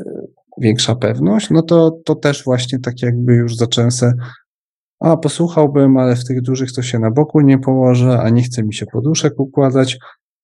większa 0.62 0.96
pewność, 0.96 1.50
no 1.50 1.62
to, 1.62 1.92
to 2.06 2.16
też 2.16 2.44
właśnie 2.44 2.80
tak 2.80 3.02
jakby 3.02 3.36
już 3.36 3.56
zacząłem 3.56 3.92
se 3.92 4.14
a 5.00 5.18
posłuchałbym, 5.18 5.98
ale 5.98 6.16
w 6.16 6.26
tych 6.26 6.42
dużych 6.42 6.72
to 6.72 6.82
się 6.82 7.00
na 7.00 7.12
boku 7.12 7.42
nie 7.42 7.60
położę, 7.60 8.20
a 8.22 8.30
nie 8.30 8.44
chce 8.44 8.64
mi 8.64 8.74
się 8.74 8.86
poduszek 8.86 9.40
układać. 9.40 9.98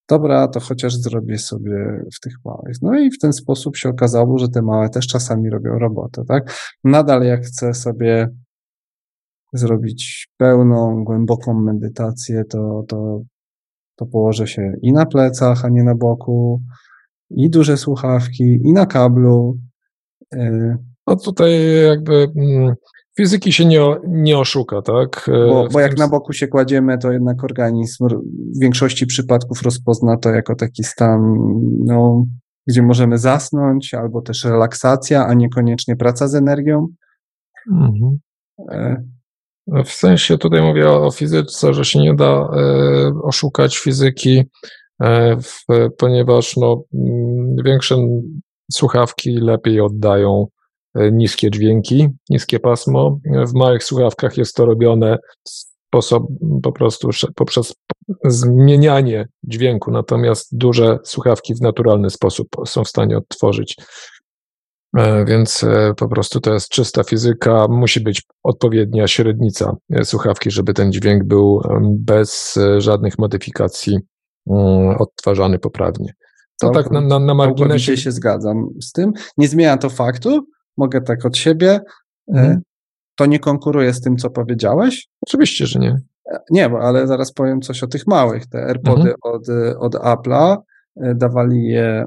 Dobra, 0.09 0.47
to 0.47 0.59
chociaż 0.59 0.95
zrobię 0.95 1.37
sobie 1.37 2.03
w 2.15 2.19
tych 2.19 2.33
małych. 2.45 2.75
No 2.81 2.99
i 2.99 3.11
w 3.11 3.19
ten 3.19 3.33
sposób 3.33 3.77
się 3.77 3.89
okazało, 3.89 4.37
że 4.37 4.49
te 4.49 4.61
małe 4.61 4.89
też 4.89 5.07
czasami 5.07 5.49
robią 5.49 5.79
robotę, 5.79 6.23
tak? 6.27 6.75
Nadal 6.83 7.23
jak 7.23 7.41
chcę 7.41 7.73
sobie 7.73 8.29
zrobić 9.53 10.27
pełną, 10.37 11.03
głęboką 11.03 11.53
medytację, 11.53 12.43
to, 12.49 12.83
to, 12.87 13.21
to 13.95 14.05
położę 14.05 14.47
się 14.47 14.73
i 14.81 14.93
na 14.93 15.05
plecach, 15.05 15.65
a 15.65 15.69
nie 15.69 15.83
na 15.83 15.95
boku, 15.95 16.61
i 17.29 17.49
duże 17.49 17.77
słuchawki, 17.77 18.59
i 18.63 18.73
na 18.73 18.85
kablu. 18.85 19.57
Y, 20.33 20.77
no 21.07 21.15
tutaj 21.15 21.51
jakby 21.87 22.27
mm, 22.35 22.75
fizyki 23.17 23.53
się 23.53 23.65
nie, 23.65 23.81
nie 24.07 24.37
oszuka, 24.37 24.81
tak? 24.81 25.29
E, 25.29 25.47
bo, 25.47 25.67
bo 25.67 25.79
jak 25.79 25.97
na 25.97 26.07
boku 26.07 26.33
się 26.33 26.47
kładziemy, 26.47 26.97
to 26.97 27.11
jednak 27.11 27.43
organizm 27.43 28.07
w 28.55 28.59
większości 28.61 29.05
przypadków 29.05 29.61
rozpozna 29.61 30.17
to 30.17 30.29
jako 30.29 30.55
taki 30.55 30.83
stan, 30.83 31.35
no, 31.85 32.25
gdzie 32.67 32.81
możemy 32.81 33.17
zasnąć, 33.17 33.93
albo 33.93 34.21
też 34.21 34.45
relaksacja, 34.45 35.25
a 35.27 35.33
niekoniecznie 35.33 35.95
praca 35.95 36.27
z 36.27 36.35
energią. 36.35 36.87
Mhm. 37.71 38.19
E. 38.71 39.03
W 39.85 39.89
sensie 39.89 40.37
tutaj 40.37 40.61
mówię 40.61 40.89
o, 40.89 41.11
fizyce, 41.11 41.73
że 41.73 41.85
się 41.85 41.99
nie 41.99 42.13
da 42.13 42.25
e, 42.25 42.49
oszukać 43.23 43.77
fizyki, 43.77 44.43
e, 45.01 45.37
w, 45.41 45.65
ponieważ 45.97 46.57
no, 46.57 46.83
większe 47.65 47.95
słuchawki 48.71 49.31
lepiej 49.31 49.81
oddają 49.81 50.47
niskie 51.11 51.51
dźwięki, 51.51 52.07
niskie 52.29 52.59
pasmo. 52.59 53.19
W 53.47 53.53
małych 53.53 53.83
słuchawkach 53.83 54.37
jest 54.37 54.55
to 54.55 54.65
robione 54.65 55.17
sposób, 55.95 56.27
po 56.63 56.71
prostu 56.71 57.09
poprzez 57.35 57.73
zmienianie 58.25 59.27
dźwięku, 59.43 59.91
natomiast 59.91 60.57
duże 60.57 60.97
słuchawki 61.03 61.55
w 61.55 61.61
naturalny 61.61 62.09
sposób 62.09 62.47
są 62.65 62.83
w 62.83 62.87
stanie 62.87 63.17
odtworzyć. 63.17 63.75
E, 64.97 65.25
więc 65.25 65.63
e, 65.63 65.93
po 65.97 66.07
prostu 66.07 66.39
to 66.39 66.53
jest 66.53 66.69
czysta 66.69 67.03
fizyka. 67.03 67.67
Musi 67.69 67.99
być 67.99 68.23
odpowiednia 68.43 69.07
średnica 69.07 69.75
słuchawki, 70.03 70.51
żeby 70.51 70.73
ten 70.73 70.91
dźwięk 70.91 71.23
był 71.23 71.61
bez 71.89 72.59
żadnych 72.77 73.19
modyfikacji 73.19 73.99
mm, 74.49 74.97
odtwarzany 74.99 75.59
poprawnie. 75.59 76.13
To 76.61 76.69
tak 76.69 76.91
na, 76.91 77.01
na, 77.01 77.19
na 77.19 77.33
marginesie. 77.33 77.97
się 77.97 78.11
zgadzam 78.11 78.67
z 78.81 78.91
tym. 78.91 79.13
Nie 79.37 79.47
zmienia 79.47 79.77
to 79.77 79.89
faktu, 79.89 80.47
mogę 80.77 81.01
tak 81.01 81.25
od 81.25 81.37
siebie. 81.37 81.69
E, 81.69 81.81
mhm. 82.27 82.61
To 83.17 83.25
nie 83.25 83.39
konkuruje 83.39 83.93
z 83.93 84.01
tym, 84.01 84.17
co 84.17 84.29
powiedziałeś? 84.29 85.07
Oczywiście, 85.21 85.65
że 85.65 85.79
nie. 85.79 86.01
E, 86.31 86.39
nie, 86.51 86.65
ale 86.65 87.07
zaraz 87.07 87.33
powiem 87.33 87.61
coś 87.61 87.83
o 87.83 87.87
tych 87.87 88.07
małych. 88.07 88.47
Te 88.47 88.65
AirPody 88.65 89.01
mhm. 89.01 89.15
od, 89.21 89.49
od 89.79 89.95
Apple'a 89.95 90.57
e, 91.01 91.15
dawali 91.15 91.67
je, 91.67 92.05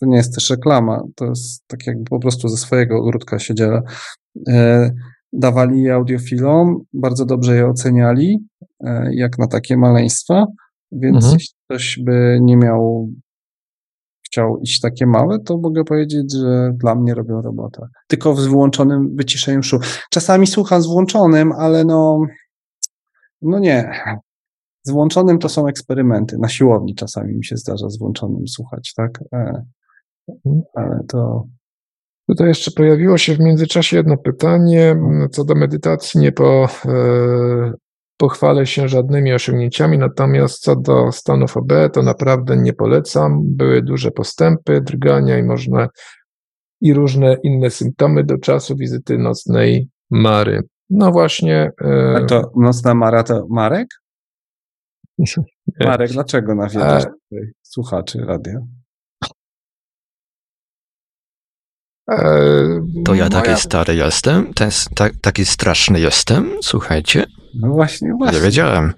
to 0.00 0.06
nie 0.06 0.16
jest 0.16 0.34
też 0.34 0.50
reklama, 0.50 1.02
to 1.14 1.24
jest 1.24 1.64
tak 1.66 1.86
jakby 1.86 2.04
po 2.04 2.20
prostu 2.20 2.48
ze 2.48 2.56
swojego 2.56 2.98
ogródka 2.98 3.38
się 3.38 3.54
dzielę. 3.54 3.82
Dawali 5.32 5.82
je 5.82 5.94
audiofilom, 5.94 6.80
bardzo 6.92 7.24
dobrze 7.24 7.56
je 7.56 7.66
oceniali, 7.66 8.46
jak 9.10 9.38
na 9.38 9.46
takie 9.46 9.76
maleństwa, 9.76 10.46
więc 10.92 11.16
mhm. 11.16 11.34
jeśli 11.34 11.54
ktoś 11.64 11.98
by 12.04 12.38
nie 12.40 12.56
miał 12.56 13.08
chciał 14.34 14.58
iść 14.58 14.80
takie 14.80 15.06
małe, 15.06 15.38
to 15.38 15.58
mogę 15.58 15.84
powiedzieć, 15.84 16.32
że 16.32 16.72
dla 16.74 16.94
mnie 16.94 17.14
robią 17.14 17.42
robotę. 17.42 17.88
Tylko 18.06 18.34
z 18.34 18.46
wyłączonym 18.46 19.16
wyciszeniem 19.16 19.62
szu. 19.62 19.78
Czasami 20.10 20.46
słucham 20.46 20.82
z 20.82 20.86
włączonym, 20.86 21.52
ale 21.52 21.84
no, 21.84 22.20
no 23.42 23.58
nie. 23.58 23.92
Z 24.82 24.90
włączonym 24.90 25.38
to 25.38 25.48
są 25.48 25.68
eksperymenty. 25.68 26.38
Na 26.38 26.48
siłowni 26.48 26.94
czasami 26.94 27.36
mi 27.36 27.44
się 27.44 27.56
zdarza 27.56 27.88
z 27.88 27.98
włączonym 27.98 28.48
słuchać, 28.48 28.92
tak? 28.96 29.20
E, 29.32 29.64
ale 30.74 31.00
to. 31.08 31.44
Tutaj 32.28 32.48
jeszcze 32.48 32.70
pojawiło 32.70 33.18
się 33.18 33.34
w 33.34 33.40
międzyczasie 33.40 33.96
jedno 33.96 34.16
pytanie 34.16 34.96
co 35.30 35.44
do 35.44 35.54
medytacji. 35.54 36.20
Nie 36.20 36.32
po, 36.32 36.68
e, 36.86 37.72
pochwalę 38.16 38.66
się 38.66 38.88
żadnymi 38.88 39.32
osiągnięciami, 39.32 39.98
natomiast 39.98 40.62
co 40.62 40.76
do 40.76 41.12
stanów 41.12 41.56
OB, 41.56 41.72
to 41.92 42.02
naprawdę 42.02 42.56
nie 42.56 42.72
polecam. 42.72 43.40
Były 43.44 43.82
duże 43.82 44.10
postępy, 44.10 44.80
drgania 44.80 45.38
i 45.38 45.42
można 45.42 45.88
i 46.80 46.94
różne 46.94 47.36
inne 47.42 47.70
symptomy 47.70 48.24
do 48.24 48.38
czasu 48.38 48.76
wizyty 48.76 49.18
nocnej 49.18 49.88
Mary. 50.10 50.62
No 50.90 51.10
właśnie. 51.10 51.70
E... 51.84 52.14
A 52.16 52.26
to 52.26 52.52
nocna 52.56 52.94
Mara 52.94 53.22
to 53.22 53.46
Marek? 53.50 53.88
Marek, 55.80 56.10
dlaczego 56.10 56.54
nawiedzasz 56.54 57.04
A... 57.04 57.36
słuchaczy 57.62 58.18
radia? 58.18 58.58
E, 58.58 58.64
to 63.04 63.14
ja 63.14 63.28
taki 63.28 63.48
Moja... 63.48 63.56
stary 63.56 63.94
jestem, 63.94 64.54
ten, 64.54 64.70
ta, 64.94 65.08
taki 65.20 65.44
straszny 65.44 66.00
jestem, 66.00 66.50
słuchajcie. 66.62 67.24
No 67.60 67.68
właśnie, 67.68 68.12
właśnie. 68.18 68.38
Nie 68.38 68.44
wiedziałem. 68.44 68.92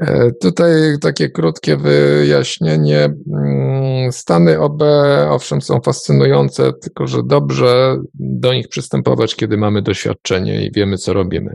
E, 0.00 0.30
tutaj 0.40 0.72
takie 1.00 1.30
krótkie 1.30 1.76
wyjaśnienie. 1.76 3.08
Mm, 3.32 4.12
stany 4.12 4.60
OB 4.60 4.82
owszem 5.28 5.62
są 5.62 5.80
fascynujące, 5.80 6.72
tylko 6.82 7.06
że 7.06 7.22
dobrze 7.26 7.96
do 8.14 8.54
nich 8.54 8.68
przystępować, 8.68 9.36
kiedy 9.36 9.56
mamy 9.56 9.82
doświadczenie 9.82 10.66
i 10.66 10.72
wiemy, 10.72 10.98
co 10.98 11.12
robimy. 11.12 11.54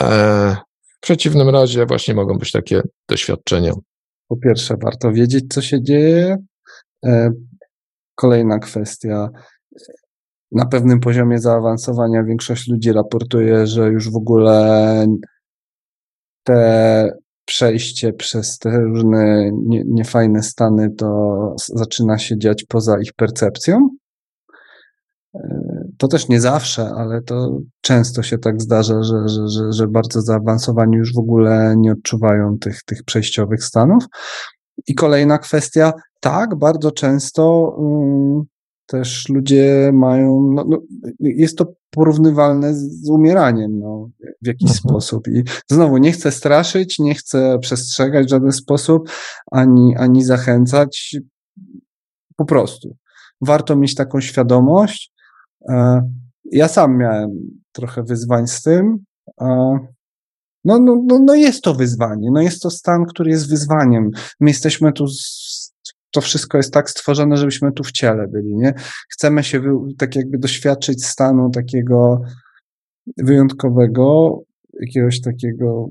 E, 0.00 0.56
w 0.96 1.00
przeciwnym 1.00 1.48
razie 1.48 1.86
właśnie 1.86 2.14
mogą 2.14 2.38
być 2.38 2.52
takie 2.52 2.82
doświadczenia. 3.08 3.72
Po 4.28 4.36
pierwsze, 4.36 4.74
warto 4.82 5.12
wiedzieć, 5.12 5.44
co 5.48 5.62
się 5.62 5.82
dzieje. 5.82 6.36
E, 8.16 8.26
kolejna 8.26 8.58
kwestia, 8.58 9.28
na 10.52 10.66
pewnym 10.66 11.00
poziomie 11.00 11.38
zaawansowania 11.38 12.24
większość 12.24 12.68
ludzi 12.68 12.92
raportuje, 12.92 13.66
że 13.66 13.88
już 13.88 14.10
w 14.10 14.16
ogóle 14.16 15.06
te 16.44 17.10
przejście 17.44 18.12
przez 18.12 18.58
te 18.58 18.80
różne 18.80 19.50
nie, 19.52 19.82
niefajne 19.86 20.42
stany 20.42 20.90
to 20.90 21.54
zaczyna 21.74 22.18
się 22.18 22.38
dziać 22.38 22.64
poza 22.64 23.00
ich 23.00 23.12
percepcją. 23.12 23.88
To 25.98 26.08
też 26.08 26.28
nie 26.28 26.40
zawsze, 26.40 26.90
ale 26.96 27.22
to 27.22 27.58
często 27.80 28.22
się 28.22 28.38
tak 28.38 28.62
zdarza, 28.62 29.02
że, 29.02 29.28
że, 29.28 29.48
że, 29.48 29.72
że 29.72 29.88
bardzo 29.88 30.20
zaawansowani 30.20 30.96
już 30.96 31.14
w 31.14 31.18
ogóle 31.18 31.74
nie 31.76 31.92
odczuwają 31.92 32.58
tych, 32.58 32.82
tych 32.82 33.02
przejściowych 33.04 33.64
stanów. 33.64 34.04
I 34.86 34.94
kolejna 34.94 35.38
kwestia, 35.38 35.92
tak, 36.20 36.54
bardzo 36.54 36.90
często 36.90 37.74
um, 37.78 38.44
też 38.86 39.28
ludzie 39.28 39.90
mają, 39.94 40.50
no, 40.54 40.64
no, 40.68 40.78
jest 41.20 41.58
to 41.58 41.72
porównywalne 41.90 42.74
z 42.74 43.10
umieraniem, 43.10 43.78
no, 43.78 44.08
w 44.42 44.46
jakiś 44.46 44.70
mhm. 44.70 44.78
sposób. 44.78 45.28
I 45.28 45.42
znowu 45.70 45.98
nie 45.98 46.12
chcę 46.12 46.30
straszyć, 46.30 46.98
nie 46.98 47.14
chcę 47.14 47.58
przestrzegać 47.58 48.26
w 48.26 48.30
żaden 48.30 48.52
sposób, 48.52 49.10
ani, 49.50 49.96
ani 49.96 50.24
zachęcać. 50.24 51.16
Po 52.36 52.44
prostu. 52.44 52.96
Warto 53.40 53.76
mieć 53.76 53.94
taką 53.94 54.20
świadomość. 54.20 55.12
E, 55.68 56.02
ja 56.52 56.68
sam 56.68 56.98
miałem 56.98 57.30
trochę 57.72 58.02
wyzwań 58.02 58.46
z 58.46 58.62
tym. 58.62 58.98
No, 60.66 60.78
no, 60.78 61.02
no, 61.06 61.18
no 61.18 61.34
jest 61.34 61.62
to 61.62 61.74
wyzwanie. 61.74 62.30
No 62.32 62.40
jest 62.40 62.62
to 62.62 62.70
stan, 62.70 63.04
który 63.04 63.30
jest 63.30 63.50
wyzwaniem. 63.50 64.10
My 64.40 64.50
jesteśmy 64.50 64.92
tu 64.92 65.06
to 66.10 66.20
wszystko 66.20 66.56
jest 66.56 66.72
tak 66.72 66.90
stworzone, 66.90 67.36
żebyśmy 67.36 67.72
tu 67.72 67.84
w 67.84 67.92
ciele 67.92 68.28
byli, 68.28 68.56
nie? 68.56 68.74
Chcemy 69.12 69.44
się 69.44 69.62
tak 69.98 70.16
jakby 70.16 70.38
doświadczyć 70.38 71.06
stanu 71.06 71.50
takiego 71.50 72.20
wyjątkowego, 73.18 74.38
jakiegoś 74.80 75.20
takiego, 75.20 75.88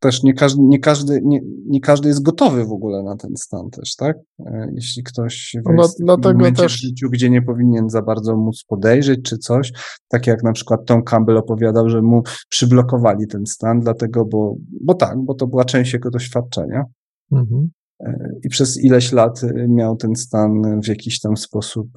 też 0.00 0.22
nie 0.22 0.34
każdy, 0.34 0.62
nie, 0.62 0.78
każdy, 0.78 1.20
nie, 1.24 1.40
nie 1.66 1.80
każdy 1.80 2.08
jest 2.08 2.22
gotowy 2.22 2.64
w 2.64 2.72
ogóle 2.72 3.02
na 3.02 3.16
ten 3.16 3.36
stan 3.36 3.70
też, 3.70 3.96
tak? 3.96 4.16
E, 4.46 4.70
jeśli 4.74 5.02
ktoś 5.02 5.56
no, 5.64 5.82
jest 5.82 5.98
dlatego 6.00 6.44
w 6.44 6.52
też... 6.52 6.76
w 6.76 6.80
życiu, 6.80 7.10
gdzie 7.10 7.30
nie 7.30 7.42
powinien 7.42 7.90
za 7.90 8.02
bardzo 8.02 8.36
móc 8.36 8.64
podejrzeć 8.68 9.22
czy 9.22 9.38
coś, 9.38 9.72
tak 10.08 10.26
jak 10.26 10.42
na 10.42 10.52
przykład 10.52 10.80
Tom 10.86 11.02
Campbell 11.02 11.36
opowiadał, 11.36 11.90
że 11.90 12.02
mu 12.02 12.22
przyblokowali 12.48 13.26
ten 13.26 13.46
stan, 13.46 13.80
dlatego, 13.80 14.24
bo, 14.24 14.56
bo 14.80 14.94
tak, 14.94 15.18
bo 15.18 15.34
to 15.34 15.46
była 15.46 15.64
część 15.64 15.92
jego 15.92 16.10
doświadczenia. 16.10 16.84
Mhm. 17.32 17.70
E, 18.00 18.30
i 18.44 18.48
przez 18.48 18.84
ileś 18.84 19.12
lat 19.12 19.44
e, 19.44 19.68
miał 19.68 19.96
ten 19.96 20.16
stan 20.16 20.80
w 20.80 20.88
jakiś 20.88 21.20
tam 21.20 21.36
sposób 21.36 21.88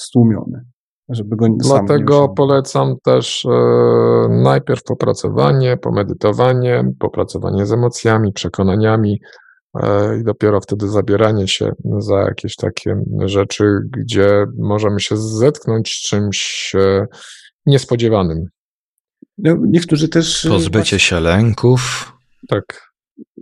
stłumiony. 0.00 0.64
Żeby 1.10 1.36
go 1.36 1.46
Dlatego 1.48 2.28
polecam 2.28 2.94
też 3.04 3.44
e, 3.44 3.50
najpierw 4.28 4.82
popracowanie, 4.82 5.76
pomedytowanie, 5.76 6.84
popracowanie 6.98 7.66
z 7.66 7.72
emocjami, 7.72 8.32
przekonaniami 8.32 9.20
e, 9.74 10.18
i 10.20 10.24
dopiero 10.24 10.60
wtedy 10.60 10.88
zabieranie 10.88 11.48
się 11.48 11.72
za 11.98 12.18
jakieś 12.18 12.56
takie 12.56 13.02
rzeczy, 13.24 13.64
gdzie 13.98 14.44
możemy 14.58 15.00
się 15.00 15.16
zetknąć 15.16 15.92
z 15.92 16.02
czymś 16.02 16.72
e, 16.74 17.06
niespodziewanym. 17.66 18.46
No, 19.38 19.56
niektórzy 19.66 20.08
też. 20.08 20.46
Pozbycie 20.50 20.98
się 20.98 21.20
lęków. 21.20 22.12
Tak 22.48 22.89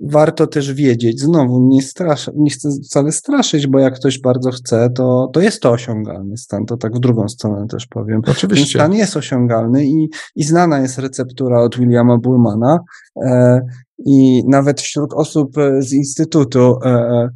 warto 0.03 0.47
też 0.47 0.75
wiedzieć, 0.75 1.21
znowu 1.21 1.69
nie, 1.69 1.83
strasz, 1.83 2.31
nie 2.37 2.51
chcę 2.51 2.69
wcale 2.85 3.13
straszyć, 3.13 3.67
bo 3.67 3.79
jak 3.79 3.95
ktoś 3.95 4.21
bardzo 4.21 4.51
chce, 4.51 4.91
to, 4.91 5.31
to 5.33 5.41
jest 5.41 5.63
to 5.63 5.71
osiągalny 5.71 6.37
stan, 6.37 6.67
to 6.67 6.77
tak 6.77 6.97
w 6.97 7.01
drugą 7.01 7.29
stronę 7.29 7.67
też 7.67 7.87
powiem. 7.87 8.21
Oczywiście. 8.27 8.79
Ten 8.79 8.87
stan 8.87 8.99
jest 8.99 9.17
osiągalny 9.17 9.87
i, 9.87 10.09
i 10.37 10.45
znana 10.45 10.81
jest 10.81 10.99
receptura 10.99 11.63
od 11.63 11.79
Williama 11.79 12.19
Bullmana 12.19 12.79
e, 13.23 13.61
i 14.07 14.43
nawet 14.49 14.81
wśród 14.81 15.15
osób 15.15 15.55
z 15.79 15.93
Instytutu 15.93 16.79
e, 16.85 16.89
e 16.89 17.29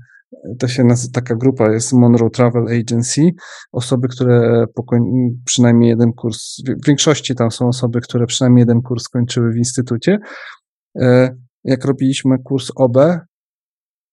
to 0.59 0.69
się 0.69 0.85
nazywa, 0.85 1.12
taka 1.12 1.36
grupa 1.36 1.73
jest 1.73 1.93
Monroe 1.93 2.31
Travel 2.31 2.81
Agency, 2.81 3.31
osoby, 3.73 4.09
które 4.09 4.64
przynajmniej 5.44 5.90
jeden 5.90 6.12
kurs, 6.12 6.62
w 6.82 6.86
większości 6.86 7.35
tam 7.35 7.51
są 7.51 7.69
osoby, 7.69 8.01
które 8.01 8.27
przynajmniej 8.27 8.62
jeden 8.62 8.82
kurs 8.82 9.02
skończyły 9.02 9.52
w 9.52 9.56
Instytucie, 9.56 10.19
e, 11.01 11.36
jak 11.64 11.84
robiliśmy 11.84 12.39
kurs 12.39 12.72
OB, 12.76 12.97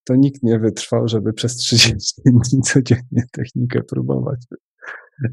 to 0.03 0.15
nikt 0.15 0.43
nie 0.43 0.59
wytrwał, 0.59 1.07
żeby 1.07 1.33
przez 1.33 1.55
30 1.55 2.21
dni 2.25 2.61
codziennie 2.61 3.23
technikę 3.31 3.83
próbować. 3.83 4.45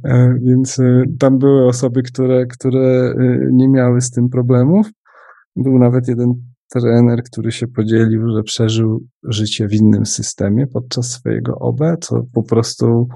E, 0.04 0.38
więc 0.42 0.78
e, 0.78 1.04
tam 1.18 1.38
były 1.38 1.68
osoby, 1.68 2.02
które, 2.02 2.46
które 2.46 3.14
e, 3.18 3.48
nie 3.52 3.68
miały 3.68 4.00
z 4.00 4.10
tym 4.10 4.28
problemów. 4.28 4.86
Był 5.56 5.78
nawet 5.78 6.08
jeden 6.08 6.34
trener, 6.70 7.22
który 7.22 7.52
się 7.52 7.66
podzielił, 7.66 8.30
że 8.36 8.42
przeżył 8.42 9.06
życie 9.22 9.68
w 9.68 9.74
innym 9.74 10.06
systemie 10.06 10.66
podczas 10.66 11.10
swojego 11.10 11.54
OB, 11.58 11.80
co 12.00 12.22
po 12.32 12.42
prostu 12.42 13.08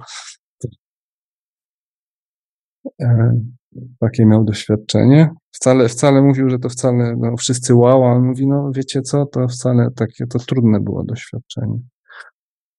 takie 4.00 4.26
miał 4.26 4.44
doświadczenie. 4.44 5.30
Wcale, 5.60 5.88
wcale 5.88 6.22
mówił, 6.22 6.50
że 6.50 6.58
to 6.58 6.68
wcale, 6.68 7.16
no 7.18 7.36
wszyscy 7.36 7.74
wow, 7.74 8.04
a 8.04 8.12
on 8.12 8.26
mówi, 8.26 8.46
no 8.46 8.70
wiecie 8.74 9.02
co, 9.02 9.26
to 9.26 9.48
wcale 9.48 9.88
takie, 9.96 10.26
to 10.26 10.38
trudne 10.38 10.80
było 10.80 11.04
doświadczenie. 11.04 11.78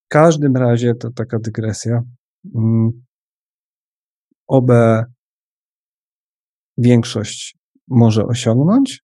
W 0.05 0.07
każdym 0.07 0.55
razie 0.55 0.95
to 0.95 1.11
taka 1.11 1.39
dygresja. 1.39 2.01
Mm. 2.55 2.91
Obę 4.47 5.05
większość 6.77 7.57
może 7.87 8.25
osiągnąć 8.25 9.03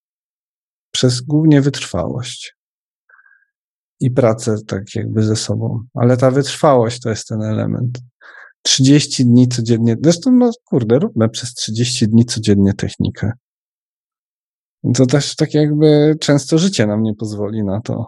przez 0.91 1.21
głównie 1.21 1.61
wytrwałość 1.61 2.55
i 3.99 4.11
pracę 4.11 4.55
tak 4.67 4.95
jakby 4.95 5.23
ze 5.23 5.35
sobą. 5.35 5.83
Ale 5.93 6.17
ta 6.17 6.31
wytrwałość 6.31 6.99
to 7.01 7.09
jest 7.09 7.27
ten 7.27 7.41
element. 7.41 7.99
30 8.61 9.25
dni 9.25 9.47
codziennie. 9.47 9.95
Zresztą, 10.03 10.31
no 10.31 10.51
kurde, 10.65 10.99
róbmy 10.99 11.29
przez 11.29 11.53
30 11.53 12.07
dni 12.07 12.25
codziennie 12.25 12.73
technikę. 12.73 13.31
To 14.95 15.05
też 15.05 15.35
tak 15.35 15.53
jakby 15.53 16.15
często 16.19 16.57
życie 16.57 16.87
nam 16.87 17.03
nie 17.03 17.15
pozwoli 17.15 17.63
na 17.63 17.81
to, 17.81 18.05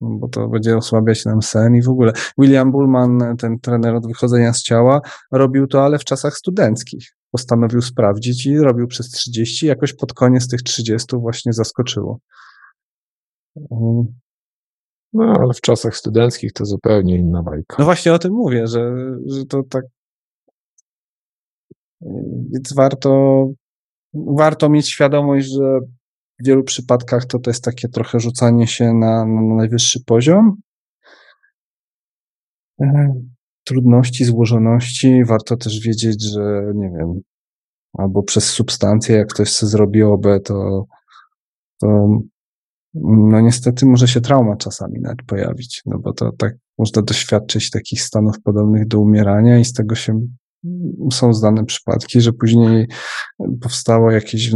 bo 0.00 0.28
to 0.28 0.48
będzie 0.48 0.76
osłabiać 0.76 1.24
nam 1.24 1.42
sen 1.42 1.74
i 1.74 1.82
w 1.82 1.88
ogóle. 1.88 2.12
William 2.38 2.72
Bullman, 2.72 3.36
ten 3.38 3.58
trener 3.58 3.94
od 3.94 4.06
wychodzenia 4.06 4.52
z 4.52 4.62
ciała, 4.62 5.00
robił 5.32 5.66
to, 5.66 5.84
ale 5.84 5.98
w 5.98 6.04
czasach 6.04 6.36
studenckich. 6.36 7.16
Postanowił 7.30 7.82
sprawdzić 7.82 8.46
i 8.46 8.58
robił 8.58 8.86
przez 8.86 9.10
30, 9.10 9.66
jakoś 9.66 9.92
pod 9.92 10.12
koniec 10.12 10.48
tych 10.48 10.62
30 10.62 11.16
właśnie 11.16 11.52
zaskoczyło. 11.52 12.18
No, 15.12 15.34
ale 15.40 15.54
w 15.54 15.60
czasach 15.60 15.96
studenckich 15.96 16.52
to 16.52 16.64
zupełnie 16.64 17.16
inna 17.16 17.42
bajka. 17.42 17.76
No 17.78 17.84
właśnie 17.84 18.12
o 18.12 18.18
tym 18.18 18.32
mówię, 18.32 18.66
że, 18.66 18.94
że 19.26 19.46
to 19.46 19.62
tak. 19.62 19.84
Więc 22.52 22.72
warto, 22.74 23.46
warto 24.36 24.68
mieć 24.68 24.88
świadomość, 24.90 25.48
że 25.48 25.80
w 26.40 26.46
wielu 26.46 26.64
przypadkach 26.64 27.24
to, 27.24 27.38
to 27.38 27.50
jest 27.50 27.64
takie 27.64 27.88
trochę 27.88 28.20
rzucanie 28.20 28.66
się 28.66 28.94
na, 28.94 29.26
na 29.26 29.54
najwyższy 29.56 30.04
poziom. 30.04 30.56
E, 32.80 33.14
trudności, 33.64 34.24
złożoności. 34.24 35.24
Warto 35.24 35.56
też 35.56 35.80
wiedzieć, 35.80 36.24
że 36.24 36.72
nie 36.74 36.90
wiem, 36.98 37.20
albo 37.98 38.22
przez 38.22 38.44
substancję, 38.44 39.16
jak 39.16 39.28
ktoś 39.28 39.52
sobie 39.52 39.70
zrobi 39.70 40.02
OB, 40.02 40.26
to, 40.44 40.84
to 41.80 42.08
no 42.94 43.40
niestety 43.40 43.86
może 43.86 44.08
się 44.08 44.20
trauma 44.20 44.56
czasami 44.56 45.00
nawet 45.00 45.22
pojawić, 45.26 45.82
no 45.86 45.98
bo 45.98 46.12
to 46.12 46.32
tak 46.32 46.54
można 46.78 47.02
doświadczyć 47.02 47.70
takich 47.70 48.02
stanów 48.02 48.34
podobnych 48.44 48.88
do 48.88 49.00
umierania 49.00 49.58
i 49.58 49.64
z 49.64 49.72
tego 49.72 49.94
się 49.94 50.20
są 51.12 51.34
zdane 51.34 51.64
przypadki, 51.64 52.20
że 52.20 52.32
później 52.32 52.86
powstało 53.60 54.10
jakieś 54.10 54.52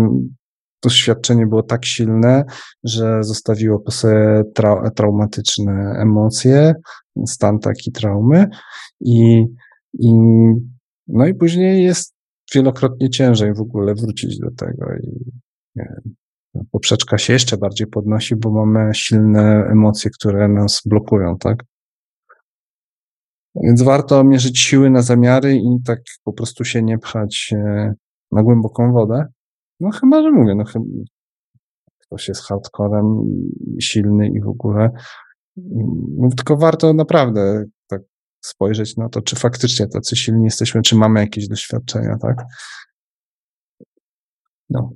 doświadczenie 0.82 1.47
było 1.47 1.62
tak 1.62 1.85
silne, 1.85 2.45
że 2.85 3.24
zostawiło 3.24 3.78
po 3.78 3.91
sobie 3.91 4.43
trau 4.55 4.91
traumatyczne 4.91 5.97
emocje, 6.03 6.74
stan 7.27 7.59
taki 7.59 7.93
traumy 7.93 8.47
i, 9.01 9.45
i 9.99 10.12
no 11.07 11.27
i 11.27 11.35
później 11.35 11.85
jest 11.85 12.15
wielokrotnie 12.55 13.11
ciężej 13.11 13.55
w 13.55 13.61
ogóle 13.61 13.95
wrócić 13.95 14.39
do 14.39 14.51
tego 14.51 14.87
i 15.03 15.31
wiem, 15.77 16.15
poprzeczka 16.70 17.19
się 17.19 17.32
jeszcze 17.32 17.57
bardziej 17.57 17.87
podnosi, 17.87 18.37
bo 18.37 18.51
mamy 18.51 18.95
silne 18.95 19.65
emocje, 19.73 20.11
które 20.11 20.49
nas 20.49 20.81
blokują, 20.87 21.39
tak? 21.39 21.65
Więc 23.55 23.83
warto 23.83 24.25
mierzyć 24.25 24.61
siły 24.61 24.91
na 24.91 25.03
zamiary 25.03 25.57
i 25.57 25.83
tak 25.85 26.01
po 26.25 26.33
prostu 26.33 26.65
się 26.65 26.83
nie 26.83 26.99
pchać 26.99 27.51
e, 27.57 27.95
na 28.33 28.43
głęboką 28.43 28.93
wodę. 28.93 29.27
No 29.81 29.91
chyba, 29.91 30.23
że 30.23 30.31
mówię, 30.31 30.55
no 30.55 30.65
chyba 30.65 30.85
ktoś 31.99 32.29
jest 32.29 32.43
hardcorem 32.43 33.25
silny 33.81 34.29
i 34.29 34.41
w 34.41 34.49
ogóle. 34.49 34.91
No, 36.17 36.29
tylko 36.37 36.57
warto 36.57 36.95
naprawdę 36.95 37.65
tak 37.87 38.03
spojrzeć 38.45 38.97
na 38.97 39.09
to, 39.09 39.23
czy 39.23 39.37
faktycznie 39.37 39.87
tacy 39.87 40.17
silni 40.17 40.45
jesteśmy, 40.45 40.83
czy 40.83 40.97
mamy 40.97 41.21
jakieś 41.21 41.49
doświadczenia, 41.49 42.17
tak? 42.23 42.45
No, 44.71 44.91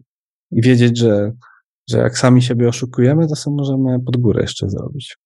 i 0.50 0.62
wiedzieć, 0.62 0.98
że, 0.98 1.32
że 1.90 1.98
jak 1.98 2.18
sami 2.18 2.42
siebie 2.42 2.68
oszukujemy, 2.68 3.28
to 3.28 3.36
sobie 3.36 3.56
możemy 3.56 4.00
pod 4.00 4.16
górę 4.16 4.42
jeszcze 4.42 4.70
zrobić. 4.70 5.16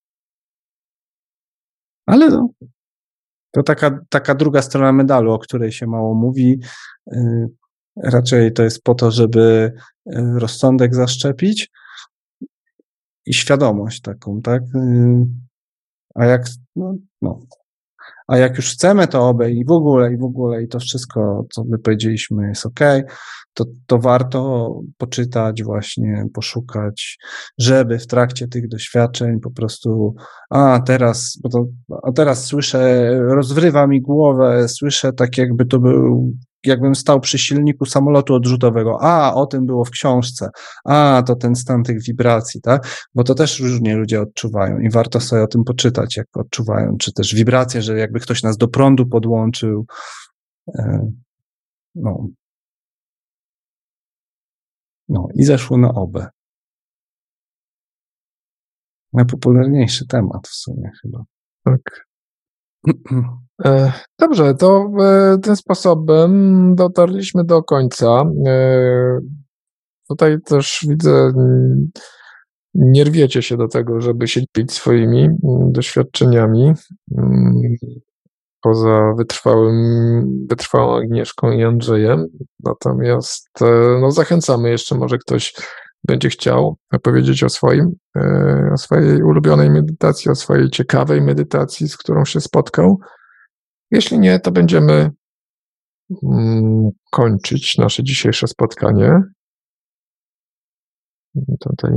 Ale 2.06 2.28
no, 2.28 2.48
to 3.50 3.62
taka, 3.62 3.98
taka 4.08 4.34
druga 4.34 4.62
strona 4.62 4.92
medalu, 4.92 5.32
o 5.32 5.38
której 5.38 5.72
się 5.72 5.86
mało 5.86 6.14
mówi. 6.14 6.60
Y, 7.12 7.48
raczej 8.04 8.52
to 8.52 8.62
jest 8.62 8.82
po 8.82 8.94
to, 8.94 9.10
żeby 9.10 9.72
y, 10.06 10.12
rozsądek 10.38 10.94
zaszczepić 10.94 11.70
i 13.26 13.34
świadomość 13.34 14.00
taką, 14.00 14.42
tak? 14.42 14.62
Y, 14.62 15.26
a 16.14 16.24
jak, 16.24 16.46
no, 16.76 16.94
no. 17.22 17.40
A 18.26 18.38
jak 18.38 18.56
już 18.56 18.72
chcemy 18.72 19.08
to 19.08 19.28
obę 19.28 19.50
i 19.50 19.64
w 19.64 19.70
ogóle, 19.70 20.12
i 20.12 20.16
w 20.16 20.24
ogóle, 20.24 20.62
i 20.62 20.68
to 20.68 20.78
wszystko, 20.78 21.46
co 21.50 21.64
my 21.64 21.78
powiedzieliśmy, 21.78 22.48
jest 22.48 22.66
ok, 22.66 22.80
to, 23.58 23.64
to 23.86 23.98
warto 23.98 24.70
poczytać, 24.98 25.62
właśnie 25.62 26.24
poszukać, 26.34 27.18
żeby 27.58 27.98
w 27.98 28.06
trakcie 28.06 28.48
tych 28.48 28.68
doświadczeń 28.68 29.40
po 29.40 29.50
prostu, 29.50 30.14
a 30.50 30.80
teraz, 30.86 31.38
bo 31.42 31.48
to, 31.48 31.66
a 32.02 32.12
teraz 32.12 32.44
słyszę, 32.44 33.10
rozwrywa 33.20 33.86
mi 33.86 34.00
głowę, 34.00 34.68
słyszę 34.68 35.12
tak, 35.12 35.38
jakby 35.38 35.66
to 35.66 35.78
był 35.78 36.32
jakbym 36.66 36.94
stał 36.94 37.20
przy 37.20 37.38
silniku 37.38 37.86
samolotu 37.86 38.34
odrzutowego. 38.34 38.98
A, 39.00 39.34
o 39.34 39.46
tym 39.46 39.66
było 39.66 39.84
w 39.84 39.90
książce. 39.90 40.48
A, 40.84 41.22
to 41.26 41.36
ten 41.36 41.54
stan 41.54 41.82
tych 41.82 42.02
wibracji, 42.02 42.60
tak? 42.60 43.06
Bo 43.14 43.24
to 43.24 43.34
też 43.34 43.60
różnie 43.60 43.96
ludzie 43.96 44.20
odczuwają 44.20 44.78
i 44.78 44.90
warto 44.90 45.20
sobie 45.20 45.42
o 45.42 45.46
tym 45.46 45.64
poczytać, 45.64 46.16
jak 46.16 46.26
odczuwają, 46.36 46.96
czy 46.98 47.12
też 47.12 47.34
wibracje, 47.34 47.82
że 47.82 47.98
jakby 47.98 48.20
ktoś 48.20 48.42
nas 48.42 48.56
do 48.56 48.68
prądu 48.68 49.06
podłączył. 49.06 49.86
E, 50.78 51.08
no. 51.94 52.28
No 55.08 55.28
i 55.34 55.44
zeszło 55.44 55.76
na 55.76 55.94
obę. 55.94 56.28
Najpopularniejszy 59.12 60.06
temat 60.06 60.48
w 60.48 60.54
sumie 60.54 60.90
chyba. 61.02 61.24
Tak. 61.64 62.06
E, 63.64 63.92
dobrze, 64.18 64.54
to 64.54 64.90
e, 65.00 65.38
tym 65.38 65.56
sposobem 65.56 66.74
dotarliśmy 66.74 67.44
do 67.44 67.62
końca. 67.62 68.24
E, 68.46 69.18
tutaj 70.08 70.40
też 70.40 70.86
widzę, 70.88 71.32
nie 72.74 73.04
rwiecie 73.04 73.42
się 73.42 73.56
do 73.56 73.68
tego, 73.68 74.00
żeby 74.00 74.28
się 74.28 74.40
dzielić 74.56 74.72
swoimi 74.72 75.28
doświadczeniami. 75.70 76.72
Poza 78.62 79.14
wytrwałym, 79.18 80.46
wytrwałą 80.50 80.96
Agnieszką 80.96 81.50
i 81.52 81.64
Andrzejem. 81.64 82.26
Natomiast 82.64 83.50
no, 84.00 84.10
zachęcamy 84.10 84.70
jeszcze, 84.70 84.94
może 84.94 85.18
ktoś 85.18 85.54
będzie 86.04 86.28
chciał 86.28 86.76
opowiedzieć 86.92 87.44
o 87.44 87.48
swoim, 87.48 87.92
o 88.74 88.76
swojej 88.76 89.22
ulubionej 89.22 89.70
medytacji, 89.70 90.30
o 90.30 90.34
swojej 90.34 90.70
ciekawej 90.70 91.20
medytacji, 91.20 91.88
z 91.88 91.96
którą 91.96 92.24
się 92.24 92.40
spotkał. 92.40 92.98
Jeśli 93.90 94.18
nie, 94.18 94.40
to 94.40 94.52
będziemy 94.52 95.10
mm, 96.22 96.90
kończyć 97.10 97.78
nasze 97.78 98.04
dzisiejsze 98.04 98.46
spotkanie. 98.46 99.22
Tutaj 101.60 101.92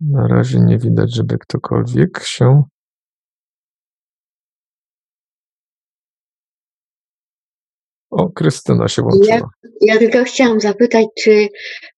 na 0.00 0.28
razie 0.28 0.60
nie 0.60 0.78
widać, 0.78 1.14
żeby 1.14 1.38
ktokolwiek 1.38 2.22
się. 2.22 2.62
O, 8.14 8.28
Krystyna 8.28 8.88
się 8.88 9.02
włączyła. 9.02 9.26
Ja, 9.26 9.42
ja 9.80 9.98
tylko 9.98 10.24
chciałam 10.24 10.60
zapytać, 10.60 11.06
czy 11.18 11.48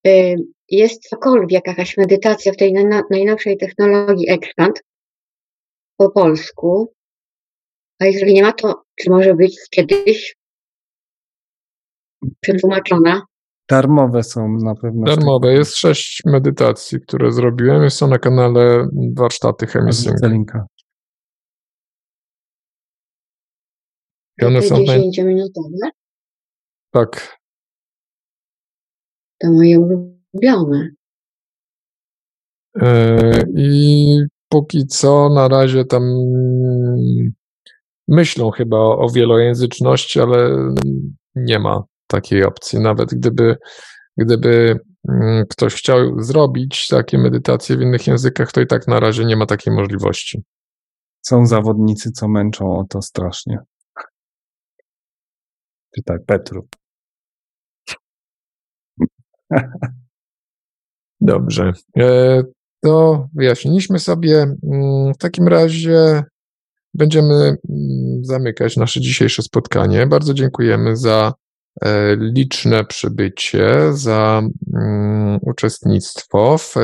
y, 0.06 0.34
jest 0.68 1.08
cokolwiek 1.08 1.66
jakaś 1.66 1.96
medytacja 1.96 2.52
w 2.52 2.56
tej 2.56 2.72
najnowszej 3.10 3.58
technologii 3.58 4.30
Expand 4.30 4.82
po 5.96 6.10
polsku, 6.10 6.92
a 7.98 8.04
jeżeli 8.04 8.34
nie 8.34 8.42
ma, 8.42 8.52
to 8.52 8.82
czy 8.96 9.10
może 9.10 9.34
być 9.34 9.58
kiedyś 9.70 10.36
przetłumaczona? 12.40 13.22
Darmowe 13.70 14.22
są 14.22 14.48
na 14.48 14.74
pewno. 14.74 15.06
Darmowe. 15.06 15.52
Jest 15.52 15.76
sześć 15.76 16.22
medytacji, 16.24 17.00
które 17.00 17.32
zrobiłem. 17.32 17.90
Są 17.90 18.08
na 18.08 18.18
kanale 18.18 18.88
Warsztaty 19.16 19.66
Chemisync. 19.66 20.22
linka. 20.22 20.66
I 24.42 24.44
one 24.44 24.62
są... 24.62 24.76
10-minutowe? 24.76 25.90
Tak. 26.96 27.38
To 29.38 29.50
moje 29.52 29.80
ulubione. 29.80 30.90
Yy, 32.76 33.44
I 33.56 34.18
póki 34.48 34.86
co 34.86 35.28
na 35.28 35.48
razie 35.48 35.84
tam 35.84 36.02
myślą 38.08 38.50
chyba 38.50 38.76
o 38.78 39.08
wielojęzyczności, 39.14 40.20
ale 40.20 40.50
nie 41.34 41.58
ma 41.58 41.84
takiej 42.06 42.44
opcji. 42.44 42.80
Nawet 42.80 43.14
gdyby, 43.14 43.56
gdyby 44.16 44.80
mm, 45.08 45.46
ktoś 45.50 45.74
chciał 45.74 46.22
zrobić 46.22 46.88
takie 46.88 47.18
medytacje 47.18 47.76
w 47.76 47.82
innych 47.82 48.06
językach, 48.06 48.52
to 48.52 48.60
i 48.60 48.66
tak 48.66 48.88
na 48.88 49.00
razie 49.00 49.24
nie 49.24 49.36
ma 49.36 49.46
takiej 49.46 49.74
możliwości. 49.74 50.42
Są 51.22 51.46
zawodnicy, 51.46 52.12
co 52.12 52.28
męczą 52.28 52.78
o 52.78 52.84
to 52.84 53.02
strasznie. 53.02 53.58
Czy 55.96 56.02
tak, 56.02 56.24
Petru. 56.26 56.68
Dobrze. 61.20 61.72
E, 61.98 62.42
to 62.82 63.28
wyjaśniliśmy 63.34 63.98
sobie. 63.98 64.42
Mm, 64.42 65.14
w 65.14 65.18
takim 65.18 65.48
razie 65.48 66.22
będziemy 66.94 67.34
mm, 67.34 68.24
zamykać 68.24 68.76
nasze 68.76 69.00
dzisiejsze 69.00 69.42
spotkanie. 69.42 70.06
Bardzo 70.06 70.34
dziękujemy 70.34 70.96
za 70.96 71.32
e, 71.82 72.16
liczne 72.16 72.84
przybycie, 72.84 73.92
za 73.92 74.42
mm, 74.74 75.38
uczestnictwo 75.42 76.58
w, 76.58 76.74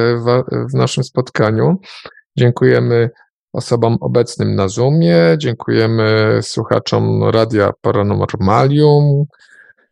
w 0.71 0.75
naszym 0.75 1.05
spotkaniu. 1.05 1.77
Dziękujemy 2.39 3.11
osobom 3.53 3.97
obecnym 4.01 4.55
na 4.55 4.69
Zoomie, 4.69 5.17
dziękujemy 5.39 6.39
słuchaczom 6.43 7.25
Radia 7.25 7.71
Paranormalium. 7.81 9.25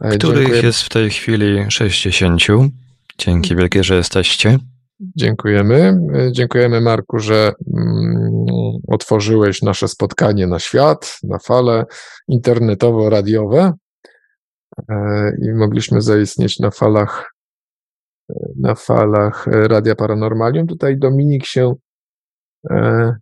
E, 0.01 0.19
Których 0.19 0.39
dziękujemy. 0.39 0.67
jest 0.67 0.83
w 0.83 0.89
tej 0.89 1.11
chwili 1.11 1.71
60. 1.71 2.43
Dzięki 3.19 3.57
wielkie, 3.57 3.85
że 3.85 3.97
jesteście. 3.97 4.59
Dziękujemy. 5.01 5.99
Dziękujemy 6.33 6.81
Marku, 6.81 7.19
że 7.19 7.53
mm, 7.77 8.47
otworzyłeś 8.89 9.63
nasze 9.63 9.89
spotkanie 9.89 10.47
na 10.47 10.59
świat, 10.59 11.19
na 11.23 11.39
fale 11.39 11.85
internetowo-radiowe 12.29 13.73
e, 14.89 15.33
i 15.43 15.53
mogliśmy 15.53 16.01
zaistnieć 16.01 16.59
na 16.59 16.71
falach 16.71 17.35
na 18.57 18.75
falach 18.75 19.47
Radia 19.47 19.95
Paranormalium. 19.95 20.67
Tutaj 20.67 20.99
Dominik 20.99 21.47
się 21.47 21.75
e, 22.71 23.13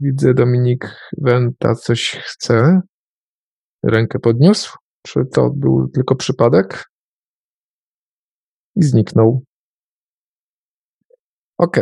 widzę, 0.00 0.34
Dominik 0.34 0.96
Wenta 1.18 1.74
coś 1.74 2.10
chce. 2.10 2.80
Rękę 3.82 4.18
podniósł. 4.18 4.83
Czy 5.06 5.26
to 5.32 5.50
był 5.50 5.88
tylko 5.88 6.14
przypadek? 6.14 6.90
I 8.76 8.82
zniknął. 8.82 9.42
OK. 11.58 11.76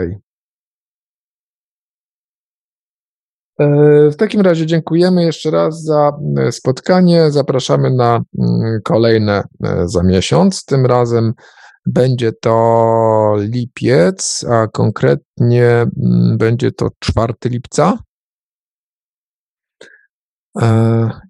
E, 3.58 4.10
w 4.10 4.16
takim 4.16 4.40
razie 4.40 4.66
dziękujemy 4.66 5.24
jeszcze 5.24 5.50
raz 5.50 5.82
za 5.82 6.12
e, 6.36 6.52
spotkanie. 6.52 7.30
Zapraszamy 7.30 7.90
na 7.90 8.22
mm, 8.38 8.80
kolejne 8.84 9.42
e, 9.64 9.88
za 9.88 10.02
miesiąc. 10.02 10.64
Tym 10.64 10.86
razem 10.86 11.32
będzie 11.86 12.32
to 12.32 13.34
lipiec, 13.38 14.44
a 14.50 14.66
konkretnie 14.66 15.66
mm, 15.66 16.38
będzie 16.38 16.72
to 16.72 16.88
4 16.98 17.34
lipca. 17.44 17.98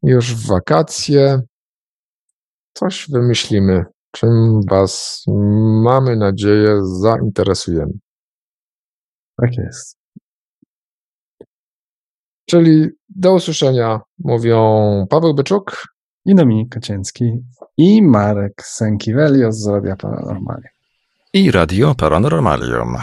Już 0.03 0.35
w 0.35 0.47
wakacje. 0.47 1.43
Coś 2.73 3.07
wymyślimy, 3.11 3.85
czym 4.11 4.61
Was, 4.71 5.25
mamy 5.83 6.17
nadzieję, 6.17 6.81
zainteresujemy. 6.83 7.93
Tak 9.41 9.57
jest. 9.57 9.99
Czyli 12.47 12.89
do 13.09 13.35
usłyszenia 13.35 14.01
mówią 14.19 15.07
Paweł 15.11 15.35
Byczuk 15.35 15.83
i 16.25 16.35
Dominik 16.35 16.75
Kocięcki 16.75 17.39
i 17.77 18.03
Marek 18.03 18.63
Sękiewelios 18.63 19.57
z 19.57 19.67
Radia 19.67 19.97
Paranormalium. 19.97 20.73
I 21.33 21.51
Radio 21.51 21.95
Paranormalium. 21.95 22.97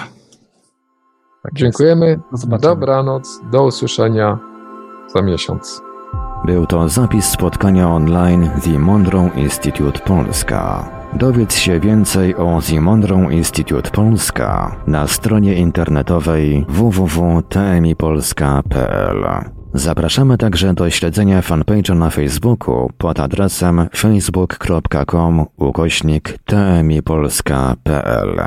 Tak 1.44 1.54
Dziękujemy. 1.54 2.20
Do 2.50 2.58
Dobranoc. 2.58 3.40
Do 3.52 3.66
usłyszenia 3.66 4.40
za 5.16 5.22
miesiąc. 5.22 5.82
Był 6.46 6.66
to 6.66 6.90
zapis 6.90 7.26
spotkania 7.26 7.90
online 7.90 8.50
The 8.64 8.80
Monroe 8.80 9.30
Institute 9.36 10.00
Polska. 10.00 10.90
Dowiedz 11.14 11.56
się 11.56 11.80
więcej 11.80 12.36
o 12.36 12.62
Zimondrą 12.62 13.30
Instytut 13.30 13.90
Polska 13.90 14.76
na 14.88 15.08
stronie 15.08 15.56
internetowej 15.56 16.66
www.tmipolska.pl. 16.70 19.26
Zapraszamy 19.74 20.38
także 20.38 20.74
do 20.74 20.90
śledzenia 20.90 21.42
fanpage'a 21.42 21.96
na 21.96 22.10
Facebooku 22.10 22.90
pod 22.98 23.20
adresem 23.20 23.88
facebook.com 23.96 25.46
ukośnik 25.58 26.38
tmipolska.pl. 26.46 28.40